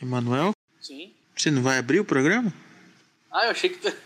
Emanuel? 0.00 0.52
Sim. 0.80 1.14
Você 1.36 1.50
não 1.50 1.62
vai 1.62 1.78
abrir 1.78 2.00
o 2.00 2.04
programa? 2.04 2.52
Ah, 3.30 3.44
eu 3.46 3.50
achei 3.50 3.70
que 3.70 3.78
tu... 3.78 3.88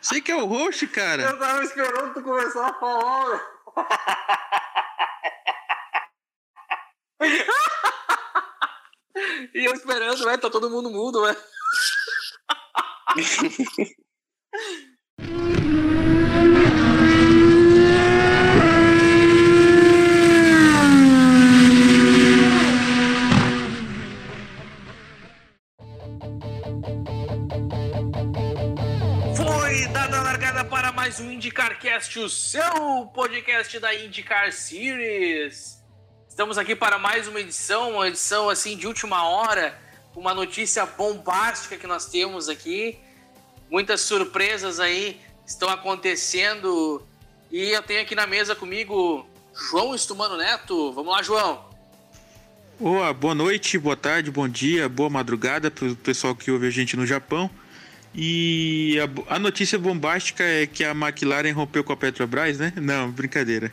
Você 0.00 0.20
que 0.20 0.30
é 0.32 0.36
o 0.36 0.46
host, 0.46 0.86
cara. 0.88 1.22
Eu 1.22 1.38
tava 1.38 1.62
esperando 1.62 2.14
tu 2.14 2.22
começar 2.22 2.68
a 2.68 2.74
falar. 2.74 3.40
e 9.54 9.64
eu 9.64 9.72
esperando, 9.74 10.26
né? 10.26 10.36
Tá 10.38 10.50
todo 10.50 10.70
mundo 10.70 10.90
mudo, 10.90 11.24
né? 11.26 11.36
mais 31.10 31.18
um 31.18 31.32
IndyCarCast, 31.32 32.20
o 32.20 32.28
seu 32.28 33.10
podcast 33.12 33.80
da 33.80 33.92
IndyCar 33.92 34.52
Series. 34.52 35.82
Estamos 36.28 36.56
aqui 36.56 36.76
para 36.76 37.00
mais 37.00 37.26
uma 37.26 37.40
edição, 37.40 37.94
uma 37.94 38.06
edição 38.06 38.48
assim 38.48 38.76
de 38.76 38.86
última 38.86 39.28
hora, 39.28 39.76
uma 40.14 40.32
notícia 40.32 40.86
bombástica 40.86 41.76
que 41.76 41.84
nós 41.84 42.06
temos 42.06 42.48
aqui. 42.48 42.96
Muitas 43.68 44.02
surpresas 44.02 44.78
aí 44.78 45.20
estão 45.44 45.68
acontecendo. 45.68 47.04
E 47.50 47.70
eu 47.70 47.82
tenho 47.82 48.02
aqui 48.02 48.14
na 48.14 48.28
mesa 48.28 48.54
comigo 48.54 49.26
João 49.52 49.96
Estumano 49.96 50.36
Neto. 50.36 50.92
Vamos 50.92 51.12
lá, 51.12 51.24
João. 51.24 51.64
Boa, 52.78 53.12
boa 53.12 53.34
noite, 53.34 53.76
boa 53.78 53.96
tarde, 53.96 54.30
bom 54.30 54.48
dia, 54.48 54.88
boa 54.88 55.10
madrugada 55.10 55.72
para 55.72 55.88
o 55.88 55.96
pessoal 55.96 56.36
que 56.36 56.52
ouve 56.52 56.68
a 56.68 56.70
gente 56.70 56.96
no 56.96 57.04
Japão. 57.04 57.50
E 58.14 58.98
a, 58.98 59.36
a, 59.36 59.38
notícia 59.38 59.78
bombástica 59.78 60.42
é 60.42 60.66
que 60.66 60.84
a 60.84 60.90
McLaren 60.90 61.52
rompeu 61.52 61.84
com 61.84 61.92
a 61.92 61.96
Petrobras, 61.96 62.58
né? 62.58 62.72
Não, 62.76 63.10
brincadeira. 63.10 63.72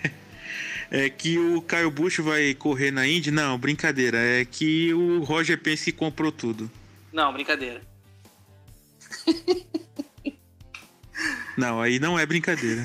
é 0.90 1.08
que 1.08 1.38
o 1.38 1.62
Caio 1.62 1.90
Bush 1.90 2.18
vai 2.18 2.54
correr 2.54 2.90
na 2.90 3.06
Indy? 3.06 3.30
Não, 3.30 3.58
brincadeira. 3.58 4.18
É 4.18 4.44
que 4.44 4.92
o 4.92 5.22
Roger 5.22 5.58
Penske 5.58 5.92
comprou 5.92 6.30
tudo. 6.30 6.70
Não, 7.10 7.32
brincadeira. 7.32 7.80
não, 11.56 11.80
aí 11.80 11.98
não 11.98 12.18
é 12.18 12.26
brincadeira. 12.26 12.82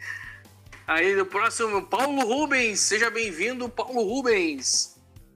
aí 0.86 1.20
o 1.20 1.26
próximo, 1.26 1.82
Paulo 1.82 2.22
Rubens. 2.22 2.80
Seja 2.80 3.10
bem-vindo, 3.10 3.68
Paulo 3.68 4.02
Rubens. 4.02 4.89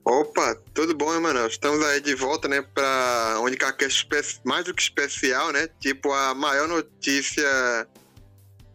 Opa, 0.07 0.55
tudo 0.71 0.93
bom, 0.93 1.11
Emanuel? 1.15 1.47
Estamos 1.47 1.83
aí 1.83 1.99
de 1.99 2.13
volta, 2.13 2.47
né, 2.47 2.61
para 2.61 3.39
onde 3.39 3.57
que 3.57 3.65
é 3.65 3.89
mais 4.43 4.63
do 4.63 4.71
que 4.71 4.83
especial, 4.83 5.51
né? 5.51 5.67
Tipo 5.79 6.13
a 6.13 6.35
maior 6.35 6.67
notícia 6.67 7.87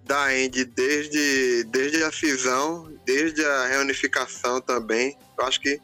da 0.02 0.36
Indy 0.36 0.64
desde, 0.64 1.62
desde 1.68 2.02
a 2.02 2.10
cisão, 2.10 2.92
desde 3.06 3.44
a 3.44 3.66
reunificação 3.68 4.60
também. 4.60 5.16
Eu 5.38 5.44
acho 5.44 5.60
que 5.60 5.80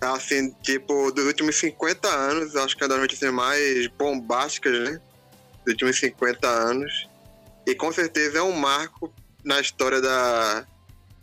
assim, 0.00 0.50
tipo, 0.62 1.12
dos 1.12 1.26
últimos 1.26 1.56
50 1.56 2.08
anos, 2.08 2.56
acho 2.56 2.74
que 2.74 2.82
é 2.82 2.86
uma 2.86 2.94
das 2.94 3.02
notícias 3.02 3.30
mais 3.30 3.86
bombásticas, 3.88 4.72
né? 4.90 5.00
Dos 5.66 5.74
últimos 5.74 5.98
50 5.98 6.48
anos. 6.48 7.06
E 7.66 7.74
com 7.74 7.92
certeza 7.92 8.38
é 8.38 8.42
um 8.42 8.52
marco 8.52 9.12
na 9.44 9.60
história 9.60 10.00
da, 10.00 10.66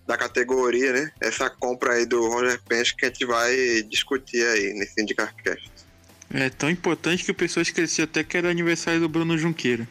da 0.06 0.18
categoria, 0.18 0.94
né? 0.94 1.12
Essa 1.20 1.50
compra 1.50 1.94
aí 1.94 2.06
do 2.06 2.28
Roger 2.28 2.62
Penske 2.64 2.98
que 2.98 3.06
a 3.06 3.08
gente 3.10 3.26
vai 3.26 3.84
discutir 3.84 4.46
aí 4.46 4.74
nesse 4.74 5.02
IndyCarCast. 5.02 5.72
É 6.34 6.50
tão 6.50 6.70
importante 6.70 7.24
que 7.24 7.32
o 7.32 7.36
pessoal 7.36 7.62
esqueceu 7.62 8.06
até 8.06 8.24
que 8.24 8.36
era 8.36 8.50
aniversário 8.50 9.00
do 9.00 9.10
Bruno 9.10 9.38
Junqueira. 9.38 9.88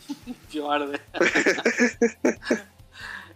Pior, 0.50 0.86
né? 0.86 0.98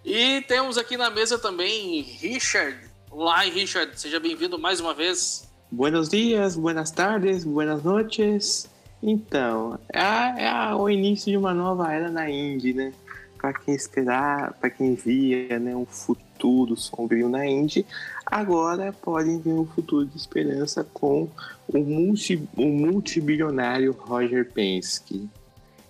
e 0.05 0.43
temos 0.43 0.79
aqui 0.79 0.97
na 0.97 1.11
mesa 1.11 1.39
também 1.39 2.03
Richard. 2.03 2.79
Olá, 3.11 3.41
Richard. 3.41 3.99
Seja 3.99 4.21
bem-vindo 4.21 4.59
mais 4.59 4.79
uma 4.79 4.95
vez. 4.95 5.49
Buenos 5.71 6.09
dias, 6.09 6.57
buenas 6.57 6.91
tardes, 6.91 7.45
buenas 7.45 7.83
noches. 7.83 8.69
Então, 9.03 9.79
é, 9.93 10.45
é 10.45 10.75
o 10.75 10.89
início 10.89 11.31
de 11.31 11.37
uma 11.37 11.55
nova 11.55 11.93
era 11.93 12.11
na 12.11 12.29
Indy, 12.29 12.75
né? 12.75 12.93
Para 13.41 13.55
quem 13.55 13.75
esperar, 13.75 14.53
para 14.55 14.69
quem 14.69 14.95
via 14.95 15.59
né, 15.59 15.75
um 15.75 15.87
futuro 15.87 16.77
sombrio 16.77 17.29
na 17.29 17.47
Indy, 17.47 17.87
agora 18.27 18.93
podem 18.93 19.41
ver 19.41 19.53
um 19.53 19.67
futuro 19.67 20.05
de 20.05 20.17
esperança 20.17 20.85
com 20.93 21.29
o, 21.67 21.79
multi, 21.79 22.47
o 22.57 22.67
multibilionário 22.67 23.93
Roger 23.93 24.51
Penske. 24.53 25.29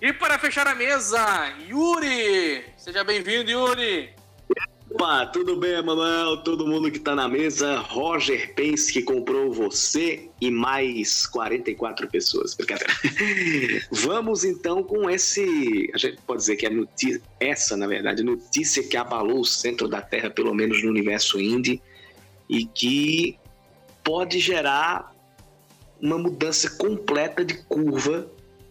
E 0.00 0.12
para 0.12 0.38
fechar 0.38 0.66
a 0.66 0.74
mesa, 0.74 1.18
Yuri! 1.68 2.64
Seja 2.76 3.02
bem-vindo, 3.04 3.50
Yuri! 3.50 4.19
Opa, 5.00 5.24
tudo 5.24 5.56
bem, 5.56 5.72
Emanuel? 5.72 6.36
Todo 6.42 6.66
mundo 6.66 6.90
que 6.90 6.98
tá 6.98 7.14
na 7.14 7.26
mesa. 7.26 7.78
Roger 7.78 8.54
Penske 8.54 9.00
comprou 9.00 9.50
você 9.50 10.28
e 10.38 10.50
mais 10.50 11.26
44 11.26 12.06
pessoas. 12.06 12.54
Brincadeira. 12.54 12.92
Vamos 13.90 14.44
então 14.44 14.82
com 14.82 15.08
esse. 15.08 15.90
A 15.94 15.96
gente 15.96 16.18
pode 16.26 16.40
dizer 16.40 16.56
que 16.56 16.66
é 16.66 16.70
notícia, 16.70 17.22
essa, 17.40 17.78
na 17.78 17.86
verdade, 17.86 18.22
notícia 18.22 18.86
que 18.86 18.94
abalou 18.94 19.40
o 19.40 19.44
centro 19.44 19.88
da 19.88 20.02
Terra, 20.02 20.28
pelo 20.28 20.54
menos 20.54 20.82
no 20.82 20.90
universo 20.90 21.40
indie, 21.40 21.80
e 22.46 22.66
que 22.66 23.38
pode 24.04 24.38
gerar 24.38 25.14
uma 25.98 26.18
mudança 26.18 26.68
completa 26.76 27.42
de 27.42 27.54
curva 27.54 28.30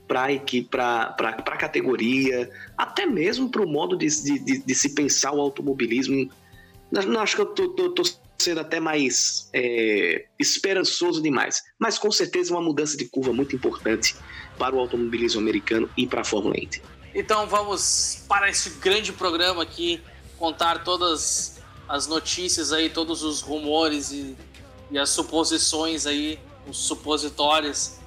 para 0.10 0.24
a 0.24 0.34
equipe, 0.34 0.68
para 0.68 1.16
a 1.20 1.58
categoria, 1.58 2.50
até 2.76 3.06
mesmo 3.06 3.48
para 3.48 3.62
o 3.62 3.68
modo 3.68 3.96
de, 3.96 4.08
de, 4.08 4.58
de, 4.58 4.76
se 4.76 4.96
pensar 4.96 5.32
o 5.32 5.40
automobilismo. 5.40 6.28
Não 6.92 7.22
acho 7.22 7.36
que 7.36 7.42
eu 7.44 7.46
tô, 7.46 7.70
tô, 7.70 7.92
tô 7.92 8.02
sendo 8.40 8.60
até 8.60 8.80
mais 8.80 9.52
é, 9.54 10.26
esperançoso 10.40 11.22
demais, 11.22 11.64
mas 11.78 12.00
com 12.00 12.12
certeza 12.12 12.52
uma 12.52 12.62
mudança 12.62 12.98
de 12.98 13.06
curva 13.06 13.32
muito 13.32 13.56
importante 13.56 14.16
para 14.58 14.76
o 14.76 14.80
automobilismo 14.80 15.40
americano 15.40 15.88
e 15.96 16.08
para 16.08 16.22
a 16.22 16.24
Fórmula 16.24 16.56
1. 16.56 16.82
Então 17.14 17.46
vamos 17.46 18.24
para 18.28 18.50
esse 18.50 18.72
grande 18.80 19.14
programa 19.14 19.62
aqui 19.62 20.02
contar 20.40 20.84
todas 20.84 21.62
as 21.88 22.08
notícias 22.08 22.74
aí, 22.74 22.90
todos 22.90 23.22
os 23.22 23.42
rumores 23.42 24.12
e, 24.12 24.36
e 24.90 24.98
as 24.98 25.12
suposições 25.12 26.08
aí, 26.08 26.40
os 26.68 26.78
supositórios 26.78 27.99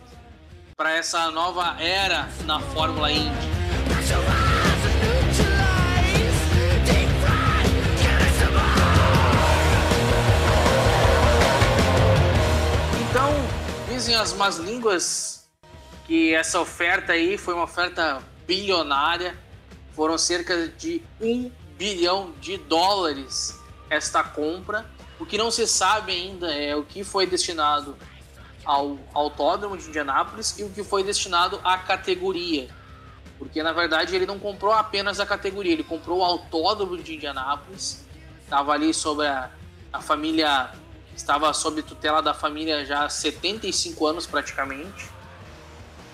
para 0.77 0.97
essa 0.97 1.31
nova 1.31 1.77
era 1.81 2.29
na 2.45 2.59
Fórmula 2.61 3.11
Indy. 3.11 3.31
Então, 13.11 13.31
dizem 13.89 14.15
as 14.15 14.33
más 14.33 14.57
línguas 14.57 15.49
que 16.07 16.35
essa 16.35 16.61
oferta 16.61 17.13
aí 17.13 17.37
foi 17.37 17.55
uma 17.55 17.65
oferta 17.65 18.23
bilionária, 18.47 19.37
foram 19.95 20.17
cerca 20.17 20.69
de 20.69 21.03
um 21.21 21.51
bilhão 21.77 22.33
de 22.41 22.57
dólares 22.57 23.59
esta 23.91 24.23
compra. 24.23 24.87
O 25.21 25.27
que 25.27 25.37
não 25.37 25.51
se 25.51 25.67
sabe 25.67 26.13
ainda 26.13 26.53
é 26.53 26.75
o 26.75 26.83
que 26.83 27.05
foi 27.05 27.27
destinado 27.27 27.97
ao 28.65 28.99
Autódromo 29.13 29.77
de 29.77 29.89
Indianápolis 29.89 30.59
e 30.59 30.65
o 30.65 30.71
que 30.71 30.85
foi 30.85 31.03
destinado 31.03 31.61
à 31.65 31.79
categoria. 31.79 32.69
Porque 33.39 33.63
na 33.63 33.73
verdade 33.73 34.15
ele 34.15 34.27
não 34.27 34.39
comprou 34.39 34.73
apenas 34.73 35.19
a 35.19 35.27
categoria, 35.27 35.73
ele 35.73 35.83
comprou 35.83 36.19
o 36.19 36.25
Autódromo 36.25 36.97
de 36.97 37.17
Indianápolis, 37.17 38.05
estava 38.43 38.73
ali 38.73 38.95
sobre 38.95 39.27
a, 39.27 39.51
a 39.93 40.01
família, 40.01 40.71
estava 41.15 41.53
sob 41.53 41.83
tutela 41.83 42.23
da 42.23 42.33
família 42.33 42.85
já 42.85 43.05
há 43.05 43.09
75 43.09 44.07
anos 44.07 44.27
praticamente. 44.27 45.11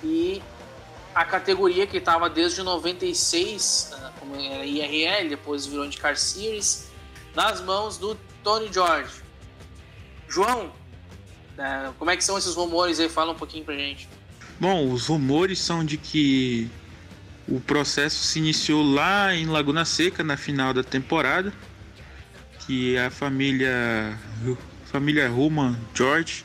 E 0.02 0.42
a 1.14 1.24
categoria 1.24 1.86
que 1.86 1.98
estava 1.98 2.30
desde 2.30 2.62
96, 2.62 3.90
ah, 3.92 4.12
como 4.18 4.36
era 4.36 4.64
IRL, 4.64 5.28
depois 5.28 5.66
virou 5.66 5.84
IndyCar 5.84 6.16
Series, 6.16 6.90
nas 7.34 7.60
mãos 7.60 7.98
do 7.98 8.14
Tony 8.42 8.72
George. 8.72 9.22
João, 10.28 10.72
é, 11.58 11.90
como 11.98 12.10
é 12.10 12.16
que 12.16 12.24
são 12.24 12.38
esses 12.38 12.54
rumores 12.54 13.00
aí? 13.00 13.08
Fala 13.08 13.32
um 13.32 13.36
pouquinho 13.36 13.64
pra 13.64 13.74
gente. 13.74 14.08
Bom, 14.60 14.92
os 14.92 15.06
rumores 15.06 15.58
são 15.58 15.84
de 15.84 15.96
que 15.96 16.70
o 17.48 17.60
processo 17.60 18.22
se 18.24 18.38
iniciou 18.38 18.82
lá 18.82 19.34
em 19.34 19.46
Laguna 19.46 19.84
Seca, 19.84 20.22
na 20.22 20.36
final 20.36 20.72
da 20.74 20.82
temporada, 20.82 21.52
que 22.66 22.96
a 22.98 23.10
família 23.10 24.18
família 24.86 25.28
Ruman 25.28 25.78
George 25.94 26.44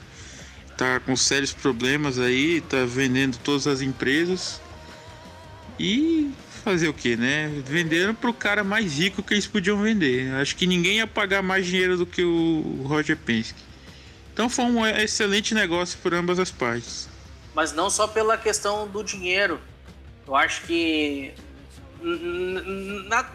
tá 0.78 1.00
com 1.00 1.16
sérios 1.16 1.54
problemas 1.54 2.20
aí, 2.20 2.62
tá 2.62 2.86
vendendo 2.86 3.38
todas 3.38 3.68
as 3.68 3.82
empresas 3.82 4.62
e 5.80 6.32
fazer 6.64 6.88
o 6.88 6.94
que, 6.94 7.16
né? 7.16 7.52
Venderam 7.66 8.16
pro 8.16 8.34
cara 8.34 8.64
mais 8.64 8.98
rico 8.98 9.22
que 9.22 9.34
eles 9.34 9.46
podiam 9.46 9.82
vender. 9.82 10.34
Acho 10.36 10.56
que 10.56 10.66
ninguém 10.66 10.98
ia 10.98 11.08
pagar 11.08 11.42
mais 11.42 11.66
dinheiro 11.66 11.98
do 11.98 12.06
que 12.06 12.24
o 12.24 12.84
Roger 12.86 13.18
Penske. 13.18 13.73
Então 14.34 14.50
foi 14.50 14.66
um 14.66 14.86
excelente 14.86 15.54
negócio 15.54 15.98
por 16.00 16.14
ambas 16.14 16.40
as 16.40 16.50
partes. 16.50 17.08
Mas 17.54 17.72
não 17.72 17.90
só 17.90 18.08
pela 18.08 18.36
questão 18.36 18.88
do 18.88 19.04
dinheiro. 19.04 19.62
Eu 20.26 20.36
acho 20.36 20.64
que 20.64 21.34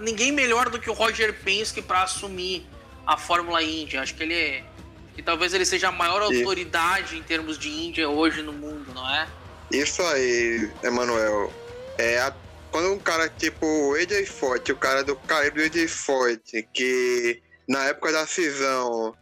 ninguém 0.00 0.32
melhor 0.32 0.68
do 0.68 0.78
que 0.78 0.90
o 0.90 0.92
Roger 0.92 1.32
Penske 1.42 1.80
para 1.80 2.02
assumir 2.02 2.66
a 3.06 3.16
Fórmula 3.16 3.62
Indy. 3.62 3.96
Acho 3.96 4.14
que 4.14 4.22
ele 4.24 4.34
é, 4.34 4.64
que 5.14 5.22
talvez 5.22 5.54
ele 5.54 5.64
seja 5.64 5.88
a 5.88 5.92
maior 5.92 6.20
autoridade 6.20 7.16
em 7.16 7.22
termos 7.22 7.58
de 7.58 7.68
Índia 7.68 8.08
hoje 8.08 8.42
no 8.42 8.52
mundo, 8.52 8.92
não 8.92 9.08
é? 9.14 9.28
Isso 9.70 10.02
aí, 10.02 10.70
Emanuel. 10.82 11.52
É 11.96 12.18
a, 12.20 12.34
quando 12.70 12.92
um 12.92 12.98
cara 12.98 13.28
tipo 13.28 13.66
o 13.66 13.94
AJ 13.94 14.28
Foyt, 14.28 14.72
o 14.72 14.76
cara 14.76 15.04
do 15.04 15.14
calibre 15.14 15.68
do 15.68 15.78
AJ 15.78 15.88
Foyt, 15.90 16.68
que 16.72 17.40
na 17.68 17.84
época 17.84 18.12
da 18.12 18.26
cisão 18.26 19.14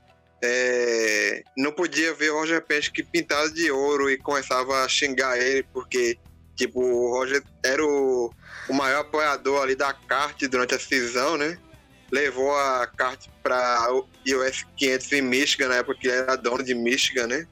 é, 0.49 1.43
não 1.57 1.73
podia 1.73 2.15
ver 2.15 2.31
Roger 2.31 2.63
Penske 2.63 3.03
pintado 3.03 3.53
de 3.53 3.71
ouro 3.71 4.09
e 4.09 4.17
começava 4.17 4.85
a 4.85 4.89
xingar 4.89 5.37
ele 5.39 5.65
porque 5.73 6.17
tipo 6.55 6.81
o 6.81 7.11
Roger 7.11 7.43
era 7.65 7.85
o, 7.85 8.33
o 8.69 8.73
maior 8.73 9.01
apoiador 9.01 9.63
ali 9.63 9.75
da 9.75 9.93
kart 9.93 10.41
durante 10.49 10.75
a 10.75 10.79
cisão, 10.79 11.37
né? 11.37 11.59
Levou 12.13 12.55
a 12.55 12.87
kart 12.87 13.27
para 13.43 13.93
o 13.93 14.07
US 14.37 14.65
500 14.77 15.13
em 15.13 15.23
Michigan 15.23 15.69
na 15.69 15.77
época 15.77 15.99
que 15.99 16.07
ele 16.07 16.17
era 16.17 16.37
dono 16.37 16.63
de 16.63 16.75
Michigan, 16.75 17.27
né? 17.27 17.49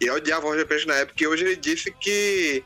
E 0.00 0.10
odiava 0.10 0.46
o 0.46 0.50
Roger 0.50 0.66
Penske 0.66 0.88
na 0.88 0.96
época 0.96 1.22
e 1.22 1.26
hoje 1.28 1.44
ele 1.44 1.56
disse 1.56 1.92
que 1.92 2.64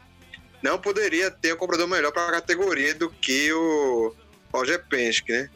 não 0.62 0.78
poderia 0.78 1.30
ter 1.30 1.52
um 1.52 1.58
comprador 1.58 1.86
melhor 1.86 2.10
para 2.10 2.28
a 2.28 2.32
categoria 2.32 2.94
do 2.94 3.10
que 3.10 3.52
o 3.52 4.14
Roger 4.50 4.82
Penske, 4.88 5.30
né? 5.30 5.50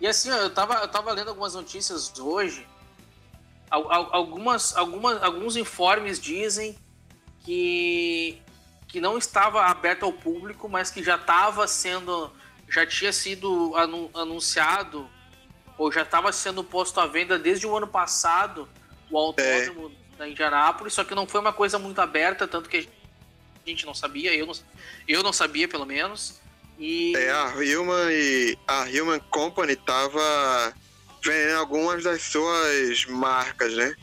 E 0.00 0.08
assim, 0.08 0.28
eu 0.28 0.50
tava, 0.50 0.74
eu 0.74 0.88
tava 0.88 1.12
lendo 1.12 1.28
algumas 1.28 1.54
notícias 1.54 2.12
hoje. 2.18 2.66
Algumas, 3.74 4.76
algumas, 4.76 5.22
alguns 5.22 5.56
informes 5.56 6.20
dizem 6.20 6.76
que, 7.44 8.40
que 8.88 9.00
não 9.00 9.18
estava 9.18 9.64
aberto 9.64 10.04
ao 10.04 10.12
público, 10.12 10.68
mas 10.68 10.90
que 10.90 11.02
já 11.02 11.16
estava 11.16 11.66
sendo. 11.66 12.30
já 12.68 12.86
tinha 12.86 13.12
sido 13.12 13.72
anunciado 14.14 15.08
ou 15.76 15.90
já 15.90 16.02
estava 16.02 16.32
sendo 16.32 16.62
posto 16.62 17.00
à 17.00 17.06
venda 17.06 17.38
desde 17.38 17.66
o 17.66 17.76
ano 17.76 17.88
passado 17.88 18.68
o 19.10 19.18
autódromo 19.18 19.92
é. 20.14 20.18
da 20.18 20.28
Indianápolis, 20.28 20.94
só 20.94 21.04
que 21.04 21.14
não 21.14 21.26
foi 21.26 21.40
uma 21.40 21.52
coisa 21.52 21.78
muito 21.78 22.00
aberta, 22.00 22.46
tanto 22.46 22.68
que 22.68 22.88
a 23.66 23.68
gente 23.68 23.86
não 23.86 23.94
sabia, 23.94 24.34
eu 24.34 24.46
não, 24.46 24.54
eu 25.06 25.22
não 25.22 25.32
sabia 25.32 25.68
pelo 25.68 25.86
menos. 25.86 26.40
E... 26.78 27.14
É, 27.16 27.30
a 27.30 27.48
Human 27.54 28.10
e 28.10 28.58
a 28.66 28.82
Human 28.82 29.20
Company 29.30 29.76
tava 29.76 30.74
vendendo 31.24 31.58
algumas 31.58 32.04
das 32.04 32.22
suas 32.22 33.06
marcas, 33.06 33.74
né? 33.74 33.94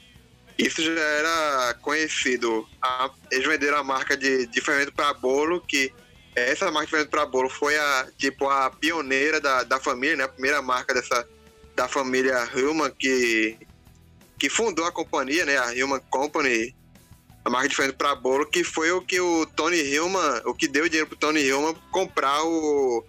Isso 0.57 0.81
já 0.81 0.91
era 0.91 1.73
conhecido. 1.81 2.67
A, 2.81 3.09
eles 3.31 3.47
venderam 3.47 3.77
a 3.77 3.83
marca 3.83 4.15
de, 4.15 4.45
de 4.47 4.61
fermento 4.61 4.93
para 4.93 5.13
bolo, 5.13 5.61
que 5.61 5.93
essa 6.35 6.69
marca 6.71 6.85
de 6.85 6.91
fermento 6.91 7.11
para 7.11 7.25
bolo 7.25 7.49
foi 7.49 7.77
a 7.77 8.07
tipo 8.17 8.47
a 8.49 8.69
pioneira 8.69 9.39
da, 9.39 9.63
da 9.63 9.79
família, 9.79 10.17
né? 10.17 10.23
A 10.23 10.29
primeira 10.29 10.61
marca 10.61 10.93
dessa 10.93 11.27
da 11.75 11.87
família 11.87 12.49
Human 12.53 12.91
que 12.91 13.57
que 14.37 14.49
fundou 14.49 14.85
a 14.85 14.91
companhia, 14.91 15.45
né? 15.45 15.57
A 15.57 15.71
Human 15.71 16.01
Company 16.09 16.75
a 17.43 17.49
marca 17.49 17.69
de 17.69 17.75
fermento 17.75 17.97
para 17.97 18.15
bolo, 18.15 18.45
que 18.45 18.63
foi 18.63 18.91
o 18.91 19.01
que 19.01 19.19
o 19.19 19.45
Tony 19.45 19.77
Hillman, 19.77 20.41
o 20.45 20.53
que 20.53 20.67
deu 20.67 20.87
dinheiro 20.87 21.07
pro 21.07 21.17
Tony 21.17 21.41
Hillman 21.41 21.75
comprar 21.91 22.43
o, 22.43 23.03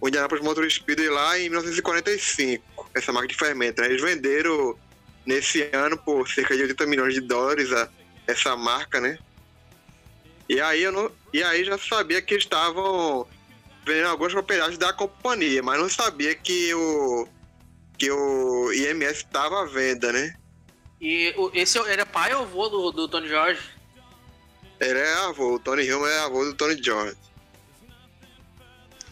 o 0.00 0.08
Indianapolis 0.08 0.44
Motor 0.44 0.70
Speedway 0.70 1.08
lá 1.08 1.38
em 1.38 1.48
1945, 1.48 2.64
essa 2.94 3.12
marca 3.12 3.28
de 3.28 3.34
fermento. 3.34 3.80
Né? 3.80 3.88
Eles 3.88 4.02
venderam 4.02 4.78
nesse 5.24 5.62
ano 5.72 5.96
por 5.96 6.28
cerca 6.28 6.56
de 6.56 6.62
80 6.62 6.86
milhões 6.86 7.14
de 7.14 7.20
dólares 7.20 7.72
a, 7.72 7.88
essa 8.26 8.56
marca, 8.56 9.00
né? 9.00 9.18
E 10.48 10.60
aí 10.60 10.82
eu 10.82 10.92
não, 10.92 11.10
e 11.32 11.42
aí 11.42 11.64
já 11.64 11.78
sabia 11.78 12.20
que 12.20 12.34
estavam 12.34 13.26
vendendo 13.86 14.08
algumas 14.08 14.32
propriedades 14.32 14.76
da 14.76 14.92
companhia, 14.92 15.62
mas 15.62 15.80
não 15.80 15.88
sabia 15.88 16.34
que 16.34 16.74
o 16.74 17.28
que 17.98 18.10
o 18.10 18.72
IMS 18.72 19.18
estava 19.18 19.62
à 19.62 19.64
venda, 19.66 20.12
né? 20.12 20.34
E 21.00 21.34
esse 21.54 21.78
era 21.78 22.04
pai 22.04 22.34
ou 22.34 22.42
avô 22.42 22.68
do, 22.68 22.90
do 22.92 23.08
Tony 23.08 23.28
George? 23.28 23.60
Ele 24.80 24.98
é 24.98 25.14
avô, 25.24 25.54
o 25.54 25.58
Tony 25.58 25.84
Hilma 25.84 26.10
é 26.10 26.18
avô 26.20 26.44
do 26.44 26.54
Tony 26.54 26.82
George. 26.82 27.16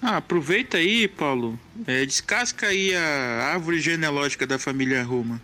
Ah, 0.02 0.16
aproveita 0.16 0.78
aí, 0.78 1.06
Paulo. 1.06 1.58
É, 1.86 2.04
descasca 2.06 2.68
aí 2.68 2.94
a 2.94 3.52
árvore 3.52 3.80
genealógica 3.80 4.46
da 4.46 4.58
família 4.58 5.02
Roma. 5.02 5.40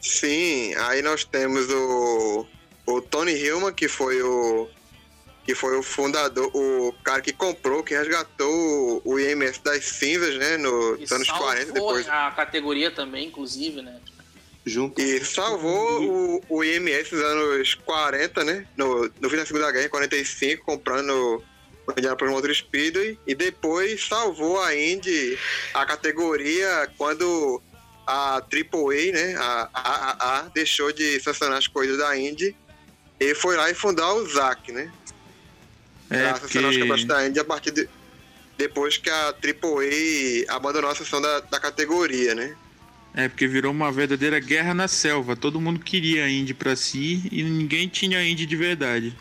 Sim, 0.00 0.74
aí 0.74 1.00
nós 1.00 1.24
temos 1.24 1.70
o, 1.70 2.46
o 2.86 3.00
Tony 3.00 3.32
Hillman, 3.32 3.72
que 3.72 3.88
foi 3.88 4.20
o 4.22 4.68
que 5.44 5.54
foi 5.54 5.76
o 5.76 5.82
fundador, 5.82 6.50
o 6.54 6.94
cara 7.02 7.20
que 7.20 7.32
comprou, 7.32 7.82
que 7.82 7.94
resgatou 7.94 9.02
o, 9.04 9.18
IMS 9.18 9.60
das 9.62 9.84
cinzas, 9.84 10.36
né, 10.36 10.56
nos 10.56 11.10
anos 11.10 11.28
40 11.28 11.72
depois. 11.72 12.08
a 12.08 12.30
categoria 12.30 12.92
também, 12.92 13.26
inclusive, 13.26 13.82
né? 13.82 13.98
Junto. 14.64 15.00
E 15.00 15.24
salvou 15.24 16.04
o, 16.04 16.44
o 16.48 16.64
IMS 16.64 17.10
nos 17.10 17.24
anos 17.24 17.74
40, 17.74 18.44
né? 18.44 18.66
No, 18.76 19.10
no 19.20 19.28
fim 19.28 19.36
da 19.36 19.44
Segunda 19.44 19.72
Guerra, 19.72 19.86
em 19.86 19.90
45, 19.90 20.64
comprando 20.64 21.42
o 21.86 21.92
Indianapolis 21.92 22.32
Motor 22.32 22.54
Speedway. 22.54 23.18
E 23.26 23.34
depois 23.34 24.06
salvou 24.06 24.60
a 24.60 24.74
Indy, 24.74 25.38
a 25.74 25.84
categoria, 25.84 26.90
quando 26.96 27.62
a 28.06 28.36
AAA, 28.36 29.12
né? 29.12 29.36
A 29.36 29.68
AAA 29.74 30.50
deixou 30.54 30.92
de 30.92 31.20
sancionar 31.20 31.58
as 31.58 31.66
coisas 31.66 31.98
da 31.98 32.16
Indy. 32.16 32.54
E 33.20 33.34
foi 33.34 33.56
lá 33.56 33.70
e 33.70 33.74
fundar 33.74 34.12
o 34.14 34.26
ZAC, 34.28 34.72
né? 34.72 34.92
É, 36.10 36.28
pra 36.28 36.40
sancionar 36.40 36.70
os 36.70 36.76
campeonatos 36.76 37.04
da 37.04 37.26
Indy 37.26 37.40
a 37.40 37.44
partir 37.44 37.70
de... 37.70 37.88
Depois 38.58 38.96
que 38.96 39.08
a 39.08 39.28
AAA 39.28 40.54
abandonou 40.54 40.90
a 40.90 40.94
sessão 40.94 41.20
da, 41.20 41.40
da 41.40 41.58
categoria, 41.58 42.34
né? 42.34 42.54
É, 43.14 43.28
porque 43.28 43.46
virou 43.46 43.72
uma 43.72 43.92
verdadeira 43.92 44.38
guerra 44.40 44.72
na 44.72 44.88
selva. 44.88 45.36
Todo 45.36 45.60
mundo 45.60 45.80
queria 45.80 46.24
a 46.24 46.30
Indy 46.30 46.54
pra 46.54 46.74
si 46.76 47.28
e 47.30 47.42
ninguém 47.42 47.88
tinha 47.88 48.22
Indy 48.22 48.46
de 48.46 48.56
verdade. 48.56 49.16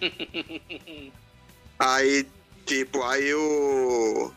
aí, 1.82 2.26
tipo, 2.64 3.02
aí 3.02 3.34
o. 3.34 4.32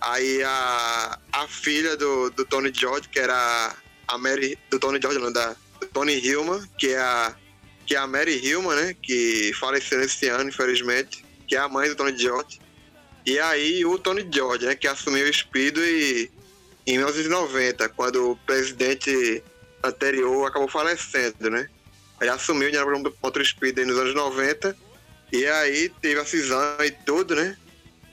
Aí 0.00 0.42
a, 0.42 1.18
a 1.32 1.48
filha 1.48 1.96
do, 1.96 2.30
do 2.30 2.44
Tony 2.44 2.72
George, 2.72 3.08
que 3.08 3.18
era 3.18 3.74
a 4.06 4.18
Mary. 4.18 4.58
Do 4.70 4.78
Tony 4.78 5.00
George, 5.00 5.18
não, 5.18 5.32
da 5.32 5.54
Tony 5.92 6.14
Hillman, 6.14 6.66
que 6.78 6.88
é 6.88 6.98
a. 6.98 7.34
Que 7.86 7.94
é 7.94 7.98
a 7.98 8.06
Mary 8.06 8.36
Hillman, 8.36 8.76
né? 8.76 8.96
Que 9.02 9.52
faleceu 9.58 10.00
esse 10.02 10.28
ano, 10.28 10.48
infelizmente. 10.48 11.24
Que 11.46 11.56
é 11.56 11.58
a 11.58 11.68
mãe 11.68 11.88
do 11.88 11.96
Tony 11.96 12.16
George. 12.18 12.60
E 13.24 13.38
aí 13.38 13.84
o 13.84 13.98
Tony 13.98 14.26
George, 14.32 14.66
né? 14.66 14.74
Que 14.74 14.86
assumiu 14.86 15.28
o 15.28 15.32
Speedo 15.32 15.84
e 15.84 16.30
em 16.86 16.96
1990, 16.96 17.88
quando 17.90 18.30
o 18.30 18.36
presidente 18.36 19.42
anterior 19.84 20.46
acabou 20.46 20.68
falecendo, 20.68 21.50
né? 21.50 21.68
Ele 22.20 22.30
assumiu 22.30 22.70
o 22.70 23.12
contra 23.12 23.42
o 23.42 23.44
Speed 23.44 23.76
nos 23.78 23.98
anos 23.98 24.14
90 24.14 24.74
e 25.32 25.46
aí 25.46 25.88
teve 26.00 26.20
a 26.20 26.24
cisão 26.24 26.76
e 26.84 26.90
tudo, 26.90 27.34
né? 27.34 27.56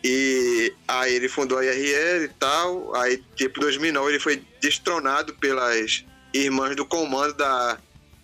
E 0.04 0.74
aí 0.88 1.16
ele 1.16 1.28
fundou 1.28 1.58
a 1.58 1.66
IRL 1.66 2.26
e 2.26 2.28
tal. 2.40 2.96
Aí, 2.96 3.24
tipo, 3.36 3.60
em 3.60 3.62
2009 3.62 4.10
ele 4.10 4.20
foi 4.20 4.44
destronado 4.62 5.34
pelas 5.36 6.06
irmãs 6.34 6.76
do 6.76 6.86
comando 6.86 7.34
da, 7.34 7.80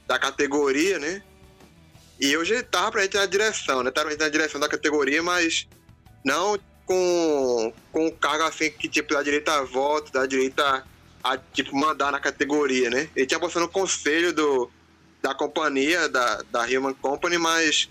da 0.08 0.20
categoria, 0.20 1.00
né? 1.00 1.24
E 2.20 2.38
hoje 2.38 2.54
ele 2.54 2.64
tava 2.64 3.02
gente 3.02 3.16
na 3.16 3.26
direção, 3.26 3.82
né? 3.82 3.90
Tava 3.90 4.12
gente 4.12 4.20
na 4.20 4.30
direção 4.30 4.60
da 4.60 4.70
categoria, 4.70 5.24
mas 5.24 5.68
não 6.24 6.60
com, 6.86 7.74
com 7.92 8.08
um 8.08 8.12
cargo 8.12 8.44
assim 8.44 8.70
que 8.70 8.88
tipo 8.88 9.14
dá 9.14 9.24
direito 9.24 9.50
a 9.50 9.64
voto, 9.64 10.12
dá 10.12 10.26
direito 10.26 10.60
a, 10.60 10.84
a 11.24 11.38
tipo 11.38 11.76
mandar 11.76 12.12
na 12.12 12.20
categoria, 12.20 12.90
né? 12.90 13.10
Ele 13.16 13.26
tinha 13.26 13.40
passado 13.40 13.64
no 13.64 13.70
conselho 13.70 14.34
do, 14.34 14.70
da 15.22 15.34
companhia, 15.34 16.08
da, 16.10 16.44
da 16.52 16.64
Human 16.66 16.94
Company, 16.94 17.38
mas 17.38 17.90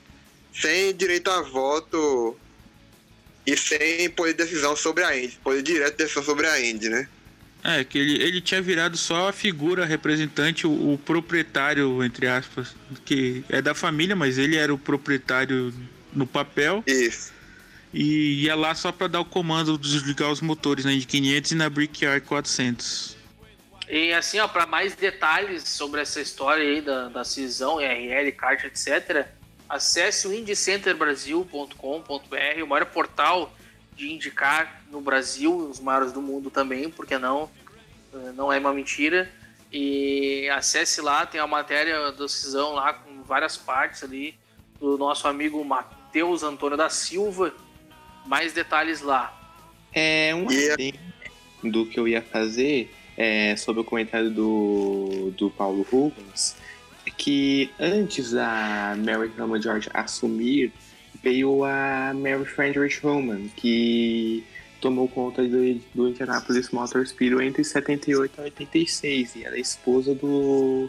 sem 0.53 0.95
direito 0.95 1.31
a 1.31 1.43
voto 1.43 2.37
e 3.47 3.57
sem 3.57 4.11
poder 4.11 4.35
de 4.35 4.45
decisão 4.45 4.77
sobre 4.77 5.05
a 5.05 5.17
Indy, 5.17 5.39
poder 5.43 5.63
direto 5.63 5.93
de 5.93 6.05
decisão 6.05 6.23
sobre 6.23 6.47
a 6.47 6.61
Indy, 6.61 6.89
né? 6.89 7.09
É, 7.63 7.85
que 7.85 7.99
ele, 7.99 8.23
ele 8.23 8.41
tinha 8.41 8.63
virado 8.63 8.97
só 8.97 9.29
a 9.29 9.33
figura 9.33 9.85
representante, 9.85 10.67
o, 10.67 10.95
o, 10.95 10.99
proprietário, 10.99 12.03
entre 12.03 12.27
aspas, 12.27 12.75
que 13.05 13.45
é 13.51 13.61
da 13.61 13.75
família, 13.75 14.17
mas 14.17 14.39
ele 14.39 14.57
era 14.57 14.73
o 14.73 14.79
proprietário 14.79 15.75
no 16.13 16.27
papel. 16.27 16.83
Isso 16.87 17.41
e 17.93 18.45
ia 18.45 18.55
lá 18.55 18.75
só 18.75 18.93
para 18.93 19.09
dar 19.09 19.21
o 19.21 19.25
comando 19.25 19.77
de 19.77 19.91
desligar 19.91 20.31
os 20.31 20.41
motores 20.41 20.85
na 20.85 20.93
né, 20.93 20.99
de 20.99 21.07
500 21.07 21.51
e 21.51 21.55
na 21.55 21.69
Brickyard 21.69 22.25
400. 22.27 23.17
E 23.89 24.13
assim, 24.13 24.39
ó, 24.39 24.47
para 24.47 24.67
mais 24.67 24.95
detalhes 24.95 25.65
sobre 25.69 26.01
essa 26.01 26.21
história 26.21 26.63
aí 26.63 26.81
da, 26.81 27.09
da 27.09 27.25
cisão, 27.25 27.79
RL, 27.79 28.31
kart, 28.33 28.65
etc., 28.65 29.27
acesse 29.71 30.27
o 30.27 30.35
indicenterbrasil.com.br, 30.35 32.63
o 32.63 32.67
maior 32.67 32.87
portal 32.87 33.55
de 33.95 34.13
indicar 34.13 34.83
no 34.91 35.01
Brasil, 35.01 35.57
os 35.57 35.79
maiores 35.79 36.13
do 36.13 36.21
mundo 36.21 36.51
também, 36.51 36.91
porque 36.91 37.17
não, 37.17 37.49
não 38.35 38.53
é 38.53 38.59
uma 38.59 38.75
mentira. 38.75 39.31
E 39.73 40.49
acesse 40.51 41.01
lá, 41.01 41.25
tem 41.25 41.41
a 41.41 41.47
matéria 41.47 42.11
da 42.11 42.13
decisão 42.25 42.73
lá 42.73 42.93
com 42.93 43.23
várias 43.23 43.57
partes 43.57 44.03
ali 44.03 44.35
do 44.81 44.99
nosso 44.99 45.29
amigo 45.29 45.65
Matheus 45.65 46.43
Antônio 46.43 46.77
da 46.77 46.91
Silva. 46.91 47.55
Mais 48.27 48.53
detalhes 48.53 49.01
lá. 49.01 49.33
É 49.93 50.35
um 50.35 50.51
E- 50.51 50.95
do 51.63 51.87
que 51.87 52.01
eu 52.01 52.09
ia 52.09 52.23
fazer 52.23 52.93
é, 53.17 53.55
sobre 53.55 53.83
o 53.83 53.85
comentário 53.85 54.31
do, 54.31 55.31
do 55.37 55.51
Paulo 55.51 55.87
Rubens, 55.91 56.57
é 56.57 56.60
que 57.21 57.71
antes 57.79 58.33
da 58.33 58.97
Mary 58.97 59.31
Hama 59.39 59.61
George 59.61 59.91
assumir, 59.93 60.73
veio 61.23 61.63
a 61.65 62.15
Mary 62.15 62.47
Frederick 62.47 62.99
Roman, 63.03 63.47
que 63.57 64.43
tomou 64.81 65.07
conta 65.07 65.43
do, 65.43 65.75
do 65.95 66.09
Indianapolis 66.09 66.71
Motor 66.71 67.07
Speedway 67.07 67.47
entre 67.47 67.63
78 67.63 68.39
e 68.39 68.41
86, 68.41 69.37
e 69.37 69.45
era 69.45 69.59
esposa 69.59 70.15
do, 70.15 70.89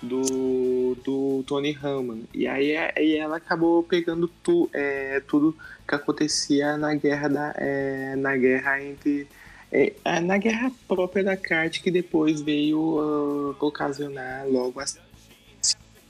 do, 0.00 0.96
do 1.04 1.42
Tony 1.44 1.76
Hammond. 1.82 2.22
E 2.32 2.46
aí, 2.46 2.76
aí 2.76 3.16
ela 3.16 3.38
acabou 3.38 3.82
pegando 3.82 4.28
tu, 4.44 4.70
é, 4.72 5.20
tudo 5.26 5.56
que 5.88 5.92
acontecia 5.92 6.76
na 6.76 6.94
guerra 6.94 7.28
da 7.28 7.54
é, 7.56 8.14
na 8.14 8.36
guerra 8.36 8.80
entre 8.80 9.26
é, 9.72 9.92
é, 10.04 10.20
na 10.20 10.38
guerra 10.38 10.70
própria 10.86 11.24
da 11.24 11.36
kart 11.36 11.82
que 11.82 11.90
depois 11.90 12.40
veio 12.40 13.56
ah, 13.60 13.64
ocasionar 13.64 14.46
logo 14.48 14.78
a 14.78 14.86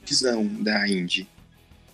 cisão 0.09 0.45
da 0.45 0.87
Indy. 0.87 1.27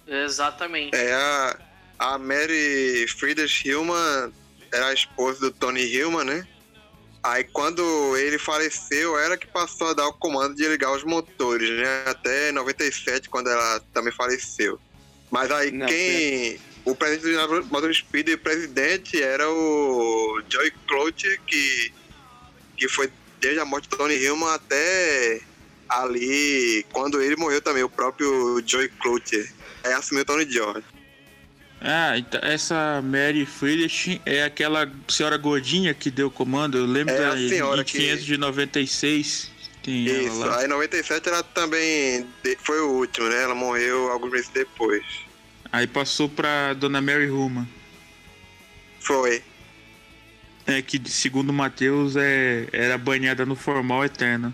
Exatamente. 0.08 0.96
É 0.96 1.14
a, 1.14 1.60
a 2.00 2.18
Mary 2.18 3.06
Friedrich 3.08 3.68
Hillman 3.68 4.32
era 4.72 4.88
a 4.88 4.94
esposa 4.94 5.40
do 5.40 5.52
Tony 5.52 5.82
Hillman, 5.82 6.26
né? 6.26 6.48
Aí 7.24 7.44
quando 7.44 7.82
ele 8.18 8.38
faleceu, 8.38 9.18
ela 9.18 9.36
que 9.36 9.48
passou 9.48 9.88
a 9.88 9.94
dar 9.94 10.08
o 10.08 10.14
comando 10.14 10.56
de 10.56 10.68
ligar 10.68 10.92
os 10.92 11.04
motores, 11.04 11.70
né? 11.70 12.04
Até 12.06 12.52
97, 12.52 13.30
quando 13.30 13.50
ela 13.50 13.82
também 13.94 14.14
faleceu. 14.14 14.80
Mas 15.32 15.50
aí 15.52 15.72
Não, 15.72 15.88
quem. 15.88 16.60
O 16.86 16.96
presidente 16.96 17.48
do 17.48 17.66
Motor 17.66 17.92
Speed 17.92 18.28
e 18.28 18.38
presidente 18.38 19.20
era 19.20 19.50
o 19.50 20.40
Joey 20.48 20.72
Cloutier, 20.88 21.42
que, 21.48 21.92
que 22.78 22.88
foi 22.88 23.12
desde 23.42 23.60
a 23.60 23.66
morte 23.66 23.90
do 23.90 23.98
Tony 23.98 24.14
Hillman 24.14 24.54
até 24.54 25.42
ali, 25.90 26.86
quando 26.92 27.22
ele 27.22 27.36
morreu 27.36 27.62
também, 27.62 27.84
o 27.84 27.90
próprio 27.90 28.62
Joey 28.66 28.90
Cloutier. 28.90 29.52
Aí 29.84 29.94
assumiu 29.94 30.24
o 30.24 30.26
Tony 30.26 30.50
George. 30.50 30.84
Ah, 31.82 32.18
então 32.18 32.40
essa 32.44 33.02
Mary 33.04 33.46
Friedrich 33.46 34.20
é 34.26 34.44
aquela 34.44 34.92
senhora 35.08 35.38
gordinha 35.38 35.94
que 35.94 36.10
deu 36.10 36.32
comando. 36.32 36.78
Eu 36.78 36.86
lembro 36.86 37.14
É 37.14 37.20
da 37.30 37.36
que- 37.84 37.94
596. 37.98 39.52
Tem 39.84 40.10
ela 40.10 40.24
Isso, 40.24 40.40
lá. 40.40 40.58
aí 40.60 40.66
em 40.66 40.68
97 40.70 41.30
ela 41.30 41.44
também 41.44 42.26
de- 42.44 42.58
foi 42.64 42.80
o 42.82 42.90
último, 42.94 43.28
né? 43.30 43.44
Ela 43.44 43.54
morreu 43.54 44.12
alguns 44.12 44.32
meses 44.32 44.50
depois. 44.50 45.04
Aí 45.72 45.86
passou 45.86 46.28
pra 46.28 46.74
Dona 46.74 47.00
Mary 47.02 47.28
Ruman. 47.28 47.68
Foi. 49.00 49.44
É 50.66 50.82
que, 50.82 51.00
segundo 51.08 51.52
o 51.52 51.54
Matheus, 51.54 52.16
é, 52.16 52.68
era 52.72 52.98
banhada 52.98 53.46
no 53.46 53.56
formal 53.56 54.04
eterno. 54.04 54.52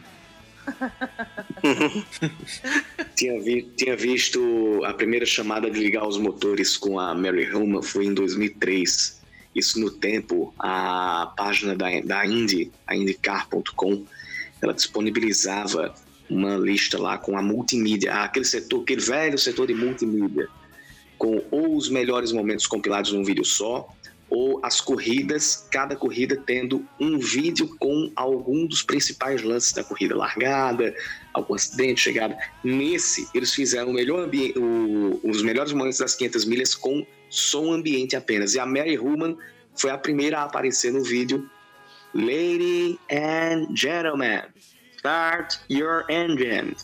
Tinha, 3.16 3.40
vi- 3.42 3.64
tinha 3.78 3.96
visto 3.96 4.82
a 4.86 4.94
primeira 4.94 5.26
chamada 5.26 5.70
de 5.70 5.80
ligar 5.80 6.08
os 6.08 6.18
motores 6.18 6.78
com 6.78 7.00
a 7.00 7.14
Mary 7.14 7.44
Hillman 7.44 7.82
foi 7.82 8.06
em 8.06 8.14
2003. 8.14 9.22
Isso 9.56 9.80
no 9.80 9.92
tempo, 9.92 10.54
a 10.58 11.34
página 11.38 11.76
da, 11.76 11.88
da 12.02 12.26
Indy, 12.26 12.72
a 12.88 12.96
IndyCar.com, 12.96 14.06
ela 14.62 14.74
disponibilizava 14.74 15.94
uma 16.30 16.56
lista 16.56 16.98
lá 16.98 17.18
com 17.18 17.38
a 17.38 17.42
multimídia, 17.42 18.14
aquele 18.14 18.46
setor, 18.46 18.84
aquele 18.84 19.02
velho 19.02 19.38
setor 19.38 19.68
de 19.68 19.74
multimídia, 19.74 20.48
com 21.18 21.44
ou 21.52 21.76
os 21.76 21.90
melhores 21.90 22.32
momentos 22.32 22.66
compilados 22.66 23.12
num 23.12 23.24
vídeo 23.24 23.44
só, 23.44 23.90
ou 24.32 24.62
as 24.64 24.80
corridas, 24.80 25.68
cada 25.70 25.94
corrida 25.96 26.38
tendo 26.38 26.86
um 26.98 27.20
vídeo 27.20 27.76
com 27.78 28.10
algum 28.16 28.66
dos 28.66 28.82
principais 28.82 29.42
lances 29.44 29.74
da 29.74 29.84
corrida, 29.84 30.16
largada, 30.16 30.96
algum 31.34 31.54
acidente, 31.54 32.00
chegada. 32.00 32.38
Nesse, 32.64 33.28
eles 33.36 33.54
fizeram 33.54 33.92
melhor 33.92 34.30
o- 34.56 35.20
os 35.30 35.44
melhores 35.44 35.74
momentos 35.74 36.00
das 36.00 36.16
500 36.16 36.46
milhas 36.46 36.74
com 36.74 37.06
som 37.30 37.74
ambiente 37.74 38.16
apenas. 38.16 38.56
E 38.56 38.60
a 38.60 38.66
Mary 38.66 38.98
Human 38.98 39.38
foi 39.76 39.92
a 39.92 39.98
primeira 39.98 40.40
a 40.40 40.44
aparecer 40.44 40.94
no 40.94 41.04
vídeo. 41.04 41.48
Lady 42.14 42.98
and 43.12 43.76
gentlemen, 43.76 44.44
start 44.98 45.56
your 45.70 46.06
engine. 46.10 46.76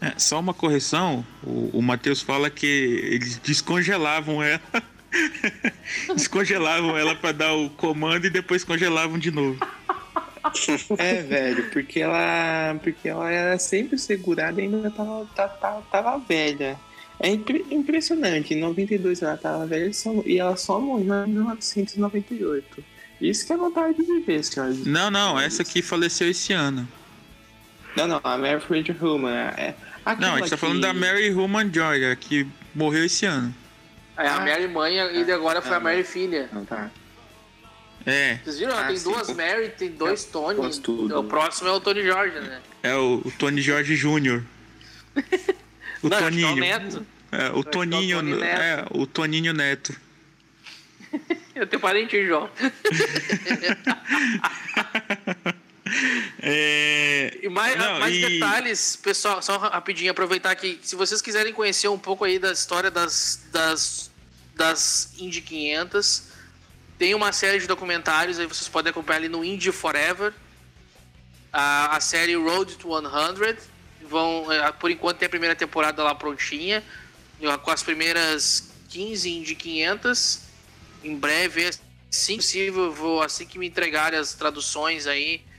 É, 0.00 0.18
só 0.18 0.40
uma 0.40 0.52
correção: 0.54 1.24
o, 1.42 1.78
o 1.78 1.82
Matheus 1.82 2.20
fala 2.22 2.48
que 2.50 2.66
eles 2.66 3.38
descongelavam 3.38 4.42
ela. 4.42 4.60
descongelavam 6.14 6.96
ela 6.96 7.14
pra 7.14 7.32
dar 7.32 7.54
o 7.54 7.70
comando 7.70 8.26
e 8.26 8.30
depois 8.30 8.64
congelavam 8.64 9.18
de 9.18 9.30
novo. 9.30 9.58
É, 10.98 11.22
velho, 11.22 11.70
porque 11.70 12.00
ela, 12.00 12.78
porque 12.82 13.08
ela 13.08 13.30
era 13.30 13.58
sempre 13.58 13.98
segurada 13.98 14.60
e 14.60 14.64
ainda 14.64 14.90
tava, 14.90 15.26
tá- 15.34 15.48
tava 15.90 16.18
velha. 16.18 16.78
É 17.18 17.28
impre- 17.30 17.64
impressionante, 17.70 18.54
em 18.54 18.60
92 18.60 19.22
ela 19.22 19.36
tava 19.36 19.66
velha 19.66 19.90
e 20.24 20.38
ela 20.38 20.56
só 20.56 20.78
morreu 20.78 21.24
em 21.26 21.30
1998. 21.32 22.84
Isso 23.20 23.46
que 23.46 23.52
é 23.52 23.56
vontade 23.56 23.96
de 23.96 24.02
viver, 24.04 24.44
senhoras. 24.44 24.84
Não, 24.86 25.10
não, 25.10 25.40
essa 25.40 25.62
aqui 25.62 25.80
faleceu 25.80 26.28
esse 26.30 26.52
ano. 26.52 26.86
Não, 27.96 28.06
não, 28.06 28.20
a 28.22 28.36
Mary 28.36 28.60
Fred 28.60 28.94
Human. 29.00 29.32
É, 29.56 29.74
Não, 30.18 30.34
a 30.34 30.38
gente 30.40 30.50
tá 30.50 30.56
falando 30.58 30.82
da 30.82 30.92
Mary 30.92 31.32
Human 31.32 31.72
Joy, 31.72 32.14
que 32.16 32.46
morreu 32.74 33.06
esse 33.06 33.24
ano. 33.24 33.54
Aí 34.16 34.26
a 34.26 34.36
Ah. 34.36 34.40
Mary 34.40 34.68
mãe 34.68 34.96
e 34.96 35.32
agora 35.32 35.60
foi 35.60 35.72
a 35.72 35.76
Ah, 35.76 35.80
Mary 35.80 36.04
filha. 36.04 36.48
Não, 36.52 36.64
tá. 36.64 36.90
É, 38.04 38.36
Vocês 38.44 38.58
viram? 38.60 38.76
Ah, 38.78 38.84
tem 38.86 38.96
sim. 38.96 39.10
duas 39.10 39.28
Mary, 39.34 39.68
tem 39.70 39.90
dois 39.90 40.24
Tony. 40.24 40.56
Posso 40.56 40.80
tudo. 40.80 41.18
O 41.20 41.24
próximo 41.24 41.68
é 41.68 41.72
o 41.72 41.80
Tony 41.80 42.04
Jorge, 42.04 42.38
né? 42.40 42.60
é 42.82 42.94
o, 42.94 43.20
o 43.24 43.30
Tony 43.32 43.60
Jorge 43.60 43.96
Jr. 43.96 44.42
O 46.02 46.08
Não, 46.08 46.18
é 46.18 46.20
o 46.20 46.24
Toninho. 46.24 46.56
Neto. 46.56 47.06
É, 47.32 47.36
o 47.36 47.38
acho 47.38 47.52
que 47.52 47.56
é 47.56 47.58
o 47.58 47.64
Toninho, 47.64 48.16
Tony 48.18 48.34
Neto. 48.36 48.60
é, 48.60 48.84
o 48.90 49.06
Toninho 49.06 49.52
Neto. 49.54 49.96
Eu 51.56 51.66
tenho 51.66 51.80
parente 51.80 52.26
Jó. 52.28 52.48
É, 56.42 57.38
E 57.42 57.48
mais, 57.48 57.76
Não, 57.76 58.00
mais 58.00 58.14
e- 58.14 58.20
detalhes, 58.28 58.96
pessoal, 58.96 59.40
só 59.40 59.56
rapidinho, 59.56 60.10
aproveitar 60.10 60.54
que 60.56 60.78
se 60.82 60.96
vocês 60.96 61.22
quiserem 61.22 61.52
conhecer 61.52 61.88
um 61.88 61.98
pouco 61.98 62.24
aí 62.24 62.38
da 62.38 62.52
história 62.52 62.90
das, 62.90 63.46
das, 63.52 64.10
das 64.54 65.12
Indy 65.18 65.40
500, 65.40 66.24
tem 66.98 67.14
uma 67.14 67.32
série 67.32 67.58
de 67.60 67.66
documentários, 67.66 68.38
aí 68.38 68.46
vocês 68.46 68.68
podem 68.68 68.90
acompanhar 68.90 69.18
ali 69.18 69.28
no 69.28 69.44
Indy 69.44 69.70
Forever, 69.70 70.32
a, 71.52 71.96
a 71.96 72.00
série 72.00 72.34
Road 72.34 72.76
to 72.76 72.88
100, 72.88 73.56
vão, 74.08 74.50
é, 74.50 74.72
por 74.72 74.90
enquanto 74.90 75.18
tem 75.18 75.26
a 75.26 75.30
primeira 75.30 75.54
temporada 75.54 76.02
lá 76.02 76.14
prontinha, 76.14 76.82
com 77.62 77.70
as 77.70 77.82
primeiras 77.82 78.70
15 78.88 79.30
Indy 79.30 79.54
500, 79.54 80.40
em 81.04 81.16
breve, 81.16 81.70
assim 82.10 82.36
possível, 82.36 82.92
vou, 82.92 83.22
assim 83.22 83.46
que 83.46 83.58
me 83.58 83.66
entregarem 83.66 84.18
as 84.18 84.34
traduções 84.34 85.06
aí, 85.06 85.34
é, 85.36 85.55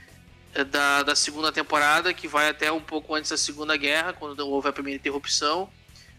da, 0.70 1.02
da 1.02 1.14
segunda 1.14 1.52
temporada, 1.52 2.12
que 2.12 2.26
vai 2.26 2.48
até 2.48 2.70
um 2.72 2.80
pouco 2.80 3.14
antes 3.14 3.30
da 3.30 3.36
Segunda 3.36 3.76
Guerra, 3.76 4.12
quando 4.12 4.40
houve 4.40 4.68
a 4.68 4.72
primeira 4.72 4.98
interrupção. 4.98 5.68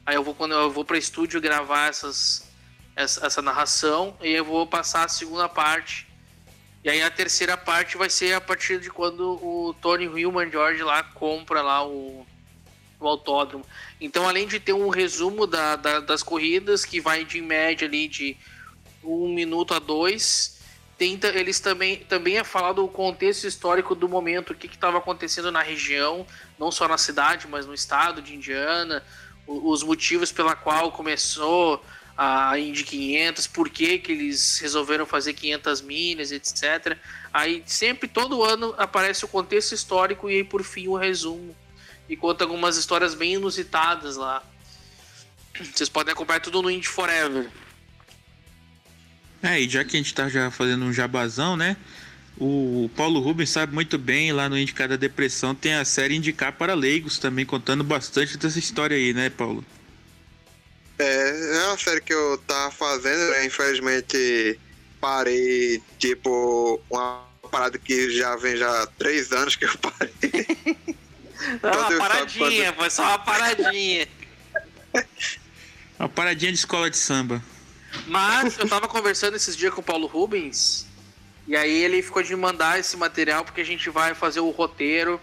Aí 0.05 0.15
eu 0.15 0.24
vou 0.24 0.33
quando 0.33 0.53
eu 0.53 0.71
vou 0.71 0.86
para 0.86 0.98
estúdio 0.98 1.41
gravar 1.41 1.89
essas, 1.89 2.48
essa, 2.95 3.25
essa 3.25 3.41
narração 3.41 4.15
e 4.21 4.29
eu 4.31 4.45
vou 4.45 4.65
passar 4.65 5.05
a 5.05 5.09
segunda 5.09 5.48
parte. 5.50 6.07
E 6.83 6.89
aí 6.89 7.01
a 7.01 7.12
terceira 7.12 7.57
parte 7.57 7.98
vai 7.98 8.09
ser 8.09 8.33
a 8.33 8.41
partir 8.41 8.79
de 8.79 8.89
quando 8.89 9.21
o 9.43 9.75
Tony 9.81 10.05
Hillman 10.05 10.50
George 10.50 10.81
lá 10.81 11.03
compra 11.03 11.62
lá 11.62 11.86
o, 11.86 12.25
o 13.00 13.07
autódromo. 13.07 13.65
Então, 14.00 14.27
além 14.27 14.48
de 14.48 14.59
ter 14.59 14.71
um 14.74 14.88
resumo 14.89 15.45
da, 15.45 15.75
da- 15.75 16.00
das 16.00 16.24
corridas, 16.24 16.86
que 16.86 17.01
vai 17.01 17.25
de 17.25 17.41
média 17.41 17.86
ali 17.88 18.07
de 18.07 18.38
um 19.03 19.27
minuto 19.33 19.74
a 19.74 19.79
dois, 19.79 20.59
tenta 21.00 21.27
eles 21.29 21.60
também 21.60 21.98
também 21.98 22.38
é 22.38 22.44
falar 22.44 22.74
do 22.74 22.88
contexto 22.88 23.46
histórico 23.48 23.96
do 23.96 24.08
momento, 24.10 24.51
o 24.51 24.56
que 24.56 24.68
estava 24.68 24.98
acontecendo 25.00 25.50
na 25.51 25.62
região, 25.63 26.27
não 26.60 26.70
só 26.72 26.88
na 26.88 26.98
cidade, 26.98 27.48
mas 27.50 27.65
no 27.65 27.74
estado 27.74 28.22
de 28.22 28.36
Indiana, 28.36 29.01
o- 29.48 29.72
os 29.72 29.82
motivos 29.82 30.32
pela 30.32 30.56
qual 30.56 30.91
começou 30.91 31.84
a 32.18 32.60
Indy 32.60 32.84
500, 32.84 33.48
por 33.48 33.70
que, 33.70 33.98
que 33.98 34.12
eles 34.12 34.60
resolveram 34.60 35.06
fazer 35.06 35.32
500 35.34 35.82
milhas, 35.82 36.34
etc. 36.34 36.98
Aí 37.34 37.63
sempre 37.65 38.10
todo 38.10 38.44
ano 38.44 38.75
aparece 38.77 39.24
o 39.24 39.27
contexto 39.29 39.74
histórico 39.74 40.29
e 40.29 40.36
aí 40.36 40.44
por 40.44 40.62
fim 40.63 40.89
o 40.89 40.98
resumo 40.98 41.56
e 42.10 42.18
conta 42.18 42.44
algumas 42.44 42.75
histórias 42.75 43.13
bem 43.13 43.36
inusitadas 43.36 44.18
lá. 44.18 44.44
Vocês 45.74 45.88
podem 45.88 46.12
acompanhar 46.12 46.41
tudo 46.41 46.62
no 46.62 46.70
Indy 46.70 46.88
Forever. 46.89 47.50
É, 49.41 49.60
e 49.60 49.69
já 49.69 49.84
que 49.84 49.96
a 49.96 50.00
gente 50.00 50.13
tá 50.13 50.27
já 50.27 50.51
fazendo 50.51 50.86
um 50.86 50.93
jabazão, 50.93 51.55
né? 51.55 51.77
O 52.38 52.89
Paulo 52.96 53.19
Rubens 53.19 53.50
sabe 53.50 53.74
muito 53.74 53.98
bem, 53.98 54.31
lá 54.31 54.48
no 54.48 54.58
Indicar 54.58 54.88
da 54.88 54.96
Depressão 54.96 55.53
tem 55.53 55.74
a 55.74 55.84
série 55.84 56.15
Indicar 56.15 56.53
para 56.53 56.74
Leigos 56.74 57.19
também, 57.19 57.46
contando 57.46 57.84
bastante 57.84 58.38
dessa 58.38 58.60
história 58.60 58.96
aí, 58.96 59.13
né, 59.13 59.29
Paulo? 59.29 59.63
É, 60.98 61.55
é 61.58 61.67
uma 61.67 61.77
série 61.77 62.01
que 62.01 62.13
eu 62.13 62.38
tava 62.48 62.72
fazendo, 62.72 63.31
né? 63.31 63.46
Infelizmente 63.46 64.60
parei, 65.00 65.81
tipo, 65.98 66.81
uma 66.89 67.25
parada 67.50 67.77
que 67.77 68.12
já 68.12 68.36
vem 68.36 68.55
já 68.58 68.84
há 68.84 68.88
três 68.88 69.31
anos 69.31 69.55
que 69.55 69.65
eu 69.65 69.77
parei. 69.77 70.13
Não, 71.63 71.72
uma 71.72 71.98
paradinha, 71.98 72.74
foi 72.74 72.89
só 72.89 73.03
uma 73.03 73.19
paradinha. 73.19 74.08
uma 75.98 76.10
paradinha 76.10 76.51
de 76.51 76.58
escola 76.58 76.89
de 76.89 76.98
samba. 76.98 77.41
Mas 78.08 78.58
eu 78.58 78.67
tava 78.67 78.88
conversando 78.88 79.36
esses 79.36 79.55
dias 79.55 79.74
com 79.74 79.81
o 79.81 79.84
Paulo 79.84 80.08
Rubens 80.08 80.88
e 81.50 81.55
aí 81.55 81.84
ele 81.84 82.01
ficou 82.03 82.22
de 82.22 82.36
mandar 82.36 82.79
esse 82.79 82.96
material 82.96 83.43
porque 83.43 83.62
a 83.62 83.65
gente 83.65 83.89
vai 83.89 84.13
fazer 84.13 84.39
o 84.39 84.51
roteiro 84.51 85.19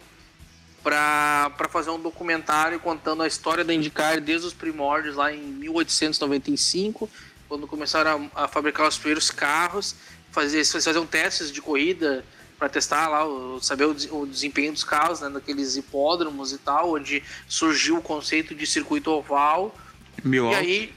para 0.82 1.68
fazer 1.70 1.90
um 1.90 2.00
documentário 2.00 2.80
contando 2.80 3.22
a 3.22 3.28
história 3.28 3.64
da 3.64 3.72
IndyCar 3.72 4.20
desde 4.20 4.46
os 4.46 4.52
primórdios 4.52 5.14
lá 5.14 5.32
em 5.32 5.40
1895, 5.40 7.08
quando 7.48 7.66
começaram 7.68 8.30
a, 8.34 8.44
a 8.44 8.48
fabricar 8.48 8.88
os 8.88 8.96
primeiros 8.96 9.30
carros, 9.30 9.94
fazer 10.32 10.64
fazer 10.64 10.98
um 10.98 11.06
testes 11.06 11.50
de 11.52 11.62
corrida 11.62 12.24
para 12.58 12.68
testar 12.68 13.08
lá, 13.08 13.24
saber 13.60 13.84
o, 13.84 13.90
o, 14.20 14.26
desempenho 14.26 14.72
dos 14.72 14.82
carros, 14.82 15.20
né, 15.20 15.28
naqueles 15.28 15.76
hipódromos 15.76 16.52
e 16.52 16.58
tal, 16.58 16.94
onde 16.94 17.22
surgiu 17.46 17.98
o 17.98 18.02
conceito 18.02 18.54
de 18.54 18.66
circuito 18.66 19.10
oval. 19.10 19.76
Milwaukee. 20.24 20.56
E 20.56 20.58
aí 20.58 20.94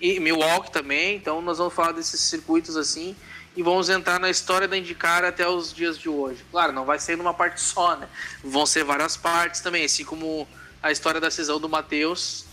e 0.00 0.20
Milwaukee 0.20 0.70
também, 0.70 1.16
então 1.16 1.40
nós 1.40 1.58
vamos 1.58 1.74
falar 1.74 1.92
desses 1.92 2.20
circuitos 2.20 2.76
assim 2.76 3.16
e 3.56 3.62
vamos 3.62 3.88
entrar 3.88 4.20
na 4.20 4.28
história 4.28 4.68
da 4.68 4.76
IndyCar 4.76 5.24
até 5.24 5.48
os 5.48 5.72
dias 5.72 5.98
de 5.98 6.08
hoje. 6.08 6.44
Claro, 6.50 6.72
não 6.72 6.84
vai 6.84 6.98
ser 6.98 7.16
numa 7.16 7.32
parte 7.32 7.60
só, 7.60 7.96
né? 7.96 8.06
Vão 8.44 8.66
ser 8.66 8.84
várias 8.84 9.16
partes 9.16 9.62
também, 9.62 9.84
assim 9.84 10.04
como 10.04 10.46
a 10.82 10.92
história 10.92 11.18
da 11.20 11.30
cisão 11.30 11.58
do 11.58 11.68
Matheus. 11.68 12.44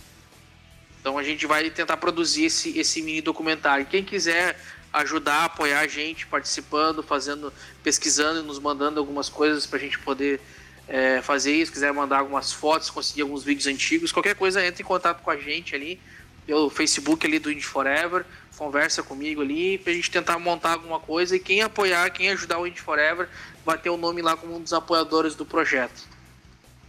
Então 1.00 1.18
a 1.18 1.22
gente 1.22 1.46
vai 1.46 1.68
tentar 1.68 1.98
produzir 1.98 2.46
esse, 2.46 2.78
esse 2.78 3.02
mini 3.02 3.20
documentário. 3.20 3.84
Quem 3.84 4.02
quiser 4.02 4.58
ajudar, 4.94 5.44
apoiar 5.44 5.80
a 5.80 5.86
gente, 5.86 6.26
participando, 6.26 7.02
fazendo, 7.02 7.52
pesquisando 7.82 8.40
e 8.40 8.42
nos 8.42 8.58
mandando 8.58 8.98
algumas 8.98 9.28
coisas 9.28 9.66
para 9.66 9.78
a 9.78 9.82
gente 9.82 9.98
poder 9.98 10.40
é, 10.88 11.20
fazer 11.20 11.52
isso, 11.52 11.72
quiser 11.72 11.92
mandar 11.92 12.20
algumas 12.20 12.52
fotos, 12.52 12.88
conseguir 12.88 13.22
alguns 13.22 13.42
vídeos 13.44 13.66
antigos, 13.66 14.12
qualquer 14.12 14.34
coisa, 14.34 14.64
entre 14.64 14.82
em 14.82 14.86
contato 14.86 15.22
com 15.22 15.30
a 15.30 15.36
gente 15.36 15.74
ali, 15.74 16.00
pelo 16.46 16.70
Facebook 16.70 17.26
ali 17.26 17.38
do 17.38 17.50
Indy 17.50 17.64
Forever 17.64 18.24
conversa 18.56 19.02
comigo 19.02 19.42
ali 19.42 19.78
pra 19.78 19.92
gente 19.92 20.10
tentar 20.10 20.38
montar 20.38 20.72
alguma 20.72 21.00
coisa 21.00 21.36
e 21.36 21.40
quem 21.40 21.60
apoiar, 21.62 22.08
quem 22.10 22.30
ajudar 22.30 22.58
o 22.58 22.66
Indie 22.66 22.80
Forever 22.80 23.28
vai 23.64 23.76
ter 23.78 23.90
o 23.90 23.96
nome 23.96 24.22
lá 24.22 24.36
como 24.36 24.56
um 24.56 24.60
dos 24.60 24.72
apoiadores 24.72 25.34
do 25.34 25.44
projeto. 25.44 26.02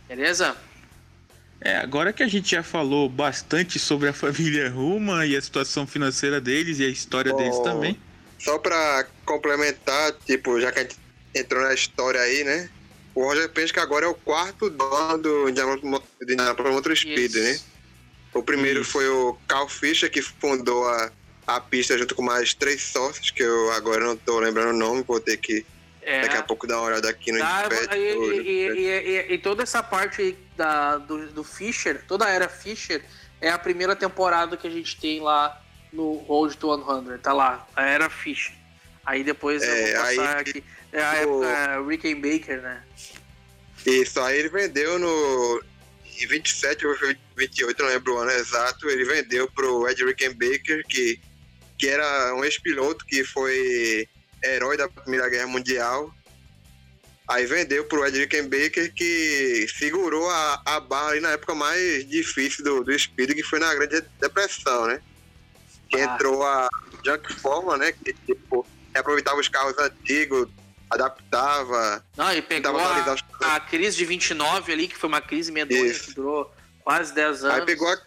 Beleza? 0.08 0.56
É, 1.60 1.78
agora 1.78 2.14
que 2.14 2.22
a 2.22 2.28
gente 2.28 2.52
já 2.52 2.62
falou 2.62 3.10
bastante 3.10 3.80
sobre 3.80 4.10
a 4.10 4.14
família 4.14 4.70
Ruma 4.70 5.26
e 5.26 5.36
a 5.36 5.42
situação 5.42 5.88
financeira 5.88 6.40
deles 6.40 6.80
e 6.80 6.86
a 6.86 6.90
história 6.90 7.34
oh, 7.34 7.38
deles 7.38 7.58
também. 7.60 8.00
Só 8.40 8.60
para 8.60 9.08
complementar, 9.26 10.14
tipo, 10.26 10.60
já 10.60 10.72
que 10.72 10.80
a 10.80 10.82
gente 10.84 10.98
entrou 11.34 11.64
na 11.64 11.74
história 11.74 12.20
aí, 12.20 12.44
né? 12.44 12.70
O 13.16 13.24
Roger 13.24 13.50
Penske 13.50 13.80
agora 13.80 14.06
é 14.06 14.10
o 14.10 14.14
quarto 14.14 14.70
dono 14.70 15.18
do 15.18 15.50
Indianapolis 15.50 17.00
Speed, 17.00 17.34
né? 17.34 17.60
O 18.36 18.44
primeiro 18.44 18.86
foi 18.86 19.08
o 19.08 19.36
Carl 19.48 19.68
Fischer, 19.68 20.12
que 20.12 20.22
fundou 20.22 20.88
a 20.88 21.12
a 21.48 21.62
pista 21.62 21.98
junto 21.98 22.16
com 22.16 22.22
mais 22.22 22.54
três 22.54 22.82
sócios, 22.82 23.30
que 23.30 23.44
eu 23.44 23.72
agora 23.74 24.04
não 24.04 24.18
tô 24.18 24.40
lembrando 24.40 24.70
o 24.70 24.78
nome, 24.78 25.04
vou 25.04 25.20
ter 25.20 25.38
que 25.38 25.66
é. 26.02 26.22
daqui 26.22 26.38
a 26.38 26.44
pouco 26.44 26.66
dar 26.66 26.80
uma 26.80 26.88
olhada 26.88 27.10
aqui 27.10 27.32
no 27.32 27.40
tá, 27.40 27.68
e, 27.96 28.00
e, 28.00 28.80
e, 28.80 29.34
e, 29.34 29.38
toda 29.38 29.64
essa 29.64 29.82
parte 29.84 30.38
da, 30.56 30.98
do, 30.98 31.28
do 31.28 31.44
Fischer, 31.44 32.04
toda 32.08 32.26
a 32.26 32.30
era 32.30 32.50
Fischer, 32.50 33.04
é 33.40 33.50
a 33.50 33.60
primeira 33.60 33.96
temporada 33.96 34.58
que 34.58 34.68
a 34.68 34.72
gente 34.72 35.00
tem 35.00 35.20
lá 35.22 35.62
no 35.92 36.16
Road 36.18 36.58
to 36.58 36.68
100, 37.08 37.18
tá 37.20 37.34
lá, 37.34 37.68
a 37.76 37.86
era 37.86 38.10
Fischer. 38.10 38.56
Aí 39.06 39.24
depois 39.24 39.62
é, 39.62 39.68
eu 39.68 39.86
vou 39.86 40.04
passar 40.04 40.36
aí, 40.38 40.42
aqui. 40.42 40.64
É 40.92 41.04
a 41.04 41.14
época 41.16 41.48
é, 41.48 41.88
Rick 41.88 42.16
Baker, 42.16 42.62
né? 42.62 42.84
Isso, 43.86 44.20
aí 44.20 44.40
ele 44.40 44.50
vendeu 44.50 44.98
no. 44.98 45.64
Em 46.18 46.28
27 46.28 46.88
ou 46.88 46.96
28, 47.36 47.82
não 47.82 47.90
lembro 47.90 48.16
o 48.16 48.18
ano 48.18 48.32
exato, 48.32 48.90
ele 48.90 49.04
vendeu 49.04 49.50
pro 49.52 49.88
Ed 49.90 50.04
Rickenbacker, 50.04 50.86
que 50.88 51.20
que 51.78 51.88
era 51.88 52.34
um 52.36 52.44
ex-piloto 52.44 53.06
que 53.06 53.24
foi 53.24 54.08
herói 54.44 54.78
da 54.78 54.88
Primeira 54.88 55.30
Guerra 55.30 55.48
Mundial. 55.48 56.14
Aí 57.28 57.46
vendeu 57.46 57.84
pro 57.86 58.06
Ed 58.06 58.18
Rickenbacker, 58.18 58.94
que 58.94 59.68
segurou 59.78 60.30
a, 60.30 60.62
a 60.66 60.80
barra 60.80 61.10
ali 61.10 61.20
na 61.20 61.32
época 61.32 61.56
mais 61.56 62.08
difícil 62.08 62.64
do, 62.64 62.84
do 62.84 62.98
Speed, 62.98 63.34
que 63.34 63.44
foi 63.44 63.60
na 63.60 63.74
Grande 63.74 64.02
Depressão, 64.22 64.88
né? 64.88 65.02
Que 65.90 65.98
ah. 65.98 66.14
entrou 66.14 66.44
a 66.44 66.70
Junk 67.04 67.34
Forma, 67.34 67.78
né? 67.78 67.92
Que 67.92 68.14
tipo, 68.14 68.66
aproveitava 68.94 69.40
os 69.40 69.48
carros 69.48 69.78
antigos, 69.80 70.48
adaptava. 70.90 72.04
Não, 72.16 72.34
e 72.34 72.42
pegou 72.42 72.80
a, 72.80 73.16
a, 73.56 73.60
crise 73.60 73.98
de 73.98 74.06
29 74.06 74.72
ali, 74.72 74.88
que 74.88 74.96
foi 74.96 75.08
uma 75.08 75.22
crise 75.22 75.52
medonha 75.52 75.94
que 75.94 76.14
durou 76.14 76.54
quase 76.84 77.14
10 77.14 77.44
anos. 77.44 77.60
Aí 77.60 77.66
pegou 77.66 77.88
a, 77.90 77.98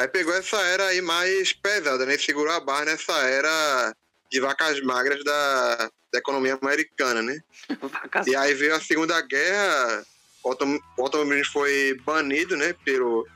Aí 0.00 0.08
pegou 0.08 0.34
essa 0.34 0.56
era 0.62 0.86
aí 0.86 1.02
mais 1.02 1.52
pesada, 1.52 2.06
né? 2.06 2.16
Segurou 2.16 2.54
a 2.54 2.60
barra 2.60 2.86
nessa 2.86 3.12
era 3.20 3.94
de 4.30 4.40
vacas 4.40 4.80
magras 4.80 5.22
da, 5.22 5.90
da 6.10 6.18
economia 6.18 6.58
americana, 6.62 7.20
né? 7.20 7.38
e 8.26 8.34
aí 8.34 8.54
veio 8.54 8.74
a 8.74 8.80
Segunda 8.80 9.20
Guerra, 9.20 10.02
o 10.42 11.02
automobilismo 11.02 11.52
foi 11.52 12.00
banido, 12.02 12.56
né? 12.56 12.74
Pelo, 12.82 13.26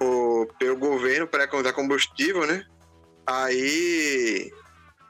o, 0.00 0.46
pelo 0.60 0.76
governo 0.76 1.26
para 1.26 1.42
economizar 1.42 1.74
combustível, 1.74 2.46
né? 2.46 2.64
Aí 3.26 4.52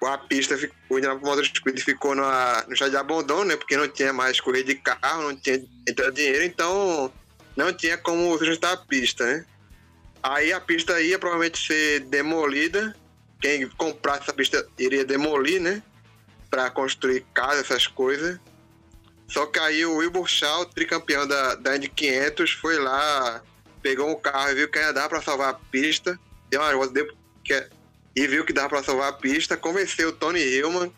a 0.06 0.18
pista, 0.18 0.58
o 0.88 0.98
Indianapolis 0.98 1.48
Speed 1.48 1.80
ficou 1.80 2.14
na, 2.14 2.64
no 2.66 2.74
estado 2.74 2.90
de 2.90 2.96
abandono, 2.96 3.44
né? 3.44 3.56
Porque 3.56 3.76
não 3.76 3.88
tinha 3.88 4.12
mais 4.12 4.40
corrida 4.40 4.74
de 4.74 4.76
carro, 4.76 5.22
não 5.22 5.36
tinha 5.36 5.62
entrado 5.88 6.14
dinheiro, 6.14 6.44
então 6.44 7.12
não 7.56 7.72
tinha 7.72 7.96
como 7.96 8.36
sustentar 8.38 8.72
a 8.72 8.76
pista, 8.76 9.24
né? 9.24 9.46
Aí 10.22 10.52
a 10.52 10.60
pista 10.60 11.00
ia 11.00 11.18
provavelmente 11.18 11.64
ser 11.66 12.00
demolida. 12.00 12.96
Quem 13.40 13.68
comprasse 13.68 14.22
essa 14.22 14.32
pista 14.32 14.66
iria 14.78 15.04
demolir, 15.04 15.60
né? 15.60 15.82
Para 16.50 16.70
construir 16.70 17.26
casa, 17.34 17.60
essas 17.60 17.86
coisas. 17.86 18.40
Só 19.28 19.46
que 19.46 19.58
aí 19.58 19.84
o 19.84 19.96
Wilbur 19.96 20.26
Shaw, 20.26 20.64
tricampeão 20.66 21.26
da, 21.26 21.54
da 21.56 21.76
Indy 21.76 21.88
500, 21.88 22.52
foi 22.52 22.78
lá, 22.78 23.42
pegou 23.82 24.10
um 24.10 24.14
carro 24.14 24.50
e 24.50 24.54
viu 24.54 24.70
que 24.70 24.78
ia 24.78 24.92
dar 24.92 25.08
para 25.08 25.20
salvar 25.20 25.50
a 25.50 25.54
pista. 25.54 26.18
Deu 26.48 26.60
uma 26.60 26.72
volta, 26.72 26.92
deu, 26.92 27.06
que, 27.44 27.68
e 28.14 28.26
viu 28.26 28.44
que 28.44 28.52
dava 28.52 28.68
para 28.68 28.82
salvar 28.82 29.10
a 29.10 29.12
pista. 29.12 29.56
Convenceu 29.56 30.10
o 30.10 30.12
Tony 30.12 30.40
Hillman 30.40 30.92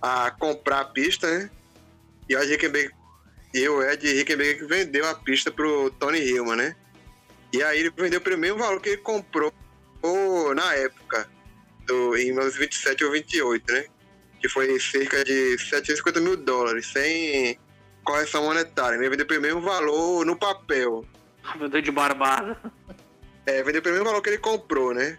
a 0.00 0.30
comprar 0.30 0.80
a 0.80 0.84
pista, 0.84 1.30
né? 1.30 1.50
E 2.28 2.34
o 2.34 2.42
Ed 2.42 2.50
Rickenbacker, 2.50 2.92
e 3.54 3.68
o 3.68 3.82
Ed 3.82 4.66
vendeu 4.66 5.08
a 5.08 5.14
pista 5.14 5.50
pro 5.50 5.90
Tony 5.92 6.18
Hillman, 6.18 6.56
né? 6.56 6.76
E 7.52 7.62
aí 7.62 7.80
ele 7.80 7.90
vendeu 7.90 8.20
pelo 8.20 8.36
mesmo 8.36 8.58
valor 8.58 8.80
que 8.80 8.90
ele 8.90 8.98
comprou 8.98 9.52
na 10.54 10.74
época, 10.74 11.28
do, 11.86 12.16
em 12.16 12.26
1927 12.26 13.04
ou 13.04 13.12
28, 13.12 13.72
né? 13.72 13.86
Que 14.40 14.48
foi 14.48 14.78
cerca 14.78 15.24
de 15.24 15.58
750 15.58 16.20
mil 16.20 16.36
dólares, 16.36 16.86
sem 16.86 17.58
correção 18.04 18.44
monetária. 18.44 18.96
Ele 18.96 19.08
vendeu 19.08 19.26
pelo 19.26 19.42
mesmo 19.42 19.60
valor 19.60 20.24
no 20.24 20.36
papel. 20.36 21.04
Vendeu 21.58 21.80
de 21.80 21.92
barbada. 21.92 22.60
É, 23.46 23.62
vendeu 23.62 23.80
pelo 23.80 23.94
mesmo 23.94 24.08
valor 24.08 24.20
que 24.20 24.30
ele 24.30 24.38
comprou, 24.38 24.92
né? 24.92 25.16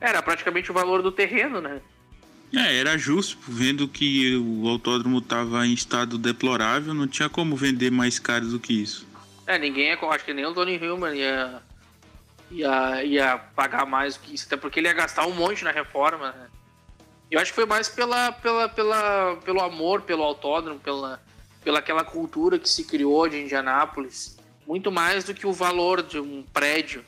Era 0.00 0.22
praticamente 0.22 0.70
o 0.70 0.74
valor 0.74 1.02
do 1.02 1.10
terreno, 1.10 1.60
né? 1.60 1.80
É, 2.54 2.78
era 2.78 2.96
justo, 2.96 3.38
vendo 3.48 3.88
que 3.88 4.36
o 4.36 4.68
autódromo 4.68 5.18
estava 5.18 5.66
em 5.66 5.72
estado 5.72 6.16
deplorável, 6.16 6.94
não 6.94 7.06
tinha 7.06 7.28
como 7.28 7.56
vender 7.56 7.90
mais 7.90 8.18
caro 8.18 8.46
do 8.46 8.60
que 8.60 8.72
isso. 8.72 9.06
É, 9.46 9.58
ninguém 9.58 9.90
é. 9.90 9.98
Acho 10.10 10.24
que 10.24 10.32
nem 10.32 10.46
o 10.46 10.54
Tony 10.54 10.76
Hillman 10.76 11.14
ia, 11.14 11.62
ia, 12.50 13.04
ia 13.04 13.38
pagar 13.38 13.84
mais 13.84 14.16
do 14.16 14.20
que 14.20 14.34
isso, 14.34 14.46
até 14.46 14.56
porque 14.56 14.80
ele 14.80 14.88
ia 14.88 14.94
gastar 14.94 15.26
um 15.26 15.34
monte 15.34 15.64
na 15.64 15.70
reforma, 15.70 16.32
né? 16.32 16.46
Eu 17.30 17.40
acho 17.40 17.50
que 17.50 17.56
foi 17.56 17.66
mais 17.66 17.88
pela, 17.88 18.30
pela, 18.30 18.68
pela, 18.68 19.36
pelo 19.44 19.60
amor 19.60 20.02
pelo 20.02 20.22
autódromo, 20.22 20.78
pela, 20.78 21.20
pela 21.64 21.80
aquela 21.80 22.04
cultura 22.04 22.58
que 22.58 22.68
se 22.68 22.84
criou 22.84 23.28
de 23.28 23.42
Indianápolis. 23.42 24.38
Muito 24.66 24.92
mais 24.92 25.24
do 25.24 25.34
que 25.34 25.46
o 25.46 25.52
valor 25.52 26.02
de 26.02 26.20
um 26.20 26.44
prédio, 26.52 27.04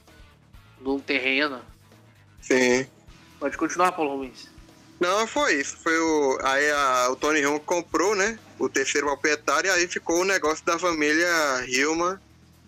de 0.80 0.88
um 0.88 0.98
terreno. 0.98 1.60
Sim. 2.48 2.86
Pode 3.38 3.56
continuar, 3.56 3.92
Paulo 3.92 4.16
Rubens. 4.16 4.50
Não, 4.98 5.26
foi 5.26 5.60
isso. 5.60 5.76
Foi 5.76 5.96
o. 5.96 6.38
Aí 6.42 6.70
a, 6.70 7.08
o 7.10 7.16
Tony 7.16 7.40
Hillman 7.40 7.60
comprou, 7.60 8.16
né? 8.16 8.38
O 8.58 8.68
terceiro 8.68 9.06
proprietário, 9.06 9.68
e 9.68 9.70
aí 9.70 9.86
ficou 9.86 10.22
o 10.22 10.24
negócio 10.24 10.64
da 10.64 10.78
família 10.78 11.28
Hillman 11.68 12.18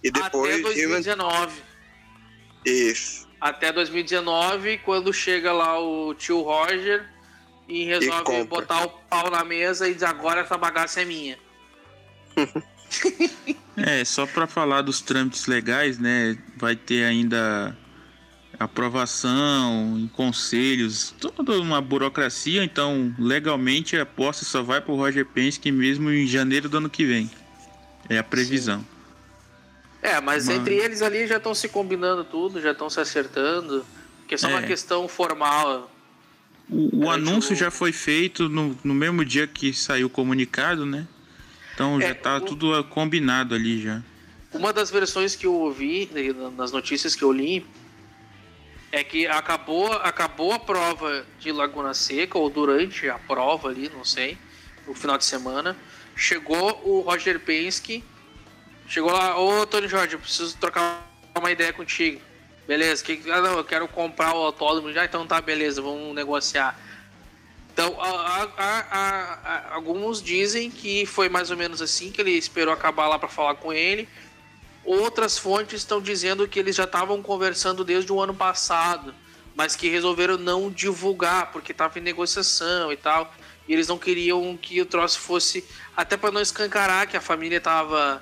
e 0.04 0.10
depois. 0.10 0.54
Até 0.54 0.62
2019. 0.62 1.62
Isso. 2.64 3.28
Até 3.40 3.72
2019, 3.72 4.78
quando 4.78 5.12
chega 5.12 5.50
lá 5.50 5.80
o 5.80 6.14
tio 6.14 6.42
Roger 6.42 7.08
e 7.66 7.84
resolve 7.84 8.24
compra. 8.24 8.44
botar 8.44 8.84
o 8.84 8.88
pau 8.90 9.30
na 9.30 9.42
mesa 9.42 9.88
e 9.88 9.94
dizer 9.94 10.06
agora 10.06 10.42
essa 10.42 10.58
bagaça 10.58 11.00
é 11.00 11.04
minha. 11.04 11.38
É, 13.76 14.04
só 14.04 14.26
para 14.26 14.48
falar 14.48 14.82
dos 14.82 15.00
trâmites 15.00 15.46
legais, 15.46 15.96
né? 15.96 16.36
Vai 16.56 16.74
ter 16.74 17.04
ainda 17.04 17.76
aprovação 18.60 19.96
em 19.98 20.06
conselhos, 20.08 21.14
toda 21.18 21.58
uma 21.58 21.80
burocracia. 21.80 22.62
Então, 22.62 23.14
legalmente, 23.18 23.96
a 23.96 24.04
posse 24.04 24.44
só 24.44 24.62
vai 24.62 24.80
para 24.80 24.92
o 24.92 24.96
Roger 24.96 25.24
Penske 25.24 25.72
mesmo 25.72 26.10
em 26.10 26.26
janeiro 26.26 26.68
do 26.68 26.76
ano 26.76 26.90
que 26.90 27.04
vem. 27.06 27.30
É 28.08 28.18
a 28.18 28.22
previsão. 28.22 28.84
É, 30.02 30.20
mas 30.20 30.48
entre 30.48 30.74
eles 30.76 31.02
ali 31.02 31.26
já 31.26 31.36
estão 31.38 31.54
se 31.54 31.68
combinando 31.68 32.22
tudo, 32.24 32.60
já 32.60 32.72
estão 32.72 32.88
se 32.90 33.00
acertando. 33.00 33.84
Porque 34.20 34.34
é 34.34 34.38
só 34.38 34.48
uma 34.48 34.60
É. 34.60 34.66
questão 34.66 35.08
formal. 35.08 35.90
O, 36.68 37.04
o 37.06 37.10
anúncio 37.10 37.52
o- 37.52 37.56
já 37.56 37.70
foi 37.70 37.92
feito 37.92 38.48
no, 38.48 38.78
no 38.84 38.94
mesmo 38.94 39.24
dia 39.24 39.46
que 39.46 39.72
saiu 39.72 40.06
o 40.06 40.10
comunicado, 40.10 40.84
né? 40.86 41.06
Então 41.74 42.00
É, 42.00 42.08
já 42.08 42.14
tá 42.14 42.36
o- 42.36 42.40
tudo 42.42 42.84
combinado 42.84 43.54
ali 43.54 43.82
já. 43.82 44.02
Uma 44.52 44.72
das 44.72 44.90
versões 44.90 45.34
que 45.36 45.46
eu 45.46 45.54
ouvi 45.54 46.10
nas 46.56 46.72
notícias 46.72 47.14
que 47.14 47.22
eu 47.22 47.32
li 47.32 47.64
é 48.92 49.04
que 49.04 49.26
acabou, 49.26 49.92
acabou 49.92 50.52
a 50.52 50.58
prova 50.58 51.24
de 51.38 51.52
Laguna 51.52 51.94
Seca, 51.94 52.36
ou 52.38 52.50
durante 52.50 53.08
a 53.08 53.18
prova 53.18 53.68
ali, 53.68 53.88
não 53.88 54.04
sei, 54.04 54.36
no 54.86 54.94
final 54.94 55.16
de 55.16 55.24
semana. 55.24 55.76
Chegou 56.16 56.80
o 56.84 57.00
Roger 57.00 57.38
Penske, 57.40 58.04
chegou 58.88 59.12
lá, 59.12 59.38
ô 59.38 59.64
Tony 59.66 59.88
Jorge, 59.88 60.14
eu 60.14 60.18
preciso 60.20 60.56
trocar 60.58 61.08
uma 61.38 61.50
ideia 61.50 61.72
contigo. 61.72 62.20
Beleza, 62.66 63.02
que, 63.02 63.22
ah, 63.30 63.40
não, 63.40 63.58
eu 63.58 63.64
quero 63.64 63.88
comprar 63.88 64.34
o 64.34 64.44
autódromo 64.44 64.92
já, 64.92 65.04
então 65.04 65.26
tá, 65.26 65.40
beleza, 65.40 65.80
vamos 65.80 66.14
negociar. 66.14 66.78
Então, 67.72 67.96
a- 68.00 68.48
a- 68.58 68.86
a- 68.90 69.74
alguns 69.74 70.20
dizem 70.22 70.70
que 70.70 71.06
foi 71.06 71.28
mais 71.28 71.50
ou 71.50 71.56
menos 71.56 71.80
assim, 71.80 72.10
que 72.10 72.20
ele 72.20 72.32
esperou 72.32 72.74
acabar 72.74 73.08
lá 73.08 73.18
para 73.18 73.28
falar 73.28 73.54
com 73.54 73.72
ele. 73.72 74.08
Outras 74.90 75.38
fontes 75.38 75.82
estão 75.82 76.02
dizendo 76.02 76.48
que 76.48 76.58
eles 76.58 76.74
já 76.74 76.82
estavam 76.82 77.22
conversando 77.22 77.84
desde 77.84 78.12
o 78.12 78.20
ano 78.20 78.34
passado, 78.34 79.14
mas 79.54 79.76
que 79.76 79.88
resolveram 79.88 80.36
não 80.36 80.68
divulgar 80.68 81.52
porque 81.52 81.70
estava 81.70 81.96
em 82.00 82.02
negociação 82.02 82.90
e 82.90 82.96
tal. 82.96 83.32
E 83.68 83.72
eles 83.72 83.86
não 83.86 83.96
queriam 83.96 84.56
que 84.56 84.82
o 84.82 84.84
troço 84.84 85.20
fosse 85.20 85.64
até 85.96 86.16
para 86.16 86.32
não 86.32 86.40
escancarar 86.40 87.06
que 87.06 87.16
a 87.16 87.20
família 87.20 87.58
estava 87.58 88.20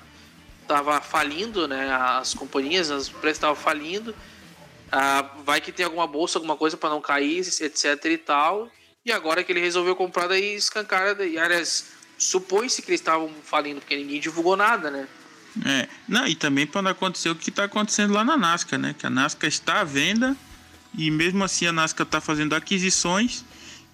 tava 0.67 1.01
falindo, 1.01 1.67
né? 1.67 1.91
As 1.91 2.35
companhias, 2.35 2.91
as 2.91 3.07
empresas 3.07 3.37
estavam 3.37 3.55
falindo. 3.55 4.13
Ah, 4.91 5.27
vai 5.43 5.59
que 5.59 5.71
tem 5.71 5.83
alguma 5.83 6.05
bolsa, 6.05 6.37
alguma 6.37 6.55
coisa 6.55 6.77
para 6.77 6.91
não 6.91 7.01
cair, 7.01 7.39
etc 7.39 8.05
e 8.05 8.17
tal. 8.19 8.69
E 9.03 9.11
agora 9.11 9.43
que 9.43 9.51
ele 9.51 9.59
resolveu 9.59 9.95
comprar, 9.95 10.27
daí 10.27 10.53
escancara. 10.53 11.15
Daí, 11.15 11.35
aliás, 11.35 11.93
supõe-se 12.15 12.83
que 12.83 12.91
eles 12.91 13.01
estavam 13.01 13.33
falindo, 13.43 13.79
porque 13.79 13.95
ninguém 13.95 14.19
divulgou 14.19 14.55
nada, 14.55 14.91
né? 14.91 15.07
É, 15.65 15.87
não, 16.07 16.25
e 16.27 16.35
também 16.35 16.65
para 16.65 16.81
não 16.81 16.91
acontecer 16.91 17.29
o 17.29 17.35
que 17.35 17.49
está 17.49 17.65
acontecendo 17.65 18.13
lá 18.13 18.23
na 18.23 18.37
NASCAR, 18.37 18.79
né? 18.79 18.95
Que 18.97 19.05
a 19.05 19.09
NASCAR 19.09 19.47
está 19.49 19.81
à 19.81 19.83
venda 19.83 20.35
e 20.97 21.11
mesmo 21.11 21.43
assim 21.43 21.65
a 21.67 21.71
NASCAR 21.71 22.05
está 22.07 22.21
fazendo 22.21 22.53
aquisições 22.55 23.43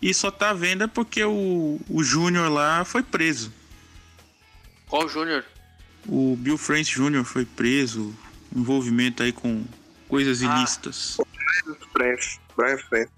e 0.01 0.13
só 0.13 0.27
está 0.29 0.51
à 0.51 0.53
venda 0.53 0.87
porque 0.87 1.23
o, 1.23 1.79
o 1.89 2.03
Júnior 2.03 2.49
lá 2.51 2.85
foi 2.85 3.01
preso. 3.03 3.51
Qual 4.87 5.05
o 5.05 5.09
Júnior? 5.09 5.43
O 6.07 6.35
Bill 6.37 6.57
France 6.57 6.91
Jr. 6.91 7.23
foi 7.23 7.45
preso, 7.45 8.13
envolvimento 8.55 9.23
aí 9.23 9.31
com 9.31 9.63
coisas 10.07 10.43
Ah. 10.43 10.57
ilícitas. 10.57 11.17
Francis, 11.91 12.39
Brian 12.55 12.77
Francis. 12.77 13.09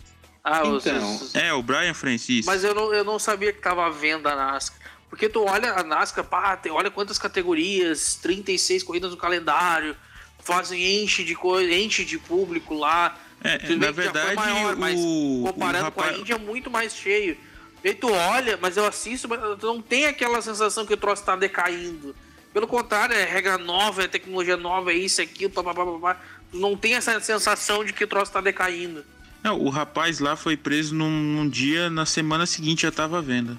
Ah, 0.43 0.63
os- 0.65 0.85
Então, 0.85 1.15
os- 1.17 1.35
É, 1.35 1.51
o 1.51 1.61
Brian 1.61 1.93
Francis. 1.93 2.45
Mas 2.45 2.63
eu 2.63 2.73
não, 2.73 2.93
eu 2.93 3.03
não 3.03 3.19
sabia 3.19 3.51
que 3.51 3.59
tava 3.59 3.85
à 3.85 3.89
venda 3.89 4.31
a 4.31 4.35
NASCAR. 4.53 4.76
Porque 5.09 5.29
tu 5.29 5.43
olha 5.45 5.73
a 5.73 5.83
NASCAR, 5.83 6.25
pá, 6.25 6.55
tem, 6.57 6.71
olha 6.71 6.91
quantas 6.91 7.17
categorias, 7.17 8.15
36 8.21 8.83
corridas 8.83 9.11
no 9.11 9.17
calendário, 9.17 9.95
fazem 10.39 11.03
enche 11.03 11.23
de 11.23 11.35
coisa, 11.35 11.71
enche 11.73 12.03
de 12.03 12.17
público 12.17 12.73
lá. 12.73 13.17
É, 13.43 13.57
Tudo 13.57 13.77
na 13.77 13.91
verdade, 13.91 14.35
maior, 14.35 14.75
mas 14.75 14.99
o, 14.99 15.43
comparando 15.47 15.87
o 15.87 15.91
com 15.91 16.01
a 16.01 16.03
rapaz, 16.03 16.19
Índia 16.19 16.35
é 16.35 16.37
muito 16.37 16.69
mais 16.69 16.95
cheio. 16.95 17.37
E 17.83 17.93
tu 17.93 18.11
olha, 18.11 18.57
mas 18.61 18.75
eu 18.75 18.85
assisto, 18.85 19.29
mas 19.29 19.39
tu 19.59 19.67
não 19.67 19.81
tem 19.81 20.05
aquela 20.07 20.41
sensação 20.41 20.85
que 20.85 20.93
o 20.93 20.97
troço 20.97 21.23
tá 21.23 21.35
decaindo. 21.35 22.15
Pelo 22.53 22.67
contrário, 22.67 23.15
é 23.15 23.23
regra 23.23 23.57
nova, 23.57 24.03
é 24.03 24.07
tecnologia 24.07 24.57
nova, 24.57 24.91
é 24.91 24.95
isso, 24.95 25.21
é 25.21 25.25
aquilo, 25.25 25.51
pá, 25.51 25.63
pá, 25.63 25.73
pá, 25.73 25.85
pá, 25.85 25.99
pá. 25.99 26.21
Tu 26.51 26.57
não 26.57 26.75
tem 26.75 26.95
essa 26.95 27.19
sensação 27.19 27.85
de 27.85 27.93
que 27.93 28.03
o 28.03 28.07
troço 28.07 28.31
tá 28.31 28.41
decaindo. 28.41 29.05
Não, 29.43 29.59
o 29.59 29.69
rapaz 29.69 30.19
lá 30.19 30.35
foi 30.35 30.57
preso 30.57 30.95
num, 30.95 31.09
num 31.09 31.47
dia, 31.47 31.89
na 31.89 32.05
semana 32.05 32.45
seguinte 32.45 32.81
já 32.81 32.89
estava 32.89 33.19
à 33.19 33.21
venda. 33.21 33.57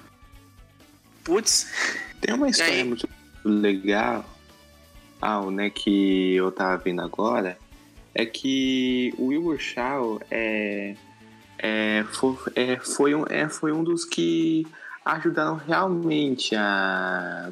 Putz, 1.29 1.67
Tem 2.19 2.33
uma 2.33 2.49
história 2.49 2.73
aí? 2.73 2.83
muito 2.83 3.07
legal, 3.45 4.27
ah, 5.21 5.39
né, 5.51 5.69
que 5.69 6.33
eu 6.33 6.51
tava 6.51 6.75
vendo 6.77 7.01
agora, 7.03 7.55
é 8.15 8.25
que 8.25 9.13
o 9.15 9.27
Wilbur 9.27 9.59
Shaw 9.59 10.19
é, 10.31 10.95
é, 11.59 12.03
foi, 12.11 12.35
é, 12.55 12.77
foi, 12.77 13.13
um, 13.13 13.25
é, 13.27 13.47
foi 13.47 13.71
um 13.71 13.83
dos 13.83 14.05
que 14.05 14.65
ajudaram 15.05 15.55
realmente 15.55 16.55
a, 16.55 17.51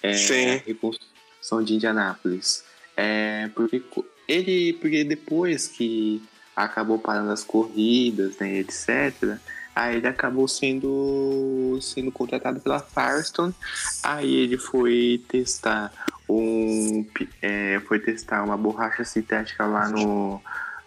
é, 0.00 0.12
a 0.12 0.62
reconstrução 0.64 1.64
de 1.64 1.74
Indianápolis. 1.74 2.62
É, 2.96 3.50
porque 3.52 3.82
ele, 4.28 4.74
porque 4.74 5.02
depois 5.02 5.66
que 5.66 6.22
acabou 6.54 7.00
parando 7.00 7.32
as 7.32 7.42
corridas, 7.42 8.38
né, 8.38 8.58
etc., 8.60 9.40
aí 9.78 9.96
ele 9.96 10.08
acabou 10.08 10.48
sendo, 10.48 11.78
sendo 11.80 12.10
contratado 12.10 12.60
pela 12.60 12.80
Firestone 12.80 13.54
Aí 14.02 14.34
ele 14.34 14.58
foi 14.58 15.22
testar 15.28 15.92
um 16.28 17.06
é, 17.40 17.80
foi 17.86 17.98
testar 18.00 18.42
uma 18.44 18.56
borracha 18.56 19.04
sintética 19.04 19.64
lá 19.64 19.88
no 19.88 20.40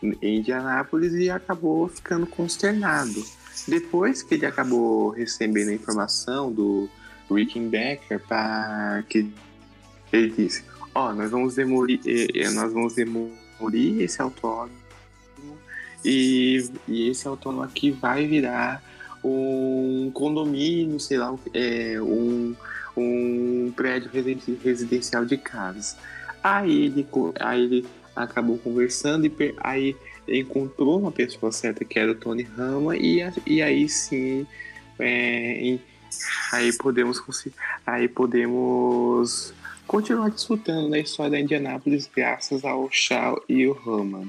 em 0.03 0.39
Indianápolis 0.39 1.13
e 1.13 1.29
acabou 1.29 1.87
ficando 1.87 2.25
consternado. 2.25 3.23
Depois 3.67 4.23
que 4.23 4.33
ele 4.33 4.47
acabou 4.47 5.09
recebendo 5.09 5.69
a 5.69 5.73
informação 5.73 6.51
do 6.51 6.89
Rickenbacker 7.29 8.19
para 8.27 9.03
que 9.07 9.31
ele 10.11 10.31
disse, 10.31 10.63
ó, 10.95 11.13
nós 11.13 11.29
vamos 11.29 11.53
demolir, 11.53 11.99
eh, 12.05 12.27
eh, 12.33 12.49
nós 12.49 12.73
vamos 12.73 12.95
demolir 12.95 14.01
esse 14.01 14.19
autódromo 14.19 14.80
e, 16.03 16.69
e 16.87 17.09
esse 17.09 17.27
autônomo 17.27 17.63
aqui 17.63 17.91
vai 17.91 18.25
virar 18.27 18.83
um 19.23 20.09
condomínio, 20.13 20.99
sei 20.99 21.17
lá, 21.17 21.33
é, 21.53 22.01
um, 22.01 22.55
um 22.97 23.71
prédio 23.75 24.09
residen- 24.11 24.57
residencial 24.63 25.25
de 25.25 25.37
casas. 25.37 25.95
Aí 26.43 26.85
ele, 26.85 27.07
aí 27.39 27.63
ele 27.63 27.85
acabou 28.15 28.57
conversando 28.57 29.25
e 29.25 29.55
aí 29.59 29.95
encontrou 30.27 30.99
uma 30.99 31.11
pessoa 31.11 31.51
certa 31.51 31.85
que 31.85 31.97
era 31.99 32.11
o 32.11 32.15
Tony 32.15 32.43
Rama 32.43 32.95
e, 32.97 33.21
a- 33.21 33.33
e 33.45 33.61
aí 33.61 33.87
sim 33.87 34.45
é, 34.99 35.77
aí 36.51 36.73
podemos 36.73 37.21
aí 37.85 38.07
podemos 38.07 39.53
continuar 39.87 40.29
desfrutando 40.29 40.89
da 40.89 40.99
história 40.99 41.31
da 41.31 41.39
Indianápolis 41.39 42.09
graças 42.13 42.63
ao 42.63 42.89
Shaw 42.91 43.41
e 43.47 43.67
o 43.67 43.73
Rama. 43.73 44.27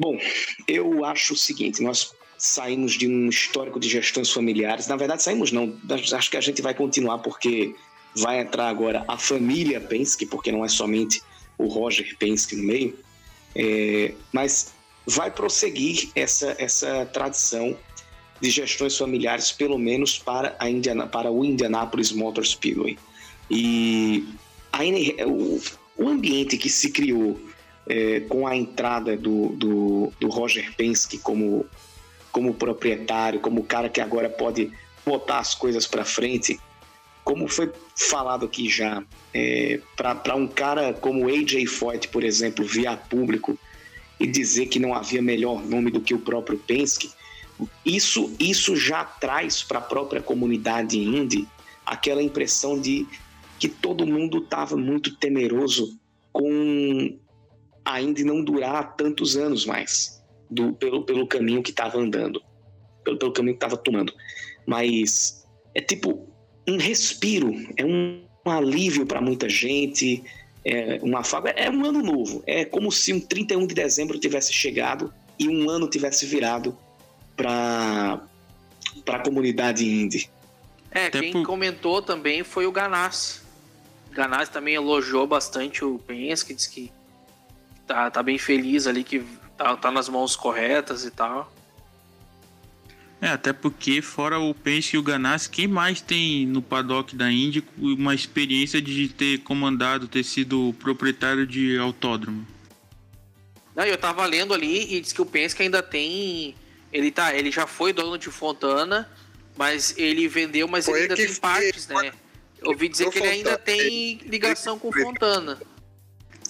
Bom, 0.00 0.18
eu 0.66 1.04
acho 1.04 1.34
o 1.34 1.36
seguinte, 1.36 1.82
nós 1.82 2.14
saímos 2.38 2.92
de 2.92 3.06
um 3.06 3.28
histórico 3.28 3.78
de 3.78 3.86
gestões 3.86 4.30
familiares. 4.32 4.86
Na 4.86 4.96
verdade, 4.96 5.22
saímos 5.22 5.52
não. 5.52 5.78
Acho 6.14 6.30
que 6.30 6.38
a 6.38 6.40
gente 6.40 6.62
vai 6.62 6.72
continuar 6.72 7.18
porque 7.18 7.74
vai 8.16 8.40
entrar 8.40 8.70
agora 8.70 9.04
a 9.06 9.18
família 9.18 9.78
Penske, 9.78 10.24
porque 10.24 10.50
não 10.50 10.64
é 10.64 10.68
somente 10.68 11.20
o 11.58 11.66
Roger 11.66 12.16
Penske 12.18 12.56
no 12.56 12.62
meio. 12.62 12.98
É, 13.54 14.14
mas 14.32 14.72
vai 15.06 15.30
prosseguir 15.30 16.08
essa, 16.14 16.56
essa 16.58 17.04
tradição 17.04 17.76
de 18.40 18.48
gestões 18.48 18.96
familiares, 18.96 19.52
pelo 19.52 19.76
menos 19.76 20.18
para, 20.18 20.56
a 20.58 20.70
Indiana, 20.70 21.06
para 21.06 21.30
o 21.30 21.44
Indianapolis 21.44 22.10
Motor 22.10 22.46
Speedway. 22.46 22.96
E 23.50 24.26
a, 24.72 25.26
o, 25.26 25.60
o 25.98 26.08
ambiente 26.08 26.56
que 26.56 26.70
se 26.70 26.90
criou 26.90 27.38
é, 27.90 28.20
com 28.20 28.46
a 28.46 28.54
entrada 28.54 29.16
do, 29.16 29.48
do, 29.48 30.12
do 30.20 30.28
Roger 30.28 30.72
Penske 30.76 31.18
como, 31.18 31.66
como 32.30 32.54
proprietário, 32.54 33.40
como 33.40 33.64
cara 33.64 33.88
que 33.88 34.00
agora 34.00 34.30
pode 34.30 34.72
botar 35.04 35.40
as 35.40 35.56
coisas 35.56 35.88
para 35.88 36.04
frente, 36.04 36.60
como 37.24 37.48
foi 37.48 37.72
falado 37.96 38.46
aqui 38.46 38.68
já, 38.68 39.02
é, 39.34 39.80
para 39.96 40.36
um 40.36 40.46
cara 40.46 40.92
como 40.94 41.28
AJ 41.28 41.66
Foyt, 41.66 42.06
por 42.08 42.22
exemplo, 42.22 42.64
via 42.64 42.96
público 42.96 43.58
e 44.20 44.26
dizer 44.26 44.66
que 44.66 44.78
não 44.78 44.94
havia 44.94 45.20
melhor 45.20 45.60
nome 45.60 45.90
do 45.90 46.00
que 46.00 46.14
o 46.14 46.20
próprio 46.20 46.58
Penske, 46.58 47.10
isso, 47.84 48.32
isso 48.38 48.76
já 48.76 49.04
traz 49.04 49.64
para 49.64 49.80
a 49.80 49.82
própria 49.82 50.22
comunidade 50.22 50.96
indie 50.96 51.48
aquela 51.84 52.22
impressão 52.22 52.80
de 52.80 53.04
que 53.58 53.68
todo 53.68 54.06
mundo 54.06 54.38
estava 54.38 54.76
muito 54.76 55.16
temeroso 55.16 55.98
com 56.32 57.18
a 57.84 58.00
Indy 58.00 58.24
não 58.24 58.42
durar 58.42 58.96
tantos 58.96 59.36
anos 59.36 59.64
mais 59.66 60.22
do, 60.50 60.72
pelo, 60.74 61.04
pelo 61.04 61.26
caminho 61.26 61.62
que 61.62 61.70
estava 61.70 61.98
andando, 61.98 62.42
pelo, 63.04 63.18
pelo 63.18 63.32
caminho 63.32 63.54
que 63.54 63.64
estava 63.64 63.76
tomando. 63.76 64.12
mas 64.66 65.46
é 65.74 65.80
tipo 65.80 66.28
um 66.68 66.76
respiro, 66.76 67.52
é 67.76 67.84
um, 67.84 68.22
um 68.46 68.50
alívio 68.50 69.06
para 69.06 69.20
muita 69.20 69.48
gente, 69.48 70.22
é 70.64 70.98
uma 71.02 71.24
fábrica, 71.24 71.58
é 71.58 71.70
um 71.70 71.84
ano 71.84 72.02
novo. 72.02 72.42
É 72.46 72.64
como 72.64 72.92
se 72.92 73.12
um 73.12 73.20
31 73.20 73.66
de 73.66 73.74
dezembro 73.74 74.18
tivesse 74.18 74.52
chegado 74.52 75.12
e 75.38 75.48
um 75.48 75.68
ano 75.70 75.88
tivesse 75.88 76.26
virado 76.26 76.76
para 77.36 78.20
para 79.04 79.18
a 79.18 79.20
comunidade 79.20 79.88
indie. 79.88 80.28
É, 80.90 81.06
Até 81.06 81.20
quem 81.20 81.42
comentou 81.44 82.02
também 82.02 82.42
foi 82.42 82.66
o 82.66 82.72
Ganassi. 82.72 83.40
O 84.10 84.14
Ganassi 84.14 84.50
também 84.50 84.74
elogiou 84.74 85.26
bastante 85.26 85.84
o 85.84 85.98
Penske, 85.98 86.52
disse 86.52 86.68
que 86.68 86.92
tá, 87.90 88.08
tá 88.08 88.22
bem 88.22 88.38
feliz 88.38 88.86
ali, 88.86 89.02
que 89.02 89.24
tá, 89.56 89.76
tá 89.76 89.90
nas 89.90 90.08
mãos 90.08 90.36
corretas 90.36 91.04
e 91.04 91.10
tal. 91.10 91.52
É, 93.20 93.28
até 93.28 93.52
porque, 93.52 94.00
fora 94.00 94.38
o 94.38 94.54
Penske 94.54 94.96
e 94.96 94.98
o 94.98 95.02
Ganassi, 95.02 95.50
quem 95.50 95.66
mais 95.66 96.00
tem 96.00 96.46
no 96.46 96.62
paddock 96.62 97.14
da 97.14 97.30
Indy 97.30 97.62
uma 97.76 98.14
experiência 98.14 98.80
de 98.80 99.08
ter 99.08 99.38
comandado, 99.40 100.08
ter 100.08 100.22
sido 100.22 100.74
proprietário 100.78 101.46
de 101.46 101.76
autódromo? 101.76 102.46
Não, 103.74 103.84
eu 103.84 103.98
tava 103.98 104.24
lendo 104.24 104.54
ali 104.54 104.94
e 104.94 105.00
diz 105.00 105.12
que 105.12 105.20
o 105.20 105.26
Penske 105.26 105.62
ainda 105.62 105.82
tem. 105.82 106.54
Ele, 106.92 107.10
tá, 107.10 107.34
ele 107.34 107.50
já 107.50 107.66
foi 107.66 107.92
dono 107.92 108.16
de 108.16 108.30
Fontana, 108.30 109.10
mas 109.56 109.94
ele 109.98 110.26
vendeu, 110.28 110.66
mas 110.66 110.86
foi 110.86 110.94
ele 110.94 111.02
ainda 111.02 111.16
tem 111.16 111.34
partes, 111.34 111.88
né? 111.88 112.12
Eu 112.62 112.70
ouvi 112.70 112.88
dizer 112.88 113.10
que 113.10 113.18
ele 113.18 113.28
ainda 113.28 113.58
tem 113.58 114.20
ligação 114.24 114.78
com 114.78 114.90
Fontana. 114.92 115.58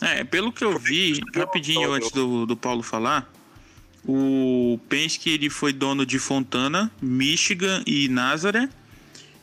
É, 0.03 0.25
pelo 0.25 0.53
que 0.53 0.65
eu 0.65 0.79
vi, 0.79 1.21
rapidinho 1.35 1.93
antes 1.93 2.11
do, 2.11 2.47
do 2.47 2.57
Paulo 2.57 2.83
falar, 2.83 3.31
o 4.05 4.81
Penske 4.89 5.31
ele 5.31 5.51
foi 5.51 5.73
dono 5.73 6.07
de 6.07 6.19
Fontana, 6.19 6.91
Michigan 7.03 7.83
e 7.87 8.09
Nazareth. 8.09 8.71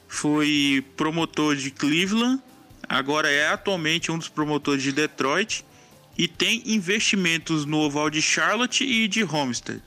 Foi 0.08 0.84
promotor 0.96 1.56
de 1.56 1.70
Cleveland. 1.70 2.42
Agora 2.90 3.30
é 3.30 3.50
atualmente 3.50 4.12
um 4.12 4.18
dos 4.18 4.30
promotores 4.30 4.82
de 4.82 4.92
Detroit. 4.92 5.64
E 6.18 6.28
tem 6.28 6.64
investimentos 6.66 7.66
no 7.66 7.78
oval 7.78 8.10
de 8.10 8.22
Charlotte 8.22 8.84
e 8.84 9.08
de 9.08 9.24
Homestead. 9.24 9.84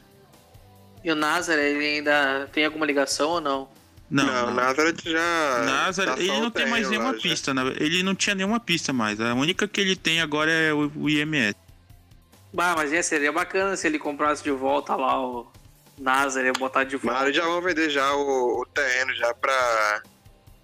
E 1.02 1.10
o 1.10 1.16
Nazareth, 1.16 1.62
ele 1.62 1.84
ainda 1.84 2.48
tem 2.52 2.64
alguma 2.64 2.86
ligação 2.86 3.30
ou 3.30 3.40
não? 3.40 3.68
Não, 4.10 4.24
não, 4.24 4.54
Nazareth 4.54 5.02
já. 5.04 5.62
Nazareth, 5.64 6.16
tá 6.16 6.20
ele 6.20 6.40
não 6.40 6.50
tem 6.50 6.66
mais 6.66 6.90
nenhuma 6.90 7.14
pista. 7.14 7.54
Já. 7.54 7.62
Ele 7.78 8.02
não 8.02 8.14
tinha 8.14 8.34
nenhuma 8.34 8.58
pista 8.58 8.92
mais. 8.92 9.20
A 9.20 9.34
única 9.34 9.68
que 9.68 9.80
ele 9.80 9.94
tem 9.94 10.20
agora 10.20 10.50
é 10.50 10.72
o, 10.72 10.90
o 10.96 11.08
IMS. 11.08 11.54
Bah, 12.52 12.74
mas 12.76 12.90
ia, 12.92 13.02
seria 13.02 13.30
bacana 13.30 13.76
se 13.76 13.86
ele 13.86 14.00
comprasse 14.00 14.42
de 14.42 14.50
volta 14.50 14.96
lá 14.96 15.24
o 15.24 15.46
Nazareth, 15.96 16.54
botar 16.58 16.82
de 16.82 16.96
volta. 16.96 17.20
Mas 17.20 17.36
já 17.36 17.44
vão 17.44 17.62
vender 17.62 17.88
já 17.88 18.12
o, 18.12 18.62
o 18.62 18.66
terreno 18.66 19.14
já 19.14 19.32
pra, 19.34 20.02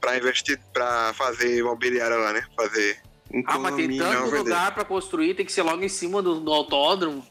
pra 0.00 0.16
investir, 0.16 0.58
pra 0.72 1.12
fazer 1.14 1.58
imobiliária 1.58 2.16
lá, 2.16 2.32
né? 2.32 2.44
Fazer. 2.56 2.98
Ah, 3.46 3.58
mas 3.60 3.76
tem 3.76 3.96
tanto 3.96 4.34
lugar 4.34 4.74
pra 4.74 4.84
construir, 4.84 5.34
tem 5.34 5.46
que 5.46 5.52
ser 5.52 5.62
logo 5.62 5.82
em 5.84 5.88
cima 5.88 6.20
do, 6.20 6.40
do 6.40 6.52
autódromo. 6.52 7.24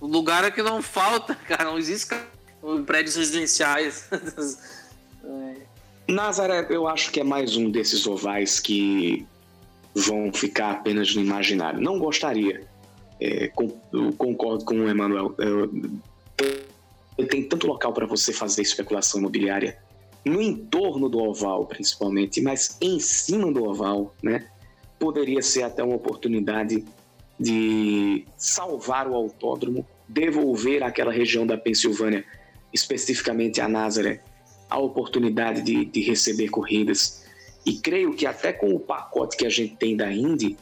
O 0.00 0.06
lugar 0.06 0.44
é 0.44 0.50
que 0.50 0.62
não 0.62 0.80
falta, 0.80 1.34
cara. 1.46 1.64
Não 1.64 1.78
existe 1.78 2.14
prédios 2.86 3.16
residenciais. 3.16 4.08
é. 6.06 6.12
Nazaré, 6.12 6.66
eu 6.70 6.86
acho 6.86 7.10
que 7.10 7.20
é 7.20 7.24
mais 7.24 7.56
um 7.56 7.70
desses 7.70 8.06
ovais 8.06 8.60
que 8.60 9.26
vão 9.94 10.32
ficar 10.32 10.72
apenas 10.72 11.14
no 11.14 11.22
imaginário. 11.22 11.80
Não 11.80 11.98
gostaria 11.98 12.66
é, 13.20 13.48
com, 13.48 13.68
concordo 14.16 14.64
com 14.64 14.74
o 14.74 14.88
Emanuel. 14.88 15.34
tem 17.28 17.48
tanto 17.48 17.66
local 17.66 17.92
para 17.92 18.06
você 18.06 18.32
fazer 18.32 18.62
especulação 18.62 19.20
imobiliária 19.20 19.78
no 20.24 20.40
entorno 20.40 21.08
do 21.08 21.18
oval, 21.18 21.66
principalmente, 21.66 22.40
mas 22.40 22.78
em 22.80 22.98
cima 22.98 23.52
do 23.52 23.64
oval, 23.64 24.14
né? 24.22 24.48
Poderia 24.98 25.42
ser 25.42 25.64
até 25.64 25.82
uma 25.82 25.96
oportunidade 25.96 26.84
de 27.38 28.24
salvar 28.36 29.06
o 29.06 29.14
autódromo, 29.14 29.86
devolver 30.08 30.82
àquela 30.82 31.12
região 31.12 31.46
da 31.46 31.58
Pensilvânia, 31.58 32.24
especificamente 32.72 33.60
a 33.60 33.68
Nazaré, 33.68 34.22
a 34.74 34.78
oportunidade 34.78 35.62
de, 35.62 35.84
de 35.84 36.00
receber 36.00 36.48
corridas. 36.48 37.24
E 37.64 37.74
creio 37.74 38.12
que 38.12 38.26
até 38.26 38.52
com 38.52 38.74
o 38.74 38.80
pacote 38.80 39.36
que 39.36 39.46
a 39.46 39.48
gente 39.48 39.76
tem 39.76 39.96
da 39.96 40.12
Indy 40.12 40.56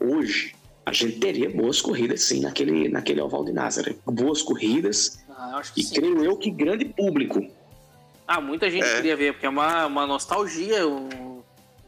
hoje, 0.00 0.54
a 0.84 0.92
gente 0.92 1.20
teria 1.20 1.48
boas 1.48 1.80
corridas 1.80 2.22
sim 2.24 2.40
naquele, 2.40 2.88
naquele 2.88 3.20
oval 3.20 3.44
de 3.44 3.52
Nazaré. 3.52 3.94
Boas 4.04 4.42
corridas 4.42 5.24
ah, 5.30 5.62
e 5.76 5.82
sim. 5.84 5.94
creio 5.94 6.24
eu 6.24 6.36
que 6.36 6.50
grande 6.50 6.84
público. 6.86 7.46
Ah, 8.26 8.40
muita 8.40 8.68
gente 8.68 8.84
é. 8.84 8.96
queria 8.96 9.16
ver, 9.16 9.32
porque 9.34 9.46
é 9.46 9.48
uma, 9.48 9.86
uma 9.86 10.06
nostalgia 10.08 10.80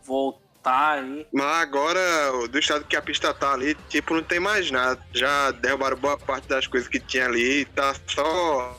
voltar 0.05 1.01
aí. 1.01 1.27
Mas 1.33 1.63
agora, 1.63 2.01
do 2.49 2.59
estado 2.59 2.85
que 2.85 2.95
a 2.95 3.03
pista 3.03 3.35
tá 3.35 3.53
ali, 3.53 3.77
tipo, 3.89 4.15
não 4.15 4.23
tem 4.23 4.39
mais 4.39 4.71
nada. 4.71 5.05
Já 5.13 5.51
derrubaram 5.51 5.97
boa 5.97 6.17
parte 6.17 6.47
das 6.47 6.69
coisas 6.69 6.89
que 6.89 7.01
tinha 7.01 7.27
ali, 7.27 7.65
tá 7.65 7.95
só 8.07 8.79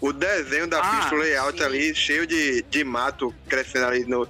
o 0.00 0.12
desenho 0.12 0.66
da 0.66 0.80
ah, 0.80 0.96
pista, 0.96 1.14
o 1.14 1.18
layout 1.18 1.58
sim. 1.58 1.64
ali, 1.64 1.94
cheio 1.94 2.26
de, 2.26 2.62
de 2.62 2.84
mato 2.84 3.34
crescendo 3.48 3.86
ali 3.86 4.04
no, 4.04 4.28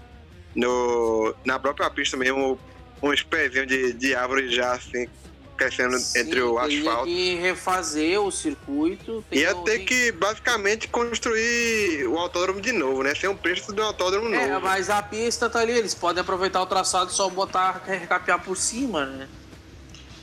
no, 0.55 1.35
na 1.45 1.59
própria 1.59 1.91
pista 1.91 2.17
mesmo, 2.17 2.59
uns 3.03 3.23
pezinhos 3.23 3.67
de, 3.67 3.93
de 3.93 4.15
árvore 4.15 4.49
já 4.51 4.73
assim 4.73 5.09
crescendo 5.57 5.99
Sim, 5.99 6.19
entre 6.21 6.41
o 6.41 6.59
asfalto. 6.59 7.09
Ia 7.09 7.15
que 7.15 7.35
refazer 7.41 8.21
o 8.21 8.31
circuito. 8.31 9.25
Ia 9.33 9.55
ter 9.55 9.81
que 9.81 10.13
basicamente 10.13 10.87
construir 10.87 12.07
o 12.07 12.19
autódromo 12.19 12.61
de 12.61 12.73
novo, 12.73 13.03
né? 13.03 13.15
Ser 13.15 13.29
um 13.29 13.37
preço 13.37 13.73
de 13.73 13.81
um 13.81 13.85
autódromo 13.85 14.33
é, 14.35 14.49
novo. 14.49 14.67
mas 14.67 14.91
a 14.91 15.03
pista 15.03 15.49
tá 15.49 15.61
ali, 15.61 15.73
eles 15.73 15.95
podem 15.95 16.21
aproveitar 16.21 16.61
o 16.61 16.67
traçado 16.67 17.11
e 17.11 17.15
só 17.15 17.29
botar, 17.29 17.83
recapear 17.87 18.41
por 18.43 18.57
cima, 18.57 19.07
né? 19.07 19.29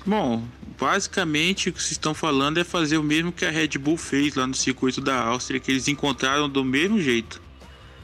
Bom, 0.06 0.44
basicamente 0.84 1.70
o 1.70 1.74
que 1.74 1.82
vocês 1.82 1.94
estão 1.94 2.14
falando 2.14 2.60
é 2.60 2.64
fazer 2.66 2.98
o 2.98 3.04
mesmo 3.04 3.32
que 3.32 3.46
a 3.46 3.50
Red 3.50 3.78
Bull 3.80 3.96
fez 3.96 4.36
lá 4.36 4.46
no 4.46 4.54
circuito 4.54 5.00
da 5.00 5.18
Áustria, 5.18 5.58
que 5.58 5.72
eles 5.72 5.88
encontraram 5.88 6.50
do 6.50 6.62
mesmo 6.62 7.00
jeito. 7.00 7.42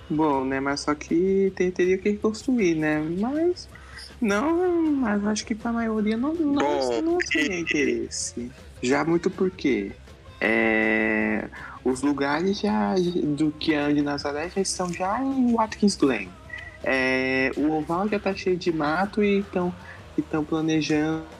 Bom, 0.09 0.45
né? 0.45 0.61
Mas 0.61 0.79
só 0.79 0.95
que 0.95 1.51
teria 1.53 1.97
que 1.97 2.09
reconstruir, 2.09 2.75
né? 2.75 3.05
Mas 3.19 3.67
não, 4.21 4.93
mas 4.93 5.25
acho 5.27 5.45
que 5.45 5.53
para 5.53 5.71
a 5.71 5.73
maioria 5.73 6.15
não, 6.15 6.33
não, 6.33 6.53
Bom, 6.53 7.01
não 7.01 7.17
seria 7.19 7.59
interesse. 7.59 8.49
Já 8.81 9.03
muito 9.03 9.29
porque 9.29 9.91
é, 10.39 11.49
os 11.83 12.01
lugares 12.01 12.61
já 12.61 12.95
do 12.95 13.51
que 13.59 13.73
é 13.73 13.91
de 13.91 14.01
Nazaré 14.01 14.49
já 14.55 14.61
estão 14.61 14.91
já 14.93 15.21
em 15.21 15.53
Watkins 15.53 15.97
Glen. 15.97 16.29
É, 16.81 17.51
o 17.57 17.73
oval 17.73 18.07
já 18.07 18.15
está 18.15 18.33
cheio 18.33 18.55
de 18.55 18.71
mato 18.71 19.21
e 19.21 19.39
estão 19.39 20.45
planejando 20.45 21.38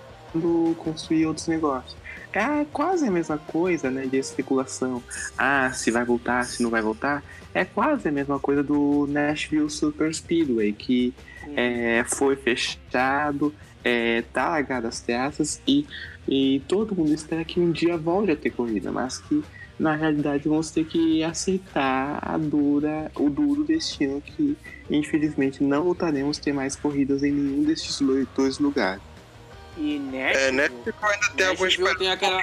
construir 0.78 1.26
outros 1.26 1.48
negócios. 1.48 1.96
É 2.32 2.66
quase 2.72 3.08
a 3.08 3.12
mesma 3.12 3.38
coisa, 3.38 3.90
né, 3.90 4.06
de 4.06 4.18
especulação. 4.18 5.02
Ah, 5.38 5.72
se 5.74 5.90
vai 5.90 6.06
voltar, 6.06 6.46
se 6.46 6.62
não 6.62 6.70
vai 6.70 6.82
voltar. 6.82 7.24
É 7.54 7.66
quase 7.66 8.08
a 8.08 8.12
mesma 8.12 8.40
coisa 8.40 8.62
do 8.62 9.08
Nashville 9.08 9.70
Super 9.70 10.14
Speedway, 10.14 10.72
que 10.74 11.14
é, 11.56 12.04
foi 12.08 12.36
fechado, 12.36 13.54
é, 13.84 14.24
tá 14.34 14.50
largado 14.50 14.88
as 14.88 15.00
teatras 15.00 15.62
e, 15.68 15.88
e 16.28 16.62
todo 16.68 16.96
mundo 16.96 17.14
espera 17.14 17.44
que 17.44 17.60
um 17.60 17.72
dia 17.72 17.98
volte 17.98 18.32
a 18.32 18.36
ter 18.36 18.52
corrida, 18.52 18.92
mas 18.92 19.18
que 19.18 19.44
na 19.80 19.96
realidade 19.96 20.48
vamos 20.48 20.70
ter 20.70 20.86
que 20.86 21.24
aceitar 21.24 22.20
a 22.22 22.38
dura, 22.38 23.10
o 23.16 23.30
duro 23.30 23.64
destino 23.64 24.22
que 24.22 24.58
infelizmente 24.90 25.64
não 25.64 25.84
voltaremos 25.84 26.38
a 26.38 26.42
ter 26.42 26.54
mais 26.54 26.76
corridas 26.76 27.24
em 27.24 27.32
nenhum 27.32 27.64
desses 27.64 28.00
dois 28.36 28.60
lugares. 28.60 29.02
E 29.80 29.98
Nashville, 29.98 30.48
é, 30.48 30.52
Nashville 30.52 30.96
ainda 31.02 31.30
tem 31.36 31.46
alguns 31.48 31.78
tem 31.98 32.12
aquela, 32.12 32.42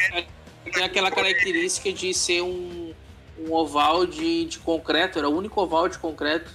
tem 0.72 0.84
aquela 0.84 1.10
característica 1.10 1.92
de 1.92 2.14
ser 2.14 2.40
um, 2.40 2.94
um 3.38 3.52
oval 3.52 4.06
de, 4.06 4.46
de 4.46 4.58
concreto, 4.58 5.18
era 5.18 5.28
o 5.28 5.36
único 5.36 5.60
oval 5.60 5.86
de 5.86 5.98
concreto. 5.98 6.50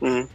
Uhum. 0.00 0.28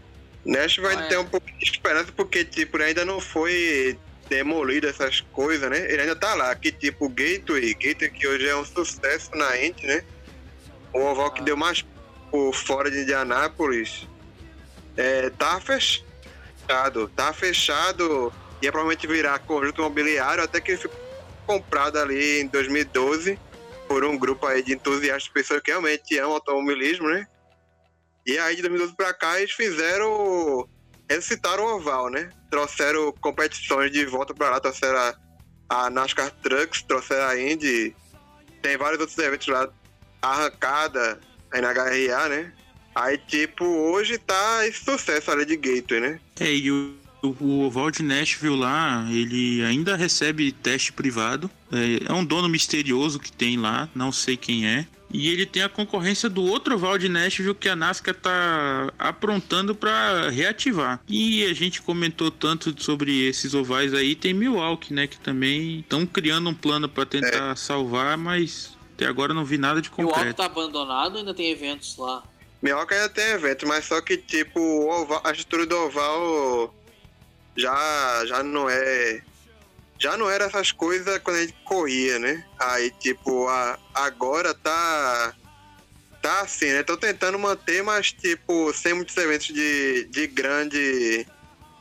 Nash 0.45 0.77
vai 0.77 0.95
ah, 0.95 1.07
ter 1.07 1.15
é. 1.15 1.19
um 1.19 1.25
pouco 1.25 1.45
de 1.45 1.63
esperança 1.63 2.11
porque, 2.15 2.43
tipo, 2.43 2.81
ainda 2.81 3.05
não 3.05 3.19
foi 3.19 3.99
demolido 4.29 4.87
essas 4.87 5.19
coisas, 5.19 5.69
né? 5.69 5.91
Ele 5.91 6.01
ainda 6.01 6.15
tá 6.15 6.33
lá, 6.35 6.55
que 6.55 6.71
tipo, 6.71 7.09
Gateway, 7.09 7.73
Gateway 7.73 8.09
que 8.09 8.27
hoje 8.27 8.47
é 8.47 8.55
um 8.55 8.65
sucesso 8.65 9.29
na 9.35 9.61
Indy, 9.61 9.85
né? 9.85 10.03
O 10.93 10.99
oval 10.99 11.27
ah. 11.27 11.31
que 11.31 11.43
deu 11.43 11.57
mais 11.57 11.85
por 12.31 12.53
fora 12.53 12.89
de 12.89 13.01
Indianápolis 13.01 14.07
é, 14.95 15.29
tá 15.31 15.59
fechado, 15.59 17.09
tá 17.15 17.33
fechado 17.33 18.33
ia 18.61 18.71
provavelmente 18.71 19.07
virar 19.07 19.39
conjunto 19.39 19.81
imobiliário 19.81 20.43
até 20.43 20.61
que 20.61 20.77
ficou 20.77 20.97
comprado 21.45 21.97
ali 21.97 22.41
em 22.41 22.47
2012 22.47 23.37
por 23.87 24.05
um 24.05 24.17
grupo 24.17 24.45
aí 24.45 24.63
de 24.63 24.73
entusiastas, 24.73 25.27
pessoas 25.27 25.61
que 25.61 25.71
realmente 25.71 26.17
amam 26.17 26.33
automobilismo, 26.33 27.09
né? 27.09 27.27
E 28.25 28.37
aí, 28.37 28.55
de 28.55 28.61
2012 28.61 28.95
pra 28.95 29.13
cá, 29.13 29.39
eles 29.39 29.51
fizeram. 29.51 30.67
Ressuscitaram 31.09 31.65
o 31.65 31.75
oval, 31.75 32.09
né? 32.09 32.29
Trouxeram 32.49 33.11
competições 33.19 33.91
de 33.91 34.05
volta 34.05 34.33
pra 34.33 34.49
lá, 34.49 34.59
trouxeram 34.61 34.97
a, 34.97 35.15
a 35.67 35.89
NASCAR 35.89 36.31
Trucks, 36.41 36.83
trouxeram 36.83 37.25
a 37.25 37.37
Indy. 37.37 37.93
Tem 38.61 38.77
vários 38.77 39.01
outros 39.01 39.17
eventos 39.17 39.47
lá. 39.47 39.67
Arrancada, 40.21 41.19
aí 41.51 41.59
na 41.59 41.73
HRA, 41.73 42.29
né? 42.29 42.53
Aí, 42.93 43.17
tipo, 43.17 43.65
hoje 43.65 44.17
tá 44.19 44.65
esse 44.67 44.85
sucesso 44.85 45.31
ali 45.31 45.45
de 45.45 45.57
Gateway, 45.57 45.99
né? 45.99 46.19
É, 46.39 46.53
e 46.53 46.71
o 47.21 47.61
oval 47.61 47.91
de 47.91 48.01
Nashville 48.01 48.55
lá, 48.55 49.07
ele 49.09 49.63
ainda 49.63 49.95
recebe 49.95 50.51
teste 50.51 50.91
privado. 50.91 51.49
É, 51.71 52.11
é 52.11 52.13
um 52.13 52.25
dono 52.25 52.49
misterioso 52.49 53.19
que 53.19 53.31
tem 53.31 53.57
lá, 53.57 53.87
não 53.93 54.11
sei 54.11 54.35
quem 54.35 54.67
é. 54.67 54.85
E 55.13 55.27
ele 55.27 55.45
tem 55.45 55.61
a 55.61 55.69
concorrência 55.69 56.29
do 56.29 56.41
outro 56.41 56.75
oval 56.75 56.97
de 56.97 57.09
Nashville 57.09 57.53
que 57.53 57.67
a 57.67 57.75
NASCAR 57.75 58.15
tá 58.15 58.93
aprontando 58.97 59.75
para 59.75 60.29
reativar. 60.29 61.01
E 61.07 61.43
a 61.45 61.53
gente 61.53 61.81
comentou 61.81 62.31
tanto 62.31 62.73
sobre 62.81 63.27
esses 63.27 63.53
ovais 63.53 63.93
aí, 63.93 64.15
tem 64.15 64.33
Milwaukee, 64.33 64.93
né, 64.93 65.07
que 65.07 65.19
também 65.19 65.79
estão 65.79 66.05
criando 66.05 66.49
um 66.49 66.53
plano 66.53 66.87
para 66.87 67.05
tentar 67.05 67.51
é. 67.51 67.55
salvar, 67.55 68.17
mas 68.17 68.77
até 68.95 69.05
agora 69.05 69.33
não 69.33 69.43
vi 69.43 69.57
nada 69.57 69.81
de 69.81 69.89
concreto. 69.89 70.19
Milwaukee 70.19 70.37
tá 70.37 70.45
abandonado, 70.45 71.17
ainda 71.17 71.33
tem 71.33 71.51
eventos 71.51 71.97
lá. 71.97 72.23
Milwaukee 72.61 72.93
ainda 72.93 73.09
tem 73.09 73.25
eventos, 73.31 73.67
mas 73.67 73.85
só 73.85 73.99
que 73.99 74.15
tipo, 74.15 74.59
oval, 74.59 75.21
a 75.25 75.31
estrutura 75.31 75.65
do 75.65 75.75
oval 75.75 76.73
já 77.55 78.25
já 78.25 78.43
não 78.43 78.69
é 78.69 79.21
já 80.01 80.17
não 80.17 80.27
era 80.27 80.45
essas 80.45 80.71
coisas 80.71 81.19
quando 81.19 81.37
a 81.37 81.41
gente 81.41 81.53
corria, 81.63 82.17
né? 82.17 82.43
Aí, 82.59 82.91
tipo, 82.99 83.47
a, 83.47 83.77
agora 83.93 84.51
tá. 84.51 85.35
Tá 86.23 86.41
assim, 86.41 86.71
né? 86.71 86.83
Tô 86.83 86.97
tentando 86.97 87.37
manter, 87.37 87.83
mas, 87.83 88.11
tipo, 88.11 88.71
sem 88.73 88.93
muitos 88.93 89.15
eventos 89.17 89.47
de, 89.47 90.05
de 90.05 90.27
grande 90.27 91.25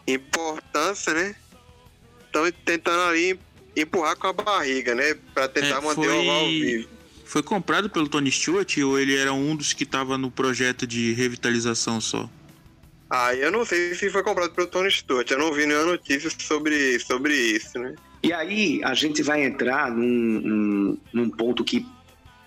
importância, 0.06 1.12
né? 1.12 1.34
Estão 2.26 2.50
tentando 2.64 3.02
ali 3.02 3.38
empurrar 3.76 4.16
com 4.16 4.26
a 4.26 4.32
barriga, 4.32 4.94
né? 4.94 5.14
Pra 5.34 5.48
tentar 5.48 5.78
é, 5.78 5.80
manter 5.80 6.08
o 6.08 6.20
oval 6.22 6.46
vivo. 6.46 6.88
Foi 7.24 7.42
comprado 7.42 7.88
pelo 7.88 8.08
Tony 8.08 8.30
Stewart 8.30 8.76
ou 8.78 8.98
ele 8.98 9.16
era 9.16 9.32
um 9.32 9.54
dos 9.54 9.72
que 9.72 9.86
tava 9.86 10.18
no 10.18 10.30
projeto 10.30 10.86
de 10.86 11.12
revitalização 11.12 12.00
só? 12.00 12.28
Ah, 13.10 13.34
eu 13.34 13.50
não 13.50 13.64
sei 13.64 13.92
se 13.94 14.08
foi 14.08 14.22
comprado 14.22 14.52
pelo 14.52 14.68
Tony 14.68 14.88
Stewart. 14.88 15.28
Eu 15.28 15.38
não 15.38 15.52
vi 15.52 15.66
nenhuma 15.66 15.86
notícia 15.86 16.30
sobre, 16.38 17.00
sobre 17.00 17.34
isso, 17.34 17.76
né? 17.78 17.96
E 18.22 18.32
aí 18.32 18.80
a 18.84 18.94
gente 18.94 19.20
vai 19.20 19.42
entrar 19.42 19.90
num, 19.90 20.40
num, 20.40 20.98
num 21.12 21.30
ponto 21.30 21.64
que, 21.64 21.84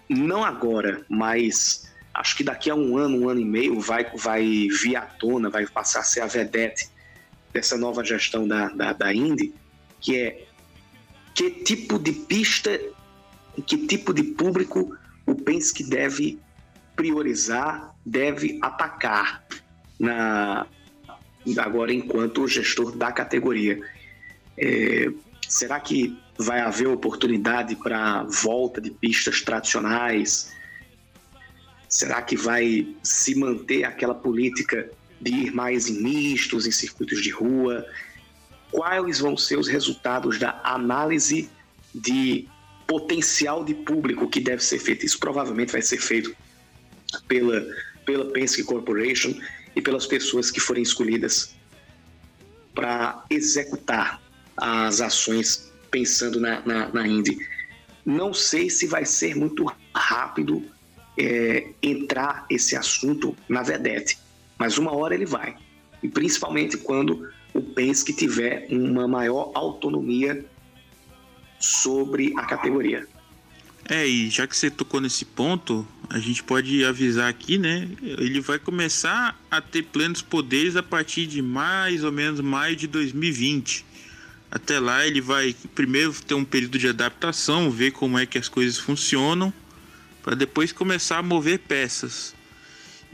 não 0.08 0.43
agora, 0.43 1.04
mas 1.10 1.91
acho 2.13 2.38
que 2.38 2.43
daqui 2.43 2.69
a 2.69 2.76
um 2.76 2.97
ano, 2.97 3.23
um 3.23 3.30
ano 3.30 3.41
e 3.41 3.45
meio, 3.45 3.80
vai, 3.80 4.06
vai 4.15 4.43
vir 4.69 4.95
à 4.95 5.02
tona, 5.02 5.49
vai 5.49 5.65
passar 5.67 5.99
a 5.99 6.04
ser 6.04 6.21
a 6.21 6.28
vedete 6.28 6.88
dessa 7.52 7.78
nova 7.78 8.04
gestão 8.04 8.47
da, 8.47 8.69
da, 8.69 8.93
da 8.93 9.13
Indy, 9.13 9.54
que 9.99 10.17
é 10.17 10.45
que 11.34 11.49
tipo 11.49 11.97
de 11.97 12.12
pista, 12.12 12.80
que 13.65 13.88
tipo 13.88 14.13
de 14.13 14.23
público 14.23 14.95
o 15.26 15.34
Penske 15.34 15.84
deve 15.84 16.39
priorizar, 16.95 17.95
deve 18.06 18.60
atacar 18.62 19.42
na 19.99 20.65
agora 21.58 21.93
enquanto 21.93 22.47
gestor 22.47 22.95
da 22.95 23.12
categoria. 23.12 23.79
É, 24.58 25.12
Será 25.53 25.79
que 25.79 26.17
vai 26.38 26.62
haver 26.62 26.88
oportunidade 26.88 27.75
para 27.75 28.23
volta 28.23 28.82
de 28.82 28.89
pistas 28.89 29.41
tradicionais? 29.41 30.51
Será 31.88 32.23
que 32.23 32.36
vai 32.36 32.88
se 33.03 33.36
manter 33.36 33.84
aquela 33.84 34.15
política 34.15 34.89
de 35.21 35.32
ir 35.32 35.51
mais 35.51 35.88
em 35.88 36.01
mistos, 36.01 36.65
em 36.65 36.71
circuitos 36.71 37.21
de 37.21 37.29
rua? 37.29 37.86
Quais 38.71 39.19
vão 39.19 39.38
ser 39.38 39.60
os 39.60 39.67
resultados 39.67 40.39
da 40.39 40.60
análise 40.63 41.49
de 41.93 42.47
potencial 42.88 43.63
de 43.63 43.75
público 43.75 44.27
que 44.27 44.39
deve 44.39 44.63
ser 44.63 44.79
feito? 44.79 45.06
Isso 45.06 45.19
provavelmente 45.19 45.71
vai 45.71 45.84
ser 45.84 45.99
feito 45.99 46.36
pela, 47.27 47.63
pela 48.06 48.25
Penske 48.32 48.63
Corporation 48.63 49.39
e 49.76 49.82
pelas 49.82 50.06
pessoas 50.06 50.52
que 50.52 50.60
forem 50.60 50.84
escolhidas 50.84 51.56
para 52.74 53.24
executar 53.30 54.22
as 54.58 55.02
ações 55.02 55.72
pensando 55.90 56.40
na, 56.40 56.62
na, 56.66 56.90
na 56.90 57.08
Indy. 57.08 57.38
Não 58.06 58.34
sei 58.34 58.70
se 58.70 58.88
vai 58.88 59.06
ser 59.06 59.36
muito 59.36 59.72
rápido 59.96 60.64
é, 61.18 61.68
entrar 61.82 62.46
esse 62.50 62.76
assunto 62.76 63.36
na 63.48 63.62
vedete, 63.62 64.18
mas 64.58 64.78
uma 64.78 64.94
hora 64.94 65.14
ele 65.14 65.26
vai. 65.26 65.56
E 66.02 66.08
principalmente 66.08 66.78
quando 66.78 67.30
o 67.54 67.62
Penske 67.62 68.14
tiver 68.14 68.68
uma 68.70 69.08
maior 69.08 69.52
autonomia 69.54 70.44
sobre 71.60 72.34
a 72.38 72.46
categoria. 72.46 73.08
É, 73.89 74.08
e 74.08 74.30
já 74.30 74.48
que 74.48 74.56
você 74.56 74.72
tocou 74.72 75.02
nesse 75.02 75.26
ponto, 75.26 75.86
a 76.10 76.17
gente 76.17 76.41
pode 76.41 76.86
avisar 76.86 77.30
aqui, 77.30 77.58
né? 77.58 77.89
Ele 78.02 78.39
vai 78.39 78.58
começar 78.58 79.38
a 79.52 79.60
ter 79.60 79.84
plenos 79.84 80.22
poderes 80.22 80.78
a 80.78 80.84
partir 80.84 81.28
de 81.28 81.41
mais 81.41 82.04
ou 82.04 82.12
menos 82.12 82.39
maio 82.39 82.76
de 82.76 82.88
2020. 82.88 83.86
Até 84.50 84.80
lá 84.80 85.06
ele 85.06 85.19
vai 85.19 85.54
primeiro 85.76 86.13
ter 86.13 86.34
um 86.34 86.46
período 86.46 86.78
de 86.78 86.88
adaptação, 86.88 87.69
ver 87.69 87.91
como 87.91 88.17
é 88.17 88.26
que 88.26 88.38
as 88.38 88.48
coisas 88.48 88.78
funcionam, 88.78 89.54
para 90.22 90.36
depois 90.36 90.72
começar 90.72 91.17
a 91.17 91.24
mover 91.24 91.60
peças. 91.60 92.34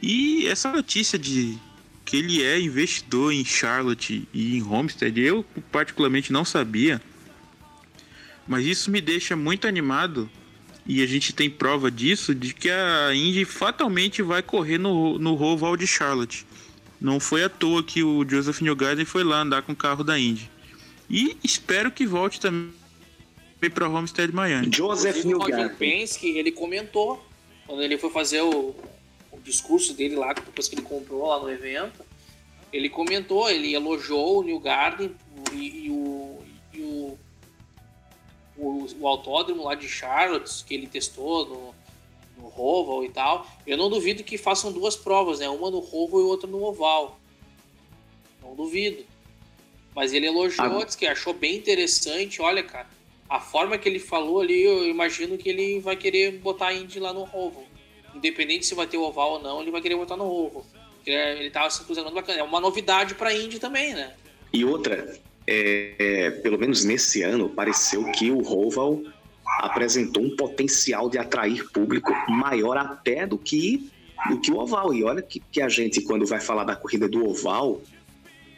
E 0.01 0.45
essa 0.45 0.71
notícia 0.71 1.17
de 1.17 1.57
que 2.05 2.17
ele 2.17 2.43
é 2.43 2.59
investidor 2.59 3.33
em 3.33 3.43
Charlotte 3.43 4.27
e 4.33 4.57
em 4.57 4.63
Homestead, 4.63 5.19
eu 5.19 5.43
particularmente 5.71 6.31
não 6.31 6.45
sabia. 6.45 7.01
Mas 8.47 8.65
isso 8.65 8.91
me 8.91 9.01
deixa 9.01 9.35
muito 9.35 9.67
animado 9.67 10.29
e 10.85 11.03
a 11.03 11.05
gente 11.05 11.33
tem 11.33 11.49
prova 11.49 11.91
disso 11.91 12.33
de 12.33 12.53
que 12.53 12.69
a 12.69 13.13
Indy 13.13 13.45
fatalmente 13.45 14.21
vai 14.21 14.41
correr 14.41 14.77
no, 14.77 15.19
no 15.19 15.35
Roval 15.35 15.77
de 15.77 15.85
Charlotte. 15.85 16.45
Não 16.99 17.19
foi 17.19 17.43
à 17.43 17.49
toa 17.49 17.83
que 17.83 18.03
o 18.03 18.27
Joseph 18.27 18.61
Newgarden 18.61 19.05
foi 19.05 19.23
lá 19.23 19.41
andar 19.41 19.61
com 19.61 19.71
o 19.71 19.75
carro 19.75 20.03
da 20.03 20.19
Indy. 20.19 20.49
E 21.09 21.37
espero 21.43 21.91
que 21.91 22.05
volte 22.05 22.39
também 22.39 22.71
para 23.73 23.87
Homestead 23.87 24.33
Miami. 24.33 24.69
Joseph 24.73 25.23
Newgarden. 25.23 25.75
Penske, 25.75 26.37
ele 26.37 26.51
comentou 26.51 27.23
quando 27.69 27.83
ele 27.83 27.99
foi 27.99 28.09
fazer 28.09 28.41
o, 28.41 28.75
o, 29.31 29.39
discurso 29.43 29.93
dele 29.93 30.15
lá, 30.15 30.33
depois 30.33 30.67
que 30.67 30.73
ele 30.73 30.81
comprou 30.81 31.27
lá 31.27 31.39
no 31.39 31.51
evento, 31.51 32.03
ele 32.73 32.89
comentou, 32.89 33.47
ele 33.47 33.75
elogiou 33.75 34.39
o 34.39 34.43
New 34.43 34.59
Garden 34.59 35.11
e, 35.53 35.55
o, 35.55 35.57
e 35.85 35.89
o, 35.91 36.28
o, 38.59 38.87
o, 38.99 39.07
autódromo 39.07 39.63
lá 39.63 39.75
de 39.75 39.87
Charlotte, 39.87 40.63
que 40.65 40.73
ele 40.73 40.87
testou 40.87 41.45
no, 41.45 41.75
no 42.37 42.49
Roval 42.49 43.03
e 43.03 43.09
tal. 43.09 43.47
Eu 43.65 43.77
não 43.77 43.89
duvido 43.89 44.23
que 44.23 44.37
façam 44.37 44.71
duas 44.71 44.95
provas, 44.95 45.39
né? 45.39 45.49
Uma 45.49 45.71
no 45.71 45.79
Roval 45.79 46.19
e 46.19 46.23
outra 46.23 46.49
no 46.49 46.63
Oval. 46.63 47.19
Não 48.41 48.55
duvido. 48.55 49.03
Mas 49.95 50.13
ele 50.13 50.27
elogiou, 50.27 50.81
ah. 50.81 50.85
disse 50.85 50.97
que 50.97 51.07
achou 51.07 51.33
bem 51.33 51.55
interessante. 51.55 52.41
Olha, 52.41 52.63
cara, 52.63 52.87
a 53.29 53.39
forma 53.39 53.77
que 53.77 53.87
ele 53.87 53.99
falou 53.99 54.41
ali, 54.41 54.63
eu 54.63 54.87
imagino 54.87 55.37
que 55.37 55.49
ele 55.49 55.79
vai 55.79 55.95
querer 55.95 56.39
botar 56.39 56.67
a 56.67 56.73
Indy 56.73 56.99
lá 56.99 57.13
no 57.13 57.23
Rovo. 57.23 57.63
Independente 58.13 58.65
se 58.65 58.75
vai 58.75 58.87
ter 58.87 58.97
oval 58.97 59.33
ou 59.33 59.39
não, 59.39 59.61
ele 59.61 59.71
vai 59.71 59.81
querer 59.81 59.95
botar 59.95 60.17
no 60.17 60.27
Rovo. 60.27 60.65
Ele 61.05 61.49
tava 61.49 61.69
se 61.69 61.81
entusiasmando 61.81 62.15
bacana. 62.15 62.39
É 62.39 62.43
uma 62.43 62.59
novidade 62.59 63.15
pra 63.15 63.33
Indy 63.33 63.59
também, 63.59 63.93
né? 63.93 64.15
E 64.51 64.65
outra, 64.65 65.17
é, 65.51 66.29
pelo 66.43 66.59
menos 66.59 66.83
nesse 66.83 67.23
ano, 67.23 67.49
pareceu 67.49 68.03
que 68.11 68.29
o 68.29 68.39
Roval 68.39 69.01
apresentou 69.61 70.23
um 70.23 70.35
potencial 70.35 71.09
de 71.09 71.17
atrair 71.17 71.67
público 71.71 72.13
maior 72.29 72.77
até 72.77 73.25
do 73.25 73.35
que, 73.35 73.89
do 74.29 74.39
que 74.39 74.51
o 74.51 74.57
Oval. 74.57 74.93
E 74.93 75.03
olha 75.03 75.23
que, 75.23 75.39
que 75.51 75.59
a 75.59 75.67
gente, 75.67 76.01
quando 76.01 76.23
vai 76.25 76.39
falar 76.39 76.63
da 76.65 76.75
corrida 76.75 77.09
do 77.09 77.27
Oval, 77.27 77.81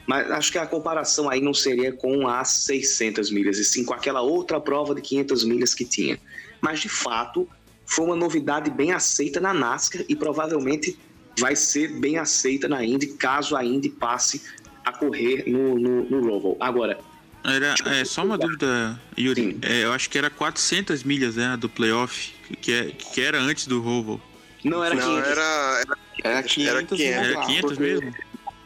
mas 0.05 0.29
acho 0.31 0.51
que 0.51 0.57
a 0.57 0.65
comparação 0.65 1.29
aí 1.29 1.39
não 1.39 1.53
seria 1.53 1.93
com 1.93 2.27
as 2.27 2.49
600 2.49 3.31
milhas, 3.31 3.57
e 3.57 3.63
sim 3.63 3.85
com 3.85 3.93
aquela 3.93 4.21
outra 4.21 4.59
prova 4.59 4.93
de 4.93 5.01
500 5.01 5.45
milhas 5.45 5.73
que 5.73 5.85
tinha. 5.85 6.19
Mas, 6.59 6.81
de 6.81 6.89
fato, 6.89 7.47
foi 7.85 8.05
uma 8.05 8.15
novidade 8.17 8.69
bem 8.69 8.91
aceita 8.91 9.39
na 9.39 9.53
NASCAR 9.53 10.03
e 10.09 10.15
provavelmente 10.15 10.97
vai 11.39 11.55
ser 11.55 11.87
bem 11.99 12.17
aceita 12.17 12.67
na 12.67 12.83
Indy, 12.83 13.07
caso 13.07 13.55
a 13.55 13.63
Indy 13.63 13.87
passe 13.87 14.41
a 14.85 14.91
correr 14.91 15.43
no, 15.47 15.77
no, 15.77 16.03
no 16.03 16.29
Roval. 16.29 16.57
Agora... 16.59 16.99
Era, 17.43 17.73
é, 17.87 18.05
só 18.05 18.23
uma 18.23 18.37
dúvida, 18.37 19.01
Yuri. 19.17 19.57
É, 19.63 19.83
eu 19.83 19.93
acho 19.93 20.07
que 20.11 20.17
era 20.17 20.29
400 20.29 21.03
milhas 21.03 21.35
né, 21.37 21.57
do 21.57 21.67
playoff, 21.67 22.31
que, 22.61 22.71
é, 22.71 22.91
que 22.91 23.19
era 23.19 23.39
antes 23.39 23.65
do 23.65 23.81
Roval. 23.81 24.21
Não, 24.63 24.83
era 24.83 24.95
500. 24.95 25.09
Não, 25.09 25.17
era, 25.25 25.83
era, 26.23 26.43
500, 26.43 26.67
era 26.67 26.83
500. 26.83 26.99
Era 27.01 27.45
500 27.47 27.77
mesmo? 27.79 28.13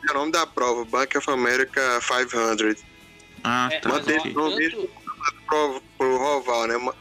é 0.08 0.12
o 0.12 0.14
nome 0.14 0.32
da 0.32 0.46
prova, 0.46 0.86
Bank 0.86 1.18
of 1.18 1.30
America 1.30 2.00
500. 2.02 2.84
Ah, 3.44 3.70
tá. 3.82 3.90
Manteve 3.90 4.30
o 4.30 4.34
nome 4.34 4.70
tanto... 4.70 4.90
pro, 5.48 5.82
pro 5.98 6.18
Roval, 6.18 6.68
né? 6.68 6.94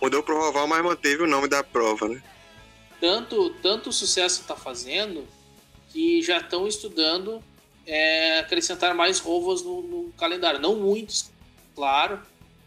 Mudou 0.00 0.22
pro 0.22 0.36
Roval, 0.36 0.66
mas 0.66 0.84
manteve 0.84 1.22
o 1.22 1.26
nome 1.26 1.48
da 1.48 1.64
prova, 1.64 2.08
né? 2.08 2.22
Tanto, 3.00 3.50
tanto 3.62 3.92
sucesso 3.92 4.42
está 4.42 4.54
fazendo 4.54 5.26
que 5.90 6.22
já 6.22 6.38
estão 6.38 6.68
estudando 6.68 7.42
é, 7.86 8.38
acrescentar 8.40 8.94
mais 8.94 9.18
rovos 9.18 9.62
no, 9.62 9.82
no, 9.82 10.12
calendário. 10.12 10.60
Não 10.60 10.76
muitos, 10.76 11.30
claro, 11.74 12.20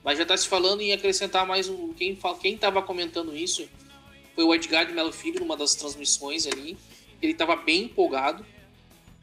mas 0.04 0.18
já 0.18 0.24
está 0.24 0.36
se 0.36 0.48
falando 0.48 0.82
em 0.82 0.94
acrescentar 0.94 1.46
mais 1.46 1.70
um. 1.70 1.94
Quem 1.94 2.18
estava 2.54 2.82
comentando 2.82 3.36
isso 3.36 3.68
foi 4.34 4.44
o 4.44 4.54
Edgar 4.54 4.86
de 4.86 4.94
Melo 4.94 5.12
Filho, 5.12 5.40
numa 5.40 5.56
das 5.56 5.76
transmissões 5.76 6.46
ali 6.46 6.78
ele 7.22 7.34
estava 7.34 7.56
bem 7.56 7.84
empolgado 7.84 8.46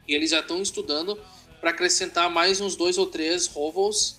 e 0.07 0.14
eles 0.14 0.30
já 0.30 0.40
estão 0.40 0.61
estudando 0.61 1.18
para 1.61 1.70
acrescentar 1.70 2.28
mais 2.30 2.61
uns 2.61 2.74
dois 2.74 2.99
ou 2.99 3.07
três 3.07 3.47
rovos 3.47 4.16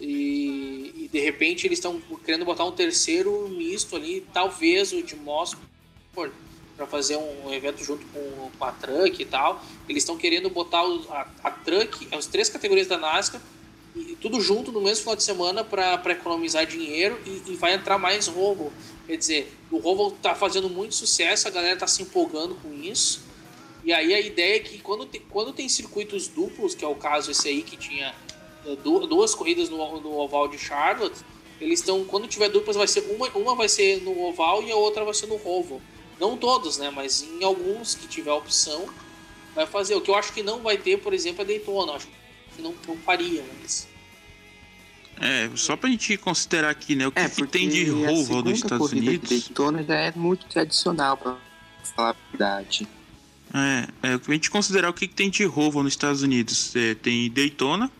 e, 0.00 0.92
e 0.96 1.08
de 1.10 1.20
repente 1.20 1.66
eles 1.66 1.78
estão 1.78 2.00
querendo 2.24 2.44
botar 2.44 2.64
um 2.64 2.72
terceiro 2.72 3.48
misto 3.48 3.94
ali, 3.94 4.26
talvez 4.32 4.92
o 4.92 5.02
de 5.02 5.14
Moscou 5.14 5.62
para 6.76 6.86
fazer 6.86 7.16
um 7.16 7.52
evento 7.52 7.84
junto 7.84 8.04
com, 8.06 8.50
com, 8.58 8.64
a 8.64 8.72
Truck 8.72 9.20
e 9.20 9.24
tal. 9.24 9.62
Eles 9.88 10.02
estão 10.02 10.16
querendo 10.16 10.50
botar 10.50 10.80
a, 10.80 11.26
a 11.42 11.50
Truck, 11.50 12.08
as 12.12 12.26
três 12.26 12.48
categorias 12.48 12.86
da 12.86 12.98
NASCAR, 12.98 13.40
e, 13.94 14.16
tudo 14.20 14.40
junto 14.40 14.72
no 14.72 14.80
mesmo 14.80 15.02
final 15.02 15.16
de 15.16 15.22
semana 15.22 15.62
para 15.62 16.12
economizar 16.12 16.66
dinheiro 16.66 17.18
e, 17.24 17.52
e, 17.52 17.56
vai 17.56 17.74
entrar 17.74 17.98
mais 17.98 18.26
Rovo. 18.26 18.72
Quer 19.06 19.16
dizer, 19.16 19.52
o 19.70 19.78
Rovo 19.78 20.10
tá 20.22 20.34
fazendo 20.34 20.68
muito 20.68 20.94
sucesso, 20.94 21.46
a 21.46 21.50
galera 21.50 21.76
tá 21.76 21.86
se 21.86 22.02
empolgando 22.02 22.54
com 22.56 22.72
isso. 22.74 23.22
E 23.84 23.92
aí 23.92 24.14
a 24.14 24.20
ideia 24.20 24.56
é 24.56 24.58
que 24.60 24.78
quando 24.78 25.06
tem, 25.06 25.20
quando 25.28 25.52
tem 25.52 25.68
circuitos 25.68 26.26
duplos, 26.26 26.74
que 26.74 26.84
é 26.84 26.88
o 26.88 26.94
caso 26.94 27.30
esse 27.30 27.48
aí 27.48 27.62
que 27.62 27.76
tinha 27.76 28.14
é, 28.66 28.76
duas 28.76 29.34
corridas 29.34 29.68
no, 29.68 30.00
no 30.00 30.18
oval 30.18 30.48
de 30.48 30.58
Charlotte, 30.58 31.20
eles 31.60 31.80
estão 31.80 32.04
quando 32.04 32.26
tiver 32.26 32.48
duplas 32.48 32.76
vai 32.76 32.88
ser 32.88 33.00
uma 33.14 33.28
uma 33.28 33.54
vai 33.54 33.68
ser 33.68 34.02
no 34.02 34.24
oval 34.24 34.62
e 34.62 34.72
a 34.72 34.76
outra 34.76 35.04
vai 35.04 35.14
ser 35.14 35.26
no 35.26 35.36
Rovo. 35.36 35.80
Não 36.20 36.36
todos, 36.36 36.78
né? 36.78 36.90
Mas 36.90 37.22
em 37.22 37.44
alguns 37.44 37.94
que 37.94 38.06
tiver 38.06 38.32
opção, 38.32 38.88
vai 39.54 39.66
fazer. 39.66 39.94
O 39.94 40.00
que 40.00 40.10
eu 40.10 40.14
acho 40.14 40.32
que 40.32 40.42
não 40.42 40.62
vai 40.62 40.76
ter, 40.76 40.98
por 40.98 41.12
exemplo, 41.12 41.42
é 41.42 41.44
Daytona. 41.44 41.92
Eu 41.92 41.96
acho 41.96 42.08
que 42.56 42.62
não, 42.62 42.74
não 42.86 42.96
faria, 42.98 43.44
mas. 43.60 43.88
É, 45.20 45.48
só 45.54 45.76
pra 45.76 45.88
gente 45.88 46.16
considerar 46.16 46.70
aqui, 46.70 46.96
né? 46.96 47.06
O 47.06 47.12
que, 47.12 47.20
é, 47.20 47.28
que 47.28 47.46
tem 47.46 47.68
de 47.68 47.84
Roval 47.88 48.42
nos 48.42 48.58
Estados 48.58 48.92
Unidos. 48.92 49.28
Daytona 49.28 49.82
já 49.82 49.94
é 49.94 50.12
muito 50.14 50.46
tradicional, 50.46 51.16
pra 51.16 51.36
falar 51.94 52.10
a 52.10 52.16
verdade. 52.30 52.88
É, 53.52 53.86
é, 54.02 54.14
a 54.14 54.32
gente 54.32 54.50
considerar 54.50 54.90
o 54.90 54.92
que, 54.92 55.06
que 55.06 55.14
tem 55.14 55.30
de 55.30 55.44
Roval 55.44 55.84
nos 55.84 55.92
Estados 55.92 56.22
Unidos. 56.22 56.74
É, 56.74 56.94
tem 56.94 57.30
Daytona, 57.30 57.90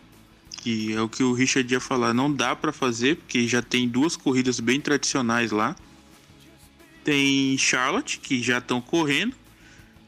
que 0.61 0.93
é 0.93 1.01
o 1.01 1.09
que 1.09 1.23
o 1.23 1.33
Richard 1.33 1.73
ia 1.73 1.81
falar, 1.81 2.13
não 2.13 2.33
dá 2.33 2.57
para 2.57 2.73
fazer, 2.73 3.17
porque 3.17 3.47
já 3.47 3.63
tem 3.63 3.89
duas 3.89 4.17
corridas 4.17 4.59
bem 4.59 4.81
tradicionais 4.81 5.53
lá. 5.53 5.77
Tem 7.05 7.57
Charlotte, 7.59 8.19
que 8.19 8.43
já 8.43 8.59
estão 8.59 8.81
correndo. 8.81 9.37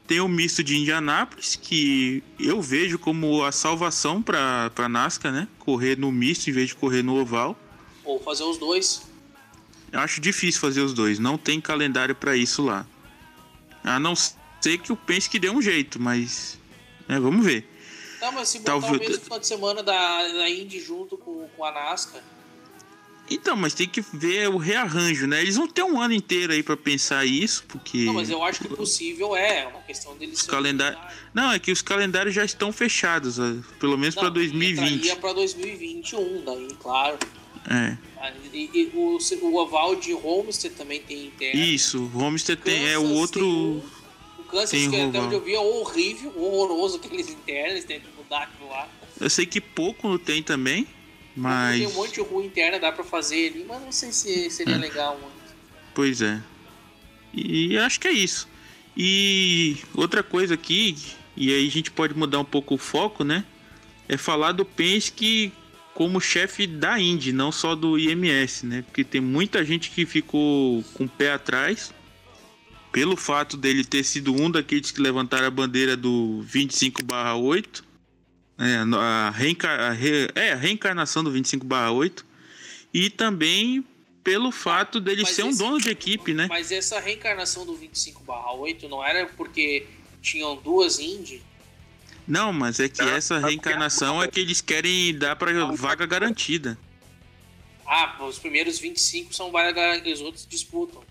Tem 0.07 0.21
o 0.21 0.29
misto 0.29 0.63
de 0.63 0.77
Indianápolis, 0.77 1.57
que 1.57 2.23
eu 2.39 2.63
vejo 2.63 2.99
como 2.99 3.45
a 3.45 3.53
salvação 3.53 4.23
para 4.23 4.71
a 4.75 4.89
NASCAR, 4.89 5.33
né? 5.33 5.49
Correr 5.59 5.99
no 5.99 6.11
misto 6.11 6.49
em 6.49 6.53
vez 6.53 6.69
de 6.69 6.75
correr 6.77 7.03
no 7.03 7.21
oval. 7.21 7.59
Ou 8.05 8.21
fazer 8.21 8.45
os 8.45 8.57
dois. 8.57 9.03
Eu 9.93 10.01
acho 10.01 10.21
difícil 10.21 10.61
fazer 10.61 10.81
os 10.81 10.95
dois. 10.95 11.19
Não 11.19 11.37
tem 11.37 11.61
calendário 11.61 12.15
para 12.15 12.37
isso 12.37 12.63
lá. 12.63 12.87
A 13.83 13.99
não 13.99 14.15
ser 14.17 14.79
que 14.79 14.93
o 14.93 14.97
Penske 14.97 15.39
dê 15.39 15.51
um 15.51 15.61
jeito, 15.61 16.01
mas. 16.01 16.59
Né, 17.09 17.19
vamos 17.19 17.45
ver. 17.45 17.69
Não, 18.21 18.33
mas 18.33 18.49
se 18.49 18.59
botar 18.61 18.73
Talvez... 18.73 18.97
o 18.97 18.99
mesmo 18.99 19.25
final 19.25 19.39
de 19.41 19.47
semana 19.47 19.83
da, 19.83 20.29
da 20.29 20.49
Indy 20.49 20.81
junto 20.81 21.19
com, 21.19 21.49
com 21.49 21.65
a 21.65 21.73
NASCAR 21.73 22.23
então, 23.29 23.57
mas 23.57 23.74
tem 23.74 23.89
que 23.89 24.01
ver 24.01 24.49
o 24.49 24.57
rearranjo, 24.57 25.27
né? 25.27 25.43
Eles 25.43 25.57
vão 25.57 25.66
ter 25.66 25.83
um 25.83 26.01
ano 26.01 26.14
inteiro 26.14 26.53
aí 26.53 26.62
para 26.62 26.77
pensar 26.77 27.24
isso, 27.24 27.64
porque. 27.66 28.05
Não, 28.05 28.14
mas 28.14 28.31
eu 28.31 28.43
acho 28.43 28.61
que 28.61 28.68
possível 28.68 29.35
é, 29.35 29.62
é 29.62 29.66
uma 29.66 29.83
questão 29.83 30.16
deles. 30.16 30.41
Os 30.41 30.47
calendários. 30.47 31.01
Não, 31.35 31.51
é 31.51 31.59
que 31.59 31.72
os 31.72 31.83
calendários 31.83 32.35
já 32.35 32.45
estão 32.45 32.72
fechados, 32.72 33.39
pelo 33.81 33.99
menos 33.99 34.14
para 34.14 34.29
2020. 34.29 35.07
Ia 35.07 35.16
para 35.16 35.33
2021, 35.33 36.45
daí, 36.45 36.68
claro. 36.81 37.18
É. 37.68 37.97
E, 38.53 38.70
e 38.72 38.91
o, 38.95 39.18
o 39.43 39.57
oval 39.57 39.97
de 39.97 40.14
Homestead 40.14 40.74
também 40.74 41.01
tem 41.01 41.27
interno. 41.27 41.61
Isso, 41.61 42.11
o 42.14 42.18
Homestead 42.18 42.61
tem, 42.61 42.89
é 42.89 42.99
o 42.99 43.12
outro. 43.14 43.41
Tem, 43.41 43.83
o 44.39 44.45
Kansas, 44.45 44.70
tem 44.70 44.91
que 44.91 45.01
até 45.01 45.20
onde 45.20 45.35
eu 45.35 45.41
vi, 45.41 45.55
é 45.55 45.59
horrível, 45.59 46.33
horroroso 46.37 46.97
aqueles 46.97 47.29
internos, 47.29 47.85
têm 47.85 48.01
que 48.01 48.07
mudar 48.16 48.45
aquilo 48.45 48.68
lá. 48.68 48.89
Eu 49.20 49.29
sei 49.29 49.47
que 49.47 49.61
pouco 49.61 50.18
tem 50.18 50.43
também. 50.43 50.87
Mas. 51.37 51.78
Tem 51.78 51.87
um 51.87 51.93
monte 51.93 52.14
de 52.14 52.20
rua 52.20 52.45
interna, 52.45 52.78
dá 52.78 52.91
pra 52.91 53.05
fazer 53.05 53.51
ali, 53.51 53.64
mas 53.68 53.82
não 53.82 53.93
sei 53.93 54.11
se 54.12 54.51
seria 54.51 54.74
é. 54.74 54.78
legal 54.78 55.18
muito. 55.20 55.55
Pois 55.95 56.22
é. 56.22 56.41
E 57.34 57.76
acho 57.78 58.01
que 58.01 58.09
é 58.09 58.12
isso. 58.12 58.49
E 58.97 59.76
outra 59.95 60.22
coisa 60.22 60.55
aqui, 60.55 60.97
e 61.37 61.53
aí 61.53 61.66
a 61.66 61.70
gente 61.70 61.91
pode 61.91 62.14
mudar 62.14 62.41
um 62.41 62.45
pouco 62.45 62.74
o 62.76 62.78
foco, 62.78 63.22
né? 63.22 63.45
É 64.09 64.16
falar 64.16 64.53
do 64.53 64.64
Penske 64.64 65.53
como 65.93 66.20
chefe 66.20 66.66
da 66.66 66.99
Indy, 66.99 67.32
não 67.32 67.53
só 67.53 67.74
do 67.74 67.99
IMS, 67.99 68.64
né? 68.64 68.82
Porque 68.82 69.05
tem 69.05 69.20
muita 69.20 69.64
gente 69.64 69.91
que 69.91 70.07
ficou 70.07 70.82
com 70.95 71.05
o 71.05 71.09
pé 71.09 71.32
atrás 71.32 71.93
pelo 72.93 73.16
fato 73.16 73.59
dele 73.59 73.84
ter 73.84 74.05
sido 74.05 74.32
um 74.32 74.51
daqueles 74.51 74.91
que 74.91 75.03
levantaram 75.03 75.47
a 75.47 75.51
bandeira 75.51 75.95
do 75.95 76.43
25/8 76.51 77.84
é, 78.59 78.77
a, 78.99 79.31
reencar 79.31 79.79
a, 79.79 79.91
re 79.91 80.29
é, 80.35 80.53
a 80.53 80.57
reencarnação 80.57 81.23
do 81.23 81.33
25/8 81.33 82.25
e 82.93 83.11
também 83.11 83.85
pelo 84.25 84.51
fato 84.51 84.99
dele 85.01 85.23
mas 85.23 85.35
ser 85.35 85.47
esse, 85.47 85.51
um 85.51 85.57
dono 85.57 85.79
de 85.79 85.91
equipe, 85.91 86.35
né? 86.35 86.47
Mas 86.49 86.73
essa 86.73 86.99
reencarnação 86.99 87.65
do 87.65 87.75
25/8 87.77 88.89
não 88.89 89.05
era 89.05 89.27
porque 89.27 89.87
tinham 90.23 90.57
duas 90.57 90.99
Indy? 90.99 91.43
Não, 92.27 92.53
mas 92.53 92.81
é 92.81 92.89
que 92.89 92.97
tá. 92.97 93.11
essa 93.11 93.39
reencarnação 93.39 94.23
é 94.23 94.27
que 94.27 94.41
eles 94.41 94.61
querem 94.61 95.17
dar 95.17 95.37
para 95.37 95.67
vaga 95.67 96.07
garantida. 96.07 96.77
Ah, 97.87 98.17
os 98.25 98.39
primeiros 98.39 98.81
25 98.81 99.33
são 99.33 99.53
vaga 99.53 99.71
garantida, 99.71 100.13
os 100.13 100.21
outros 100.21 100.45
disputam. 100.45 101.05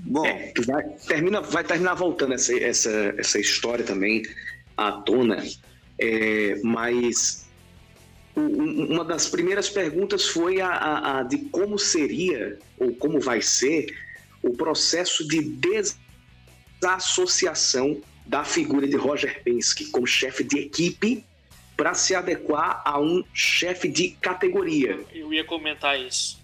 Bom, 0.00 0.24
vai, 0.66 0.84
termina, 1.06 1.40
vai 1.40 1.64
terminar 1.64 1.94
voltando 1.94 2.34
essa, 2.34 2.54
essa, 2.58 3.14
essa 3.16 3.40
história 3.40 3.82
também 3.82 4.22
à 4.76 4.92
tona 4.92 5.42
é, 5.98 6.60
mas 6.62 7.44
uma 8.36 9.04
das 9.04 9.28
primeiras 9.28 9.70
perguntas 9.70 10.26
foi 10.26 10.60
a, 10.60 10.68
a, 10.68 11.18
a, 11.18 11.22
de 11.22 11.38
como 11.50 11.78
seria 11.78 12.58
ou 12.78 12.92
como 12.94 13.20
vai 13.20 13.40
ser 13.40 13.86
o 14.42 14.52
processo 14.54 15.26
de 15.26 15.40
desassociação 16.82 18.02
da 18.26 18.44
figura 18.44 18.88
de 18.88 18.96
Roger 18.96 19.42
Penske 19.42 19.86
como 19.86 20.06
chefe 20.06 20.42
de 20.42 20.58
equipe 20.58 21.24
para 21.76 21.94
se 21.94 22.14
adequar 22.14 22.82
a 22.84 23.00
um 23.00 23.24
chefe 23.32 23.88
de 23.88 24.10
categoria. 24.10 24.98
Eu 25.12 25.32
ia 25.32 25.44
comentar 25.44 25.98
isso. 26.00 26.42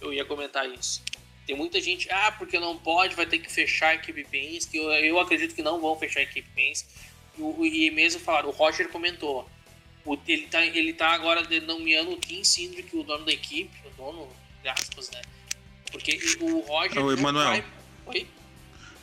Eu 0.00 0.12
ia 0.12 0.24
comentar 0.24 0.68
isso. 0.68 1.02
Tem 1.46 1.56
muita 1.56 1.80
gente, 1.80 2.10
ah, 2.10 2.32
porque 2.32 2.58
não 2.58 2.76
pode, 2.76 3.14
vai 3.14 3.26
ter 3.26 3.38
que 3.38 3.50
fechar 3.50 3.88
a 3.88 3.94
equipe 3.94 4.24
Penske. 4.24 4.76
Eu, 4.76 4.90
eu 4.90 5.18
acredito 5.18 5.54
que 5.54 5.62
não 5.62 5.80
vão 5.80 5.98
fechar 5.98 6.20
a 6.20 6.22
equipe 6.22 6.48
Penske 6.54 6.88
o, 7.38 7.64
e 7.64 7.90
mesmo 7.90 8.20
falaram, 8.20 8.48
o 8.48 8.52
Roger 8.52 8.88
comentou, 8.88 9.48
o, 10.04 10.18
ele, 10.26 10.46
tá, 10.46 10.64
ele 10.64 10.92
tá 10.92 11.10
agora 11.10 11.42
denominando 11.44 12.12
o 12.12 12.16
Tim 12.16 12.42
Cindric, 12.44 12.96
o 12.96 13.02
dono 13.02 13.24
da 13.24 13.32
equipe, 13.32 13.70
o 13.86 13.90
dono, 13.96 14.28
de 14.62 14.68
aspas, 14.68 15.10
né? 15.10 15.22
Porque 15.90 16.18
o 16.40 16.60
Roger. 16.60 17.04
Ô, 17.04 17.12
Emanuel. 17.12 17.48
Vai... 17.48 17.64
Oi? 18.06 18.26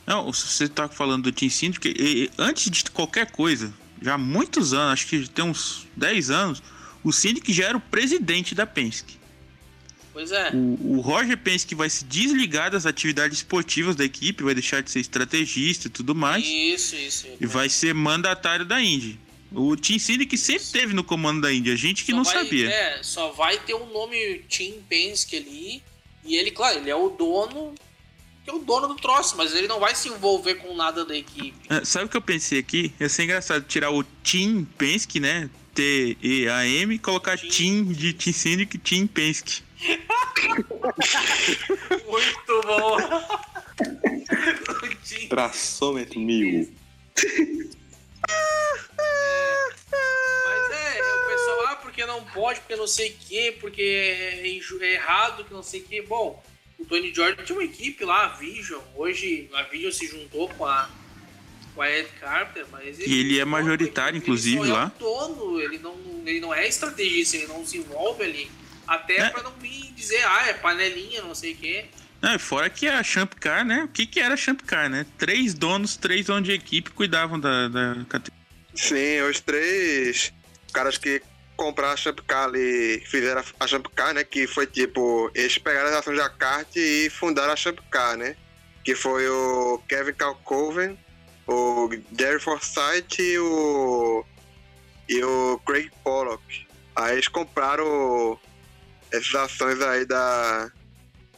Não, 0.06 0.32
você 0.32 0.66
tá 0.66 0.88
falando 0.88 1.24
do 1.24 1.32
Tim 1.32 1.50
Cindric, 1.50 2.30
antes 2.38 2.70
de 2.70 2.90
qualquer 2.90 3.30
coisa, 3.30 3.74
já 4.00 4.14
há 4.14 4.18
muitos 4.18 4.72
anos, 4.72 4.94
acho 4.94 5.06
que 5.06 5.28
tem 5.28 5.44
uns 5.44 5.86
10 5.96 6.30
anos, 6.30 6.62
o 7.04 7.12
Cindric 7.12 7.52
já 7.52 7.66
era 7.66 7.76
o 7.76 7.80
presidente 7.80 8.54
da 8.54 8.66
Penske. 8.66 9.17
Pois 10.18 10.32
é. 10.32 10.50
O, 10.52 10.96
o 10.96 11.00
Roger 11.00 11.38
pensa 11.38 11.64
que 11.64 11.76
vai 11.76 11.88
se 11.88 12.04
desligar 12.04 12.72
das 12.72 12.86
atividades 12.86 13.38
esportivas 13.38 13.94
da 13.94 14.04
equipe, 14.04 14.42
vai 14.42 14.52
deixar 14.52 14.82
de 14.82 14.90
ser 14.90 14.98
estrategista 14.98 15.86
e 15.86 15.90
tudo 15.90 16.12
mais. 16.12 16.44
Isso, 16.44 16.96
isso. 16.96 17.28
E 17.40 17.46
vai 17.46 17.68
ser 17.68 17.94
mandatário 17.94 18.64
da 18.64 18.82
Indy. 18.82 19.16
O 19.52 19.76
Tim 19.76 19.96
Cine 19.96 20.26
que 20.26 20.36
sempre 20.36 20.66
teve 20.72 20.92
no 20.92 21.04
comando 21.04 21.42
da 21.42 21.52
Indy, 21.52 21.70
a 21.70 21.76
gente 21.76 22.04
que 22.04 22.10
só 22.10 22.16
não 22.16 22.24
vai, 22.24 22.34
sabia. 22.34 22.68
É, 22.68 23.00
só 23.00 23.30
vai 23.30 23.58
ter 23.58 23.74
o 23.74 23.84
um 23.84 23.92
nome 23.92 24.40
Tim 24.48 24.82
Penske 24.88 25.36
ali. 25.36 25.84
E 26.24 26.34
ele, 26.34 26.50
claro, 26.50 26.78
ele 26.78 26.90
é 26.90 26.96
o 26.96 27.10
dono 27.10 27.72
que 28.42 28.50
é 28.50 28.52
o 28.52 28.58
dono 28.58 28.88
do 28.88 28.96
troço, 28.96 29.36
mas 29.36 29.54
ele 29.54 29.68
não 29.68 29.78
vai 29.78 29.94
se 29.94 30.08
envolver 30.08 30.56
com 30.56 30.74
nada 30.74 31.04
da 31.04 31.16
equipe. 31.16 31.54
É, 31.68 31.84
sabe 31.84 32.06
o 32.06 32.08
que 32.08 32.16
eu 32.16 32.22
pensei 32.22 32.58
aqui? 32.58 32.92
Ia 32.98 33.08
ser 33.08 33.22
engraçado 33.22 33.62
tirar 33.68 33.92
o 33.92 34.02
Tim 34.24 34.64
Penske, 34.76 35.20
né? 35.20 35.48
T-E-A-M, 35.74 36.96
e 36.96 36.98
colocar 36.98 37.38
Tim, 37.38 37.84
de 37.84 38.12
Tim 38.12 38.32
Syndicate, 38.32 38.78
Tim 38.78 39.06
Penske. 39.06 39.67
Muito 42.06 42.60
bom! 42.66 42.96
Traçômetro 45.28 46.18
mil. 46.20 46.72
Mas 50.44 50.70
é, 50.70 51.00
o 51.00 51.28
pessoal, 51.28 51.66
ah, 51.68 51.76
porque 51.76 52.04
não 52.06 52.24
pode, 52.24 52.60
porque 52.60 52.76
não 52.76 52.86
sei 52.86 53.10
o 53.10 53.14
que, 53.14 53.52
porque 53.52 53.82
é, 53.82 54.46
é 54.46 54.92
errado, 54.94 55.44
que 55.44 55.52
não 55.52 55.62
sei 55.62 55.80
o 55.80 55.84
que. 55.84 56.02
Bom, 56.02 56.42
o 56.78 56.84
Tony 56.84 57.12
Jordan 57.12 57.42
tinha 57.44 57.58
uma 57.58 57.64
equipe 57.64 58.04
lá, 58.04 58.26
a 58.26 58.28
Vision. 58.28 58.80
Hoje 58.96 59.48
a 59.54 59.62
Vision 59.64 59.92
se 59.92 60.06
juntou 60.06 60.48
com 60.50 60.64
a, 60.64 60.88
com 61.74 61.82
a 61.82 61.90
Ed 61.90 62.08
Carter, 62.20 62.66
mas 62.70 62.98
ele. 63.00 63.12
E 63.12 63.20
ele 63.20 63.40
é 63.40 63.44
majoritário, 63.44 64.16
ele 64.16 64.18
inclusive, 64.18 64.60
ele 64.60 64.72
lá. 64.72 64.92
É 64.94 64.98
dono, 64.98 65.60
ele 65.60 65.78
não, 65.78 65.96
ele 66.24 66.40
não 66.40 66.54
é 66.54 66.66
estrategista, 66.66 67.36
ele 67.36 67.46
não 67.46 67.66
se 67.66 67.78
envolve 67.78 68.22
ali. 68.22 68.50
Até 68.88 69.18
é. 69.18 69.30
pra 69.30 69.42
não 69.42 69.54
me 69.58 69.92
dizer, 69.92 70.24
ah, 70.24 70.48
é 70.48 70.54
panelinha, 70.54 71.22
não 71.22 71.34
sei 71.34 71.52
o 71.52 71.56
quê. 71.56 71.84
Não, 72.20 72.34
e 72.34 72.38
fora 72.38 72.68
que 72.68 72.88
a 72.88 73.02
Champ 73.02 73.34
Car, 73.34 73.64
né? 73.64 73.84
O 73.84 73.88
que, 73.88 74.06
que 74.06 74.18
era 74.18 74.34
a 74.34 74.36
Champ 74.36 74.62
Car, 74.62 74.88
né? 74.88 75.06
Três 75.16 75.54
donos, 75.54 75.96
três 75.96 76.26
donos 76.26 76.48
de 76.48 76.52
equipe 76.52 76.90
cuidavam 76.90 77.38
da, 77.38 77.68
da 77.68 77.94
categoria. 78.08 78.44
Sim, 78.74 79.20
os 79.20 79.40
três 79.40 80.32
caras 80.72 80.98
que 80.98 81.22
compraram 81.56 81.92
a 81.92 81.96
Champ 81.96 82.20
Car 82.26 82.44
ali, 82.44 83.02
fizeram 83.06 83.42
a 83.60 83.66
Champ 83.66 83.86
Car, 83.94 84.14
né? 84.14 84.24
Que 84.24 84.46
foi 84.46 84.66
tipo, 84.66 85.30
eles 85.34 85.58
pegaram 85.58 85.90
as 85.90 85.96
ações 85.96 86.16
da 86.16 86.30
kart 86.30 86.68
e 86.74 87.10
fundaram 87.10 87.52
a 87.52 87.56
Champ 87.56 87.78
Car, 87.90 88.16
né? 88.16 88.36
Que 88.84 88.94
foi 88.94 89.28
o 89.28 89.82
Kevin 89.88 90.14
Calcoven, 90.14 90.98
o 91.46 91.90
Jerry 92.18 92.40
Forsyth 92.40 93.18
e 93.18 93.38
o, 93.38 94.24
e 95.08 95.22
o 95.22 95.60
Craig 95.66 95.90
Pollock. 96.02 96.66
Aí 96.96 97.12
eles 97.12 97.28
compraram 97.28 98.38
essas 99.12 99.34
ações 99.34 99.80
aí 99.80 100.04
da, 100.04 100.70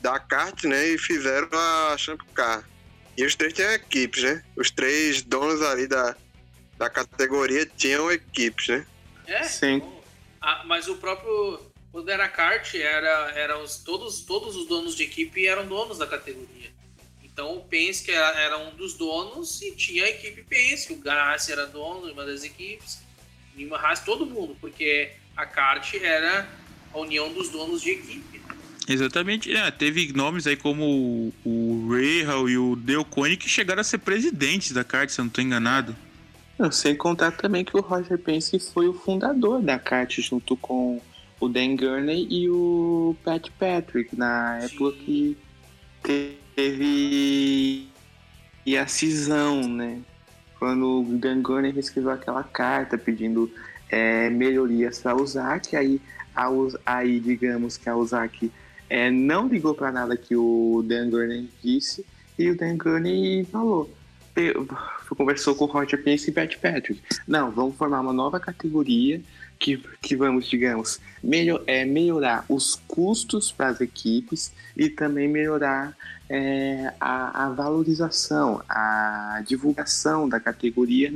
da 0.01 0.19
kart, 0.19 0.65
né? 0.65 0.89
E 0.89 0.99
fizeram 0.99 1.49
a 1.53 1.97
Champ 1.99 2.21
Car. 2.35 2.65
E 3.17 3.25
os 3.25 3.35
três 3.35 3.53
tinham 3.53 3.73
equipes, 3.73 4.23
né? 4.23 4.45
Os 4.57 4.71
três 4.71 5.23
donos 5.23 5.63
ali 5.63 5.87
da, 5.87 6.17
da 6.79 6.89
categoria 6.89 7.67
tinham 7.67 8.11
equipes, 8.11 8.69
né? 8.69 8.87
É? 9.27 9.43
Sim. 9.45 9.83
Ah, 10.41 10.65
mas 10.67 10.89
o 10.89 10.97
próprio. 10.97 11.61
Quando 11.93 12.09
era 12.09 12.29
kart, 12.29 12.73
era, 12.77 13.33
era 13.35 13.59
os, 13.59 13.79
todos, 13.79 14.21
todos 14.21 14.55
os 14.55 14.67
donos 14.69 14.95
de 14.95 15.03
equipe 15.03 15.47
eram 15.47 15.67
donos 15.67 15.99
da 15.99 16.07
categoria. 16.07 16.71
Então 17.23 17.57
o 17.57 17.65
Penske 17.65 18.13
era, 18.13 18.39
era 18.39 18.59
um 18.59 18.77
dos 18.77 18.95
donos 18.95 19.61
e 19.61 19.73
tinha 19.73 20.05
a 20.05 20.09
equipe 20.09 20.43
Penske. 20.45 20.93
O 20.93 20.97
Ganassi 20.97 21.51
era 21.51 21.67
dono 21.67 22.07
de 22.07 22.13
uma 22.13 22.25
das 22.25 22.45
equipes. 22.45 23.01
Lima 23.57 23.77
Haas, 23.77 24.01
todo 24.01 24.25
mundo, 24.25 24.57
porque 24.61 25.13
a 25.37 25.45
kart 25.45 25.95
era 25.95 26.49
a 26.93 26.99
união 26.99 27.33
dos 27.33 27.49
donos 27.49 27.83
de 27.83 27.91
equipe. 27.91 28.41
Exatamente. 28.89 29.55
É, 29.55 29.71
teve 29.71 30.13
nomes 30.13 30.47
aí 30.47 30.57
como 30.57 30.85
o, 30.85 31.33
o 31.45 31.89
Rahal 31.89 32.49
e 32.49 32.59
o 32.59 32.75
Dale 32.75 33.05
Coyne 33.05 33.37
que 33.37 33.49
chegaram 33.49 33.81
a 33.81 33.85
ser 33.85 33.99
presidentes 33.99 34.73
da 34.73 34.83
kart, 34.83 35.09
se 35.09 35.21
eu 35.21 35.25
não 35.25 35.29
estou 35.29 35.45
enganado. 35.45 35.95
Não, 36.59 36.71
sem 36.71 36.95
contar 36.95 37.31
também 37.33 37.65
que 37.65 37.77
o 37.77 37.81
Roger 37.81 38.19
Penske 38.19 38.59
foi 38.59 38.89
o 38.89 38.93
fundador 38.93 39.63
da 39.63 39.79
kart 39.79 40.21
junto 40.21 40.57
com 40.57 41.01
o 41.39 41.49
Dan 41.49 41.77
Gurney 41.77 42.27
e 42.29 42.51
o 42.51 43.17
Pat 43.25 43.49
Patrick 43.59 44.15
na 44.15 44.59
época 44.59 44.93
que 44.99 45.39
teve 46.03 47.89
e 48.67 48.77
a 48.77 48.87
cisão, 48.87 49.67
né? 49.67 50.01
Quando 50.59 51.01
o 51.01 51.19
Dan 51.19 51.41
Gurney 51.41 51.73
escreveu 51.79 52.11
aquela 52.11 52.45
carta 52.45 52.99
pedindo 52.99 53.51
é, 53.89 54.29
melhorias 54.29 54.99
para 54.99 55.13
a 55.13 55.17
Uzak, 55.17 55.75
aí, 55.75 56.01
aí 56.85 57.21
digamos 57.21 57.77
que 57.77 57.89
a 57.89 57.97
Uzak 57.97 58.51
é, 58.89 59.11
não 59.11 59.49
ligou 59.49 59.75
para 59.75 59.93
nada 59.93 60.17
que 60.17 60.35
o 60.35 60.85
Dan 60.87 61.11
Gurney 61.11 61.49
disse 61.63 62.05
e 62.39 62.51
o 62.51 62.57
Dan 62.57 62.77
Gurney 62.77 63.45
falou 63.45 63.91
conversou 65.17 65.55
com 65.55 65.65
o 65.65 65.69
Roger 65.69 66.03
Penske 66.03 66.31
e 66.31 66.33
Pat 66.33 66.57
Patrick. 66.57 67.03
Não, 67.27 67.51
vamos 67.51 67.77
formar 67.77 68.01
uma 68.01 68.13
nova 68.13 68.39
categoria 68.39 69.21
que, 69.59 69.77
que 70.01 70.17
vamos, 70.17 70.49
digamos, 70.49 71.01
melhor, 71.23 71.63
é, 71.67 71.85
melhorar 71.85 72.45
os 72.49 72.77
custos 72.89 73.53
para 73.53 73.69
as 73.69 73.81
equipes 73.81 74.53
e 74.77 74.89
também 74.89 75.29
melhorar 75.29 75.95
é, 76.29 76.93
a, 77.01 77.47
a 77.47 77.51
valorização, 77.51 78.63
a 78.69 79.43
divulgação 79.47 80.29
da 80.29 80.41
categoria 80.41 81.13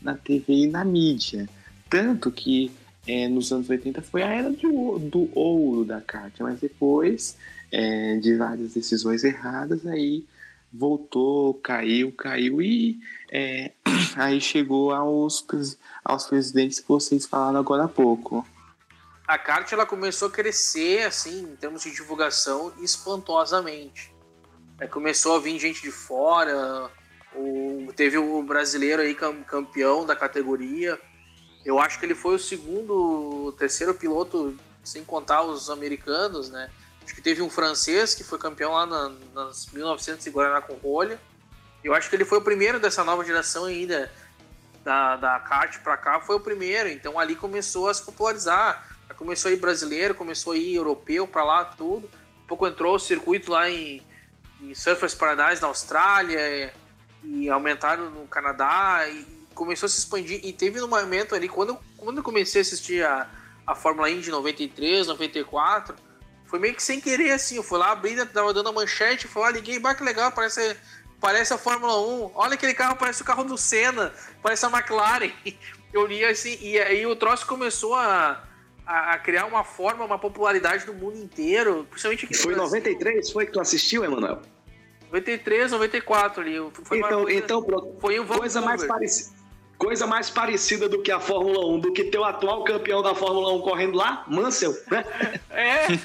na 0.00 0.14
TV 0.14 0.52
e 0.52 0.66
na 0.66 0.84
mídia. 0.84 1.48
Tanto 1.88 2.30
que 2.30 2.70
é, 3.06 3.28
nos 3.28 3.52
anos 3.52 3.68
80 3.68 4.02
foi 4.02 4.22
a 4.22 4.28
era 4.28 4.50
do, 4.50 4.98
do 4.98 5.30
ouro 5.38 5.84
da 5.84 6.00
kart, 6.00 6.34
mas 6.40 6.60
depois 6.60 7.36
é, 7.72 8.16
de 8.16 8.36
várias 8.36 8.74
decisões 8.74 9.24
erradas, 9.24 9.86
aí 9.86 10.24
voltou, 10.72 11.54
caiu, 11.54 12.12
caiu 12.12 12.62
e 12.62 13.00
é, 13.30 13.72
aí 14.16 14.40
chegou 14.40 14.92
aos, 14.92 15.44
aos 16.04 16.26
presidentes 16.26 16.80
que 16.80 16.88
vocês 16.88 17.26
falaram 17.26 17.58
agora 17.58 17.84
há 17.84 17.88
pouco. 17.88 18.46
A 19.26 19.38
kart 19.38 19.70
ela 19.72 19.86
começou 19.86 20.28
a 20.28 20.30
crescer 20.30 21.06
assim 21.06 21.42
em 21.42 21.56
termos 21.56 21.82
de 21.82 21.92
divulgação 21.92 22.72
espantosamente. 22.80 24.12
Aí 24.80 24.88
começou 24.88 25.36
a 25.36 25.38
vir 25.38 25.58
gente 25.58 25.82
de 25.82 25.92
fora. 25.92 26.90
O, 27.34 27.92
teve 27.94 28.18
o 28.18 28.42
brasileiro 28.42 29.02
aí 29.02 29.14
cam- 29.14 29.42
campeão 29.44 30.04
da 30.04 30.16
categoria. 30.16 30.98
Eu 31.64 31.78
acho 31.78 31.98
que 31.98 32.06
ele 32.06 32.14
foi 32.14 32.34
o 32.34 32.38
segundo, 32.38 33.52
terceiro 33.58 33.94
piloto, 33.94 34.56
sem 34.82 35.04
contar 35.04 35.42
os 35.42 35.68
americanos, 35.68 36.50
né? 36.50 36.70
Acho 37.04 37.14
que 37.14 37.20
teve 37.20 37.42
um 37.42 37.50
francês 37.50 38.14
que 38.14 38.24
foi 38.24 38.38
campeão 38.38 38.72
lá 38.72 38.86
na, 38.86 39.12
nas 39.34 39.66
1900 39.66 40.26
em 40.26 40.30
Guaraná 40.30 40.60
com 40.60 40.74
rolha. 40.74 41.20
Eu 41.82 41.94
acho 41.94 42.08
que 42.08 42.16
ele 42.16 42.24
foi 42.24 42.38
o 42.38 42.42
primeiro 42.42 42.78
dessa 42.78 43.04
nova 43.04 43.24
geração 43.24 43.64
ainda 43.64 44.10
da, 44.84 45.16
da 45.16 45.40
kart 45.40 45.78
pra 45.80 45.96
cá, 45.96 46.20
foi 46.20 46.36
o 46.36 46.40
primeiro. 46.40 46.88
Então 46.88 47.18
ali 47.18 47.34
começou 47.34 47.88
a 47.88 47.94
se 47.94 48.02
popularizar. 48.02 48.88
Começou 49.16 49.50
a 49.50 49.52
ir 49.52 49.56
brasileiro, 49.56 50.14
começou 50.14 50.54
a 50.54 50.56
ir 50.56 50.76
europeu 50.76 51.26
pra 51.26 51.44
lá, 51.44 51.64
tudo. 51.64 52.08
Um 52.42 52.46
pouco 52.46 52.66
entrou 52.66 52.94
o 52.94 52.98
circuito 52.98 53.52
lá 53.52 53.68
em, 53.68 54.02
em 54.62 54.74
Surfers 54.74 55.14
Paradise 55.14 55.60
na 55.60 55.68
Austrália 55.68 56.72
e 57.22 57.50
aumentaram 57.50 58.08
no 58.08 58.26
Canadá 58.26 59.06
e 59.08 59.39
começou 59.60 59.86
a 59.86 59.90
se 59.90 59.98
expandir. 59.98 60.40
E 60.42 60.54
teve 60.54 60.82
um 60.82 60.88
momento 60.88 61.34
ali, 61.34 61.46
quando, 61.48 61.70
eu- 61.70 61.80
quando 61.98 62.16
eu 62.16 62.22
comecei 62.24 62.60
a 62.60 62.62
assistir 62.62 63.04
a, 63.04 63.28
a 63.66 63.74
Fórmula 63.74 64.08
Indy 64.10 64.22
de 64.22 64.30
93, 64.30 65.06
94, 65.06 65.94
foi 66.46 66.58
meio 66.58 66.74
que 66.74 66.82
sem 66.82 66.98
querer 66.98 67.32
assim. 67.32 67.56
Eu 67.56 67.62
fui 67.62 67.78
lá, 67.78 67.90
abri, 67.92 68.16
tava 68.26 68.54
dando 68.54 68.70
a 68.70 68.72
manchete, 68.72 69.28
fui 69.28 69.42
lá, 69.42 69.50
liguei, 69.50 69.78
bah, 69.78 69.94
que 69.94 70.02
legal, 70.02 70.32
parece, 70.32 70.74
parece 71.20 71.52
a 71.52 71.58
Fórmula 71.58 72.00
1. 72.00 72.32
Olha 72.34 72.54
aquele 72.54 72.72
carro, 72.72 72.96
parece 72.96 73.20
o 73.20 73.24
carro 73.24 73.44
do 73.44 73.58
Senna, 73.58 74.12
parece 74.42 74.64
a 74.64 74.70
McLaren. 74.70 75.30
Eu 75.92 76.06
li 76.06 76.24
assim, 76.24 76.56
e 76.60 76.78
aí 76.78 77.04
o 77.04 77.14
troço 77.16 77.46
começou 77.46 77.94
a, 77.96 78.42
a, 78.86 79.12
a 79.14 79.18
criar 79.18 79.44
uma 79.46 79.62
forma, 79.62 80.04
uma 80.04 80.18
popularidade 80.18 80.86
do 80.86 80.94
mundo 80.94 81.18
inteiro, 81.18 81.84
principalmente 81.90 82.24
aqui 82.24 82.34
no 82.34 82.40
Foi 82.42 82.52
em 82.52 82.56
Brasil. 82.56 82.78
93? 82.78 83.30
Foi 83.32 83.44
que 83.46 83.52
tu 83.52 83.60
assistiu, 83.60 84.04
Emanuel? 84.04 84.40
93, 85.12 85.72
94 85.72 86.40
ali. 86.42 86.56
Foi 86.84 86.98
Então, 86.98 87.22
coisa- 87.24 87.38
então 87.38 87.62
pronto. 87.62 87.98
foi 88.00 88.20
um 88.20 88.26
Coisa 88.26 88.60
mais, 88.60 88.80
Vancouver. 88.82 89.39
Coisa 89.80 90.06
mais 90.06 90.28
parecida 90.28 90.90
do 90.90 91.00
que 91.00 91.10
a 91.10 91.18
Fórmula 91.18 91.66
1, 91.74 91.80
do 91.80 91.92
que 91.94 92.04
teu 92.04 92.22
atual 92.22 92.62
campeão 92.64 93.02
da 93.02 93.14
Fórmula 93.14 93.50
1 93.54 93.60
correndo 93.62 93.96
lá, 93.96 94.24
Mansell, 94.28 94.76
né? 94.90 95.02
É, 95.48 95.98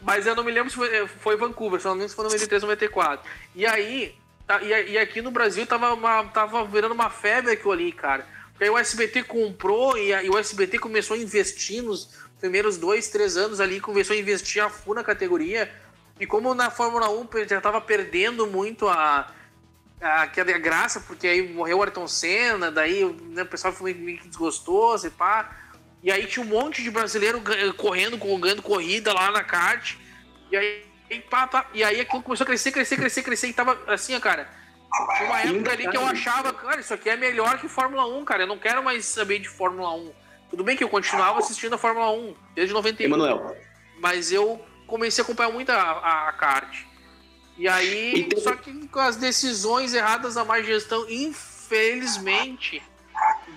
mas 0.00 0.28
eu 0.28 0.36
não 0.36 0.44
me 0.44 0.52
lembro 0.52 0.70
se 0.70 0.76
foi, 0.76 1.06
foi 1.08 1.36
Vancouver, 1.36 1.80
só 1.80 1.88
não 1.88 1.96
lembro 1.96 2.08
se 2.10 2.14
foi 2.14 2.24
93 2.24 2.62
ou 2.62 2.68
94. 2.68 3.28
E 3.52 3.66
aí, 3.66 4.14
tá- 4.46 4.62
e, 4.62 4.92
e 4.92 4.96
aqui 4.98 5.20
no 5.20 5.32
Brasil 5.32 5.66
tava, 5.66 5.92
uma, 5.92 6.22
tava 6.26 6.64
virando 6.66 6.94
uma 6.94 7.10
febre 7.10 7.50
aquilo 7.50 7.72
ali, 7.72 7.90
cara. 7.90 8.24
Porque 8.52 8.62
aí 8.62 8.70
o 8.70 8.78
SBT 8.78 9.24
comprou 9.24 9.98
e, 9.98 10.14
a- 10.14 10.22
e 10.22 10.30
o 10.30 10.38
SBT 10.38 10.78
começou 10.78 11.16
a 11.16 11.18
investir 11.18 11.82
nos 11.82 12.08
primeiros 12.38 12.76
dois, 12.78 13.08
três 13.08 13.36
anos 13.36 13.58
ali, 13.60 13.80
começou 13.80 14.14
a 14.14 14.18
investir 14.20 14.62
a 14.62 14.70
full 14.70 14.94
na 14.94 15.02
categoria. 15.02 15.68
E 16.20 16.26
como 16.26 16.54
na 16.54 16.70
Fórmula 16.70 17.10
1 17.10 17.26
já 17.48 17.60
tava 17.60 17.80
perdendo 17.80 18.46
muito 18.46 18.88
a, 18.88 19.32
a, 20.00 20.22
aquela 20.22 20.58
graça, 20.58 21.00
porque 21.00 21.26
aí 21.26 21.52
morreu 21.52 21.78
o 21.78 21.82
Ayrton 21.82 22.06
Senna, 22.06 22.70
daí 22.70 23.04
né, 23.04 23.42
o 23.42 23.46
pessoal 23.46 23.72
foi 23.72 23.94
meio 23.94 24.18
que 24.18 24.28
desgostoso 24.28 25.06
e 25.06 25.10
pá. 25.10 25.50
E 26.02 26.12
aí 26.12 26.26
tinha 26.26 26.44
um 26.44 26.48
monte 26.48 26.82
de 26.82 26.90
brasileiro 26.90 27.42
correndo, 27.76 28.16
ganhando 28.38 28.62
corrida 28.62 29.12
lá 29.12 29.30
na 29.30 29.42
kart. 29.42 29.96
E 30.50 30.56
aí, 30.56 30.84
e, 31.10 31.18
pá, 31.20 31.46
pá, 31.46 31.66
e 31.72 31.82
aí 31.82 32.00
aquilo 32.00 32.22
começou 32.22 32.44
a 32.44 32.46
crescer, 32.46 32.70
crescer, 32.70 32.96
crescer, 32.96 33.22
crescer. 33.22 33.48
E 33.48 33.52
tava 33.52 33.78
assim, 33.88 34.18
cara. 34.20 34.48
Tinha 35.16 35.28
uma 35.28 35.40
época 35.40 35.72
ali 35.72 35.88
que 35.88 35.96
eu 35.96 36.06
achava, 36.06 36.52
cara, 36.52 36.80
isso 36.80 36.94
aqui 36.94 37.10
é 37.10 37.16
melhor 37.16 37.58
que 37.58 37.68
Fórmula 37.68 38.06
1, 38.06 38.24
cara. 38.24 38.44
Eu 38.44 38.46
não 38.46 38.58
quero 38.58 38.82
mais 38.82 39.04
saber 39.04 39.40
de 39.40 39.48
Fórmula 39.48 39.92
1. 39.94 40.12
Tudo 40.50 40.62
bem 40.62 40.76
que 40.76 40.84
eu 40.84 40.88
continuava 40.88 41.40
assistindo 41.40 41.74
a 41.74 41.78
Fórmula 41.78 42.10
1 42.12 42.36
desde 42.54 42.72
91 42.72 43.06
Emanuel. 43.06 43.56
mas 43.98 44.30
eu 44.30 44.64
comecei 44.86 45.22
a 45.22 45.24
acompanhar 45.24 45.50
muito 45.50 45.70
a, 45.70 45.74
a, 45.74 46.28
a 46.28 46.32
kart. 46.34 46.84
E 47.58 47.66
aí, 47.68 48.12
E 48.14 48.24
teve- 48.24 48.42
só 48.42 48.54
que 48.54 48.86
com 48.88 49.00
as 49.00 49.16
decisões 49.16 49.94
erradas 49.94 50.34
da 50.34 50.44
má 50.44 50.60
gestão, 50.60 51.06
infelizmente, 51.08 52.82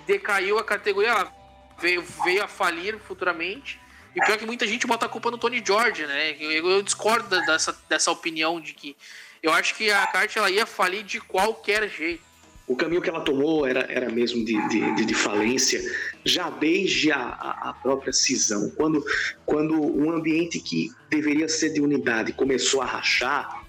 decaiu 0.05 0.57
a 0.57 0.63
categoria. 0.63 1.09
Ela 1.11 1.33
veio, 1.79 2.03
veio 2.23 2.43
a 2.43 2.47
falir 2.47 2.97
futuramente. 2.99 3.79
E 4.15 4.21
pior 4.21 4.37
que 4.37 4.45
muita 4.45 4.65
gente 4.65 4.87
bota 4.87 5.05
a 5.05 5.09
culpa 5.09 5.29
no 5.29 5.37
Tony 5.37 5.61
George, 5.65 6.05
né? 6.05 6.35
Eu, 6.39 6.69
eu 6.69 6.81
discordo 6.81 7.29
dessa, 7.45 7.77
dessa 7.87 8.11
opinião 8.11 8.59
de 8.59 8.73
que 8.73 8.95
eu 9.43 9.51
acho 9.53 9.75
que 9.75 9.91
a 9.91 10.05
kart 10.07 10.35
ela 10.35 10.49
ia 10.49 10.65
falir 10.65 11.03
de 11.03 11.19
qualquer 11.21 11.87
jeito. 11.89 12.27
O 12.67 12.75
caminho 12.75 13.01
que 13.01 13.09
ela 13.09 13.21
tomou 13.21 13.65
era, 13.65 13.81
era 13.91 14.09
mesmo 14.09 14.43
de, 14.45 14.67
de, 14.69 15.05
de- 15.05 15.13
falência, 15.13 15.81
já 16.23 16.49
desde 16.51 17.11
a, 17.11 17.17
a- 17.19 17.69
a 17.69 17.73
própria 17.73 18.13
cisão. 18.13 18.69
Quando, 18.77 19.03
quando 19.45 19.73
um 19.81 20.11
ambiente 20.11 20.59
que 20.59 20.89
deveria 21.09 21.47
ser 21.47 21.69
de 21.73 21.81
unidade 21.81 22.31
começou 22.33 22.81
a 22.81 22.85
rachar, 22.85 23.63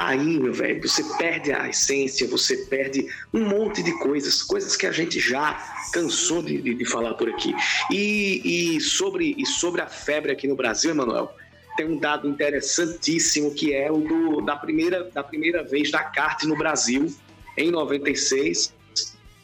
aí, 0.00 0.40
meu 0.40 0.52
velho, 0.52 0.80
você 0.80 1.04
perde 1.18 1.52
a 1.52 1.68
essência, 1.68 2.26
você 2.26 2.56
perde 2.56 3.06
um 3.34 3.44
monte 3.46 3.82
de 3.82 3.92
coisas, 3.98 4.42
coisas 4.42 4.74
que 4.74 4.86
a 4.86 4.92
gente 4.92 5.20
já 5.20 5.52
cansou 5.92 6.42
de, 6.42 6.60
de- 6.62 6.74
de 6.74 6.84
falar 6.86 7.12
por 7.14 7.28
aqui. 7.28 7.54
E, 7.92 8.76
e 8.76 8.80
sobre, 8.80 9.34
e 9.36 9.44
sobre 9.44 9.82
a 9.82 9.86
febre 9.86 10.32
aqui 10.32 10.48
no 10.48 10.56
Brasil, 10.56 10.90
Emanuel, 10.90 11.30
tem 11.76 11.86
um 11.86 11.98
dado 11.98 12.26
interessantíssimo 12.26 13.54
que 13.54 13.74
é 13.74 13.92
o 13.92 13.98
do, 13.98 14.40
da, 14.40 14.56
primeira, 14.56 15.04
da 15.04 15.22
primeira 15.22 15.62
vez 15.62 15.90
da 15.90 16.02
kart 16.02 16.42
no 16.44 16.56
Brasil, 16.56 17.14
em 17.58 17.70
96, 17.70 18.72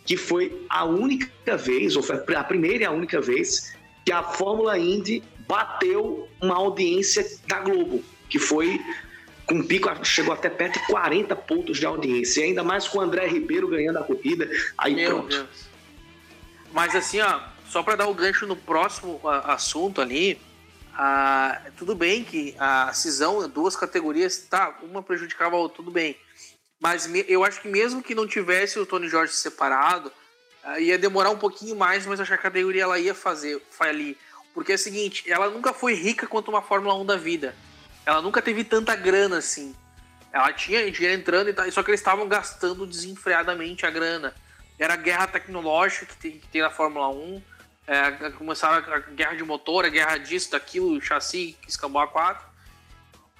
que 0.06 0.16
foi 0.16 0.64
a 0.70 0.84
única 0.86 1.56
vez, 1.58 1.96
ou 1.96 2.02
foi 2.02 2.16
a 2.34 2.44
primeira 2.44 2.84
e 2.84 2.86
a 2.86 2.90
única 2.90 3.20
vez, 3.20 3.74
que 4.06 4.12
a 4.12 4.22
Fórmula 4.22 4.78
Indy 4.78 5.22
bateu 5.46 6.26
uma 6.40 6.54
audiência 6.56 7.26
da 7.46 7.60
Globo, 7.60 8.02
que 8.30 8.38
foi 8.38 8.80
com 9.46 9.62
pico, 9.62 9.88
chegou 10.04 10.34
até 10.34 10.50
perto 10.50 10.80
de 10.80 10.86
40 10.86 11.36
pontos 11.36 11.78
de 11.78 11.86
audiência, 11.86 12.40
e 12.40 12.44
ainda 12.44 12.64
mais 12.64 12.88
com 12.88 12.98
o 12.98 13.00
André 13.00 13.26
Ribeiro 13.26 13.68
ganhando 13.68 13.98
a 13.98 14.04
corrida, 14.04 14.50
aí 14.76 14.94
Meu 14.94 15.10
pronto. 15.10 15.28
Deus. 15.28 15.48
Mas 16.72 16.94
assim, 16.94 17.20
ó, 17.20 17.40
só 17.68 17.82
para 17.82 17.96
dar 17.96 18.08
o 18.08 18.14
gancho 18.14 18.46
no 18.46 18.56
próximo 18.56 19.20
assunto 19.44 20.00
ali, 20.00 20.38
ah, 20.94 21.62
tudo 21.76 21.94
bem 21.94 22.24
que 22.24 22.54
a 22.58 22.92
cisão, 22.92 23.48
duas 23.48 23.76
categorias, 23.76 24.38
tá, 24.38 24.78
uma 24.82 25.02
prejudicava 25.02 25.56
a 25.56 25.58
outra, 25.58 25.76
tudo 25.76 25.90
bem. 25.90 26.16
Mas 26.80 27.08
eu 27.28 27.44
acho 27.44 27.60
que 27.62 27.68
mesmo 27.68 28.02
que 28.02 28.14
não 28.14 28.26
tivesse 28.26 28.78
o 28.78 28.84
Tony 28.84 29.08
Jorge 29.08 29.32
separado, 29.32 30.12
ia 30.78 30.98
demorar 30.98 31.30
um 31.30 31.38
pouquinho 31.38 31.76
mais, 31.76 32.04
mas 32.04 32.20
acho 32.20 32.30
que 32.30 32.34
a 32.34 32.38
categoria 32.38 32.82
ela 32.82 32.98
ia 32.98 33.14
fazer 33.14 33.62
falir. 33.70 34.16
Porque 34.52 34.72
é 34.72 34.74
o 34.74 34.78
seguinte, 34.78 35.30
ela 35.30 35.48
nunca 35.48 35.72
foi 35.72 35.94
rica 35.94 36.26
quanto 36.26 36.48
uma 36.48 36.62
Fórmula 36.62 36.94
1 36.94 37.06
da 37.06 37.16
vida. 37.16 37.54
Ela 38.06 38.22
nunca 38.22 38.40
teve 38.40 38.64
tanta 38.64 38.94
grana 38.94 39.38
assim. 39.38 39.74
Ela 40.32 40.52
tinha 40.52 40.90
dinheiro 40.90 41.20
entrando 41.20 41.50
e 41.50 41.52
tal, 41.52 41.70
só 41.72 41.82
que 41.82 41.90
eles 41.90 42.00
estavam 42.00 42.28
gastando 42.28 42.86
desenfreadamente 42.86 43.84
a 43.84 43.90
grana. 43.90 44.32
Era 44.78 44.94
a 44.94 44.96
guerra 44.96 45.26
tecnológica 45.26 46.06
que 46.06 46.16
tem, 46.16 46.32
que 46.38 46.46
tem 46.48 46.62
na 46.62 46.70
Fórmula 46.70 47.08
1 47.08 47.42
é, 47.86 48.30
começaram 48.32 48.92
a 48.92 48.98
guerra 48.98 49.36
de 49.36 49.44
motor, 49.44 49.84
a 49.84 49.88
guerra 49.88 50.18
disso, 50.18 50.50
daquilo, 50.50 51.00
chassi, 51.00 51.56
escambau 51.68 52.02
a 52.02 52.08
4. 52.08 52.44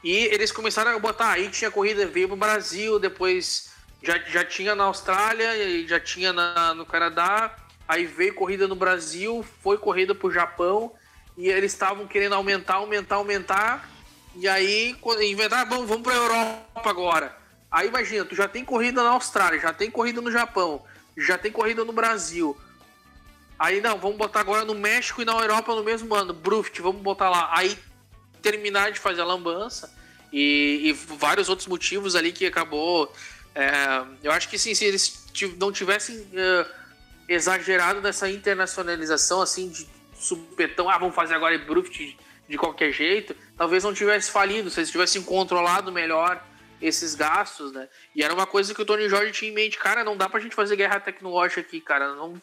E 0.05 0.13
eles 0.27 0.53
começaram 0.53 0.95
a 0.95 0.99
botar, 0.99 1.31
aí 1.31 1.49
tinha 1.49 1.71
corrida, 1.71 2.07
veio 2.07 2.29
pro 2.29 2.37
Brasil, 2.37 2.99
depois 2.99 3.73
já, 4.03 4.19
já 4.19 4.45
tinha 4.45 4.75
na 4.75 4.85
Austrália, 4.85 5.49
já 5.87 5.99
tinha 5.99 6.33
na, 6.33 6.75
no 6.75 6.87
Canadá, 6.87 7.57
aí 7.89 8.07
veio 8.07 8.35
corrida 8.35 8.69
no 8.69 8.77
Brasil, 8.77 9.45
foi 9.63 9.79
corrida 9.79 10.15
pro 10.15 10.31
Japão, 10.31 10.93
e 11.37 11.49
eles 11.49 11.73
estavam 11.73 12.07
querendo 12.07 12.35
aumentar, 12.35 12.75
aumentar, 12.75 13.17
aumentar, 13.17 13.89
e 14.37 14.49
aí 14.49 14.97
inventaram, 15.23 15.69
vamos, 15.69 15.89
vamos 15.89 16.03
pra 16.03 16.15
Europa 16.15 16.91
agora. 16.91 17.37
Aí 17.71 17.89
imagina, 17.89 18.25
tu 18.25 18.35
já 18.35 18.49
tem 18.49 18.65
corrida 18.65 19.03
na 19.03 19.11
Austrália, 19.11 19.61
já 19.61 19.73
tem 19.73 19.91
corrida 19.91 20.21
no 20.21 20.31
Japão, 20.31 20.83
já 21.17 21.37
tem 21.37 21.51
corrida 21.51 21.85
no 21.85 21.93
Brasil, 21.93 22.57
Aí 23.59 23.81
não, 23.81 23.99
vamos 23.99 24.19
botar 24.19 24.41
agora 24.41 24.65
no 24.65 24.75
México 24.75 25.23
e 25.23 25.25
na 25.25 25.33
Europa 25.33 25.75
no 25.75 25.83
mesmo 25.83 26.15
ano. 26.15 26.33
Bruft, 26.33 26.79
vamos 26.81 27.01
botar 27.01 27.31
lá. 27.31 27.51
Aí 27.53 27.77
terminar 28.43 28.93
de 28.93 29.01
fazer 29.01 29.23
a 29.23 29.25
lambança 29.25 29.93
e, 30.33 30.81
e 30.85 30.93
vários 30.93 31.49
outros 31.49 31.67
motivos 31.67 32.15
ali 32.15 32.33
que 32.33 32.45
acabou. 32.45 33.13
É, 33.55 34.03
eu 34.23 34.31
acho 34.31 34.49
que 34.49 34.59
sim, 34.59 34.75
se 34.75 34.85
eles 34.85 35.27
não 35.59 35.73
tivessem 35.73 36.19
uh, 36.19 36.71
exagerado 37.27 38.03
nessa 38.03 38.29
internacionalização 38.29 39.41
assim 39.41 39.71
de 39.71 39.89
supetão, 40.19 40.91
ah, 40.91 40.99
vamos 40.99 41.15
fazer 41.15 41.35
agora 41.35 41.59
Bruft 41.59 42.17
de, 42.49 42.59
qualquer 42.59 42.93
jeito, 42.93 43.37
talvez 43.57 43.85
não 43.85 43.95
tivesse 43.95 44.31
falido, 44.31 44.71
se 44.71 44.81
eles 44.81 44.91
tivessem 44.91 45.23
controlado 45.23 45.93
melhor 45.93 46.43
esses 46.81 47.15
gastos, 47.15 47.73
né? 47.73 47.89
E 48.15 48.23
era 48.23 48.35
uma 48.35 48.47
coisa 48.47 48.75
que 48.75 48.83
o 48.83 48.85
Tony 48.85 49.09
Jorge 49.09 49.33
tinha 49.33 49.51
em 49.51 49.55
mente, 49.55 49.79
cara, 49.79 50.05
não 50.05 50.17
dá 50.17 50.29
pra 50.29 50.41
gente 50.41 50.55
fazer 50.55 50.77
guerra 50.77 51.01
tecnológica 51.01 51.61
aqui, 51.61 51.81
cara, 51.81 52.15
não 52.15 52.41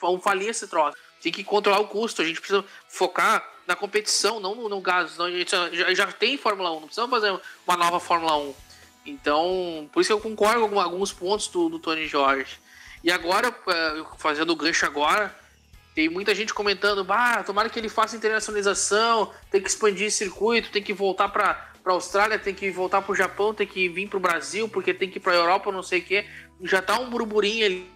vamos 0.00 0.22
falir 0.22 0.48
esse 0.48 0.66
troço. 0.68 0.96
Tem 1.20 1.32
que 1.32 1.42
controlar 1.42 1.80
o 1.80 1.88
custo. 1.88 2.22
A 2.22 2.24
gente 2.24 2.40
precisa 2.40 2.64
focar 2.88 3.44
na 3.66 3.74
competição, 3.74 4.40
não 4.40 4.54
no, 4.54 4.68
no 4.68 4.80
gás. 4.80 5.18
a 5.20 5.30
gente 5.30 5.50
já, 5.50 5.94
já, 5.94 6.12
tem 6.12 6.38
Fórmula 6.38 6.70
1, 6.70 6.74
não 6.74 6.82
precisamos 6.82 7.10
fazer 7.10 7.40
uma 7.66 7.76
nova 7.76 8.00
Fórmula 8.00 8.36
1. 8.36 8.54
Então, 9.06 9.88
por 9.92 10.00
isso 10.00 10.08
que 10.08 10.12
eu 10.12 10.20
concordo 10.20 10.68
com 10.68 10.80
alguns 10.80 11.12
pontos 11.12 11.48
do, 11.48 11.68
do 11.68 11.78
Tony 11.78 12.06
Jorge. 12.06 12.58
E 13.02 13.10
agora, 13.10 13.48
é, 13.48 14.04
fazendo 14.18 14.50
o 14.50 14.56
gancho 14.56 14.86
agora, 14.86 15.34
tem 15.98 16.08
muita 16.08 16.32
gente 16.32 16.54
comentando: 16.54 17.02
bah, 17.02 17.42
tomara 17.42 17.68
que 17.68 17.76
ele 17.76 17.88
faça 17.88 18.14
internacionalização, 18.14 19.32
tem 19.50 19.60
que 19.60 19.68
expandir 19.68 20.12
circuito, 20.12 20.70
tem 20.70 20.80
que 20.80 20.92
voltar 20.92 21.28
para 21.28 21.66
para 21.82 21.92
Austrália, 21.92 22.38
tem 22.38 22.54
que 22.54 22.70
voltar 22.70 23.02
para 23.02 23.10
o 23.10 23.16
Japão, 23.16 23.52
tem 23.52 23.66
que 23.66 23.88
vir 23.88 24.08
para 24.08 24.16
o 24.16 24.20
Brasil, 24.20 24.68
porque 24.68 24.94
tem 24.94 25.10
que 25.10 25.16
ir 25.16 25.20
para 25.20 25.32
a 25.32 25.36
Europa, 25.36 25.72
não 25.72 25.82
sei 25.82 25.98
o 25.98 26.04
quê. 26.04 26.24
Já 26.62 26.80
tá 26.80 27.00
um 27.00 27.10
burburinho 27.10 27.66
ali 27.66 27.86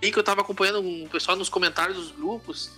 que 0.00 0.16
eu 0.16 0.22
tava 0.22 0.40
acompanhando 0.40 0.80
o 0.80 1.08
pessoal 1.10 1.36
nos 1.36 1.50
comentários 1.50 1.98
dos 1.98 2.12
grupos. 2.12 2.70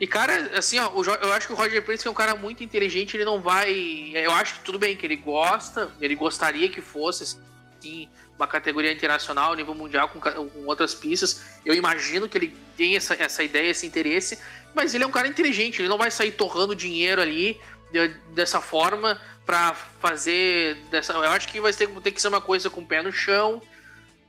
E, 0.00 0.06
cara, 0.06 0.58
assim, 0.58 0.78
ó, 0.80 0.90
eu 1.22 1.32
acho 1.32 1.46
que 1.46 1.52
o 1.52 1.56
Roger 1.56 1.84
Prince 1.84 2.08
é 2.08 2.10
um 2.10 2.14
cara 2.14 2.34
muito 2.34 2.64
inteligente, 2.64 3.16
ele 3.16 3.24
não 3.24 3.40
vai. 3.40 3.70
Eu 4.14 4.32
acho 4.32 4.54
que 4.54 4.60
tudo 4.64 4.80
bem, 4.80 4.96
que 4.96 5.06
ele 5.06 5.16
gosta, 5.16 5.92
ele 6.00 6.16
gostaria 6.16 6.68
que 6.68 6.80
fosse 6.80 7.22
assim, 7.22 8.08
uma 8.40 8.48
categoria 8.48 8.92
internacional, 8.92 9.54
nível 9.54 9.74
mundial, 9.74 10.08
com, 10.08 10.20
com, 10.20 10.66
outras 10.66 10.94
pistas. 10.94 11.42
Eu 11.64 11.74
imagino 11.74 12.28
que 12.28 12.38
ele 12.38 12.56
tem 12.76 12.96
essa, 12.96 13.14
essa 13.14 13.42
ideia, 13.42 13.70
esse 13.70 13.86
interesse, 13.86 14.38
mas 14.74 14.94
ele 14.94 15.04
é 15.04 15.06
um 15.06 15.10
cara 15.10 15.28
inteligente, 15.28 15.80
ele 15.80 15.88
não 15.88 15.98
vai 15.98 16.10
sair 16.10 16.32
torrando 16.32 16.74
dinheiro 16.74 17.20
ali 17.20 17.60
de, 17.92 18.08
dessa 18.34 18.60
forma 18.60 19.20
para 19.44 19.74
fazer 19.74 20.76
dessa. 20.90 21.12
Eu 21.12 21.30
acho 21.30 21.48
que 21.48 21.60
vai 21.60 21.72
ter, 21.72 21.88
ter 21.88 22.10
que 22.12 22.20
ser 22.20 22.28
uma 22.28 22.40
coisa 22.40 22.70
com 22.70 22.80
o 22.80 22.86
pé 22.86 23.02
no 23.02 23.12
chão 23.12 23.62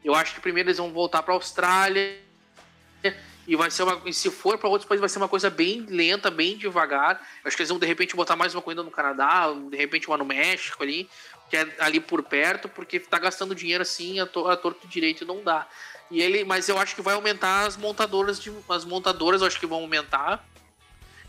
eu 0.04 0.16
acho 0.16 0.34
que 0.36 0.42
primeiro 0.42 0.70
eles 0.70 0.78
vão 0.78 0.92
voltar 0.92 1.22
para 1.24 1.34
a 1.34 1.38
Austrália 1.38 2.18
e 3.48 3.56
vai 3.56 3.70
ser 3.70 3.84
uma, 3.84 4.12
se 4.12 4.30
for 4.30 4.58
para 4.58 4.70
outros 4.70 4.88
países 4.88 5.00
vai 5.00 5.10
ser 5.10 5.18
uma 5.18 5.28
coisa 5.28 5.50
bem 5.50 5.86
lenta, 5.88 6.32
bem 6.32 6.58
devagar. 6.58 7.22
Acho 7.44 7.56
que 7.56 7.62
eles 7.62 7.70
vão 7.70 7.80
de 7.80 7.86
repente 7.86 8.16
botar 8.16 8.36
mais 8.36 8.54
uma 8.54 8.62
corrida 8.62 8.84
no 8.84 8.92
Canadá, 8.92 9.52
de 9.70 9.78
repente 9.78 10.08
uma 10.08 10.18
no 10.18 10.26
México 10.26 10.82
ali, 10.82 11.10
que 11.52 11.58
é 11.58 11.68
ali 11.80 12.00
por 12.00 12.24
perto, 12.24 12.70
porque 12.70 12.98
tá 12.98 13.20
gastando 13.20 13.54
dinheiro 13.54 13.82
assim 13.82 14.22
a, 14.22 14.26
to, 14.26 14.48
a 14.48 14.56
torto 14.56 14.88
direito 14.88 15.26
não 15.26 15.44
dá. 15.44 15.68
E 16.10 16.22
ele, 16.22 16.46
mas 16.46 16.70
eu 16.70 16.78
acho 16.80 16.96
que 16.96 17.02
vai 17.02 17.14
aumentar 17.14 17.68
as 17.68 17.76
montadoras 17.76 18.40
de 18.40 18.52
as 18.70 18.86
montadoras, 18.86 19.42
eu 19.42 19.48
acho 19.48 19.60
que 19.60 19.68
vão 19.68 19.82
aumentar. 19.82 20.48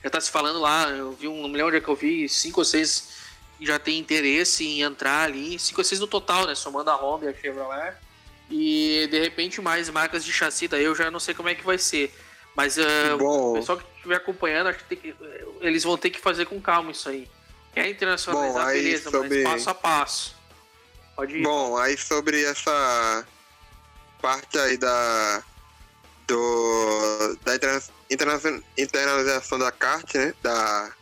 Já 0.02 0.10
tá 0.10 0.20
se 0.20 0.30
falando 0.30 0.60
lá, 0.60 0.88
eu 0.90 1.12
vi 1.12 1.26
um, 1.26 1.42
não 1.42 1.48
me 1.48 1.56
lembro 1.56 1.68
onde 1.68 1.76
é 1.78 1.80
que 1.80 1.88
eu 1.88 1.96
vi, 1.96 2.28
cinco 2.28 2.60
ou 2.60 2.64
seis 2.64 3.20
já 3.60 3.78
tem 3.78 3.98
interesse 3.98 4.64
em 4.64 4.82
entrar 4.82 5.22
ali, 5.22 5.58
cinco 5.58 5.80
ou 5.80 5.84
seis 5.84 6.00
no 6.00 6.06
total, 6.06 6.46
né, 6.46 6.54
somando 6.54 6.90
a 6.90 6.96
Honda 6.96 7.26
e 7.26 7.28
a 7.28 7.34
Chevrolet. 7.34 7.94
E 8.48 9.08
de 9.10 9.18
repente 9.18 9.60
mais 9.60 9.88
marcas 9.90 10.24
de 10.24 10.32
chassi, 10.32 10.68
daí 10.68 10.84
eu 10.84 10.94
já 10.94 11.10
não 11.10 11.20
sei 11.20 11.34
como 11.34 11.48
é 11.48 11.54
que 11.54 11.64
vai 11.64 11.78
ser. 11.78 12.14
Mas 12.54 12.76
uh, 12.76 13.16
o 13.20 13.54
pessoal 13.54 13.78
que 13.78 13.84
estiver 13.96 14.16
acompanhando, 14.16 14.68
acho 14.68 14.84
que, 14.84 14.96
que, 14.96 15.14
eles 15.60 15.82
vão 15.82 15.96
ter 15.96 16.10
que 16.10 16.20
fazer 16.20 16.44
com 16.44 16.60
calma 16.60 16.92
isso 16.92 17.08
aí. 17.08 17.28
É 17.74 17.88
internacionalizar, 17.88 18.66
Bom, 18.66 18.72
beleza, 18.72 19.10
sobre... 19.10 19.42
mas 19.42 19.52
passo 19.52 19.70
a 19.70 19.74
passo. 19.74 20.36
Pode 21.16 21.36
ir. 21.36 21.42
Bom, 21.42 21.76
aí 21.76 21.96
sobre 21.96 22.42
essa 22.44 23.26
parte 24.20 24.58
aí 24.58 24.76
da 24.76 25.42
do 26.26 27.38
da 27.44 27.54
internacionalização 28.88 29.58
da 29.58 29.72
kart, 29.72 30.14
né? 30.14 30.34
Da, 30.42 30.92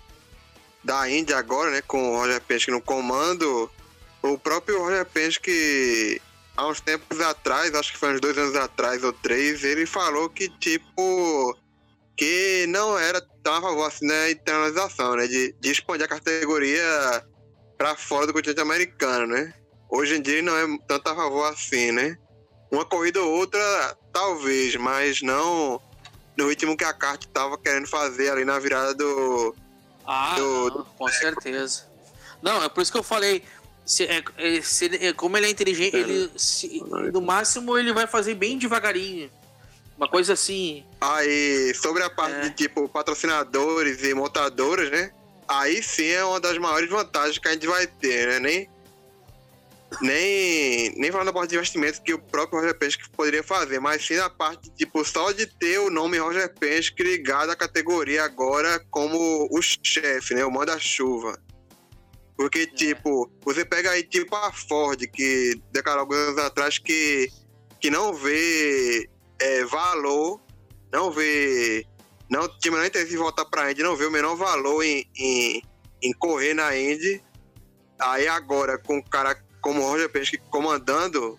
da 0.82 1.10
Índia 1.10 1.38
agora, 1.38 1.70
né? 1.70 1.82
Com 1.82 2.12
o 2.12 2.16
Roger 2.16 2.40
Penske 2.40 2.70
no 2.70 2.80
comando. 2.80 3.70
O 4.22 4.38
próprio 4.38 4.78
Roger 4.78 5.04
Penske 5.06 6.20
há 6.56 6.66
uns 6.66 6.80
tempos 6.80 7.20
atrás, 7.20 7.74
acho 7.74 7.92
que 7.92 7.98
foi 7.98 8.14
uns 8.14 8.20
dois 8.20 8.36
anos 8.36 8.54
atrás 8.54 9.02
ou 9.02 9.12
três, 9.12 9.64
ele 9.64 9.86
falou 9.86 10.28
que, 10.28 10.48
tipo, 10.58 11.56
que 12.16 12.66
não 12.68 12.98
era 12.98 13.20
tão 13.42 13.54
a 13.54 13.60
favor 13.60 13.86
assim 13.86 14.06
da 14.06 14.30
internalização, 14.30 15.16
né? 15.16 15.26
De, 15.26 15.54
de 15.58 15.70
expandir 15.70 16.04
a 16.04 16.08
categoria 16.08 17.24
para 17.76 17.96
fora 17.96 18.26
do 18.26 18.32
continente 18.32 18.60
americano, 18.60 19.26
né? 19.26 19.54
Hoje 19.88 20.16
em 20.16 20.22
dia 20.22 20.42
não 20.42 20.56
é 20.56 20.78
tanto 20.86 21.08
a 21.08 21.14
favor 21.14 21.44
assim, 21.44 21.92
né? 21.92 22.16
Uma 22.70 22.84
corrida 22.84 23.20
ou 23.20 23.32
outra, 23.32 23.96
talvez, 24.12 24.76
mas 24.76 25.20
não 25.22 25.80
no 26.36 26.48
ritmo 26.48 26.76
que 26.76 26.84
a 26.84 26.92
kart 26.92 27.22
estava 27.22 27.58
querendo 27.58 27.86
fazer 27.86 28.30
ali 28.30 28.44
na 28.44 28.58
virada 28.58 28.94
do. 28.94 29.54
Ah, 30.06 30.34
do, 30.36 30.42
não, 30.42 30.70
do... 30.70 30.84
com 30.96 31.08
certeza. 31.08 31.86
Não, 32.42 32.62
é 32.62 32.68
por 32.68 32.80
isso 32.80 32.92
que 32.92 32.98
eu 32.98 33.02
falei. 33.02 33.42
Se, 33.84 34.04
é, 34.04 34.22
é, 34.36 34.62
se, 34.62 34.86
é, 35.06 35.12
como 35.12 35.36
ele 35.36 35.46
é 35.46 35.50
inteligente, 35.50 35.96
ele 35.96 36.30
se, 36.36 36.80
no 37.12 37.20
máximo 37.20 37.76
ele 37.76 37.92
vai 37.92 38.06
fazer 38.06 38.34
bem 38.34 38.56
devagarinho. 38.56 39.30
Uma 40.00 40.08
coisa 40.08 40.32
assim. 40.32 40.82
Aí, 40.98 41.74
sobre 41.74 42.02
a 42.02 42.08
parte 42.08 42.34
é. 42.36 42.40
de 42.48 42.50
tipo 42.54 42.88
patrocinadores 42.88 44.02
e 44.02 44.14
montadoras, 44.14 44.90
né? 44.90 45.12
Aí 45.46 45.82
sim 45.82 46.06
é 46.06 46.24
uma 46.24 46.40
das 46.40 46.56
maiores 46.56 46.88
vantagens 46.88 47.36
que 47.36 47.46
a 47.46 47.52
gente 47.52 47.66
vai 47.66 47.86
ter, 47.86 48.26
né? 48.28 48.38
Nem, 48.40 48.70
nem, 50.00 50.94
nem 50.96 51.12
falando 51.12 51.26
da 51.26 51.32
parte 51.34 51.50
de 51.50 51.56
investimentos 51.56 52.00
que 52.00 52.14
o 52.14 52.18
próprio 52.18 52.60
Roger 52.60 52.78
Penske 52.78 53.10
poderia 53.10 53.42
fazer, 53.42 53.78
mas 53.78 54.06
sim 54.06 54.16
a 54.16 54.30
parte, 54.30 54.70
tipo, 54.70 55.04
só 55.04 55.32
de 55.32 55.44
ter 55.44 55.78
o 55.80 55.90
nome 55.90 56.16
Roger 56.16 56.50
Penske 56.58 57.02
ligado 57.02 57.50
à 57.50 57.56
categoria 57.56 58.24
agora 58.24 58.82
como 58.90 59.48
o 59.50 59.60
chefe, 59.60 60.32
né? 60.32 60.42
O 60.46 60.50
manda-chuva. 60.50 61.38
Porque, 62.38 62.60
é. 62.60 62.66
tipo, 62.68 63.30
você 63.44 63.66
pega 63.66 63.90
aí, 63.90 64.02
tipo, 64.02 64.34
a 64.34 64.50
Ford, 64.50 64.98
que 65.12 65.60
declarou 65.70 66.00
alguns 66.00 66.16
anos 66.16 66.38
atrás 66.38 66.78
que, 66.78 67.28
que 67.78 67.90
não 67.90 68.14
vê 68.14 69.06
é, 69.40 69.64
valor, 69.64 70.40
não 70.92 71.10
vê. 71.10 71.86
Não 72.28 72.46
tinha 72.58 72.70
menor 72.72 72.86
interesse 72.86 73.12
em 73.14 73.16
voltar 73.16 73.44
pra 73.46 73.70
Indy, 73.72 73.82
não 73.82 73.96
vê 73.96 74.04
o 74.06 74.10
menor 74.10 74.36
valor 74.36 74.82
em, 74.84 75.04
em, 75.16 75.62
em 76.02 76.12
correr 76.12 76.54
na 76.54 76.76
Indy. 76.76 77.22
Aí 77.98 78.28
agora, 78.28 78.78
com 78.78 78.98
o 78.98 79.04
cara 79.04 79.34
como 79.60 79.82
o 79.82 79.84
Roger 79.90 80.08
Penske 80.08 80.38
comandando, 80.38 81.38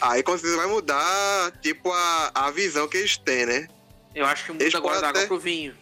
aí 0.00 0.22
com 0.22 0.32
certeza 0.32 0.56
vai 0.58 0.66
mudar, 0.66 1.50
tipo, 1.62 1.90
a, 1.90 2.30
a 2.34 2.50
visão 2.50 2.86
que 2.86 2.98
eles 2.98 3.16
têm, 3.16 3.46
né? 3.46 3.68
Eu 4.14 4.26
acho 4.26 4.44
que 4.44 4.52
muda 4.52 4.64
Eles 4.64 4.74
agora 4.74 5.00
da 5.00 5.08
água 5.08 5.20
até- 5.20 5.26
pro 5.28 5.38
vinho. 5.38 5.74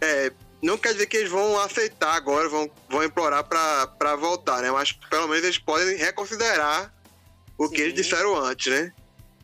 É, 0.00 0.32
não 0.62 0.76
quer 0.78 0.92
dizer 0.92 1.06
que 1.06 1.16
eles 1.18 1.30
vão 1.30 1.58
aceitar 1.60 2.14
agora, 2.14 2.48
vão, 2.48 2.70
vão 2.88 3.04
implorar 3.04 3.44
pra, 3.44 3.86
pra 3.86 4.16
voltar, 4.16 4.62
né? 4.62 4.70
Mas 4.70 4.92
pelo 4.92 5.28
menos 5.28 5.44
eles 5.44 5.58
podem 5.58 5.96
reconsiderar 5.96 6.92
o 7.58 7.68
que 7.68 7.76
Sim. 7.76 7.82
eles 7.82 7.94
disseram 7.94 8.34
antes, 8.36 8.72
né? 8.72 8.92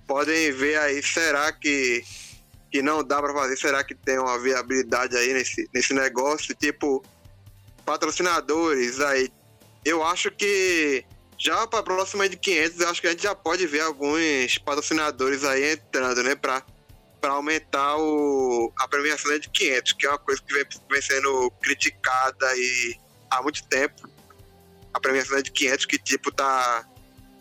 Podem 0.06 0.52
ver 0.52 0.78
aí, 0.78 1.02
será 1.02 1.52
que, 1.52 2.04
que 2.70 2.82
não 2.82 3.02
dá 3.02 3.20
pra 3.20 3.32
fazer? 3.32 3.56
Será 3.56 3.84
que 3.84 3.94
tem 3.94 4.18
uma 4.18 4.38
viabilidade 4.38 5.16
aí 5.16 5.32
nesse, 5.32 5.68
nesse 5.72 5.94
negócio? 5.94 6.54
Tipo, 6.54 7.02
patrocinadores 7.84 9.00
aí. 9.00 9.30
Eu 9.84 10.02
acho 10.04 10.30
que 10.30 11.04
já 11.38 11.66
pra 11.66 11.82
próxima 11.82 12.28
de 12.28 12.36
500, 12.36 12.80
eu 12.80 12.88
acho 12.88 13.00
que 13.00 13.06
a 13.08 13.10
gente 13.10 13.24
já 13.24 13.34
pode 13.34 13.66
ver 13.66 13.80
alguns 13.80 14.58
patrocinadores 14.58 15.42
aí 15.44 15.72
entrando, 15.72 16.22
né? 16.22 16.36
Pra, 16.36 16.62
pra 17.20 17.32
aumentar 17.32 17.96
o, 17.96 18.72
a 18.78 18.86
premiação 18.86 19.36
de 19.38 19.48
500, 19.48 19.92
que 19.92 20.06
é 20.06 20.10
uma 20.10 20.18
coisa 20.18 20.40
que 20.40 20.54
vem, 20.54 20.64
vem 20.90 21.02
sendo 21.02 21.50
criticada 21.62 22.46
aí 22.46 22.96
há 23.30 23.42
muito 23.42 23.64
tempo. 23.66 24.08
A 24.94 25.00
premiação 25.00 25.40
de 25.42 25.50
500 25.50 25.86
que, 25.86 25.98
tipo, 25.98 26.30
tá, 26.30 26.86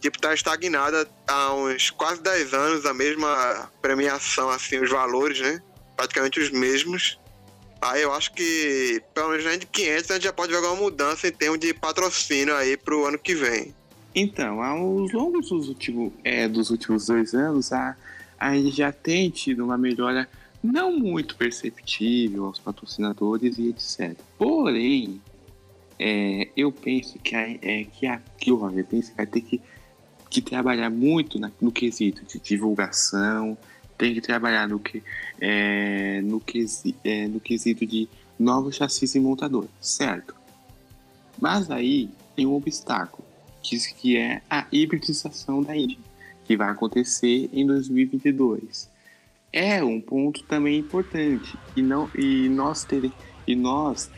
tipo, 0.02 0.20
tá 0.20 0.34
estagnada 0.34 1.08
há 1.28 1.54
uns 1.54 1.90
quase 1.92 2.22
10 2.22 2.54
anos, 2.54 2.86
a 2.86 2.94
mesma 2.94 3.70
premiação, 3.82 4.50
assim, 4.50 4.80
os 4.80 4.90
valores, 4.90 5.40
né? 5.40 5.62
Praticamente 5.96 6.40
os 6.40 6.50
mesmos. 6.50 7.20
Aí 7.80 8.02
eu 8.02 8.12
acho 8.14 8.34
que, 8.34 9.02
pelo 9.14 9.30
menos 9.30 9.46
na 9.46 9.56
de 9.56 9.66
500, 9.66 10.12
a 10.12 10.14
gente 10.16 10.24
já 10.24 10.34
pode 10.34 10.52
ver 10.52 10.58
alguma 10.58 10.76
mudança 10.76 11.28
em 11.28 11.32
termos 11.32 11.60
de 11.60 11.74
patrocínio 11.74 12.56
aí 12.56 12.76
pro 12.76 13.06
ano 13.06 13.18
que 13.18 13.34
vem. 13.34 13.74
Então, 14.14 14.62
aos 14.62 15.12
longos 15.14 15.50
dos 15.50 15.70
últimos, 15.70 16.12
é, 16.24 16.48
dos 16.48 16.70
últimos 16.70 17.06
dois 17.06 17.34
anos, 17.34 17.72
a, 17.72 17.96
a 18.38 18.54
gente 18.54 18.76
já 18.76 18.92
tem 18.92 19.30
tido 19.30 19.64
uma 19.64 19.78
melhora 19.78 20.28
não 20.64 20.92
muito 20.92 21.36
perceptível 21.36 22.46
aos 22.46 22.60
patrocinadores 22.60 23.58
e 23.58 23.70
etc. 23.70 24.16
Porém, 24.38 25.22
é, 25.98 26.50
eu 26.58 26.72
penso 26.72 27.18
que, 27.20 27.36
a, 27.36 27.50
é, 27.50 27.86
que, 27.86 28.06
a, 28.06 28.20
que 28.38 28.52
o 28.52 28.56
Roger 28.56 28.86
Penske 28.86 29.16
vai 29.16 29.26
ter 29.26 29.42
que, 29.42 29.62
que 30.32 30.42
trabalhar 30.42 30.90
muito 30.90 31.38
na- 31.38 31.52
no 31.62 31.72
quesito 31.72 32.24
de 32.26 32.40
divulgação, 32.40 33.58
tem 33.98 34.14
que 34.14 34.22
trabalhar 34.22 34.68
no, 34.68 34.80
que, 34.80 35.04
é, 35.40 36.22
no, 36.22 36.40
quesi, 36.40 36.96
é, 37.04 37.28
no 37.28 37.40
quesito 37.40 37.86
de 37.86 38.08
novos 38.40 38.78
chassis 38.78 39.14
e 39.14 39.20
montador, 39.20 39.68
certo? 39.80 40.34
Mas 41.40 41.70
aí 41.70 42.10
tem 42.36 42.48
um 42.48 42.56
obstáculo, 42.56 43.24
que, 43.62 43.78
que 43.94 44.18
é 44.18 44.42
a 44.50 44.66
hibridização 44.72 45.62
da 45.62 45.76
Indy, 45.76 46.00
que 46.46 46.56
vai 46.56 46.70
acontecer 46.70 47.50
em 47.52 47.68
2022. 47.68 48.90
É 49.52 49.84
um 49.84 50.00
ponto 50.00 50.42
também 50.44 50.80
importante 50.80 51.54
e 51.76 51.82
não 51.82 52.10
e 52.18 52.48
nós 52.48 52.86
ter, 52.86 53.12
e 53.46 53.54
nós 53.54 54.10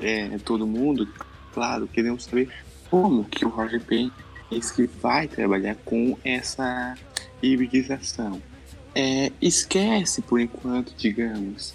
é, 0.00 0.36
todo 0.38 0.66
mundo, 0.66 1.08
claro, 1.54 1.86
queremos 1.86 2.24
saber 2.24 2.50
como 2.90 3.24
que 3.24 3.44
o 3.44 3.48
Roger 3.48 3.80
Penske 4.52 4.86
vai 5.00 5.26
trabalhar 5.26 5.76
com 5.82 6.18
essa 6.22 6.94
hibridização. 7.42 8.40
É, 8.94 9.32
esquece 9.40 10.20
por 10.20 10.38
enquanto, 10.38 10.94
digamos, 10.94 11.74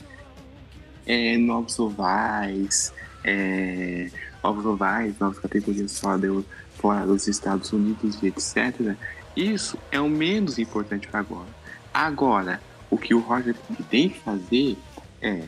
é, 1.03 1.37
novos 1.37 1.79
ovais, 1.79 2.93
é, 3.23 4.11
novos 4.43 4.63
ovais, 4.63 5.17
novas 5.19 5.39
categorias 5.39 5.99
fora, 5.99 6.19
do- 6.19 6.45
fora 6.75 7.03
dos 7.07 7.27
Estados 7.27 7.73
Unidos 7.73 8.21
e 8.21 8.27
etc. 8.27 8.95
Isso 9.35 9.75
é 9.91 9.99
o 9.99 10.07
menos 10.07 10.59
importante 10.59 11.07
para 11.07 11.21
agora. 11.21 11.49
Agora, 11.91 12.61
o 12.91 12.97
que 12.97 13.15
o 13.15 13.19
Roger 13.19 13.55
tem 13.89 14.09
que 14.09 14.19
fazer 14.19 14.77
é 15.19 15.45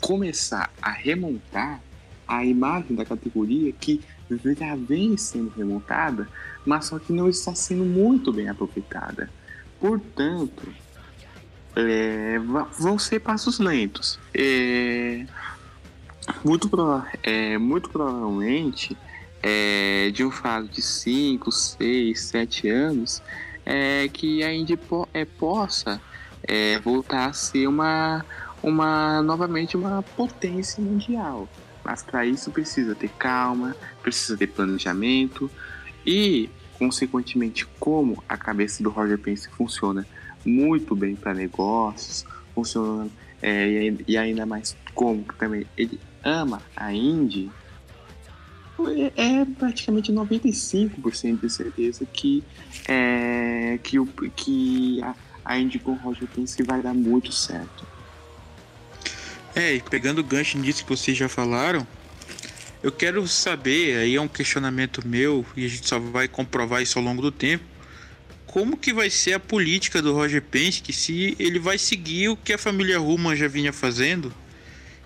começar 0.00 0.72
a 0.80 0.92
remontar 0.92 1.80
a 2.28 2.44
imagem 2.44 2.94
da 2.94 3.04
categoria 3.04 3.72
que 3.72 4.00
já 4.58 4.74
vem 4.76 5.16
sendo 5.18 5.50
remontada, 5.50 6.26
mas 6.64 6.86
só 6.86 6.98
que 6.98 7.12
não 7.12 7.28
está 7.28 7.54
sendo 7.54 7.84
muito 7.84 8.32
bem 8.32 8.48
aproveitada. 8.48 9.30
Portanto, 9.80 10.62
é, 11.74 12.38
vão 12.78 12.98
ser 12.98 13.20
passos 13.20 13.58
lentos. 13.58 14.18
É, 14.34 15.24
muito, 16.44 16.70
é, 17.22 17.58
muito 17.58 17.90
provavelmente, 17.90 18.96
é, 19.42 20.10
de 20.12 20.24
um 20.24 20.30
fato 20.30 20.68
de 20.68 20.82
5, 20.82 21.50
6, 21.50 22.20
7 22.20 22.68
anos, 22.68 23.22
é, 23.64 24.08
que 24.08 24.42
a 24.42 24.52
Indy 24.52 24.76
po- 24.76 25.08
é, 25.12 25.24
possa 25.24 26.00
é, 26.44 26.78
voltar 26.78 27.26
a 27.26 27.32
ser 27.32 27.66
uma, 27.66 28.24
uma 28.62 29.22
novamente 29.22 29.76
uma 29.76 30.02
potência 30.02 30.82
mundial. 30.82 31.48
Mas 31.84 32.02
para 32.02 32.24
isso 32.24 32.50
precisa 32.52 32.94
ter 32.94 33.08
calma, 33.18 33.74
precisa 34.02 34.36
ter 34.36 34.46
planejamento 34.46 35.50
e, 36.06 36.48
consequentemente, 36.78 37.66
como 37.78 38.22
a 38.28 38.36
cabeça 38.36 38.82
do 38.82 38.90
Roger 38.90 39.18
Penske 39.18 39.52
funciona 39.54 40.06
muito 40.44 40.94
bem 40.96 41.14
para 41.14 41.32
negócios, 41.34 42.24
funciona 42.54 43.08
é, 43.40 43.68
e 43.68 43.78
ai- 43.88 43.98
e 44.08 44.16
ainda 44.16 44.46
mais 44.46 44.76
como 44.94 45.24
também 45.38 45.66
ele 45.76 45.98
ama 46.24 46.62
a 46.76 46.92
Indy, 46.92 47.50
é, 49.16 49.40
é 49.40 49.44
praticamente 49.44 50.12
95% 50.12 51.40
de 51.40 51.50
certeza 51.50 52.04
que, 52.12 52.42
é, 52.88 53.78
que, 53.82 53.98
o, 53.98 54.06
que 54.06 55.00
a, 55.02 55.14
a 55.44 55.58
Indy 55.58 55.78
com 55.78 55.92
o 55.92 55.96
Roger 55.96 56.26
Penske 56.28 56.62
vai 56.62 56.82
dar 56.82 56.94
muito 56.94 57.30
certo. 57.32 57.86
É, 59.54 59.74
e 59.74 59.82
pegando 59.82 60.20
o 60.20 60.24
gancho 60.24 60.58
nisso 60.58 60.82
que 60.84 60.90
vocês 60.90 61.16
já 61.16 61.28
falaram, 61.28 61.86
eu 62.82 62.90
quero 62.90 63.26
saber, 63.28 63.98
aí 63.98 64.16
é 64.16 64.20
um 64.20 64.28
questionamento 64.28 65.06
meu, 65.06 65.46
e 65.56 65.64
a 65.64 65.68
gente 65.68 65.88
só 65.88 65.98
vai 65.98 66.26
comprovar 66.26 66.82
isso 66.82 66.98
ao 66.98 67.04
longo 67.04 67.22
do 67.22 67.30
tempo, 67.30 67.64
como 68.46 68.76
que 68.76 68.92
vai 68.92 69.08
ser 69.08 69.32
a 69.32 69.40
política 69.40 70.02
do 70.02 70.12
Roger 70.12 70.42
Penske 70.42 70.92
se 70.92 71.34
ele 71.38 71.58
vai 71.58 71.78
seguir 71.78 72.28
o 72.28 72.36
que 72.36 72.52
a 72.52 72.58
família 72.58 72.98
Ruman 72.98 73.34
já 73.34 73.48
vinha 73.48 73.72
fazendo 73.72 74.32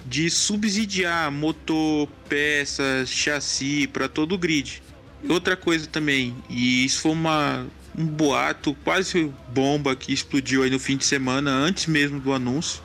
de 0.04 0.30
subsidiar 0.30 1.30
motor, 1.30 2.08
peças, 2.28 3.08
chassi 3.08 3.86
para 3.86 4.08
todo 4.08 4.34
o 4.34 4.38
grid. 4.38 4.82
Outra 5.28 5.56
coisa 5.56 5.86
também, 5.86 6.34
e 6.48 6.84
isso 6.84 7.00
foi 7.00 7.12
uma, 7.12 7.66
um 7.96 8.06
boato, 8.06 8.74
quase 8.84 9.32
bomba 9.52 9.96
que 9.96 10.12
explodiu 10.12 10.62
aí 10.62 10.70
no 10.70 10.78
fim 10.78 10.96
de 10.96 11.04
semana, 11.04 11.50
antes 11.50 11.86
mesmo 11.86 12.20
do 12.20 12.32
anúncio, 12.32 12.80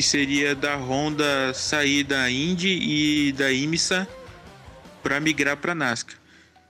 que 0.00 0.06
seria 0.06 0.54
da 0.54 0.76
Honda 0.76 1.52
sair 1.52 2.04
da 2.04 2.30
Indy 2.30 2.68
e 2.68 3.32
da 3.32 3.52
IMSA 3.52 4.08
para 5.02 5.20
migrar 5.20 5.58
para 5.58 5.74
NASCAR. 5.74 6.16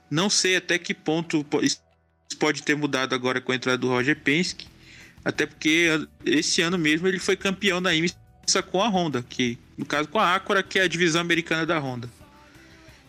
Não 0.09 0.29
sei 0.29 0.57
até 0.57 0.77
que 0.77 0.93
ponto 0.93 1.41
po- 1.45 1.63
isso 1.63 1.79
pode 2.37 2.61
ter 2.61 2.75
mudado 2.75 3.15
agora 3.15 3.39
com 3.39 3.53
a 3.53 3.55
entrada 3.55 3.77
do 3.77 3.87
Roger 3.87 4.19
Penske, 4.19 4.67
até 5.23 5.45
porque 5.45 5.87
esse 6.25 6.61
ano 6.61 6.77
mesmo 6.77 7.07
ele 7.07 7.19
foi 7.19 7.37
campeão 7.37 7.81
da 7.81 7.95
IMSA 7.95 8.17
com 8.69 8.83
a 8.83 8.89
Honda, 8.89 9.23
que 9.29 9.57
no 9.77 9.85
caso 9.85 10.09
com 10.09 10.19
a 10.19 10.35
Acura, 10.35 10.61
que 10.61 10.77
é 10.77 10.81
a 10.81 10.87
divisão 10.89 11.21
americana 11.21 11.65
da 11.65 11.79
Honda. 11.79 12.09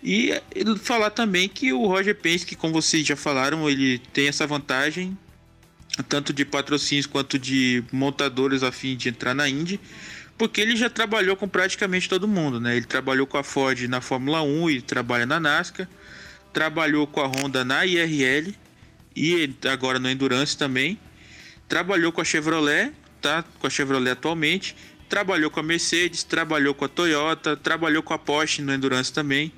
E 0.04 0.40
ele 0.54 0.78
falar 0.78 1.10
também 1.10 1.48
que 1.48 1.72
o 1.72 1.84
Roger 1.88 2.14
Penske, 2.14 2.54
como 2.54 2.74
vocês 2.74 3.04
já 3.04 3.16
falaram, 3.16 3.68
ele 3.68 3.98
tem 4.12 4.28
essa 4.28 4.46
vantagem 4.46 5.18
tanto 6.08 6.32
de 6.32 6.44
patrocínios 6.44 7.06
quanto 7.06 7.38
de 7.38 7.84
montadores 7.92 8.62
a 8.62 8.72
fim 8.72 8.96
de 8.96 9.08
entrar 9.08 9.34
na 9.34 9.48
Indy, 9.48 9.80
porque 10.38 10.60
ele 10.60 10.76
já 10.76 10.88
trabalhou 10.88 11.36
com 11.36 11.46
praticamente 11.46 12.08
todo 12.08 12.26
mundo, 12.26 12.58
né? 12.58 12.76
Ele 12.76 12.86
trabalhou 12.86 13.26
com 13.26 13.36
a 13.36 13.42
Ford 13.42 13.80
na 13.88 14.00
Fórmula 14.00 14.42
1 14.42 14.70
e 14.70 14.80
trabalha 14.80 15.26
na 15.26 15.38
NASCAR, 15.38 15.88
trabalhou 16.52 17.06
com 17.06 17.20
a 17.20 17.26
Honda 17.26 17.64
na 17.64 17.84
IRL 17.84 18.54
e 19.14 19.54
agora 19.70 19.98
no 19.98 20.08
Endurance 20.08 20.56
também, 20.56 20.98
trabalhou 21.68 22.10
com 22.10 22.20
a 22.20 22.24
Chevrolet, 22.24 22.92
tá? 23.20 23.44
Com 23.58 23.66
a 23.66 23.70
Chevrolet 23.70 24.12
atualmente, 24.12 24.74
trabalhou 25.08 25.50
com 25.50 25.60
a 25.60 25.62
Mercedes, 25.62 26.24
trabalhou 26.24 26.74
com 26.74 26.86
a 26.86 26.88
Toyota, 26.88 27.54
trabalhou 27.54 28.02
com 28.02 28.14
a 28.14 28.18
Porsche 28.18 28.62
no 28.62 28.72
Endurance 28.72 29.12
também. 29.12 29.52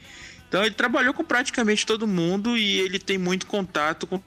Então 0.48 0.64
ele 0.64 0.74
trabalhou 0.74 1.14
com 1.14 1.24
praticamente 1.24 1.86
todo 1.86 2.06
mundo 2.06 2.56
e 2.56 2.80
ele 2.80 2.98
tem 2.98 3.18
muito 3.18 3.46
contato 3.46 4.06
com 4.06 4.20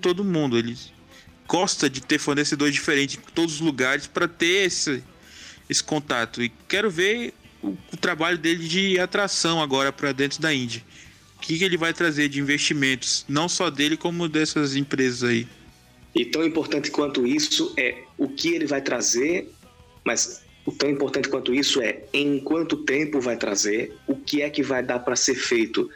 todo 0.00 0.22
mundo. 0.22 0.58
Ele 0.58 0.76
gosta 1.46 1.88
de 1.88 2.00
ter 2.00 2.18
fornecedores 2.18 2.74
diferentes 2.74 3.16
em 3.16 3.32
todos 3.32 3.54
os 3.56 3.60
lugares 3.60 4.06
para 4.06 4.26
ter 4.26 4.66
esse, 4.66 5.02
esse 5.68 5.82
contato. 5.82 6.42
E 6.42 6.50
quero 6.68 6.90
ver 6.90 7.34
o, 7.62 7.76
o 7.92 7.96
trabalho 7.96 8.38
dele 8.38 8.66
de 8.66 8.98
atração 8.98 9.62
agora 9.62 9.92
para 9.92 10.12
dentro 10.12 10.40
da 10.40 10.52
Indy. 10.52 10.84
O 11.36 11.40
que, 11.40 11.58
que 11.58 11.64
ele 11.64 11.76
vai 11.76 11.92
trazer 11.92 12.28
de 12.28 12.40
investimentos, 12.40 13.24
não 13.28 13.48
só 13.48 13.70
dele, 13.70 13.96
como 13.96 14.28
dessas 14.28 14.76
empresas 14.76 15.28
aí. 15.28 15.46
E 16.14 16.24
tão 16.24 16.44
importante 16.44 16.90
quanto 16.90 17.26
isso 17.26 17.74
é 17.76 18.04
o 18.16 18.28
que 18.28 18.48
ele 18.54 18.66
vai 18.66 18.80
trazer, 18.80 19.52
mas 20.04 20.42
o 20.64 20.72
tão 20.72 20.88
importante 20.88 21.28
quanto 21.28 21.52
isso 21.52 21.82
é 21.82 22.04
em 22.12 22.40
quanto 22.40 22.76
tempo 22.78 23.20
vai 23.20 23.36
trazer, 23.36 23.94
o 24.06 24.16
que 24.16 24.40
é 24.40 24.48
que 24.48 24.62
vai 24.62 24.82
dar 24.82 25.00
para 25.00 25.16
ser 25.16 25.34
feito 25.34 25.90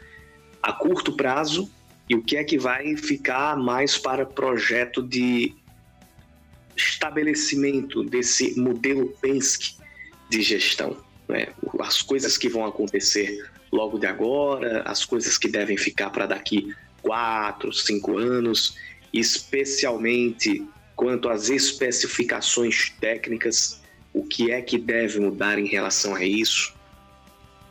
a 0.61 0.73
curto 0.73 1.13
prazo 1.13 1.71
e 2.09 2.15
o 2.15 2.23
que 2.23 2.35
é 2.35 2.43
que 2.43 2.57
vai 2.57 2.97
ficar 2.97 3.55
mais 3.55 3.97
para 3.97 4.25
projeto 4.25 5.01
de 5.01 5.53
estabelecimento 6.75 8.03
desse 8.03 8.59
modelo 8.59 9.07
Penske 9.21 9.75
de 10.29 10.41
gestão. 10.41 10.97
Né? 11.27 11.49
As 11.79 12.01
coisas 12.01 12.37
que 12.37 12.49
vão 12.49 12.65
acontecer 12.65 13.47
logo 13.71 13.99
de 13.99 14.07
agora, 14.07 14.81
as 14.83 15.05
coisas 15.05 15.37
que 15.37 15.47
devem 15.47 15.77
ficar 15.77 16.09
para 16.09 16.25
daqui 16.25 16.73
quatro, 17.01 17.71
cinco 17.71 18.17
anos, 18.17 18.75
especialmente 19.13 20.65
quanto 20.95 21.29
às 21.29 21.49
especificações 21.49 22.89
técnicas, 22.99 23.81
o 24.13 24.23
que 24.23 24.51
é 24.51 24.61
que 24.61 24.77
deve 24.77 25.19
mudar 25.19 25.59
em 25.59 25.67
relação 25.67 26.15
a 26.15 26.25
isso? 26.25 26.73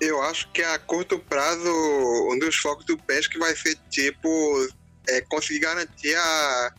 Eu 0.01 0.23
acho 0.23 0.49
que 0.53 0.63
a 0.63 0.79
curto 0.79 1.19
prazo, 1.19 1.69
um 2.31 2.39
dos 2.39 2.57
focos 2.57 2.85
do 2.85 2.97
PESC 2.97 3.37
vai 3.39 3.55
ser 3.57 3.77
tipo 3.91 4.29
é, 5.09 5.21
conseguir 5.23 5.61
garantir 5.61 6.15
a, 6.15 6.75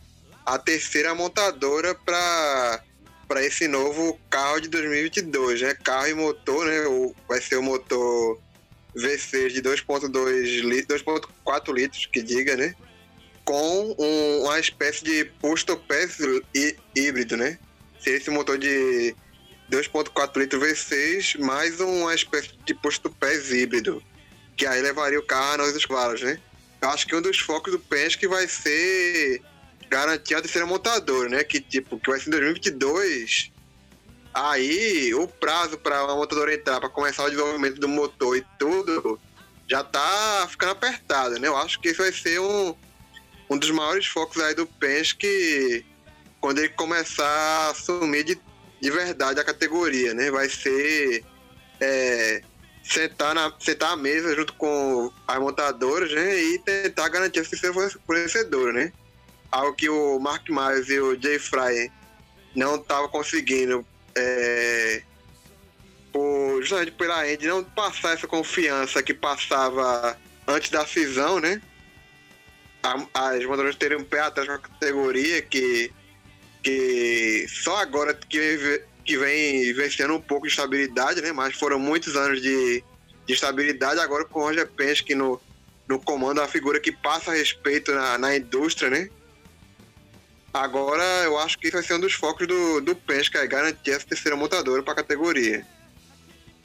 a 0.46 0.58
terceira 0.58 1.14
montadora 1.14 1.94
para 1.94 2.82
para 3.28 3.44
esse 3.44 3.68
novo 3.68 4.18
carro 4.28 4.60
de 4.60 4.68
2022, 4.68 5.62
né? 5.62 5.72
Carro 5.84 6.08
e 6.08 6.14
motor, 6.14 6.66
né? 6.66 6.80
O, 6.88 7.14
vai 7.28 7.40
ser 7.40 7.58
o 7.58 7.62
motor 7.62 8.40
V6 8.96 9.50
de 9.50 9.62
2.2 9.62 10.62
litros, 10.62 11.00
2.4 11.04 11.72
litros, 11.72 12.06
que 12.06 12.22
diga, 12.22 12.56
né? 12.56 12.74
Com 13.44 13.94
um, 13.96 14.42
uma 14.42 14.58
espécie 14.58 15.04
de 15.04 15.26
posto 15.40 15.76
pés 15.76 16.18
híbrido, 16.92 17.36
né? 17.36 17.56
Seria 18.00 18.18
esse 18.18 18.30
motor 18.30 18.58
de 18.58 19.14
2.4 19.70 20.36
litros 20.36 20.60
V6 20.60 21.38
mais 21.38 21.78
uma 21.80 22.12
espécie 22.12 22.50
de 22.66 22.74
posto 22.74 23.08
pés 23.08 23.52
híbrido, 23.52 24.02
que 24.56 24.66
aí 24.66 24.82
levaria 24.82 25.18
o 25.18 25.22
carro 25.22 25.54
a 25.54 25.56
9 25.58 25.86
cavalos, 25.86 26.20
né? 26.22 26.40
Eu 26.82 26.90
acho 26.90 27.06
que 27.06 27.14
um 27.14 27.22
dos 27.22 27.38
focos 27.38 27.72
do 27.72 27.78
Penske 27.78 28.26
vai 28.26 28.48
ser 28.48 29.40
garantir 29.88 30.34
a 30.34 30.40
terceira 30.40 30.66
montadora, 30.66 31.28
né? 31.28 31.44
Que 31.44 31.60
tipo, 31.60 32.00
que 32.00 32.10
vai 32.10 32.18
ser 32.18 32.28
em 32.28 32.32
2022. 32.32 33.52
Aí 34.34 35.14
o 35.14 35.28
prazo 35.28 35.78
para 35.78 36.04
uma 36.04 36.16
montadora 36.16 36.52
entrar 36.52 36.80
para 36.80 36.88
começar 36.88 37.24
o 37.24 37.30
desenvolvimento 37.30 37.78
do 37.78 37.88
motor 37.88 38.36
e 38.36 38.44
tudo 38.58 39.20
já 39.68 39.84
tá 39.84 40.48
ficando 40.50 40.72
apertado, 40.72 41.38
né? 41.38 41.46
Eu 41.46 41.56
acho 41.56 41.80
que 41.80 41.88
esse 41.88 41.98
vai 41.98 42.12
ser 42.12 42.40
um, 42.40 42.74
um 43.48 43.56
dos 43.56 43.70
maiores 43.70 44.06
focos 44.06 44.42
aí 44.42 44.52
do 44.52 44.66
Penske 44.66 45.86
quando 46.40 46.58
ele 46.58 46.70
começar 46.70 47.24
a 47.24 47.70
assumir 47.70 48.24
de 48.24 48.40
de 48.80 48.90
verdade 48.90 49.40
a 49.40 49.44
categoria, 49.44 50.14
né? 50.14 50.30
Vai 50.30 50.48
ser 50.48 51.24
é, 51.80 52.42
sentar, 52.82 53.34
na, 53.34 53.52
sentar 53.58 53.92
à 53.92 53.96
mesa 53.96 54.34
junto 54.34 54.52
com 54.54 55.12
as 55.26 55.38
montadoras, 55.38 56.12
né? 56.12 56.42
E 56.42 56.58
tentar 56.58 57.08
garantir 57.08 57.42
que 57.42 57.56
você 57.56 57.72
fornecedor, 58.06 58.72
né? 58.72 58.92
Algo 59.50 59.74
que 59.74 59.88
o 59.88 60.18
Mark 60.18 60.48
Miles 60.48 60.88
e 60.88 60.98
o 61.00 61.20
Jay 61.20 61.38
Fry 61.38 61.90
não 62.54 62.76
estavam 62.76 63.08
conseguindo 63.08 63.84
é, 64.14 65.02
por, 66.12 66.60
justamente 66.60 66.92
pela 66.92 67.30
Indy 67.30 67.46
não 67.46 67.62
passar 67.64 68.14
essa 68.14 68.26
confiança 68.26 69.02
que 69.02 69.14
passava 69.14 70.16
antes 70.46 70.70
da 70.70 70.86
cisão, 70.86 71.40
né? 71.40 71.60
as 73.12 73.44
montadoras 73.44 73.76
terem 73.76 73.98
um 73.98 74.04
pé 74.04 74.20
atrás 74.20 74.48
com 74.48 74.54
a 74.54 74.58
categoria 74.58 75.42
que 75.42 75.92
que 76.62 77.46
só 77.48 77.76
agora 77.76 78.14
que, 78.14 78.82
que 79.04 79.18
vem 79.18 79.72
vencendo 79.72 80.14
um 80.14 80.20
pouco 80.20 80.46
de 80.46 80.52
estabilidade, 80.52 81.20
né? 81.20 81.32
Mas 81.32 81.56
foram 81.56 81.78
muitos 81.78 82.16
anos 82.16 82.40
de, 82.40 82.84
de 83.26 83.32
estabilidade. 83.32 84.00
Agora 84.00 84.24
com 84.24 84.40
o 84.40 84.42
Roger 84.42 84.68
Penske 84.68 85.14
no, 85.14 85.40
no 85.88 85.98
comando, 85.98 86.40
a 86.40 86.48
figura 86.48 86.80
que 86.80 86.92
passa 86.92 87.32
respeito 87.32 87.92
na, 87.92 88.18
na 88.18 88.36
indústria, 88.36 88.90
né? 88.90 89.08
Agora 90.52 91.02
eu 91.24 91.38
acho 91.38 91.58
que 91.58 91.68
isso 91.68 91.76
vai 91.76 91.82
ser 91.82 91.94
um 91.94 92.00
dos 92.00 92.12
focos 92.12 92.46
do, 92.46 92.80
do 92.80 92.94
Penske, 92.94 93.36
é 93.36 93.46
garantir 93.46 93.92
essa 93.92 94.06
terceira 94.06 94.36
montadora 94.36 94.82
para 94.82 94.94
a 94.94 94.96
categoria. 94.96 95.64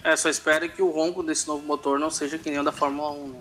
É, 0.03 0.15
só 0.15 0.29
espero 0.29 0.69
que 0.69 0.81
o 0.81 0.89
ronco 0.89 1.23
desse 1.23 1.47
novo 1.47 1.65
motor 1.65 1.99
não 1.99 2.09
seja 2.09 2.37
que 2.37 2.49
nem 2.49 2.59
o 2.59 2.63
da 2.63 2.71
Fórmula 2.71 3.11
1, 3.11 3.27
né? 3.27 3.39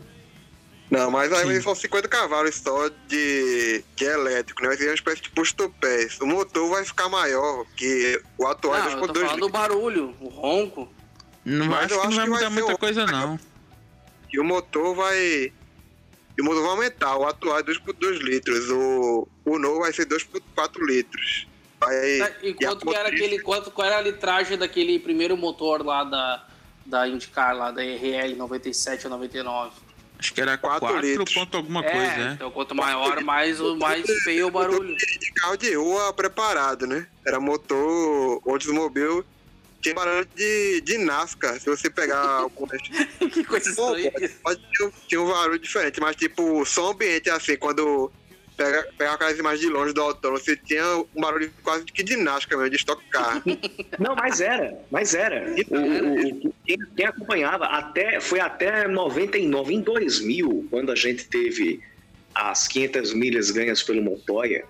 Não, 0.95 1.11
mas 1.11 1.33
aí 1.33 1.57
Sim. 1.57 1.61
são 1.61 1.75
50 1.75 2.09
cavalos 2.09 2.55
só 2.55 2.89
de, 3.09 3.85
de 3.97 4.05
elétrico, 4.05 4.63
né? 4.63 4.69
Vai 4.69 4.77
ser 4.77 4.87
uma 4.87 4.95
espécie 4.95 5.23
de 5.23 5.31
pusto-pés. 5.31 6.21
O 6.21 6.27
motor 6.27 6.71
vai 6.71 6.85
ficar 6.85 7.09
maior 7.09 7.67
que 7.77 8.23
o 8.39 8.47
atual 8.47 8.79
não, 8.79 9.01
2.2 9.01 9.01
eu 9.01 9.09
tô 9.09 9.21
falando 9.21 9.41
do 9.41 9.49
barulho, 9.49 10.17
o 10.21 10.29
ronco. 10.29 10.89
Não, 11.45 11.67
mas 11.67 11.91
acho 11.91 12.01
que 12.01 12.07
não 12.07 12.17
vai 12.17 12.27
mudar 12.29 12.51
muita 12.51 12.79
coisa, 12.79 13.07
não. 13.07 13.39
E 14.33 14.39
o 14.39 14.45
motor 14.45 14.95
vai... 14.95 15.53
E 16.37 16.41
o 16.41 16.45
motor 16.45 16.63
vai 16.63 16.71
aumentar. 16.71 17.17
O 17.17 17.27
atual 17.27 17.59
é 17.59 17.63
2.2 17.63 18.19
litros. 18.19 18.71
O, 18.71 19.29
o 19.45 19.59
novo 19.59 19.81
vai 19.81 19.93
ser 19.93 20.07
2.4 20.07 20.79
litros. 20.81 21.47
Vai, 21.81 22.19
tá, 22.19 22.33
e 22.43 22.55
quanto 22.55 22.87
que 22.87 22.95
era 22.95 23.09
aquele... 23.09 23.39
Quanto, 23.41 23.71
qual 23.71 23.87
era 23.87 23.99
a 23.99 24.01
litragem 24.01 24.57
daquele 24.57 24.99
primeiro 24.99 25.37
motor 25.37 25.85
lá 25.85 26.05
da, 26.05 26.47
da 26.87 27.09
IndyCar, 27.09 27.57
lá 27.57 27.71
da 27.71 27.83
RL 27.83 28.37
97 28.37 29.07
ou 29.07 29.11
99? 29.11 29.84
Acho 30.25 30.33
que 30.33 30.41
era 30.41 30.57
4, 30.57 30.81
4 30.81 31.25
ponto 31.35 31.57
alguma 31.59 31.85
é, 31.85 31.91
coisa, 31.91 32.17
né? 32.17 32.33
Então 32.35 32.51
quanto 32.51 32.75
maior, 32.75 33.23
mais, 33.23 33.61
mais 33.61 34.07
feio 34.25 34.47
o 34.47 34.51
barulho. 34.51 34.97
De 34.97 35.33
carro 35.35 35.57
de 35.59 35.75
rua 35.75 36.15
preparado, 36.15 36.87
né? 36.87 37.07
Era 37.27 37.39
motor 37.39 38.41
Oldsmobile 38.43 39.23
tinha 39.83 39.95
barulho 39.95 40.27
de, 40.35 40.81
de 40.81 40.97
NASCAR. 40.97 41.61
Se 41.61 41.69
você 41.69 41.91
pegar 41.91 42.47
o 42.49 43.29
que 43.29 43.45
coisa 43.45 43.69
estranha. 43.69 44.11
Pode, 44.11 44.29
pode 44.43 44.61
ter, 44.79 44.93
tinha 45.07 45.21
um 45.21 45.29
barulho 45.29 45.59
diferente, 45.59 46.01
mas 46.01 46.17
tipo, 46.17 46.65
som 46.65 46.93
ambiente 46.93 47.29
assim, 47.29 47.57
quando 47.59 48.11
pega, 48.57 48.89
pega 48.97 49.13
aquelas 49.13 49.39
imagens 49.39 49.61
de 49.61 49.69
longe 49.69 49.93
do 49.93 50.01
autódromo, 50.01 50.39
você 50.39 50.57
tinha 50.57 50.85
um 51.15 51.21
barulho 51.21 51.53
quase 51.63 51.85
que 51.85 52.03
de 52.03 52.15
ginástica 52.15 52.57
mesmo, 52.57 52.71
de 52.71 52.77
Stock 52.77 53.03
Car. 53.11 53.43
Não, 53.99 54.15
mas 54.15 54.41
era, 54.41 54.79
mas 54.91 55.15
era. 55.15 55.55
O, 55.69 55.77
o, 55.77 56.49
o, 56.49 56.55
quem, 56.65 56.79
quem, 56.97 57.07
acompanhava, 57.07 57.67
até, 57.67 58.21
foi 58.21 58.41
até 58.41 58.87
99, 58.89 59.75
em 59.75 59.81
2000, 59.81 60.69
quando 60.71 60.93
a 60.93 60.95
gente 60.95 61.27
teve 61.27 61.83
as 62.35 62.67
500 62.67 63.15
milhas 63.15 63.51
ganhas 63.51 63.83
pelo 63.83 64.03
Montoya, 64.03 64.65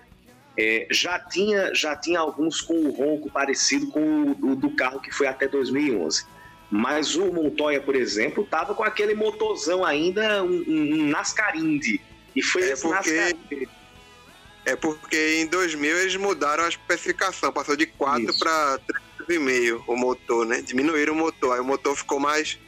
é, 0.57 0.87
já, 0.89 1.19
tinha, 1.19 1.73
já 1.73 1.95
tinha 1.95 2.19
alguns 2.19 2.61
com 2.61 2.73
o 2.73 2.91
ronco 2.91 3.29
parecido 3.29 3.87
com 3.87 4.31
o, 4.31 4.55
do 4.55 4.69
carro 4.71 4.99
que 4.99 5.11
foi 5.11 5.27
até 5.27 5.47
2011. 5.47 6.25
Mas 6.71 7.15
o 7.15 7.31
Montoya, 7.31 7.81
por 7.81 7.95
exemplo, 7.95 8.43
estava 8.43 8.73
com 8.73 8.83
aquele 8.83 9.13
motorzão 9.13 9.83
ainda, 9.85 10.43
um, 10.43 10.63
um 10.67 11.07
NASCAR 11.09 11.57
Indy. 11.57 12.01
E 12.35 12.41
foi 12.41 12.69
é 12.69 12.75
porque, 12.75 13.67
É 14.65 14.75
porque 14.75 15.37
em 15.41 15.47
2000 15.47 15.97
eles 15.99 16.15
mudaram 16.15 16.65
a 16.65 16.69
especificação, 16.69 17.51
passou 17.53 17.75
de 17.75 17.85
4 17.85 18.37
para 18.37 18.79
3,5 19.29 19.83
o 19.87 19.95
motor, 19.95 20.45
né? 20.45 20.61
Diminuíram 20.61 21.13
o 21.13 21.15
motor, 21.15 21.53
aí 21.53 21.59
o 21.59 21.63
motor 21.63 21.95
ficou 21.95 22.19
mais 22.19 22.59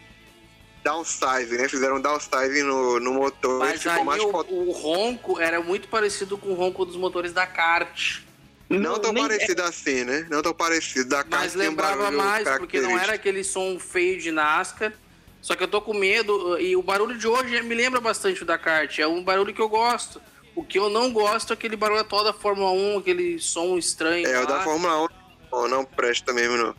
downsizing, 0.84 1.58
né? 1.58 1.68
Fizeram 1.68 2.00
downsizing 2.00 2.64
no, 2.64 3.00
no 3.00 3.14
motor 3.14 3.60
Mas 3.60 3.84
ficou 3.84 4.06
mais 4.06 4.22
o, 4.22 4.30
o, 4.30 4.72
ronco 4.72 5.40
era 5.40 5.62
muito 5.62 5.90
parecido 5.90 6.38
com 6.38 6.50
o 6.50 6.54
ronco 6.54 6.86
dos 6.86 6.96
motores 6.96 7.34
da 7.34 7.46
kart. 7.46 8.22
Não, 8.70 8.80
não 8.80 9.00
tão 9.00 9.14
parecido 9.14 9.62
é... 9.62 9.66
assim, 9.66 10.04
né? 10.04 10.28
Não 10.30 10.42
tão 10.42 10.54
parecido. 10.54 11.10
Da 11.10 11.26
Mas 11.30 11.56
lembrava 11.56 12.10
um 12.10 12.18
mais, 12.18 12.48
porque 12.58 12.80
não 12.80 12.98
era 12.98 13.14
aquele 13.14 13.44
som 13.44 13.78
feio 13.80 14.20
de 14.20 14.32
NASCAR 14.32 14.94
só 15.42 15.56
que 15.56 15.64
eu 15.64 15.68
tô 15.68 15.82
com 15.82 15.94
medo 15.94 16.60
e 16.60 16.76
o 16.76 16.82
barulho 16.82 17.18
de 17.18 17.28
hoje 17.28 17.62
me 17.64 17.76
lembra 17.76 18.02
bastante 18.02 18.44
o 18.44 18.46
da 18.46 18.58
kart. 18.58 19.00
É 19.00 19.08
um 19.08 19.24
barulho 19.24 19.54
que 19.54 19.62
eu 19.62 19.70
gosto. 19.70 20.22
O 20.56 20.64
que 20.64 20.80
eu 20.80 20.90
não 20.90 21.12
gosto 21.12 21.52
é 21.52 21.54
aquele 21.54 21.76
barulho 21.76 22.02
atual 22.02 22.24
da 22.24 22.34
Fórmula 22.34 22.72
1, 22.72 22.98
aquele 22.98 23.40
som 23.40 23.78
estranho. 23.78 24.28
É, 24.28 24.40
lá. 24.40 24.44
o 24.44 24.48
da 24.48 24.60
Fórmula 24.62 25.04
1 25.04 25.08
não, 25.52 25.68
não 25.68 25.86
presta 25.86 26.34
mesmo, 26.34 26.58
não. 26.58 26.76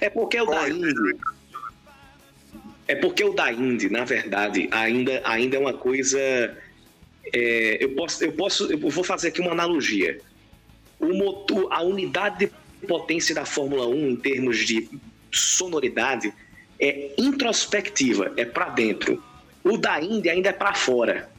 É 0.00 0.10
porque 0.10 0.40
o 0.40 0.46
da 0.46 0.68
Indy. 0.68 1.16
É 2.86 2.94
porque 2.94 3.24
o 3.24 3.32
da 3.32 3.52
Indy, 3.52 3.88
na 3.90 4.04
verdade, 4.04 4.68
ainda, 4.70 5.20
ainda 5.24 5.56
é 5.56 5.58
uma 5.58 5.74
coisa. 5.74 6.18
É, 7.32 7.78
eu, 7.80 7.94
posso, 7.94 8.22
eu 8.22 8.32
posso. 8.32 8.70
Eu 8.70 8.78
vou 8.78 9.02
fazer 9.02 9.28
aqui 9.28 9.40
uma 9.40 9.52
analogia. 9.52 10.20
O 11.00 11.12
motor, 11.14 11.72
a 11.72 11.82
unidade 11.82 12.46
de 12.46 12.86
potência 12.86 13.34
da 13.34 13.44
Fórmula 13.44 13.86
1 13.86 14.10
em 14.10 14.16
termos 14.16 14.58
de 14.58 14.88
sonoridade 15.32 16.32
é 16.80 17.14
introspectiva, 17.18 18.32
é 18.36 18.44
para 18.44 18.70
dentro. 18.70 19.22
O 19.64 19.76
da 19.76 20.00
Índia 20.00 20.32
ainda 20.32 20.50
é 20.50 20.52
para 20.52 20.74
fora. 20.74 21.30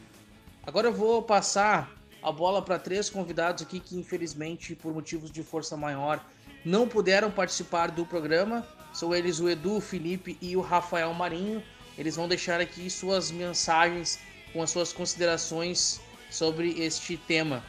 Agora 0.66 0.88
eu 0.88 0.94
vou 0.94 1.22
passar 1.22 1.92
a 2.22 2.32
bola 2.32 2.62
para 2.62 2.78
três 2.78 3.10
convidados 3.10 3.64
aqui 3.64 3.80
que 3.80 3.98
infelizmente 3.98 4.76
por 4.76 4.94
motivos 4.94 5.32
de 5.32 5.44
força 5.44 5.78
maior 5.78 6.24
não 6.66 6.88
puderam 6.88 7.32
participar 7.32 7.90
do 7.92 8.06
programa. 8.06 8.68
São 8.94 9.16
eles 9.16 9.40
o 9.40 9.50
Edu, 9.50 9.78
o 9.78 9.82
Felipe 9.82 10.38
e 10.42 10.58
o 10.58 10.62
Rafael 10.62 11.14
Marinho. 11.14 11.64
Eles 11.98 12.16
vão 12.16 12.28
deixar 12.28 12.60
aqui 12.60 12.90
suas 12.90 13.32
mensagens 13.32 14.20
com 14.52 14.62
as 14.62 14.70
suas 14.70 14.92
considerações 14.92 16.02
sobre 16.30 16.82
este 16.82 17.16
tema. 17.16 17.64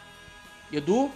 Edu? 0.73 1.11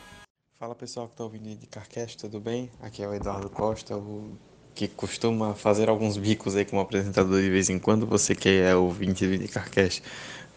Fala 0.58 0.74
pessoal 0.74 1.08
que 1.08 1.14
está 1.14 1.24
ouvindo 1.24 1.56
de 1.56 1.66
Carcast, 1.66 2.16
tudo 2.16 2.38
bem? 2.38 2.70
Aqui 2.80 3.02
é 3.02 3.08
o 3.08 3.12
Eduardo 3.12 3.50
Costa, 3.50 3.96
o 3.96 4.38
que 4.74 4.88
costuma 4.88 5.54
fazer 5.54 5.88
alguns 5.88 6.16
bicos 6.16 6.56
aí 6.56 6.64
como 6.64 6.80
apresentador 6.80 7.40
de 7.40 7.50
vez 7.50 7.68
em 7.68 7.78
quando, 7.78 8.06
você 8.06 8.34
que 8.34 8.48
é 8.48 8.74
ouvinte 8.74 9.26
do 9.26 9.34
IndyCarCast 9.34 10.02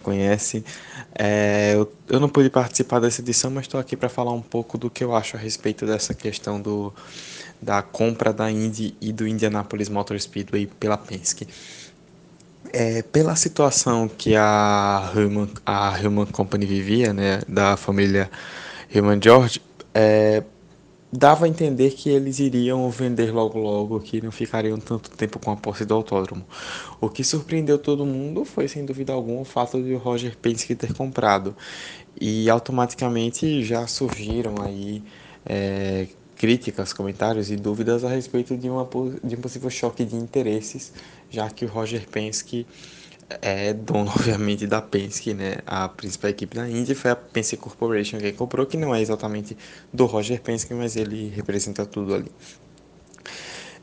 conhece. 0.06 0.64
É, 1.18 1.74
eu, 1.74 1.92
eu 2.08 2.20
não 2.20 2.30
pude 2.30 2.50
participar 2.50 3.00
dessa 3.00 3.22
edição, 3.22 3.50
mas 3.50 3.64
estou 3.64 3.80
aqui 3.80 3.98
para 3.98 4.08
falar 4.08 4.32
um 4.32 4.42
pouco 4.42 4.78
do 4.78 4.90
que 4.90 5.04
eu 5.04 5.16
acho 5.16 5.36
a 5.36 5.40
respeito 5.40 5.86
dessa 5.86 6.14
questão 6.14 6.62
do, 6.62 6.94
da 7.60 7.82
compra 7.82 8.32
da 8.32 8.50
Indy 8.52 8.96
e 9.02 9.12
do 9.12 9.28
Indianapolis 9.28 9.90
Motor 9.90 10.20
Speedway 10.20 10.68
pela 10.68 10.98
Penske. 10.98 11.48
É, 12.72 13.02
pela 13.02 13.36
situação 13.36 14.08
que 14.08 14.36
a 14.36 15.12
Human, 15.16 15.50
a 15.66 15.98
Human 16.00 16.26
Company 16.26 16.66
vivia, 16.66 17.14
né, 17.14 17.42
da 17.48 17.78
família 17.78 18.30
Human 18.94 19.20
George, 19.22 19.62
é, 19.94 20.44
dava 21.12 21.46
a 21.46 21.48
entender 21.48 21.92
que 21.92 22.10
eles 22.10 22.40
iriam 22.40 22.90
vender 22.90 23.32
logo 23.32 23.58
logo, 23.60 24.00
que 24.00 24.22
não 24.22 24.32
ficariam 24.32 24.78
tanto 24.78 25.10
tempo 25.12 25.40
com 25.40 25.52
a 25.52 25.56
posse 25.56 25.86
do 25.86 25.94
autódromo. 25.94 26.46
O 27.00 27.10
que 27.10 27.24
surpreendeu 27.24 27.78
todo 27.78 28.06
mundo 28.06 28.44
foi, 28.44 28.68
sem 28.68 28.86
dúvida 28.86 29.14
alguma, 29.14 29.42
o 29.42 29.46
fato 29.46 29.82
de 29.82 29.94
o 29.94 29.98
Roger 29.98 30.38
Penske 30.38 30.76
ter 30.76 30.94
comprado. 30.94 31.56
E 32.20 32.50
automaticamente 32.50 33.64
já 33.64 33.88
surgiram 33.88 34.56
aí 34.62 35.04
é, 35.46 36.08
críticas, 36.36 36.92
comentários 36.94 37.50
e 37.50 37.56
dúvidas 37.56 38.04
a 38.04 38.10
respeito 38.10 38.58
de, 38.58 38.70
uma, 38.70 38.88
de 39.24 39.36
um 39.36 39.42
possível 39.42 39.70
choque 39.70 40.04
de 40.04 40.16
interesses, 40.16 40.94
já 41.30 41.50
que 41.50 41.66
o 41.66 41.68
Roger 41.68 42.08
Penske 42.10 42.66
é 43.42 43.74
dono, 43.74 44.10
obviamente, 44.16 44.68
da 44.68 44.82
Penske, 44.82 45.34
né? 45.34 45.58
A 45.66 45.90
principal 45.90 46.30
equipe 46.30 46.56
da 46.56 46.70
Indy 46.70 46.96
foi 46.96 47.12
a 47.12 47.16
Penske 47.16 47.58
Corporation 47.58 48.20
que 48.20 48.32
comprou, 48.34 48.66
que 48.66 48.78
não 48.78 48.94
é 48.94 49.02
exatamente 49.02 49.58
do 49.92 50.06
Roger 50.06 50.42
Penske, 50.42 50.74
mas 50.74 50.96
ele 50.96 51.30
representa 51.30 51.86
tudo 51.86 52.14
ali. 52.14 52.32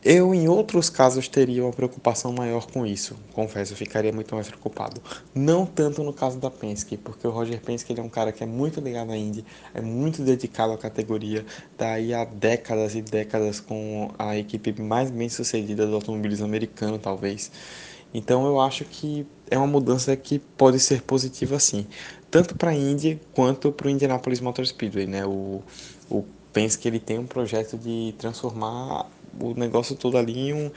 Eu, 0.05 0.35
em 0.35 0.49
outros 0.49 0.91
casos, 0.91 1.29
teria 1.29 1.63
uma 1.63 1.73
preocupação 1.73 2.33
maior 2.33 2.67
com 2.67 2.85
isso. 2.85 3.17
Confesso, 3.33 3.73
eu 3.73 3.77
ficaria 3.77 4.13
muito 4.13 4.35
mais 4.35 4.49
preocupado. 4.49 5.01
Não 5.33 5.65
tanto 5.65 6.03
no 6.03 6.13
caso 6.13 6.41
da 6.41 6.51
Penske, 6.51 6.97
porque 6.97 7.25
o 7.25 7.31
Roger 7.31 7.61
Penske 7.61 7.93
ele 7.93 8.01
é 8.01 8.03
um 8.03 8.09
cara 8.09 8.33
que 8.33 8.43
é 8.43 8.47
muito 8.47 8.81
ligado 8.81 9.13
à 9.13 9.17
Indy, 9.17 9.45
é 9.73 9.81
muito 9.81 10.21
dedicado 10.23 10.73
à 10.73 10.79
categoria, 10.79 11.47
está 11.71 11.93
aí 11.93 12.13
há 12.13 12.25
décadas 12.25 12.97
e 12.97 13.03
décadas 13.03 13.61
com 13.61 14.11
a 14.19 14.37
equipe 14.37 14.73
mais 14.83 15.09
bem 15.09 15.29
sucedida 15.29 15.87
do 15.87 15.95
automobilismo 15.95 16.47
americano, 16.47 16.99
talvez. 16.99 17.53
Então 18.15 18.47
eu 18.47 18.61
acho 18.61 18.85
que 18.85 19.27
é 19.51 19.57
uma 19.57 19.67
mudança 19.67 20.15
que 20.17 20.39
pode 20.39 20.79
ser 20.81 21.03
positiva 21.03 21.59
sim, 21.59 21.87
tanto 22.31 22.57
para 22.57 22.71
a 22.71 22.75
Indy 22.75 23.21
quanto 23.35 23.73
para 23.73 23.87
o 23.87 23.91
Indianapolis 23.91 24.41
Motor 24.41 24.67
Speedway, 24.67 25.07
né? 25.07 25.25
O, 25.27 25.63
o 26.11 26.25
Penske 26.53 26.89
ele 26.89 26.99
tem 26.99 27.19
um 27.19 27.27
projeto 27.27 27.77
de 27.77 28.15
transformar 28.19 29.07
o 29.41 29.55
negócio 29.55 29.97
todo 29.97 30.19
ali 30.19 30.49
em 30.49 30.53
um, 30.53 30.71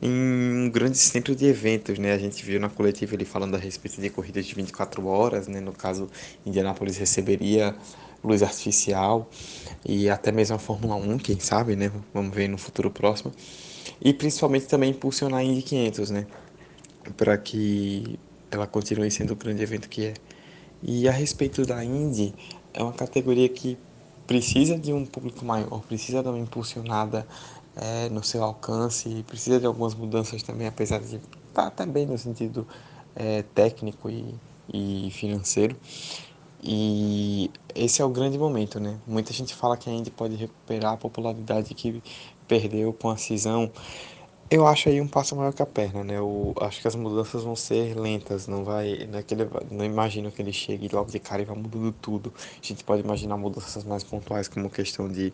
em 0.00 0.10
um 0.10 0.70
grande 0.70 0.96
centro 0.96 1.34
de 1.34 1.46
eventos, 1.46 1.98
né? 1.98 2.12
A 2.12 2.18
gente 2.18 2.44
viu 2.44 2.58
na 2.58 2.68
coletiva 2.68 3.14
ele 3.14 3.24
falando 3.24 3.54
a 3.54 3.58
respeito 3.58 4.00
de 4.00 4.08
corridas 4.10 4.46
de 4.46 4.54
24 4.54 5.06
horas, 5.06 5.48
né? 5.48 5.60
No 5.60 5.72
caso, 5.72 6.08
Indianapolis 6.46 6.96
receberia 6.96 7.74
luz 8.22 8.42
artificial 8.42 9.28
e 9.84 10.08
até 10.10 10.32
mesmo 10.32 10.56
a 10.56 10.58
Fórmula 10.58 10.96
1, 10.96 11.18
quem 11.18 11.38
sabe, 11.38 11.76
né? 11.76 11.90
Vamos 12.12 12.34
ver 12.34 12.48
no 12.48 12.58
futuro 12.58 12.90
próximo. 12.90 13.32
E 14.00 14.12
principalmente 14.12 14.66
também 14.66 14.90
impulsionar 14.90 15.40
a 15.40 15.44
Indy 15.44 15.62
500, 15.62 16.10
né? 16.10 16.26
Para 17.16 17.36
que 17.38 18.18
ela 18.50 18.66
continue 18.66 19.10
sendo 19.10 19.32
o 19.32 19.36
grande 19.36 19.62
evento 19.62 19.88
que 19.88 20.06
é. 20.06 20.14
E 20.82 21.08
a 21.08 21.12
respeito 21.12 21.64
da 21.66 21.84
Indy, 21.84 22.34
é 22.72 22.82
uma 22.82 22.92
categoria 22.92 23.48
que 23.48 23.76
precisa 24.26 24.78
de 24.78 24.92
um 24.92 25.04
público 25.04 25.44
maior, 25.44 25.80
precisa 25.82 26.22
dar 26.22 26.30
uma 26.30 26.38
impulsionada 26.38 27.26
é, 27.74 28.08
no 28.10 28.22
seu 28.22 28.44
alcance, 28.44 29.24
precisa 29.26 29.58
de 29.58 29.66
algumas 29.66 29.94
mudanças 29.94 30.42
também, 30.42 30.66
apesar 30.66 31.00
de 31.00 31.16
estar 31.16 31.22
tá 31.52 31.66
até 31.66 31.86
bem 31.86 32.06
no 32.06 32.18
sentido 32.18 32.66
é, 33.16 33.42
técnico 33.42 34.10
e, 34.10 34.34
e 34.72 35.10
financeiro. 35.10 35.76
E 36.62 37.50
esse 37.74 38.02
é 38.02 38.04
o 38.04 38.08
grande 38.08 38.36
momento, 38.36 38.80
né? 38.80 38.98
Muita 39.06 39.32
gente 39.32 39.54
fala 39.54 39.76
que 39.76 39.88
a 39.88 39.92
Indy 39.92 40.10
pode 40.10 40.34
recuperar 40.34 40.94
a 40.94 40.96
popularidade 40.96 41.72
que 41.72 42.02
perdeu 42.48 42.92
com 42.92 43.10
a 43.10 43.16
cisão 43.16 43.70
eu 44.50 44.66
acho 44.66 44.88
aí 44.88 45.00
um 45.00 45.08
passo 45.08 45.36
maior 45.36 45.52
que 45.52 45.62
a 45.62 45.66
perna, 45.66 46.02
né? 46.02 46.16
Eu 46.16 46.54
acho 46.60 46.80
que 46.80 46.88
as 46.88 46.94
mudanças 46.94 47.44
vão 47.44 47.54
ser 47.54 47.94
lentas, 47.98 48.46
não 48.46 48.64
vai, 48.64 49.06
não, 49.10 49.18
é 49.18 49.22
que 49.22 49.34
ele, 49.34 49.48
não 49.70 49.84
imagino 49.84 50.32
que 50.32 50.40
ele 50.40 50.52
chegue 50.52 50.88
logo 50.90 51.10
de 51.10 51.18
cara 51.18 51.42
e 51.42 51.44
vá 51.44 51.54
mudando 51.54 51.92
tudo. 51.92 52.32
A 52.62 52.66
gente 52.66 52.82
pode 52.82 53.02
imaginar 53.02 53.36
mudanças 53.36 53.84
mais 53.84 54.02
pontuais, 54.02 54.48
como 54.48 54.70
questão 54.70 55.08
de 55.08 55.32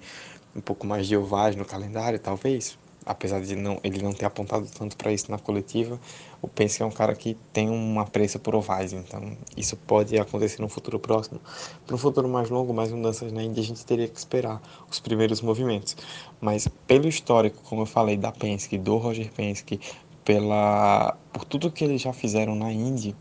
um 0.55 0.61
pouco 0.61 0.87
mais 0.87 1.07
de 1.07 1.17
ovagem 1.17 1.59
no 1.59 1.65
calendário, 1.65 2.19
talvez, 2.19 2.77
apesar 3.07 3.41
de 3.41 3.55
não, 3.55 3.79
ele 3.85 4.03
não 4.03 4.13
ter 4.13 4.25
apontado 4.25 4.67
tanto 4.67 4.97
para 4.97 5.13
isso 5.13 5.31
na 5.31 5.39
coletiva, 5.39 6.01
o 6.45 6.49
Penske 6.49 6.83
é 6.83 6.87
um 6.87 6.91
cara 6.91 7.15
que 7.15 7.37
tem 7.53 7.71
uma 7.71 8.05
pressa 8.05 8.39
por 8.39 8.55
ovais, 8.55 8.93
então 8.93 9.37
isso 9.57 9.77
pode 9.77 10.19
acontecer 10.19 10.61
no 10.61 10.69
futuro 10.69 10.99
próximo. 10.99 11.41
Para 11.87 11.95
um 11.95 11.99
futuro 11.99 12.29
mais 12.29 12.51
longo, 12.51 12.75
mais 12.75 12.93
mudanças 12.93 13.33
na 13.33 13.41
a 13.41 13.45
gente 13.45 13.85
teria 13.87 14.07
que 14.07 14.19
esperar 14.19 14.61
os 14.91 15.01
primeiros 15.01 15.41
movimentos. 15.41 15.97
Mas 16.45 16.69
pelo 16.87 17.09
histórico, 17.09 17.63
como 17.65 17.81
eu 17.81 17.87
falei, 17.87 18.19
da 18.19 18.31
Penske, 18.31 18.77
do 18.77 18.99
Roger 18.99 19.33
Penske, 19.33 19.81
pela, 20.23 21.17
por 21.33 21.43
tudo 21.47 21.73
que 21.73 21.83
eles 21.83 22.03
já 22.03 22.13
fizeram 22.13 22.55
na 22.55 22.71
Indy, 22.71 23.17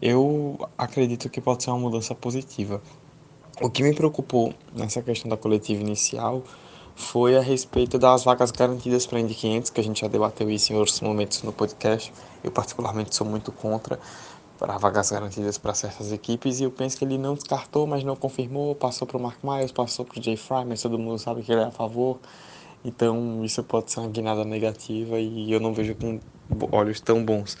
eu 0.00 0.58
acredito 0.78 1.28
que 1.28 1.38
pode 1.38 1.62
ser 1.62 1.68
uma 1.68 1.80
mudança 1.80 2.14
positiva. 2.14 2.80
O 3.60 3.68
que 3.68 3.82
me 3.82 3.94
preocupou 3.94 4.54
nessa 4.74 5.02
questão 5.02 5.28
da 5.28 5.36
coletiva 5.36 5.82
inicial 5.82 6.42
foi 6.96 7.36
a 7.36 7.42
respeito 7.42 7.98
das 7.98 8.24
vagas 8.24 8.50
garantidas 8.50 9.06
para 9.06 9.20
Indy 9.20 9.34
500, 9.34 9.68
que 9.68 9.78
a 9.78 9.84
gente 9.84 10.00
já 10.00 10.08
debateu 10.08 10.48
isso 10.48 10.72
em 10.72 10.76
outros 10.76 10.98
momentos 11.02 11.42
no 11.42 11.52
podcast. 11.52 12.10
Eu 12.42 12.50
particularmente 12.50 13.14
sou 13.14 13.26
muito 13.26 13.52
contra 13.52 14.00
para 14.58 14.78
vagas 14.78 15.10
garantidas 15.10 15.58
para 15.58 15.74
certas 15.74 16.10
equipes 16.10 16.58
e 16.58 16.64
eu 16.64 16.70
penso 16.70 16.96
que 16.96 17.04
ele 17.04 17.18
não 17.18 17.34
descartou, 17.34 17.86
mas 17.86 18.02
não 18.02 18.16
confirmou, 18.16 18.74
passou 18.74 19.06
para 19.06 19.18
o 19.18 19.20
Mark 19.20 19.44
Miles, 19.44 19.72
passou 19.72 20.06
para 20.06 20.18
o 20.18 20.22
Jay 20.22 20.38
Fry, 20.38 20.64
mas 20.66 20.80
todo 20.80 20.98
mundo 20.98 21.18
sabe 21.18 21.42
que 21.42 21.52
ele 21.52 21.60
é 21.60 21.64
a 21.64 21.70
favor. 21.70 22.18
Então 22.84 23.44
isso 23.44 23.62
pode 23.62 23.90
ser 23.92 24.00
uma 24.00 24.10
guinada 24.10 24.44
negativa 24.44 25.18
e 25.18 25.52
eu 25.52 25.60
não 25.60 25.72
vejo 25.72 25.94
com 25.94 26.20
olhos 26.70 27.00
tão 27.00 27.24
bons. 27.24 27.56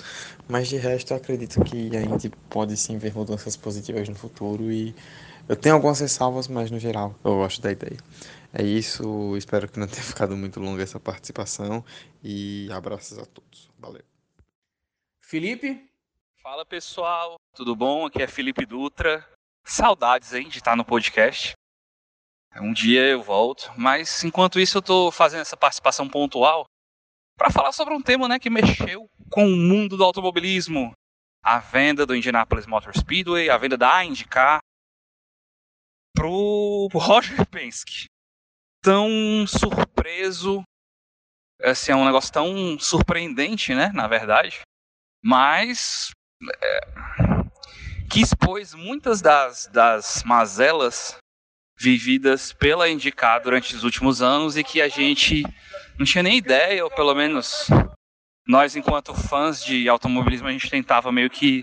Mas 0.48 0.68
de 0.68 0.76
resto 0.76 1.12
eu 1.12 1.16
acredito 1.16 1.62
que 1.62 1.96
a 1.96 2.02
Indy 2.02 2.30
pode 2.50 2.76
sim 2.76 2.98
ver 2.98 3.14
mudanças 3.14 3.56
positivas 3.56 4.08
no 4.08 4.14
futuro 4.14 4.70
e 4.72 4.94
eu 5.48 5.56
tenho 5.56 5.74
algumas 5.74 6.00
ressalvas, 6.00 6.48
mas 6.48 6.70
no 6.70 6.78
geral 6.78 7.14
eu 7.24 7.36
gosto 7.36 7.62
da 7.62 7.70
ideia. 7.70 7.98
É 8.52 8.62
isso, 8.62 9.36
espero 9.36 9.68
que 9.68 9.78
não 9.78 9.86
tenha 9.86 10.02
ficado 10.04 10.36
muito 10.36 10.60
longa 10.60 10.82
essa 10.82 11.00
participação 11.00 11.84
e 12.22 12.68
abraços 12.72 13.18
a 13.18 13.24
todos. 13.24 13.70
Valeu. 13.78 14.02
Felipe? 15.20 15.88
Fala 16.42 16.66
pessoal, 16.66 17.36
tudo 17.54 17.76
bom? 17.76 18.06
Aqui 18.06 18.20
é 18.20 18.26
Felipe 18.26 18.66
Dutra. 18.66 19.24
Saudades, 19.64 20.32
hein, 20.34 20.48
de 20.48 20.58
estar 20.58 20.76
no 20.76 20.84
podcast. 20.84 21.52
Um 22.56 22.72
dia 22.72 23.02
eu 23.02 23.22
volto, 23.22 23.72
mas 23.76 24.22
enquanto 24.24 24.60
isso 24.60 24.78
eu 24.78 24.80
estou 24.80 25.10
fazendo 25.10 25.40
essa 25.40 25.56
participação 25.56 26.08
pontual 26.08 26.66
para 27.36 27.50
falar 27.50 27.72
sobre 27.72 27.94
um 27.94 28.02
tema 28.02 28.28
né, 28.28 28.38
que 28.38 28.50
mexeu 28.50 29.08
com 29.30 29.46
o 29.46 29.56
mundo 29.56 29.96
do 29.96 30.04
automobilismo. 30.04 30.92
A 31.42 31.58
venda 31.58 32.06
do 32.06 32.14
Indianapolis 32.14 32.66
Motor 32.66 32.96
Speedway, 32.96 33.50
a 33.50 33.56
venda 33.56 33.76
da 33.76 34.04
IndyCar 34.04 34.60
pro 36.14 36.88
Roger 36.92 37.44
Penske 37.48 38.04
tão 38.82 39.08
surpreso, 39.46 40.62
assim, 41.62 41.92
é 41.92 41.96
um 41.96 42.04
negócio 42.04 42.32
tão 42.32 42.78
surpreendente, 42.78 43.74
né, 43.74 43.90
na 43.94 44.06
verdade, 44.06 44.60
mas 45.24 46.10
é, 46.62 46.80
que 48.10 48.20
expôs 48.20 48.74
muitas 48.74 49.20
das, 49.20 49.66
das 49.68 50.22
mazelas 50.24 51.16
vividas 51.82 52.52
pela 52.52 52.88
Indicar 52.88 53.42
durante 53.42 53.74
os 53.74 53.82
últimos 53.84 54.22
anos 54.22 54.56
e 54.56 54.62
que 54.62 54.80
a 54.80 54.88
gente 54.88 55.42
não 55.98 56.06
tinha 56.06 56.22
nem 56.22 56.38
ideia, 56.38 56.84
ou 56.84 56.90
pelo 56.90 57.14
menos 57.14 57.68
nós, 58.46 58.76
enquanto 58.76 59.14
fãs 59.14 59.64
de 59.64 59.88
automobilismo, 59.88 60.48
a 60.48 60.52
gente 60.52 60.70
tentava 60.70 61.10
meio 61.10 61.28
que 61.28 61.62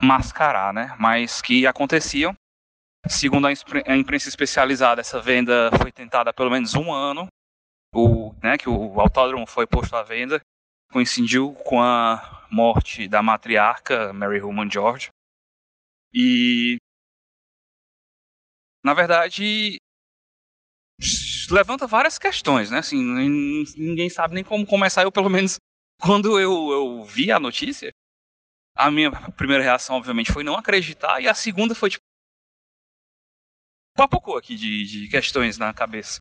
mascarar, 0.00 0.72
né? 0.72 0.94
Mas 0.98 1.42
que 1.42 1.66
aconteciam. 1.66 2.34
Segundo 3.08 3.46
a 3.46 3.96
imprensa 3.96 4.28
especializada, 4.28 5.00
essa 5.00 5.20
venda 5.20 5.70
foi 5.80 5.90
tentada 5.90 6.30
há 6.30 6.32
pelo 6.32 6.50
menos 6.50 6.74
um 6.74 6.92
ano. 6.92 7.26
O, 7.94 8.34
né, 8.42 8.58
que 8.58 8.68
o 8.68 9.00
autódromo 9.00 9.46
foi 9.46 9.66
posto 9.66 9.96
à 9.96 10.02
venda 10.02 10.40
coincidiu 10.90 11.52
com 11.64 11.82
a 11.82 12.46
morte 12.50 13.08
da 13.08 13.22
matriarca 13.22 14.12
Mary 14.12 14.38
Roman 14.38 14.70
George. 14.70 15.10
E 16.12 16.77
na 18.88 18.94
verdade 18.94 19.76
levanta 21.50 21.86
várias 21.86 22.18
questões, 22.18 22.70
né? 22.70 22.78
Assim, 22.78 22.96
ninguém 23.76 24.08
sabe 24.08 24.34
nem 24.34 24.42
como 24.42 24.66
começar. 24.66 25.02
Eu 25.02 25.12
pelo 25.12 25.28
menos 25.28 25.58
quando 26.00 26.40
eu, 26.40 26.70
eu 26.70 27.04
vi 27.04 27.30
a 27.30 27.38
notícia, 27.38 27.90
a 28.74 28.90
minha 28.90 29.10
primeira 29.32 29.62
reação 29.62 29.96
obviamente 29.96 30.32
foi 30.32 30.42
não 30.42 30.56
acreditar 30.56 31.20
e 31.20 31.28
a 31.28 31.34
segunda 31.34 31.74
foi 31.74 31.90
tipo 31.90 32.02
papocou 33.94 34.38
aqui 34.38 34.54
de, 34.54 34.84
de 34.84 35.08
questões 35.08 35.58
na 35.58 35.74
cabeça. 35.74 36.18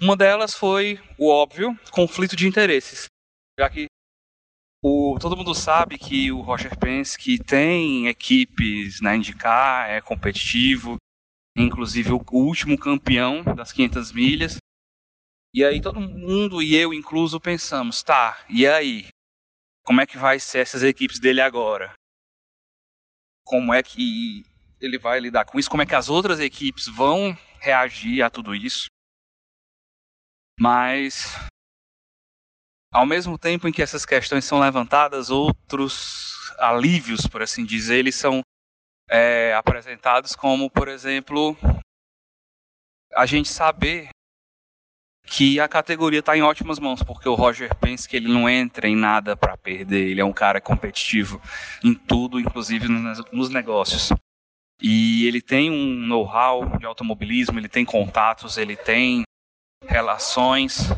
Uma 0.00 0.16
delas 0.16 0.54
foi 0.54 0.98
o 1.18 1.28
óbvio 1.28 1.78
conflito 1.90 2.34
de 2.34 2.46
interesses. 2.46 3.06
Já 3.58 3.68
que 3.68 3.86
o, 4.82 5.18
todo 5.20 5.36
mundo 5.36 5.54
sabe 5.54 5.98
que 5.98 6.32
o 6.32 6.40
Roger 6.40 6.78
Penske 6.78 7.38
tem 7.38 8.06
equipes 8.06 9.02
na 9.02 9.16
IndyCar, 9.16 9.90
é 9.90 10.00
competitivo, 10.00 10.96
inclusive 11.56 12.12
o, 12.12 12.22
último 12.32 12.78
campeão 12.78 13.42
das 13.42 13.72
500 13.72 14.12
milhas. 14.12 14.56
E 15.54 15.64
aí 15.64 15.80
todo 15.80 16.00
mundo, 16.00 16.62
e 16.62 16.76
eu 16.76 16.92
incluso, 16.92 17.40
pensamos, 17.40 18.02
tá, 18.02 18.44
e 18.48 18.66
aí? 18.66 19.08
Como 19.84 20.00
é 20.00 20.06
que 20.06 20.18
vai 20.18 20.38
ser 20.38 20.58
essas 20.58 20.82
equipes 20.82 21.18
dele 21.18 21.40
agora? 21.40 21.94
Como 23.44 23.72
é 23.72 23.82
que 23.82 24.44
ele 24.80 24.98
vai 24.98 25.18
lidar 25.20 25.44
com 25.44 25.58
isso? 25.58 25.70
Como 25.70 25.82
é 25.82 25.86
que 25.86 25.94
as 25.94 26.10
outras 26.10 26.40
equipes 26.40 26.86
vão 26.86 27.36
reagir 27.60 28.22
a 28.22 28.28
tudo 28.28 28.54
isso? 28.54 28.86
Mas, 30.58 31.26
ao 32.92 33.06
mesmo 33.06 33.38
tempo 33.38 33.68
em 33.68 33.72
que 33.72 33.82
essas 33.82 34.04
questões 34.04 34.44
são 34.44 34.58
levantadas, 34.58 35.30
outros 35.30 36.34
alívios, 36.58 37.26
por 37.26 37.42
assim 37.42 37.64
dizer, 37.64 37.98
eles 37.98 38.16
são 38.16 38.40
é, 39.08 39.54
apresentados 39.54 40.34
como, 40.34 40.70
por 40.70 40.88
exemplo, 40.88 41.56
a 43.14 43.26
gente 43.26 43.48
saber 43.48 44.08
que 45.26 45.58
a 45.58 45.68
categoria 45.68 46.20
está 46.20 46.36
em 46.36 46.42
ótimas 46.42 46.78
mãos, 46.78 47.02
porque 47.02 47.28
o 47.28 47.34
Roger 47.34 47.74
pensa 47.76 48.08
que 48.08 48.16
ele 48.16 48.32
não 48.32 48.48
entra 48.48 48.88
em 48.88 48.96
nada 48.96 49.36
para 49.36 49.56
perder, 49.56 50.10
ele 50.10 50.20
é 50.20 50.24
um 50.24 50.32
cara 50.32 50.60
competitivo 50.60 51.42
em 51.82 51.94
tudo, 51.94 52.38
inclusive 52.38 52.86
nos 53.32 53.50
negócios. 53.50 54.12
E 54.80 55.26
ele 55.26 55.40
tem 55.40 55.70
um 55.70 56.06
know-how 56.06 56.78
de 56.78 56.86
automobilismo, 56.86 57.58
ele 57.58 57.68
tem 57.68 57.84
contatos, 57.84 58.56
ele 58.56 58.76
tem 58.76 59.22
relações. 59.84 60.88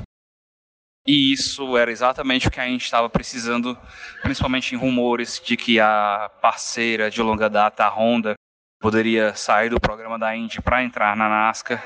E 1.08 1.32
isso 1.32 1.74
era 1.78 1.90
exatamente 1.90 2.48
o 2.48 2.50
que 2.50 2.60
a 2.60 2.66
gente 2.66 2.84
estava 2.84 3.08
precisando, 3.08 3.74
principalmente 4.20 4.74
em 4.74 4.78
rumores 4.78 5.40
de 5.42 5.56
que 5.56 5.80
a 5.80 6.30
parceira 6.42 7.10
de 7.10 7.22
longa 7.22 7.48
data, 7.48 7.82
a 7.82 7.88
Honda, 7.88 8.34
poderia 8.78 9.34
sair 9.34 9.70
do 9.70 9.80
programa 9.80 10.18
da 10.18 10.36
Indy 10.36 10.60
para 10.60 10.84
entrar 10.84 11.16
na 11.16 11.26
NASCAR. 11.26 11.82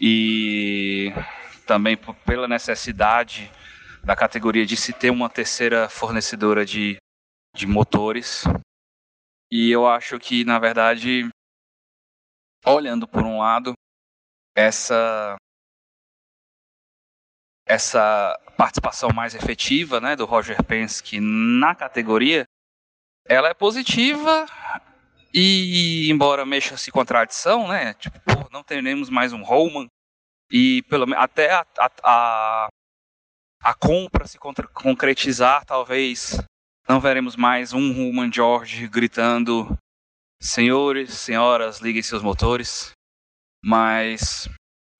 E 0.00 1.12
também 1.68 1.96
pela 2.26 2.48
necessidade 2.48 3.48
da 4.02 4.16
categoria 4.16 4.66
de 4.66 4.76
se 4.76 4.92
ter 4.92 5.10
uma 5.10 5.30
terceira 5.30 5.88
fornecedora 5.88 6.66
de, 6.66 6.96
de 7.54 7.64
motores. 7.64 8.42
E 9.52 9.70
eu 9.70 9.86
acho 9.86 10.18
que, 10.18 10.44
na 10.44 10.58
verdade, 10.58 11.28
olhando 12.66 13.06
por 13.06 13.22
um 13.22 13.38
lado, 13.38 13.72
essa 14.56 15.36
essa 17.66 18.38
participação 18.56 19.10
mais 19.14 19.34
efetiva 19.34 20.00
né, 20.00 20.16
do 20.16 20.24
Roger 20.24 20.62
Penske 20.62 21.20
na 21.20 21.74
categoria, 21.74 22.44
ela 23.26 23.48
é 23.48 23.54
positiva 23.54 24.46
e, 25.32 26.10
embora 26.10 26.44
mexa-se 26.44 26.90
contradição, 26.90 27.68
né, 27.68 27.94
tipo, 27.94 28.18
não 28.50 28.62
teremos 28.62 29.08
mais 29.08 29.32
um 29.32 29.42
Roman, 29.42 29.86
e 30.50 30.82
pelo 30.82 31.06
até 31.14 31.50
a, 31.50 31.66
a, 31.78 31.90
a, 32.04 32.68
a 33.62 33.74
compra 33.74 34.26
se 34.26 34.38
concretizar, 34.38 35.64
talvez 35.64 36.36
não 36.88 37.00
veremos 37.00 37.36
mais 37.36 37.72
um 37.72 37.90
Human 37.90 38.30
George 38.30 38.86
gritando: 38.88 39.78
senhores, 40.40 41.14
senhoras, 41.14 41.80
liguem 41.80 42.02
seus 42.02 42.22
motores. 42.22 42.92
Mas 43.64 44.48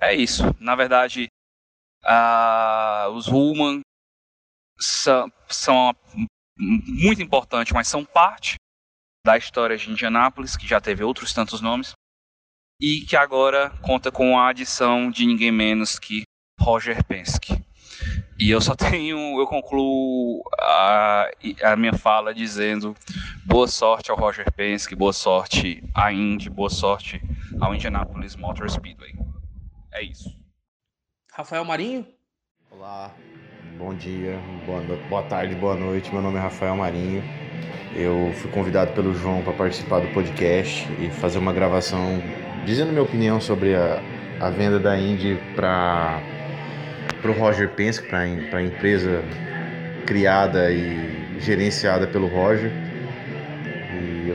é 0.01 0.15
isso. 0.15 0.45
Na 0.61 0.75
verdade, 0.75 1.27
uh, 2.05 3.11
os 3.11 3.29
Human 3.29 3.81
são, 4.79 5.33
são 5.49 5.95
muito 6.57 7.23
importantes, 7.23 7.73
mas 7.73 7.89
são 7.89 8.05
parte 8.05 8.57
da 9.25 9.37
história 9.37 9.77
de 9.77 9.91
Indianápolis, 9.91 10.57
que 10.57 10.67
já 10.67 10.81
teve 10.81 11.05
outros 11.05 11.33
tantos 11.33 11.61
nomes 11.61 11.93
e 12.81 13.03
que 13.03 13.17
agora 13.17 13.71
conta 13.81 14.11
com 14.11 14.39
a 14.39 14.49
adição 14.49 15.11
de 15.11 15.25
ninguém 15.25 15.53
menos 15.53 15.99
que 15.99 16.25
Roger 16.61 17.05
Penske. 17.05 17.65
E 18.39 18.51
eu 18.51 18.61
só 18.61 18.75
tenho, 18.77 19.39
eu 19.39 19.47
concluo 19.47 20.43
a, 20.59 21.31
a 21.63 21.77
minha 21.77 21.93
fala 21.93 22.35
dizendo 22.35 22.97
boa 23.47 23.69
sorte 23.69 24.11
ao 24.11 24.17
Roger 24.17 24.51
Penske, 24.53 24.97
boa 24.97 25.13
sorte 25.13 25.83
à 25.95 26.13
Indy, 26.13 26.51
boa 26.51 26.71
sorte 26.71 27.23
ao 27.61 27.73
Indianapolis 27.73 28.35
Motor 28.35 28.69
Speedway. 28.69 29.15
É 29.93 30.03
isso. 30.03 30.42
Rafael 31.35 31.65
Marinho? 31.65 32.07
Olá, 32.71 33.11
bom 33.79 33.95
dia, 33.95 34.39
boa, 34.67 34.83
boa 35.09 35.23
tarde, 35.23 35.55
boa 35.55 35.75
noite. 35.75 36.13
Meu 36.13 36.21
nome 36.21 36.37
é 36.37 36.41
Rafael 36.41 36.77
Marinho. 36.77 37.25
Eu 37.97 38.31
fui 38.35 38.51
convidado 38.51 38.93
pelo 38.93 39.15
João 39.15 39.43
para 39.43 39.55
participar 39.55 40.01
do 40.01 40.09
podcast 40.09 40.87
e 41.01 41.09
fazer 41.09 41.39
uma 41.39 41.55
gravação 41.55 42.23
dizendo 42.67 42.91
minha 42.91 43.03
opinião 43.03 43.41
sobre 43.41 43.75
a, 43.75 43.99
a 44.41 44.51
venda 44.51 44.79
da 44.79 44.95
Indy 44.95 45.41
para 45.57 46.21
o 47.25 47.33
Roger 47.33 47.71
Penske, 47.71 48.07
para 48.07 48.59
a 48.59 48.63
empresa 48.63 49.25
criada 50.07 50.71
e 50.71 51.39
gerenciada 51.41 52.07
pelo 52.07 52.27
Roger. 52.27 52.71
E 53.91 54.35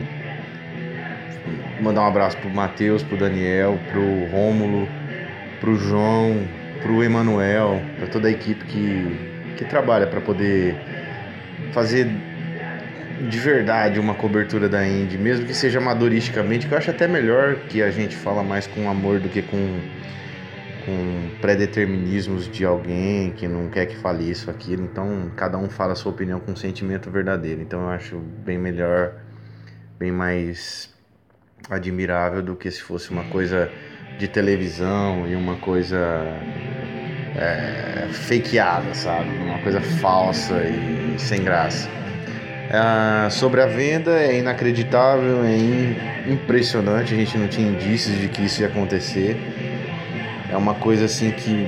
mandar 1.80 2.02
um 2.02 2.08
abraço 2.08 2.38
pro 2.38 2.50
Matheus, 2.50 3.04
pro 3.04 3.18
Daniel, 3.18 3.78
pro 3.92 4.26
Rômulo, 4.32 4.88
pro 5.60 5.76
João, 5.76 6.44
pro 6.82 7.04
Emanuel, 7.04 7.82
para 7.98 8.08
toda 8.08 8.28
a 8.28 8.32
equipe 8.32 8.64
que, 8.66 9.56
que 9.58 9.66
trabalha 9.66 10.08
para 10.08 10.22
poder 10.22 10.76
fazer 11.72 12.08
de 13.30 13.40
verdade 13.40 14.00
uma 14.00 14.14
cobertura 14.14 14.70
da 14.70 14.88
Indy, 14.88 15.18
mesmo 15.18 15.46
que 15.46 15.54
seja 15.54 15.80
amadoristicamente, 15.80 16.68
que 16.68 16.74
eu 16.74 16.78
acho 16.78 16.92
até 16.92 17.08
melhor 17.08 17.56
que 17.68 17.82
a 17.82 17.90
gente 17.90 18.16
fala 18.16 18.44
mais 18.44 18.68
com 18.68 18.90
amor 18.90 19.20
do 19.20 19.28
que 19.28 19.42
com, 19.42 19.80
com 20.86 21.30
pré-determinismos 21.42 22.48
de 22.48 22.64
alguém 22.64 23.32
que 23.32 23.48
não 23.48 23.70
quer 23.70 23.88
que 23.88 23.96
fale 23.98 24.30
isso, 24.30 24.52
aquilo. 24.52 24.84
Então, 24.84 25.32
cada 25.36 25.58
um 25.58 25.68
fala 25.68 25.94
a 25.94 25.96
sua 25.96 26.12
opinião 26.12 26.40
com 26.40 26.52
um 26.52 26.56
sentimento 26.56 27.10
verdadeiro. 27.10 27.62
Então, 27.62 27.82
eu 27.82 27.90
acho 27.90 28.18
bem 28.18 28.58
melhor, 28.58 29.14
bem 29.98 30.12
mais 30.12 30.94
admirável 31.70 32.44
do 32.44 32.56
que 32.56 32.70
se 32.70 32.82
fosse 32.82 33.10
uma 33.10 33.24
coisa 33.26 33.72
de 34.18 34.28
televisão 34.28 35.28
e 35.28 35.36
uma 35.36 35.56
coisa 35.56 35.98
é, 37.36 38.08
fakeada, 38.12 38.94
sabe? 38.94 39.30
Uma 39.38 39.60
coisa 39.60 39.80
falsa 39.80 40.56
e 40.64 41.16
sem 41.20 41.44
graça. 41.44 41.90
Ah, 42.70 43.30
sobre 43.32 43.62
a 43.62 43.66
venda, 43.66 44.12
é 44.12 44.40
inacreditável, 44.40 45.44
é 45.44 46.30
impressionante. 46.30 47.14
A 47.14 47.18
gente 47.18 47.38
não 47.38 47.48
tinha 47.48 47.68
indícios 47.70 48.20
de 48.20 48.28
que 48.28 48.44
isso 48.44 48.62
ia 48.62 48.68
acontecer. 48.68 49.38
É 50.52 50.58
uma 50.58 50.74
coisa 50.74 51.06
assim 51.06 51.32
que 51.32 51.66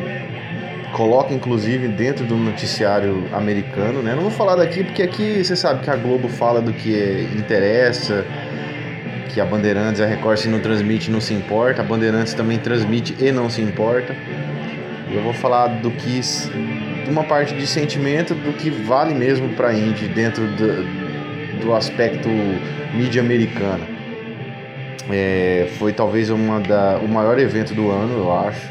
coloca 0.93 1.33
inclusive 1.33 1.87
dentro 1.87 2.25
do 2.25 2.35
noticiário 2.35 3.23
americano, 3.31 4.01
né? 4.01 4.15
Não 4.15 4.23
vou 4.23 4.31
falar 4.31 4.55
daqui 4.55 4.83
porque 4.83 5.03
aqui 5.03 5.43
você 5.43 5.55
sabe 5.55 5.83
que 5.83 5.89
a 5.89 5.95
Globo 5.95 6.27
fala 6.27 6.61
do 6.61 6.73
que 6.73 7.29
interessa, 7.37 8.25
que 9.29 9.39
a 9.39 9.45
Bandeirantes, 9.45 10.01
a 10.01 10.05
Record 10.05 10.37
se 10.37 10.47
não 10.47 10.59
transmite, 10.59 11.09
não 11.09 11.21
se 11.21 11.33
importa. 11.33 11.81
A 11.81 11.85
Bandeirantes 11.85 12.33
também 12.33 12.57
transmite 12.57 13.15
e 13.19 13.31
não 13.31 13.49
se 13.49 13.61
importa. 13.61 14.15
Eu 15.11 15.23
vou 15.23 15.33
falar 15.33 15.67
do 15.67 15.89
que 15.91 16.21
uma 17.07 17.23
parte 17.23 17.55
de 17.55 17.65
sentimento 17.65 18.35
do 18.35 18.53
que 18.53 18.69
vale 18.69 19.13
mesmo 19.13 19.49
para 19.49 19.69
a 19.69 19.73
Indy 19.73 20.07
dentro 20.07 20.45
do, 20.47 21.61
do 21.61 21.73
aspecto 21.73 22.29
mídia 22.93 23.21
americana. 23.21 23.87
É, 25.11 25.67
foi 25.79 25.91
talvez 25.91 26.29
uma 26.29 26.59
da, 26.59 26.99
o 27.01 27.07
maior 27.07 27.39
evento 27.39 27.73
do 27.73 27.89
ano, 27.89 28.19
eu 28.19 28.31
acho, 28.31 28.69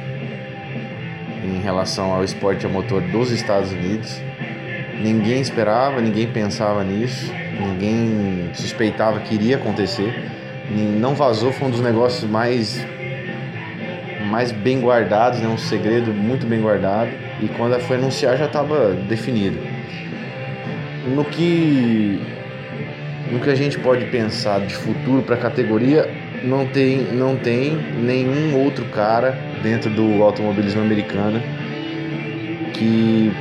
em 1.44 1.60
relação 1.60 2.12
ao 2.12 2.22
esporte 2.22 2.64
a 2.64 2.68
motor 2.68 3.02
dos 3.02 3.32
Estados 3.32 3.72
Unidos. 3.72 4.20
Ninguém 5.00 5.40
esperava, 5.40 6.00
ninguém 6.00 6.28
pensava 6.28 6.84
nisso, 6.84 7.32
ninguém 7.60 8.50
suspeitava 8.54 9.18
que 9.20 9.34
iria 9.34 9.56
acontecer. 9.56 10.37
Não 10.70 11.14
vazou, 11.14 11.52
foi 11.52 11.68
um 11.68 11.70
dos 11.70 11.80
negócios 11.80 12.28
mais 12.28 12.84
mais 14.28 14.52
bem 14.52 14.80
guardados, 14.80 15.40
né? 15.40 15.48
um 15.48 15.56
segredo 15.56 16.12
muito 16.12 16.46
bem 16.46 16.60
guardado 16.60 17.10
e 17.40 17.48
quando 17.48 17.80
foi 17.80 17.96
anunciar 17.96 18.36
já 18.36 18.44
estava 18.44 18.92
definido. 19.08 19.58
No 21.14 21.24
que 21.24 22.20
no 23.30 23.40
que 23.40 23.50
a 23.50 23.54
gente 23.54 23.78
pode 23.78 24.06
pensar 24.06 24.60
de 24.60 24.74
futuro 24.74 25.22
para 25.22 25.34
a 25.34 25.38
categoria, 25.38 26.08
não 26.44 26.66
tem, 26.66 26.98
não 27.12 27.36
tem 27.36 27.76
nenhum 28.00 28.56
outro 28.56 28.84
cara 28.86 29.38
dentro 29.62 29.90
do 29.90 30.22
automobilismo 30.22 30.80
americano 30.80 31.42
que 32.72 33.32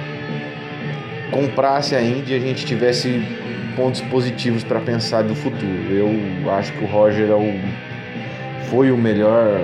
comprasse 1.32 1.96
a 1.96 2.02
Indy 2.02 2.34
e 2.34 2.36
a 2.36 2.40
gente 2.40 2.66
tivesse 2.66 3.22
pontos 3.78 4.02
positivos 4.02 4.64
para 4.64 4.82
pensar 4.82 5.22
do 5.22 5.36
futuro. 5.36 5.92
Eu 5.92 6.52
acho 6.52 6.74
que 6.74 6.84
o 6.84 6.88
Roger 6.88 7.30
é 7.30 7.36
o, 7.36 7.54
foi 8.70 8.92
o 8.92 8.98
melhor 8.98 9.62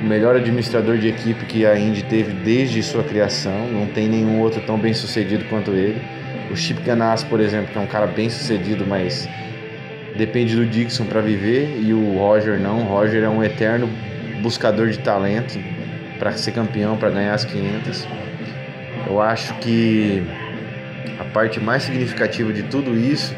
o 0.00 0.06
melhor 0.06 0.36
administrador 0.36 0.98
de 0.98 1.08
equipe 1.08 1.44
que 1.46 1.64
a 1.64 1.78
Indy 1.78 2.02
teve 2.04 2.32
desde 2.32 2.82
sua 2.82 3.02
criação. 3.04 3.68
Não 3.68 3.86
tem 3.86 4.08
nenhum 4.08 4.40
outro 4.40 4.60
tão 4.62 4.78
bem 4.78 4.92
sucedido 4.92 5.44
quanto 5.44 5.70
ele. 5.70 6.00
O 6.50 6.56
Chip 6.56 6.82
Ganassi, 6.82 7.24
por 7.26 7.40
exemplo, 7.40 7.72
que 7.72 7.78
é 7.78 7.80
um 7.80 7.86
cara 7.86 8.06
bem 8.06 8.28
sucedido, 8.28 8.84
mas 8.86 9.28
depende 10.16 10.56
do 10.56 10.66
Dixon 10.66 11.04
para 11.04 11.20
viver. 11.20 11.80
E 11.80 11.92
o 11.94 12.18
Roger 12.18 12.58
não. 12.58 12.80
O 12.80 12.84
Roger 12.84 13.22
é 13.22 13.28
um 13.28 13.42
eterno 13.42 13.88
buscador 14.42 14.88
de 14.88 14.98
talento 14.98 15.58
para 16.18 16.32
ser 16.32 16.52
campeão, 16.52 16.96
para 16.96 17.10
ganhar 17.10 17.34
as 17.34 17.44
500. 17.44 18.06
Eu 19.06 19.22
acho 19.22 19.54
que 19.54 20.22
parte 21.34 21.58
mais 21.60 21.82
significativa 21.82 22.52
de 22.52 22.62
tudo 22.62 22.96
isso 22.96 23.34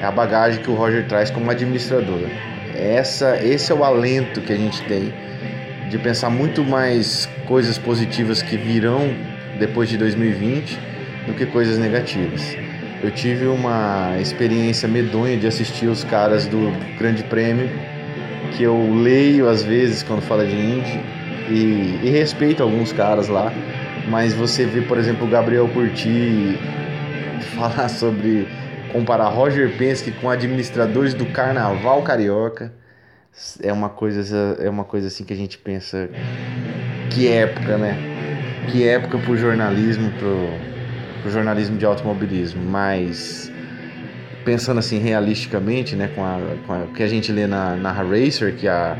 é 0.00 0.04
a 0.04 0.10
bagagem 0.10 0.62
que 0.62 0.70
o 0.70 0.74
Roger 0.74 1.06
traz 1.06 1.30
como 1.30 1.50
administrador. 1.50 2.20
Essa, 2.76 3.42
esse 3.42 3.72
é 3.72 3.74
o 3.74 3.82
alento 3.82 4.42
que 4.42 4.52
a 4.52 4.56
gente 4.56 4.82
tem 4.82 5.12
de 5.88 5.98
pensar 5.98 6.28
muito 6.28 6.62
mais 6.62 7.28
coisas 7.46 7.78
positivas 7.78 8.42
que 8.42 8.56
virão 8.56 9.14
depois 9.58 9.88
de 9.88 9.96
2020 9.96 10.78
do 11.26 11.34
que 11.34 11.46
coisas 11.46 11.78
negativas. 11.78 12.56
Eu 13.02 13.10
tive 13.10 13.46
uma 13.46 14.16
experiência 14.20 14.88
medonha 14.88 15.36
de 15.36 15.46
assistir 15.46 15.86
os 15.86 16.04
caras 16.04 16.46
do 16.46 16.72
Grande 16.98 17.22
Prêmio, 17.24 17.70
que 18.52 18.62
eu 18.62 18.94
leio 18.94 19.48
às 19.48 19.62
vezes 19.62 20.02
quando 20.02 20.22
fala 20.22 20.44
de 20.44 20.54
Indy 20.54 21.00
e, 21.48 22.06
e 22.06 22.10
respeito 22.10 22.62
alguns 22.62 22.92
caras 22.92 23.28
lá, 23.28 23.52
mas 24.08 24.34
você 24.34 24.64
vê, 24.66 24.82
por 24.82 24.98
exemplo, 24.98 25.26
o 25.26 25.30
Gabriel 25.30 25.68
Curti 25.68 26.58
falar 27.56 27.88
sobre 27.88 28.48
comparar 28.92 29.28
Roger 29.28 29.76
Penske 29.76 30.12
com 30.12 30.28
administradores 30.28 31.14
do 31.14 31.26
Carnaval 31.26 32.02
Carioca 32.02 32.72
é 33.62 33.72
uma 33.72 33.88
coisa 33.88 34.56
é 34.60 34.68
uma 34.68 34.84
coisa 34.84 35.08
assim 35.08 35.24
que 35.24 35.32
a 35.32 35.36
gente 35.36 35.56
pensa 35.58 36.08
que 37.10 37.28
época, 37.28 37.78
né? 37.78 37.96
Que 38.70 38.86
época 38.86 39.18
pro 39.18 39.36
jornalismo, 39.36 40.10
pro, 40.12 41.30
jornalismo 41.30 41.76
de 41.76 41.84
automobilismo, 41.84 42.62
mas 42.62 43.50
pensando 44.44 44.78
assim 44.78 44.98
realisticamente, 44.98 45.94
né, 45.94 46.10
com, 46.14 46.24
a, 46.24 46.38
com 46.66 46.72
a, 46.72 46.86
que 46.94 47.02
a 47.02 47.08
gente 47.08 47.30
lê 47.30 47.46
na, 47.46 47.76
na 47.76 47.92
Racer, 47.92 48.56
que 48.56 48.66
a 48.66 48.96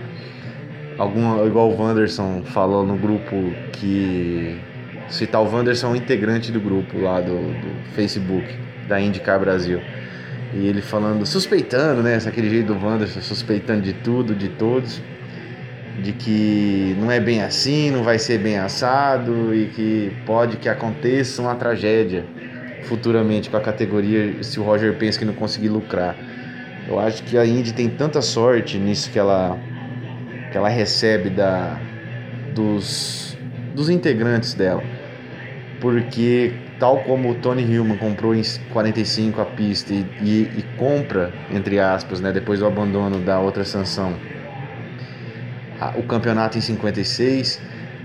alguma 0.99 1.45
igual 1.47 1.71
o 1.71 1.81
Wanderson 1.81 2.43
falou 2.45 2.87
no 2.87 2.97
grupo 2.97 3.35
que 3.73 4.61
citar 5.13 5.41
o 5.41 5.45
Wanderson 5.45 5.89
um 5.89 5.97
integrante 5.97 6.51
do 6.51 6.61
grupo 6.61 6.99
lá 6.99 7.21
do, 7.21 7.37
do 7.37 7.93
Facebook 7.95 8.47
da 8.89 9.01
IndyCar 9.01 9.39
Brasil 9.39 9.81
e 10.55 10.67
ele 10.67 10.83
falando, 10.83 11.25
suspeitando, 11.25 12.03
né? 12.03 12.19
Aquele 12.27 12.51
jeito 12.51 12.75
do 12.75 12.87
Wanderson, 12.87 13.21
suspeitando 13.21 13.83
de 13.83 13.95
tudo, 13.95 14.35
de 14.35 14.49
todos. 14.49 15.01
De 16.03 16.13
que 16.13 16.97
não 16.99 17.11
é 17.11 17.21
bem 17.21 17.43
assim, 17.43 17.91
não 17.91 18.03
vai 18.03 18.19
ser 18.19 18.39
bem 18.39 18.59
assado 18.59 19.55
e 19.55 19.67
que 19.67 20.13
pode 20.25 20.57
que 20.57 20.69
aconteça 20.69 21.43
uma 21.43 21.55
tragédia 21.55 22.25
futuramente 22.85 23.51
com 23.51 23.59
a 23.59 23.61
categoria 23.61 24.43
se 24.43 24.59
o 24.59 24.63
Roger 24.63 24.95
pensa 24.95 25.19
que 25.19 25.25
não 25.25 25.35
conseguir 25.35 25.69
lucrar. 25.69 26.17
Eu 26.89 26.99
acho 26.99 27.23
que 27.23 27.37
a 27.37 27.45
Indy 27.45 27.75
tem 27.75 27.91
tanta 27.91 28.23
sorte 28.23 28.79
nisso 28.79 29.11
que 29.11 29.19
ela, 29.19 29.59
que 30.51 30.57
ela 30.57 30.69
recebe 30.71 31.29
da, 31.29 31.79
dos, 32.55 33.37
dos 33.75 33.91
integrantes 33.91 34.55
dela. 34.55 34.83
Porque 35.83 36.53
tal 36.79 36.99
como 36.99 37.33
o 37.33 37.35
Tony 37.35 37.65
Hillman 37.65 37.99
comprou 37.99 38.37
em 38.37 38.43
45 38.73 39.41
a 39.41 39.45
pista 39.45 39.93
e, 39.93 40.07
e, 40.23 40.43
e, 40.59 40.65
compra, 40.79 41.33
entre 41.51 41.81
aspas, 41.81 42.21
né, 42.21 42.31
depois 42.31 42.61
do 42.61 42.67
abandono 42.67 43.19
da 43.19 43.41
outra 43.41 43.65
sanção, 43.65 44.15
a, 45.81 45.89
o 45.99 46.05
campeonato 46.05 46.57
em 46.57 46.61
56, 46.61 47.61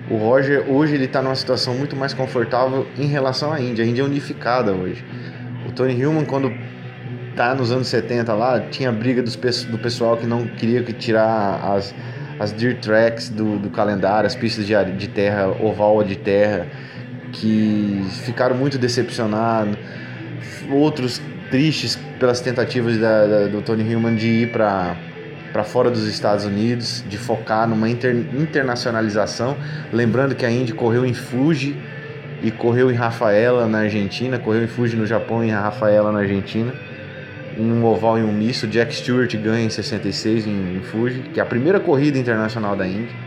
o 0.09 0.15
Roger 0.17 0.65
hoje 0.67 0.95
ele 0.95 1.05
está 1.05 1.21
numa 1.21 1.35
situação 1.35 1.75
muito 1.75 1.95
mais 1.95 2.15
confortável 2.15 2.87
em 2.97 3.05
relação 3.05 3.53
à 3.53 3.61
Índia. 3.61 3.85
A 3.85 3.87
Índia 3.87 4.01
é 4.01 4.05
unificada 4.05 4.71
hoje. 4.71 5.05
O 5.67 5.71
Tony 5.71 5.93
Hillman, 5.93 6.25
quando 6.25 6.51
tá 7.35 7.53
nos 7.53 7.71
anos 7.71 7.87
70 7.89 8.33
lá, 8.33 8.59
tinha 8.59 8.91
briga 8.91 9.21
dos, 9.21 9.35
do 9.35 9.77
pessoal 9.77 10.17
que 10.17 10.25
não 10.25 10.47
queria 10.47 10.81
que 10.81 10.93
tirar 10.93 11.63
as, 11.75 11.93
as 12.39 12.51
dirt 12.51 12.79
tracks 12.79 13.29
do, 13.29 13.59
do 13.59 13.69
calendário, 13.69 14.25
as 14.25 14.33
pistas 14.33 14.65
de, 14.65 14.73
de 14.93 15.07
terra, 15.07 15.49
oval 15.61 16.03
de 16.03 16.15
terra 16.15 16.65
que 17.39 18.05
ficaram 18.26 18.55
muito 18.55 18.77
decepcionados, 18.77 19.77
outros 20.69 21.22
tristes 21.49 21.97
pelas 22.19 22.41
tentativas 22.41 22.97
da, 22.97 23.26
da, 23.26 23.47
do 23.47 23.61
Tony 23.61 23.84
Hillman 23.89 24.15
de 24.15 24.27
ir 24.27 24.51
para 24.51 24.95
para 25.51 25.64
fora 25.64 25.89
dos 25.89 26.05
Estados 26.05 26.45
Unidos, 26.45 27.03
de 27.07 27.18
focar 27.18 27.68
numa 27.68 27.89
inter, 27.89 28.14
internacionalização. 28.15 29.57
Lembrando 29.91 30.35
que 30.35 30.45
a 30.45 30.51
Indy 30.51 30.73
correu 30.73 31.05
em 31.05 31.14
Fuji 31.14 31.76
e 32.43 32.51
correu 32.51 32.91
em 32.91 32.93
Rafaela 32.93 33.65
na 33.65 33.80
Argentina, 33.80 34.38
correu 34.38 34.64
em 34.64 34.68
Fuji 34.68 34.95
no 34.95 35.07
Japão 35.07 35.43
e 35.43 35.47
em 35.47 35.51
Rafaela 35.51 36.11
na 36.11 36.19
Argentina. 36.19 36.73
Um 37.57 37.84
oval 37.85 38.19
e 38.19 38.22
um 38.22 38.31
misto, 38.31 38.68
Jack 38.68 38.93
Stewart 38.93 39.35
ganha 39.38 39.65
em 39.65 39.69
66 39.69 40.45
em, 40.45 40.77
em 40.77 40.81
Fuji, 40.81 41.22
que 41.34 41.39
é 41.39 41.43
a 41.43 41.45
primeira 41.45 41.80
corrida 41.80 42.19
internacional 42.19 42.76
da 42.76 42.85
Indy. 42.85 43.26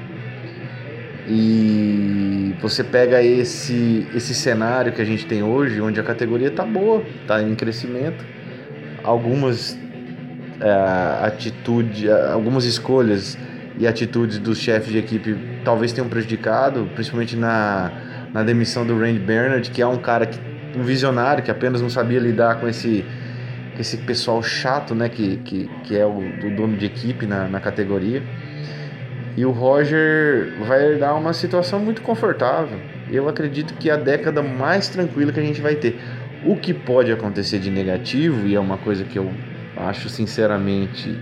E 1.32 2.56
você 2.60 2.82
pega 2.82 3.22
esse, 3.22 4.04
esse 4.12 4.34
cenário 4.34 4.90
que 4.90 5.00
a 5.00 5.04
gente 5.04 5.26
tem 5.26 5.44
hoje, 5.44 5.80
onde 5.80 6.00
a 6.00 6.02
categoria 6.02 6.48
está 6.48 6.64
boa, 6.64 7.04
está 7.22 7.40
em 7.40 7.54
crescimento. 7.54 8.24
Algumas 9.04 9.78
é, 10.60 11.24
atitude, 11.24 12.10
algumas 12.10 12.64
escolhas 12.64 13.38
e 13.78 13.86
atitudes 13.86 14.38
dos 14.38 14.58
chefes 14.58 14.90
de 14.90 14.98
equipe 14.98 15.38
talvez 15.64 15.92
tenham 15.92 16.08
prejudicado, 16.08 16.90
principalmente 16.96 17.36
na, 17.36 17.92
na 18.34 18.42
demissão 18.42 18.84
do 18.84 18.98
Randy 18.98 19.20
Bernard, 19.20 19.70
que 19.70 19.80
é 19.80 19.86
um 19.86 19.98
cara 19.98 20.26
que, 20.26 20.38
um 20.76 20.82
visionário 20.82 21.44
que 21.44 21.50
apenas 21.50 21.80
não 21.80 21.88
sabia 21.88 22.18
lidar 22.18 22.58
com 22.58 22.66
esse 22.66 23.04
esse 23.78 23.96
pessoal 23.96 24.42
chato, 24.42 24.94
né, 24.94 25.08
que, 25.08 25.38
que, 25.38 25.70
que 25.84 25.96
é 25.96 26.04
o, 26.04 26.18
o 26.18 26.54
dono 26.54 26.76
de 26.76 26.84
equipe 26.84 27.24
na, 27.24 27.48
na 27.48 27.60
categoria. 27.60 28.22
E 29.40 29.46
o 29.46 29.52
Roger 29.52 30.52
vai 30.66 30.96
dar 30.96 31.14
uma 31.14 31.32
situação 31.32 31.80
muito 31.80 32.02
confortável. 32.02 32.78
Eu 33.10 33.26
acredito 33.26 33.72
que 33.72 33.88
é 33.88 33.94
a 33.94 33.96
década 33.96 34.42
mais 34.42 34.90
tranquila 34.90 35.32
que 35.32 35.40
a 35.40 35.42
gente 35.42 35.62
vai 35.62 35.74
ter. 35.76 35.98
O 36.44 36.56
que 36.56 36.74
pode 36.74 37.10
acontecer 37.10 37.58
de 37.58 37.70
negativo, 37.70 38.46
e 38.46 38.54
é 38.54 38.60
uma 38.60 38.76
coisa 38.76 39.02
que 39.02 39.18
eu 39.18 39.32
acho 39.78 40.10
sinceramente 40.10 41.18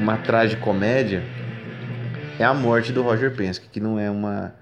uma 0.00 0.16
tragicomédia, 0.16 1.22
é 2.40 2.44
a 2.44 2.52
morte 2.52 2.92
do 2.92 3.02
Roger 3.02 3.30
Penske, 3.30 3.68
que 3.68 3.78
não 3.78 4.00
é 4.00 4.10
uma 4.10 4.52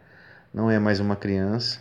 não 0.53 0.71
é 0.71 0.79
mais 0.79 1.01
uma 1.01 1.17
criança, 1.17 1.81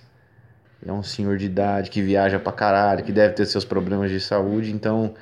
é 0.85 0.93
um 0.93 1.03
senhor 1.03 1.35
de 1.35 1.45
idade 1.45 1.89
que 1.89 2.01
viaja 2.01 2.39
pra 2.39 2.53
caralho, 2.53 3.03
que 3.03 3.11
deve 3.11 3.33
ter 3.33 3.45
seus 3.45 3.65
problemas 3.65 4.09
de 4.09 4.21
saúde, 4.21 4.71
então 4.71 5.13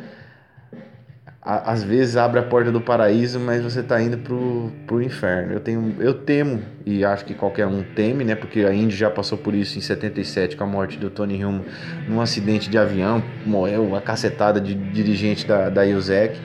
às 1.46 1.84
vezes 1.84 2.16
abre 2.16 2.40
a 2.40 2.44
porta 2.44 2.72
do 2.72 2.80
paraíso, 2.80 3.38
mas 3.38 3.62
você 3.62 3.82
está 3.82 4.02
indo 4.02 4.18
pro, 4.18 4.72
pro 4.88 5.02
inferno. 5.02 5.52
Eu 5.52 5.60
tenho, 5.60 5.94
eu 6.00 6.14
temo 6.14 6.62
e 6.86 7.04
acho 7.04 7.26
que 7.26 7.34
qualquer 7.34 7.68
um 7.68 7.84
teme, 7.84 8.24
né? 8.24 8.34
Porque 8.34 8.62
a 8.62 8.74
Indy 8.74 8.96
já 8.96 9.10
passou 9.10 9.38
por 9.38 9.54
isso 9.54 9.78
em 9.78 9.82
77 9.82 10.56
com 10.56 10.64
a 10.64 10.68
morte 10.68 10.98
do 10.98 11.10
Tony 11.10 11.44
Hume 11.44 11.66
num 12.08 12.22
acidente 12.22 12.70
de 12.70 12.78
avião, 12.78 13.22
morreu 13.46 13.94
a 13.94 14.00
cacetada 14.00 14.62
de 14.62 14.74
dirigente 14.74 15.46
da 15.46 15.70
da 15.70 15.84
USEC. 15.84 16.40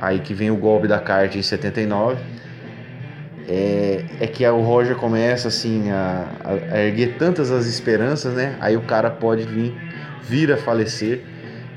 Aí 0.00 0.18
que 0.18 0.34
vem 0.34 0.50
o 0.50 0.56
golpe 0.56 0.88
da 0.88 0.98
kart 0.98 1.32
em 1.36 1.42
79. 1.42 2.20
É, 3.46 4.04
é 4.20 4.26
que 4.26 4.44
o 4.48 4.62
Roger 4.62 4.96
começa 4.96 5.46
assim 5.46 5.92
a, 5.92 6.26
a 6.72 6.78
erguer 6.80 7.18
tantas 7.18 7.52
as 7.52 7.66
esperanças, 7.66 8.34
né? 8.34 8.56
Aí 8.60 8.76
o 8.76 8.82
cara 8.82 9.10
pode 9.10 9.44
vir 9.44 9.72
vir 10.22 10.50
a 10.50 10.56
falecer 10.56 11.22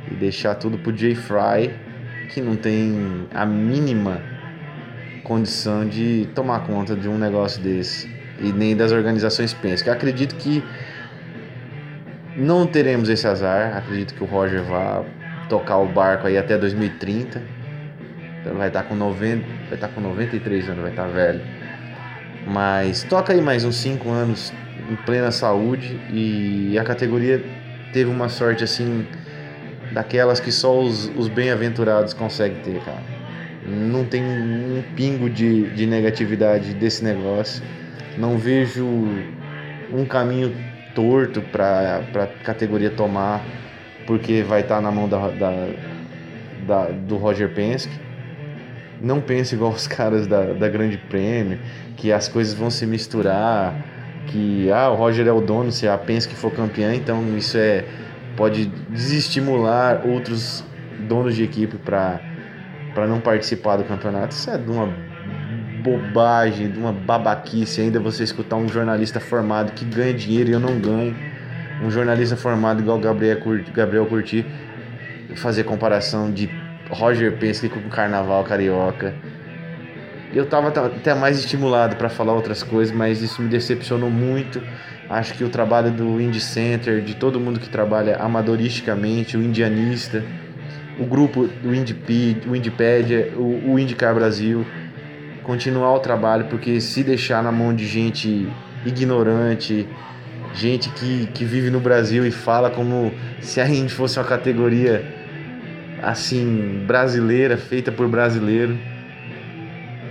e 0.09 0.15
deixar 0.15 0.55
tudo 0.55 0.79
pro 0.79 0.95
Jay 0.95 1.13
Fry 1.13 1.86
que 2.29 2.41
não 2.41 2.55
tem 2.55 3.27
a 3.33 3.45
mínima 3.45 4.21
condição 5.23 5.87
de 5.87 6.27
tomar 6.33 6.61
conta 6.61 6.95
de 6.95 7.07
um 7.07 7.17
negócio 7.17 7.61
desse 7.61 8.09
e 8.39 8.51
nem 8.51 8.75
das 8.75 8.91
organizações 8.91 9.53
Penske. 9.53 9.89
acredito 9.89 10.35
que 10.35 10.63
não 12.37 12.67
teremos 12.67 13.09
esse 13.09 13.27
azar. 13.27 13.75
Acredito 13.75 14.13
que 14.13 14.23
o 14.23 14.27
Roger 14.27 14.63
vá 14.63 15.03
tocar 15.49 15.77
o 15.77 15.87
barco 15.87 16.27
aí 16.27 16.37
até 16.37 16.57
2030. 16.57 17.41
Então 18.39 18.55
vai 18.55 18.67
estar 18.67 18.83
com 18.83 18.95
90, 18.95 19.43
vai 19.65 19.73
estar 19.73 19.87
com 19.89 19.99
93 19.99 20.69
anos, 20.69 20.81
vai 20.81 20.91
estar 20.91 21.07
velho. 21.07 21.41
Mas 22.45 23.03
toca 23.03 23.33
aí 23.33 23.41
mais 23.41 23.65
uns 23.65 23.75
5 23.77 24.09
anos 24.09 24.53
em 24.89 24.95
plena 24.97 25.31
saúde 25.31 25.99
e 26.13 26.77
a 26.79 26.83
categoria 26.83 27.43
teve 27.91 28.09
uma 28.09 28.29
sorte 28.29 28.63
assim 28.63 29.05
daquelas 29.97 30.39
que 30.39 30.51
só 30.51 30.79
os, 30.79 31.11
os 31.17 31.27
bem-aventurados 31.27 32.13
conseguem 32.13 32.61
ter, 32.61 32.79
cara. 32.81 33.01
Não 33.65 34.05
tem 34.05 34.23
um 34.23 34.83
pingo 34.95 35.27
de, 35.27 35.71
de 35.71 35.87
negatividade 35.87 36.75
desse 36.75 37.03
negócio. 37.03 37.63
Não 38.15 38.37
vejo 38.37 38.85
um 39.91 40.05
caminho 40.05 40.55
torto 40.93 41.41
para 41.41 42.03
a 42.13 42.27
categoria 42.43 42.91
tomar, 42.91 43.43
porque 44.05 44.43
vai 44.43 44.61
estar 44.61 44.75
tá 44.75 44.81
na 44.81 44.91
mão 44.91 45.09
da, 45.09 45.29
da, 45.29 45.67
da, 46.67 46.85
do 46.91 47.17
Roger 47.17 47.49
Penske. 47.49 47.91
não 49.01 49.19
pense 49.19 49.55
igual 49.55 49.71
os 49.71 49.87
caras 49.87 50.27
da, 50.27 50.53
da 50.53 50.69
Grande 50.69 50.97
Prêmio, 50.97 51.57
que 51.95 52.11
as 52.11 52.27
coisas 52.27 52.53
vão 52.53 52.69
se 52.69 52.85
misturar, 52.85 53.75
que 54.27 54.71
ah, 54.71 54.91
o 54.91 54.95
Roger 54.95 55.25
é 55.25 55.31
o 55.31 55.41
dono, 55.41 55.71
se 55.71 55.87
a 55.87 55.97
Penske 55.97 56.35
for 56.35 56.51
campeã, 56.51 56.93
então 56.93 57.35
isso 57.35 57.57
é 57.57 57.83
pode 58.37 58.67
desestimular 58.89 60.07
outros 60.07 60.63
donos 61.09 61.35
de 61.35 61.43
equipe 61.43 61.77
para 61.77 62.21
não 63.07 63.19
participar 63.19 63.77
do 63.77 63.83
campeonato. 63.83 64.33
Isso 64.33 64.49
é 64.49 64.57
de 64.57 64.69
uma 64.69 64.93
bobagem, 65.81 66.69
de 66.69 66.77
uma 66.77 66.93
babaquice 66.93 67.81
ainda 67.81 67.99
você 67.99 68.23
escutar 68.23 68.55
um 68.55 68.67
jornalista 68.67 69.19
formado 69.19 69.71
que 69.73 69.83
ganha 69.83 70.13
dinheiro 70.13 70.49
e 70.49 70.53
eu 70.53 70.59
não 70.59 70.79
ganho. 70.79 71.15
Um 71.83 71.91
jornalista 71.91 72.35
formado 72.35 72.81
igual 72.81 72.99
Gabriel 72.99 73.39
Gabriel 73.73 74.05
Curti 74.05 74.45
fazer 75.35 75.63
comparação 75.63 76.31
de 76.31 76.49
Roger 76.89 77.37
Penske 77.37 77.69
com 77.69 77.79
o 77.79 77.89
Carnaval 77.89 78.43
Carioca. 78.43 79.13
Eu 80.33 80.45
tava 80.45 80.67
até 80.67 81.13
mais 81.13 81.39
estimulado 81.39 81.95
para 81.95 82.09
falar 82.09 82.33
outras 82.33 82.61
coisas, 82.61 82.93
mas 82.93 83.21
isso 83.21 83.41
me 83.41 83.47
decepcionou 83.47 84.09
muito. 84.09 84.61
Acho 85.09 85.33
que 85.33 85.43
o 85.43 85.49
trabalho 85.49 85.89
do 85.89 86.19
Indie 86.19 86.41
Center, 86.41 87.01
de 87.01 87.15
todo 87.15 87.39
mundo 87.39 87.59
que 87.59 87.69
trabalha 87.69 88.17
amadoristicamente, 88.17 89.37
o 89.37 89.41
indianista, 89.41 90.23
o 90.99 91.05
grupo 91.05 91.47
do 91.47 91.73
Indiped, 91.73 92.47
o 92.47 92.55
Indipédia, 92.55 93.31
o, 93.37 93.73
o 93.73 94.13
Brasil, 94.15 94.65
continuar 95.43 95.93
o 95.93 95.99
trabalho, 95.99 96.45
porque 96.49 96.81
se 96.81 97.03
deixar 97.03 97.41
na 97.41 97.51
mão 97.51 97.73
de 97.73 97.87
gente 97.87 98.49
ignorante, 98.85 99.87
gente 100.53 100.89
que, 100.89 101.27
que 101.27 101.45
vive 101.45 101.69
no 101.69 101.79
Brasil 101.79 102.25
e 102.25 102.31
fala 102.31 102.69
como 102.69 103.13
se 103.39 103.61
a 103.61 103.67
Indy 103.67 103.93
fosse 103.93 104.19
uma 104.19 104.25
categoria 104.25 105.05
assim 106.01 106.83
brasileira, 106.85 107.57
feita 107.57 107.91
por 107.91 108.07
brasileiro, 108.07 108.77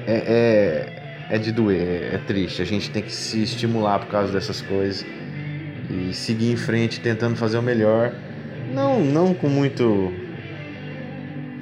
é, 0.07 0.87
é, 1.31 1.35
é 1.37 1.39
de 1.39 1.53
doer, 1.53 1.81
é, 2.13 2.15
é 2.15 2.19
triste. 2.19 2.63
A 2.63 2.65
gente 2.65 2.91
tem 2.91 3.03
que 3.03 3.13
se 3.13 3.43
estimular 3.43 3.99
por 3.99 4.09
causa 4.09 4.33
dessas 4.33 4.63
coisas 4.63 5.05
e 5.91 6.13
seguir 6.15 6.53
em 6.53 6.57
frente 6.57 7.01
tentando 7.01 7.37
fazer 7.37 7.59
o 7.59 7.63
melhor. 7.63 8.13
Não, 8.73 9.01
não 9.01 9.35
com 9.35 9.49
muito 9.49 10.13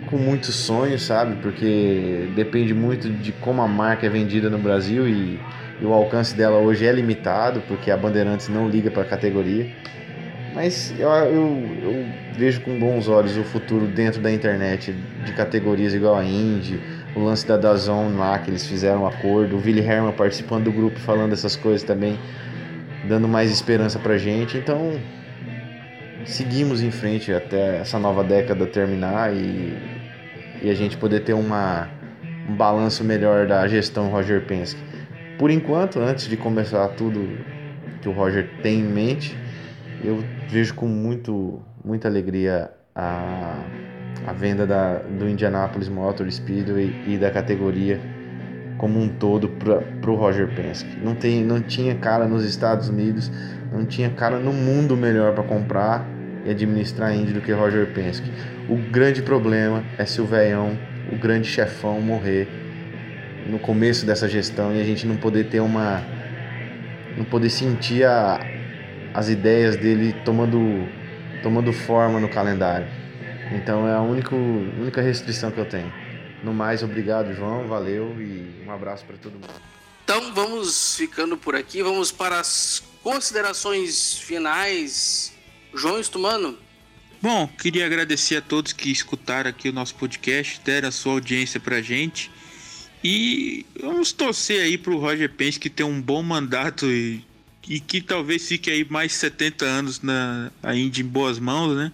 com 0.06 0.18
muitos 0.18 0.54
sonhos, 0.54 1.02
sabe? 1.02 1.36
Porque 1.36 2.28
depende 2.36 2.74
muito 2.74 3.08
de 3.08 3.32
como 3.32 3.62
a 3.62 3.68
marca 3.68 4.06
é 4.06 4.08
vendida 4.08 4.50
no 4.50 4.58
Brasil 4.58 5.08
e, 5.08 5.40
e 5.80 5.84
o 5.84 5.92
alcance 5.92 6.36
dela 6.36 6.58
hoje 6.58 6.86
é 6.86 6.92
limitado, 6.92 7.62
porque 7.66 7.90
a 7.90 7.96
Bandeirantes 7.96 8.48
não 8.48 8.68
liga 8.68 8.90
para 8.90 9.02
a 9.02 9.06
categoria. 9.06 9.70
Mas 10.54 10.94
eu, 10.98 11.08
eu, 11.08 11.68
eu, 11.82 12.06
vejo 12.36 12.60
com 12.60 12.78
bons 12.78 13.08
olhos 13.08 13.36
o 13.36 13.42
futuro 13.42 13.86
dentro 13.86 14.20
da 14.20 14.30
internet 14.30 14.94
de 15.24 15.32
categorias 15.32 15.94
igual 15.94 16.14
a 16.14 16.24
Indy, 16.24 16.80
o 17.14 17.20
lance 17.20 17.46
da 17.46 17.56
Dazon 17.56 18.16
lá 18.16 18.38
que 18.38 18.50
eles 18.50 18.66
fizeram 18.66 19.02
um 19.02 19.06
acordo, 19.06 19.56
o 19.56 19.58
Willi 19.58 19.80
Herman 19.80 20.12
participando 20.12 20.64
do 20.64 20.72
grupo 20.72 20.98
falando 20.98 21.32
essas 21.32 21.56
coisas 21.56 21.82
também, 21.82 22.18
dando 23.08 23.28
mais 23.28 23.50
esperança 23.50 23.98
pra 23.98 24.18
gente. 24.18 24.58
Então, 24.58 24.98
seguimos 26.24 26.82
em 26.82 26.90
frente 26.90 27.32
até 27.32 27.78
essa 27.78 27.98
nova 27.98 28.24
década 28.24 28.66
terminar 28.66 29.32
e, 29.32 29.76
e 30.62 30.70
a 30.70 30.74
gente 30.74 30.96
poder 30.96 31.20
ter 31.20 31.34
uma, 31.34 31.88
um 32.48 32.54
balanço 32.54 33.04
melhor 33.04 33.46
da 33.46 33.66
gestão 33.68 34.08
Roger 34.08 34.44
Penske. 34.44 34.80
Por 35.38 35.50
enquanto, 35.50 36.00
antes 36.00 36.28
de 36.28 36.36
começar 36.36 36.88
tudo 36.88 37.28
que 38.00 38.08
o 38.08 38.12
Roger 38.12 38.48
tem 38.62 38.80
em 38.80 38.84
mente, 38.84 39.36
eu 40.02 40.22
vejo 40.48 40.74
com 40.74 40.86
muito, 40.86 41.62
muita 41.84 42.08
alegria 42.08 42.70
a, 42.94 43.64
a 44.26 44.32
venda 44.32 44.66
da, 44.66 44.98
do 44.98 45.28
Indianapolis 45.28 45.88
Motor 45.88 46.30
Speedway 46.30 47.04
e 47.06 47.18
da 47.18 47.30
categoria 47.30 48.00
como 48.76 49.00
um 49.00 49.08
todo 49.08 49.48
para 49.48 50.10
o 50.10 50.14
Roger 50.14 50.48
Penske. 50.54 50.98
Não, 51.02 51.14
tem, 51.14 51.42
não 51.44 51.60
tinha 51.60 51.94
cara 51.94 52.26
nos 52.26 52.44
Estados 52.44 52.88
Unidos, 52.88 53.30
não 53.72 53.84
tinha 53.84 54.10
cara 54.10 54.38
no 54.38 54.52
mundo 54.52 54.96
melhor 54.96 55.34
para 55.34 55.44
comprar 55.44 56.06
e 56.44 56.50
administrar 56.50 57.10
a 57.10 57.14
Indy 57.14 57.32
do 57.32 57.40
que 57.40 57.52
Roger 57.52 57.86
Penske. 57.92 58.30
O 58.68 58.76
grande 58.76 59.22
problema 59.22 59.82
é 59.96 60.04
se 60.04 60.20
o 60.20 60.26
velhão, 60.26 60.78
o 61.12 61.16
grande 61.16 61.48
chefão, 61.48 62.00
morrer 62.00 62.48
no 63.46 63.58
começo 63.58 64.06
dessa 64.06 64.28
gestão 64.28 64.74
e 64.74 64.80
a 64.80 64.84
gente 64.84 65.06
não 65.06 65.16
poder 65.16 65.44
ter 65.44 65.60
uma. 65.60 66.02
não 67.16 67.24
poder 67.24 67.50
sentir 67.50 68.04
a, 68.04 68.40
as 69.12 69.28
ideias 69.28 69.76
dele 69.76 70.14
tomando, 70.24 70.88
tomando 71.42 71.72
forma 71.72 72.18
no 72.18 72.28
calendário. 72.28 72.86
Então 73.52 73.86
é 73.88 73.94
a 73.94 74.00
única, 74.00 74.34
única 74.34 75.00
restrição 75.00 75.50
que 75.50 75.58
eu 75.58 75.68
tenho. 75.68 75.92
No 76.42 76.52
mais, 76.52 76.82
obrigado, 76.82 77.34
João, 77.34 77.66
valeu 77.66 78.20
e 78.20 78.64
um 78.66 78.70
abraço 78.70 79.04
para 79.04 79.16
todo 79.16 79.32
mundo. 79.32 79.50
Então 80.04 80.34
vamos 80.34 80.96
ficando 80.96 81.36
por 81.36 81.54
aqui, 81.54 81.82
vamos 81.82 82.12
para 82.12 82.38
as 82.38 82.82
considerações 83.02 84.18
finais. 84.18 85.32
João 85.74 85.98
Estumano. 85.98 86.58
Bom, 87.20 87.48
queria 87.48 87.86
agradecer 87.86 88.36
a 88.36 88.42
todos 88.42 88.72
que 88.72 88.90
escutaram 88.90 89.48
aqui 89.48 89.70
o 89.70 89.72
nosso 89.72 89.94
podcast, 89.94 90.60
deram 90.62 90.88
a 90.88 90.92
sua 90.92 91.14
audiência 91.14 91.58
pra 91.58 91.80
gente. 91.80 92.30
E 93.02 93.64
vamos 93.80 94.12
torcer 94.12 94.62
aí 94.62 94.76
pro 94.76 94.98
Roger 94.98 95.30
Pence 95.30 95.58
que 95.58 95.70
tem 95.70 95.84
um 95.84 96.00
bom 96.00 96.22
mandato 96.22 96.86
e 96.86 97.24
e 97.68 97.80
que 97.80 98.00
talvez 98.00 98.46
fique 98.46 98.70
aí 98.70 98.86
mais 98.88 99.12
70 99.14 99.64
anos 99.64 100.02
na, 100.02 100.50
ainda 100.62 101.00
em 101.00 101.04
boas 101.04 101.38
mãos, 101.38 101.74
né? 101.74 101.92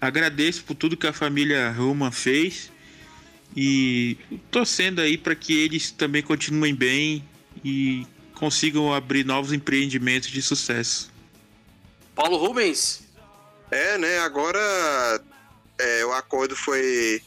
Agradeço 0.00 0.64
por 0.64 0.74
tudo 0.74 0.96
que 0.96 1.06
a 1.06 1.12
família 1.12 1.70
Ruman 1.70 2.10
fez 2.10 2.70
e 3.56 4.16
torcendo 4.50 5.00
aí 5.00 5.18
para 5.18 5.34
que 5.34 5.58
eles 5.58 5.90
também 5.90 6.22
continuem 6.22 6.74
bem 6.74 7.24
e 7.64 8.06
consigam 8.34 8.92
abrir 8.92 9.24
novos 9.24 9.52
empreendimentos 9.52 10.28
de 10.28 10.40
sucesso. 10.40 11.10
Paulo 12.14 12.36
Rubens. 12.36 13.02
É, 13.70 13.98
né? 13.98 14.18
Agora 14.20 14.60
é, 15.78 16.04
o 16.04 16.12
acordo 16.12 16.54
foi 16.56 17.22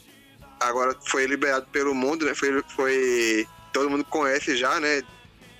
agora 0.58 0.96
foi 1.06 1.26
liberado 1.26 1.66
pelo 1.66 1.94
mundo, 1.94 2.24
né? 2.24 2.34
Foi, 2.34 2.62
foi 2.74 3.46
todo 3.72 3.90
mundo 3.90 4.04
conhece 4.04 4.56
já, 4.56 4.80
né? 4.80 5.02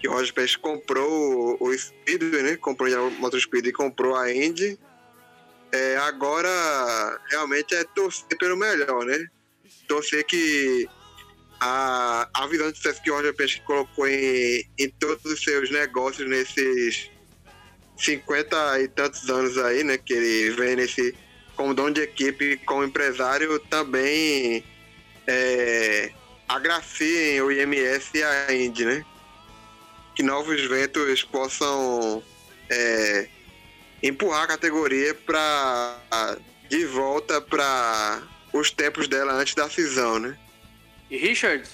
que 0.03 0.09
o 0.09 0.13
Roger 0.13 0.35
Pérez 0.35 0.57
comprou 0.57 1.57
o, 1.61 1.79
Speedway, 1.79 2.43
né? 2.43 2.57
Comprou 2.57 2.91
o 2.91 3.11
Motor 3.13 3.41
Speed 3.41 3.67
e 3.67 3.73
comprou 3.73 4.17
a 4.17 4.35
Indy. 4.35 4.77
É, 5.73 5.97
agora, 5.97 7.21
realmente 7.31 7.75
é 7.75 7.85
torcer 7.85 8.37
pelo 8.39 8.57
melhor, 8.57 9.05
né? 9.07 9.27
Torcer 9.89 10.25
que 10.25 10.87
a, 11.61 12.29
a 12.35 12.47
visão 12.47 12.71
de 12.71 12.77
sucesso 12.77 13.03
que 13.03 13.11
o 13.11 13.15
Roger 13.15 13.35
Pérez 13.35 13.61
colocou 13.65 14.07
em, 14.07 14.65
em 14.79 14.89
todos 15.01 15.25
os 15.25 15.43
seus 15.43 15.71
negócios 15.71 16.29
nesses 16.29 17.11
50 17.97 18.81
e 18.81 18.89
tantos 18.89 19.29
anos 19.31 19.57
aí, 19.59 19.83
né? 19.83 19.97
Que 19.97 20.13
ele 20.13 20.51
vem 20.51 20.77
nesse 20.77 21.15
como 21.57 21.75
dono 21.75 21.93
de 21.93 22.03
equipe, 22.03 22.57
como 22.67 22.85
empresário, 22.85 23.59
também 23.71 24.65
é, 25.27 26.11
o 27.43 27.51
IMS 27.51 28.11
e 28.15 28.23
a 28.23 28.53
Indy, 28.55 28.85
né? 28.85 29.05
que 30.15 30.23
novos 30.23 30.63
ventos 30.67 31.23
possam 31.25 32.23
é, 32.69 33.29
empurrar 34.03 34.45
a 34.45 34.47
categoria 34.49 35.15
para 35.15 36.37
de 36.69 36.87
volta 36.87 37.41
para 37.41 38.23
os 38.53 38.71
tempos 38.71 39.07
dela 39.07 39.35
antes 39.35 39.55
da 39.55 39.69
cisão, 39.69 40.19
né? 40.19 40.37
E 41.11 41.17
Richard? 41.17 41.69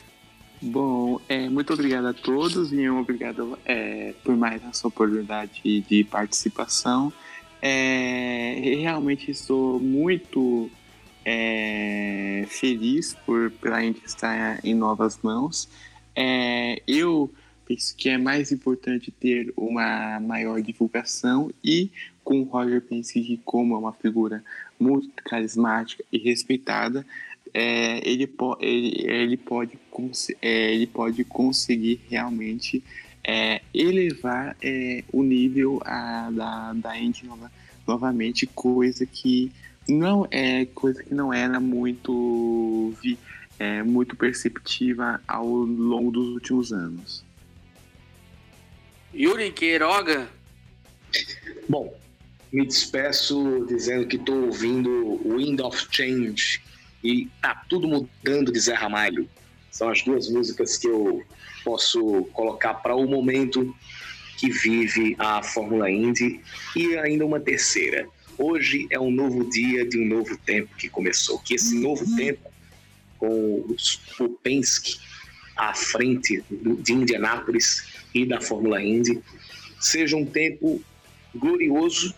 Bom, 0.61 1.21
é, 1.29 1.49
muito 1.49 1.73
obrigado 1.73 2.09
a 2.09 2.13
todos 2.13 2.73
e 2.73 2.89
obrigado 2.89 3.57
é, 3.65 4.13
por 4.25 4.37
mais 4.37 4.61
essa 4.65 4.89
oportunidade 4.89 5.63
de 5.63 6.03
participação. 6.05 7.13
É, 7.63 8.77
realmente 8.81 9.31
estou 9.31 9.79
muito 9.79 10.69
é, 11.25 12.45
feliz 12.49 13.15
por 13.25 13.53
pela 13.53 13.81
gente 13.81 14.05
estar 14.05 14.59
em 14.65 14.75
novas 14.75 15.21
mãos. 15.23 15.69
É, 16.17 16.83
eu 16.89 17.33
penso 17.65 17.95
que 17.95 18.09
é 18.09 18.19
mais 18.19 18.51
importante 18.51 19.13
ter 19.13 19.53
uma 19.57 20.19
maior 20.19 20.61
divulgação 20.61 21.53
e 21.63 21.91
com 22.29 22.43
o 22.43 22.45
Roger 22.45 22.83
Penske 22.83 23.41
como 23.43 23.75
é 23.75 23.79
uma 23.79 23.95
figura 23.95 24.45
muito 24.79 25.09
carismática 25.25 26.05
e 26.13 26.19
respeitada, 26.19 27.07
é, 27.55 28.07
ele, 28.07 28.27
po 28.27 28.55
ele, 28.61 29.03
ele, 29.11 29.37
pode 29.39 29.79
é, 30.43 30.75
ele 30.75 30.87
pode 30.87 31.25
conseguir 31.25 32.03
realmente 32.07 32.85
é, 33.25 33.63
elevar 33.73 34.55
é, 34.61 35.03
o 35.11 35.23
nível 35.23 35.81
a, 35.87 36.31
da, 36.31 36.73
da 36.75 36.99
Indy 36.99 37.25
nova, 37.25 37.51
novamente, 37.87 38.47
coisa 38.47 39.07
que 39.07 39.51
não 39.89 40.29
é 40.31 40.67
coisa 40.67 41.03
que 41.03 41.15
não 41.15 41.33
era 41.33 41.59
muito 41.59 42.93
vi, 43.01 43.19
é, 43.59 43.83
muito 43.83 44.15
perceptiva 44.15 45.19
ao 45.27 45.47
longo 45.47 46.11
dos 46.11 46.29
últimos 46.35 46.75
anos. 46.75 47.25
Yuri 49.15 49.51
Queiroga. 49.51 50.29
Bom, 51.67 51.97
me 52.53 52.67
despeço 52.67 53.67
dizendo 53.69 54.07
que 54.07 54.17
estou 54.17 54.47
ouvindo 54.47 55.21
Wind 55.25 55.61
of 55.61 55.87
Change 55.91 56.61
e 57.03 57.29
tá 57.41 57.63
tudo 57.69 57.87
mudando 57.87 58.53
de 58.53 58.59
Zé 58.59 58.75
Ramalho. 58.75 59.29
São 59.71 59.91
as 59.91 60.03
duas 60.03 60.29
músicas 60.29 60.77
que 60.77 60.89
eu 60.89 61.23
posso 61.65 62.25
colocar 62.33 62.75
para 62.75 62.95
o 62.95 63.07
momento 63.07 63.75
que 64.39 64.51
vive 64.51 65.15
a 65.19 65.43
Fórmula 65.43 65.91
Indy 65.91 66.41
e 66.75 66.97
ainda 66.97 67.27
uma 67.27 67.41
terceira. 67.41 68.09
Hoje 68.39 68.87
é 68.91 68.99
um 68.99 69.11
novo 69.11 69.49
dia 69.51 69.87
de 69.87 69.99
um 69.99 70.07
novo 70.07 70.37
tempo 70.39 70.75
que 70.77 70.89
começou. 70.89 71.39
Que 71.41 71.55
esse 71.55 71.79
novo 71.79 72.05
tempo, 72.17 72.49
com 73.19 73.77
o 74.21 74.29
Penske 74.43 74.99
à 75.57 75.75
frente 75.75 76.43
de 76.51 76.93
Indianápolis 76.93 77.85
e 78.15 78.25
da 78.25 78.41
Fórmula 78.41 78.83
Indy, 78.83 79.21
seja 79.81 80.17
um 80.17 80.25
tempo 80.25 80.81
glorioso 81.35 82.15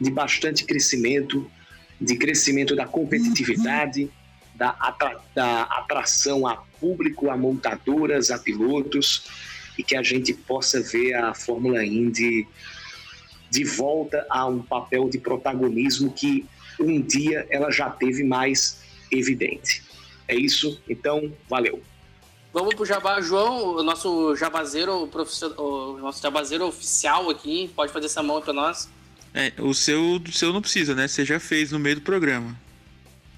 de 0.00 0.10
bastante 0.10 0.64
crescimento, 0.64 1.50
de 2.00 2.16
crescimento 2.16 2.76
da 2.76 2.86
competitividade, 2.86 4.10
da, 4.54 4.70
atra 4.70 5.20
da 5.34 5.62
atração 5.62 6.46
a 6.46 6.56
público, 6.80 7.30
a 7.30 7.36
montadoras, 7.36 8.30
a 8.30 8.38
pilotos, 8.38 9.24
e 9.78 9.82
que 9.82 9.96
a 9.96 10.02
gente 10.02 10.32
possa 10.32 10.80
ver 10.80 11.14
a 11.14 11.34
Fórmula 11.34 11.84
Indy 11.84 12.46
de 13.50 13.64
volta 13.64 14.26
a 14.28 14.46
um 14.46 14.60
papel 14.60 15.08
de 15.08 15.18
protagonismo 15.18 16.12
que 16.12 16.46
um 16.80 17.00
dia 17.00 17.46
ela 17.50 17.70
já 17.70 17.88
teve 17.90 18.24
mais 18.24 18.82
evidente. 19.10 19.82
É 20.28 20.34
isso, 20.34 20.80
então 20.88 21.32
valeu. 21.48 21.82
Vamos 22.52 22.74
pro 22.74 22.86
Jabá, 22.86 23.20
João, 23.20 23.76
o 23.76 23.82
nosso 23.82 24.34
jabazeiro, 24.34 25.10
o 25.58 25.98
nosso 25.98 26.22
jabazeiro 26.22 26.66
oficial 26.66 27.28
aqui, 27.28 27.70
pode 27.76 27.92
fazer 27.92 28.06
essa 28.06 28.22
mão 28.22 28.40
para 28.40 28.52
nós. 28.52 28.88
É, 29.36 29.52
o 29.58 29.72
seu, 29.74 30.16
o 30.16 30.32
seu 30.32 30.50
não 30.50 30.62
precisa, 30.62 30.94
né? 30.94 31.06
Você 31.06 31.22
já 31.22 31.38
fez 31.38 31.70
no 31.70 31.78
meio 31.78 31.96
do 31.96 32.00
programa. 32.00 32.58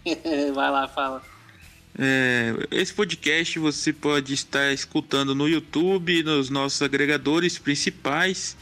Vai 0.55 0.71
lá, 0.71 0.87
fala. 0.87 1.21
É, 1.99 2.55
esse 2.71 2.95
podcast 2.95 3.59
você 3.59 3.93
pode 3.93 4.33
estar 4.33 4.73
escutando 4.73 5.35
no 5.35 5.49
YouTube, 5.49 6.23
nos 6.23 6.51
nossos 6.51 6.81
agregadores 6.83 7.59
principais, 7.59 8.57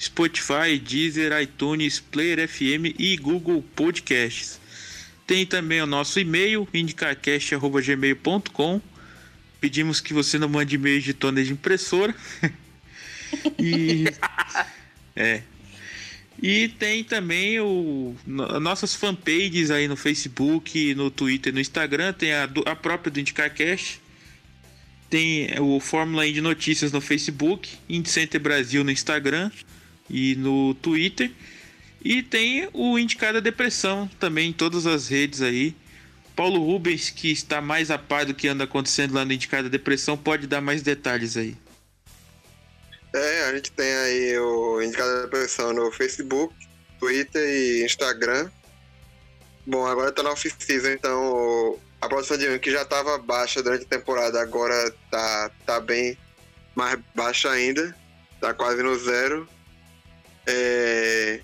Spotify, 0.00 0.78
Deezer, 0.82 1.38
iTunes, 1.42 2.00
Player 2.00 2.48
FM 2.48 2.96
e 2.98 3.18
Google 3.18 3.62
Podcasts. 3.76 4.58
Tem 5.26 5.44
também 5.44 5.82
o 5.82 5.86
nosso 5.86 6.18
e-mail, 6.18 6.66
indicarcast.gmail.com. 6.72 8.80
Pedimos 9.60 10.00
que 10.00 10.14
você 10.14 10.38
não 10.38 10.48
mande 10.48 10.76
e-mail 10.76 11.02
de 11.02 11.12
tona 11.12 11.44
de 11.44 11.52
impressora. 11.52 12.14
e. 13.60 14.06
é, 15.14 15.42
e 16.40 16.68
tem 16.68 17.02
também 17.02 17.58
o, 17.58 18.14
nossas 18.26 18.94
fanpages 18.94 19.70
aí 19.70 19.88
no 19.88 19.96
Facebook, 19.96 20.94
no 20.94 21.10
Twitter, 21.10 21.52
no 21.52 21.60
Instagram. 21.60 22.12
Tem 22.12 22.32
a, 22.32 22.48
a 22.66 22.76
própria 22.76 23.10
do 23.10 23.18
IndicaCast. 23.18 24.00
Tem 25.10 25.48
o 25.60 25.80
Fórmula 25.80 26.26
Indy 26.26 26.40
Notícias 26.40 26.92
no 26.92 27.00
Facebook. 27.00 27.68
Indy 27.88 28.08
Center 28.08 28.40
Brasil 28.40 28.84
no 28.84 28.90
Instagram 28.92 29.50
e 30.08 30.36
no 30.36 30.74
Twitter. 30.74 31.32
E 32.04 32.22
tem 32.22 32.68
o 32.72 32.96
Indicada 32.96 33.40
Depressão 33.40 34.08
também 34.20 34.50
em 34.50 34.52
todas 34.52 34.86
as 34.86 35.08
redes 35.08 35.42
aí. 35.42 35.74
Paulo 36.36 36.64
Rubens, 36.64 37.10
que 37.10 37.32
está 37.32 37.60
mais 37.60 37.90
a 37.90 37.98
par 37.98 38.24
do 38.24 38.32
que 38.32 38.46
anda 38.46 38.62
acontecendo 38.62 39.12
lá 39.12 39.24
no 39.24 39.32
Indicada 39.32 39.68
Depressão, 39.68 40.16
pode 40.16 40.46
dar 40.46 40.60
mais 40.60 40.82
detalhes 40.82 41.36
aí. 41.36 41.56
É, 43.12 43.44
a 43.44 43.54
gente 43.54 43.72
tem 43.72 43.90
aí 43.90 44.38
o 44.38 44.82
Indicador 44.82 45.22
da 45.22 45.28
Pressão 45.28 45.72
no 45.72 45.90
Facebook, 45.90 46.54
Twitter 46.98 47.42
e 47.42 47.84
Instagram. 47.84 48.50
Bom, 49.66 49.86
agora 49.86 50.12
tá 50.12 50.22
na 50.22 50.30
off-season, 50.30 50.90
então 50.90 51.78
a 52.00 52.08
produção 52.08 52.36
de 52.36 52.48
um 52.48 52.58
que 52.58 52.70
já 52.70 52.84
tava 52.84 53.18
baixa 53.18 53.62
durante 53.62 53.84
a 53.84 53.88
temporada, 53.88 54.40
agora 54.40 54.94
tá, 55.10 55.50
tá 55.66 55.80
bem 55.80 56.16
mais 56.74 56.98
baixa 57.14 57.50
ainda, 57.50 57.94
tá 58.40 58.54
quase 58.54 58.82
no 58.82 58.96
zero. 58.98 59.48
É... 60.46 61.40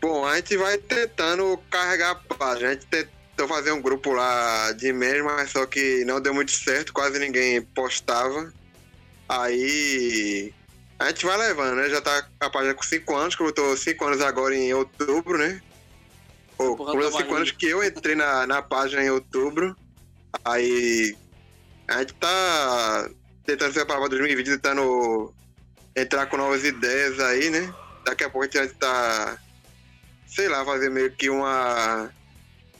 Bom, 0.00 0.26
a 0.26 0.36
gente 0.36 0.56
vai 0.56 0.76
tentando 0.76 1.58
carregar 1.70 2.10
a 2.10 2.14
página. 2.34 2.70
A 2.70 2.72
gente 2.74 2.86
tentou 2.86 3.48
fazer 3.48 3.72
um 3.72 3.80
grupo 3.80 4.12
lá 4.12 4.72
de 4.72 4.88
e-mail, 4.88 5.24
mas 5.24 5.50
só 5.50 5.64
que 5.64 6.04
não 6.04 6.20
deu 6.20 6.34
muito 6.34 6.52
certo, 6.52 6.92
quase 6.92 7.18
ninguém 7.18 7.62
postava. 7.62 8.52
Aí 9.26 10.52
a 11.04 11.08
gente 11.08 11.26
vai 11.26 11.36
levando, 11.36 11.76
né? 11.76 11.88
Já 11.88 12.00
tá 12.00 12.26
a 12.40 12.50
página 12.50 12.74
com 12.74 12.82
5 12.82 13.14
anos, 13.14 13.34
completou 13.34 13.76
5 13.76 14.04
anos 14.04 14.20
agora 14.20 14.54
em 14.54 14.72
outubro, 14.72 15.38
né? 15.38 15.60
Pô, 16.56 16.76
completou 16.76 17.20
5 17.20 17.34
anos 17.34 17.50
que 17.50 17.66
eu 17.66 17.84
entrei 17.84 18.14
na, 18.14 18.46
na 18.46 18.62
página 18.62 19.02
em 19.02 19.10
outubro. 19.10 19.76
Aí 20.44 21.16
a 21.88 21.98
gente 21.98 22.14
tá 22.14 23.10
tentando 23.44 23.68
se 23.68 23.78
preparar 23.78 24.00
para 24.00 24.10
2020, 24.10 24.46
tentando 24.46 25.34
entrar 25.94 26.26
com 26.26 26.36
novas 26.36 26.64
ideias 26.64 27.20
aí, 27.20 27.50
né? 27.50 27.72
Daqui 28.04 28.24
a 28.24 28.30
pouco 28.30 28.46
a 28.46 28.62
gente 28.62 28.74
tá, 28.74 29.38
sei 30.26 30.48
lá, 30.48 30.64
fazer 30.64 30.90
meio 30.90 31.10
que 31.12 31.28
uma. 31.28 32.10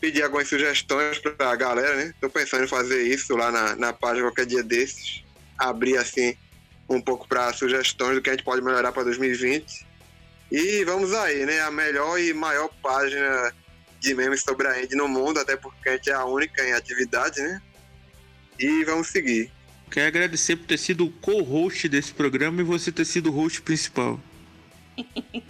pedir 0.00 0.22
algumas 0.22 0.48
sugestões 0.48 1.18
pra 1.18 1.54
galera, 1.56 1.96
né? 1.96 2.14
Tô 2.20 2.30
pensando 2.30 2.64
em 2.64 2.68
fazer 2.68 3.02
isso 3.02 3.36
lá 3.36 3.50
na, 3.50 3.76
na 3.76 3.92
página 3.92 4.26
qualquer 4.26 4.46
dia 4.46 4.62
desses. 4.62 5.22
Abrir 5.58 5.96
assim 5.96 6.36
um 6.88 7.00
pouco 7.00 7.26
para 7.26 7.52
sugestões 7.52 8.16
do 8.16 8.22
que 8.22 8.30
a 8.30 8.32
gente 8.32 8.44
pode 8.44 8.62
melhorar 8.62 8.92
para 8.92 9.04
2020. 9.04 9.86
E 10.50 10.84
vamos 10.84 11.12
aí, 11.12 11.44
né? 11.46 11.60
A 11.60 11.70
melhor 11.70 12.18
e 12.20 12.32
maior 12.32 12.68
página 12.82 13.52
de 14.00 14.14
memes 14.14 14.42
sobre 14.42 14.68
a 14.68 14.82
Indy 14.82 14.94
no 14.94 15.08
mundo, 15.08 15.40
até 15.40 15.56
porque 15.56 15.88
a 15.88 15.92
gente 15.92 16.10
é 16.10 16.14
a 16.14 16.24
única 16.24 16.62
em 16.62 16.72
atividade, 16.72 17.40
né? 17.40 17.62
E 18.58 18.84
vamos 18.84 19.08
seguir. 19.08 19.50
Quero 19.90 20.08
agradecer 20.08 20.56
por 20.56 20.66
ter 20.66 20.78
sido 20.78 21.06
o 21.06 21.10
co-host 21.10 21.88
desse 21.88 22.12
programa 22.12 22.60
e 22.60 22.64
você 22.64 22.92
ter 22.92 23.04
sido 23.04 23.30
o 23.30 23.32
host 23.32 23.62
principal. 23.62 24.20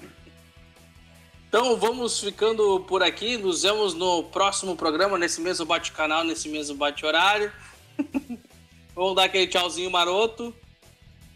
então 1.48 1.77
vamos 1.77 2.20
ficando 2.20 2.81
por 2.81 3.02
aqui. 3.02 3.36
Nos 3.36 3.62
vemos 3.62 3.94
no 3.94 4.24
próximo 4.24 4.77
programa, 4.77 5.19
nesse 5.19 5.40
mesmo 5.40 5.66
bate-canal, 5.66 6.24
nesse 6.24 6.48
mesmo 6.48 6.77
bate-horário. 6.77 7.52
vamos 8.94 9.16
dar 9.16 9.24
aquele 9.24 9.47
tchauzinho 9.47 9.90
maroto. 9.90 10.55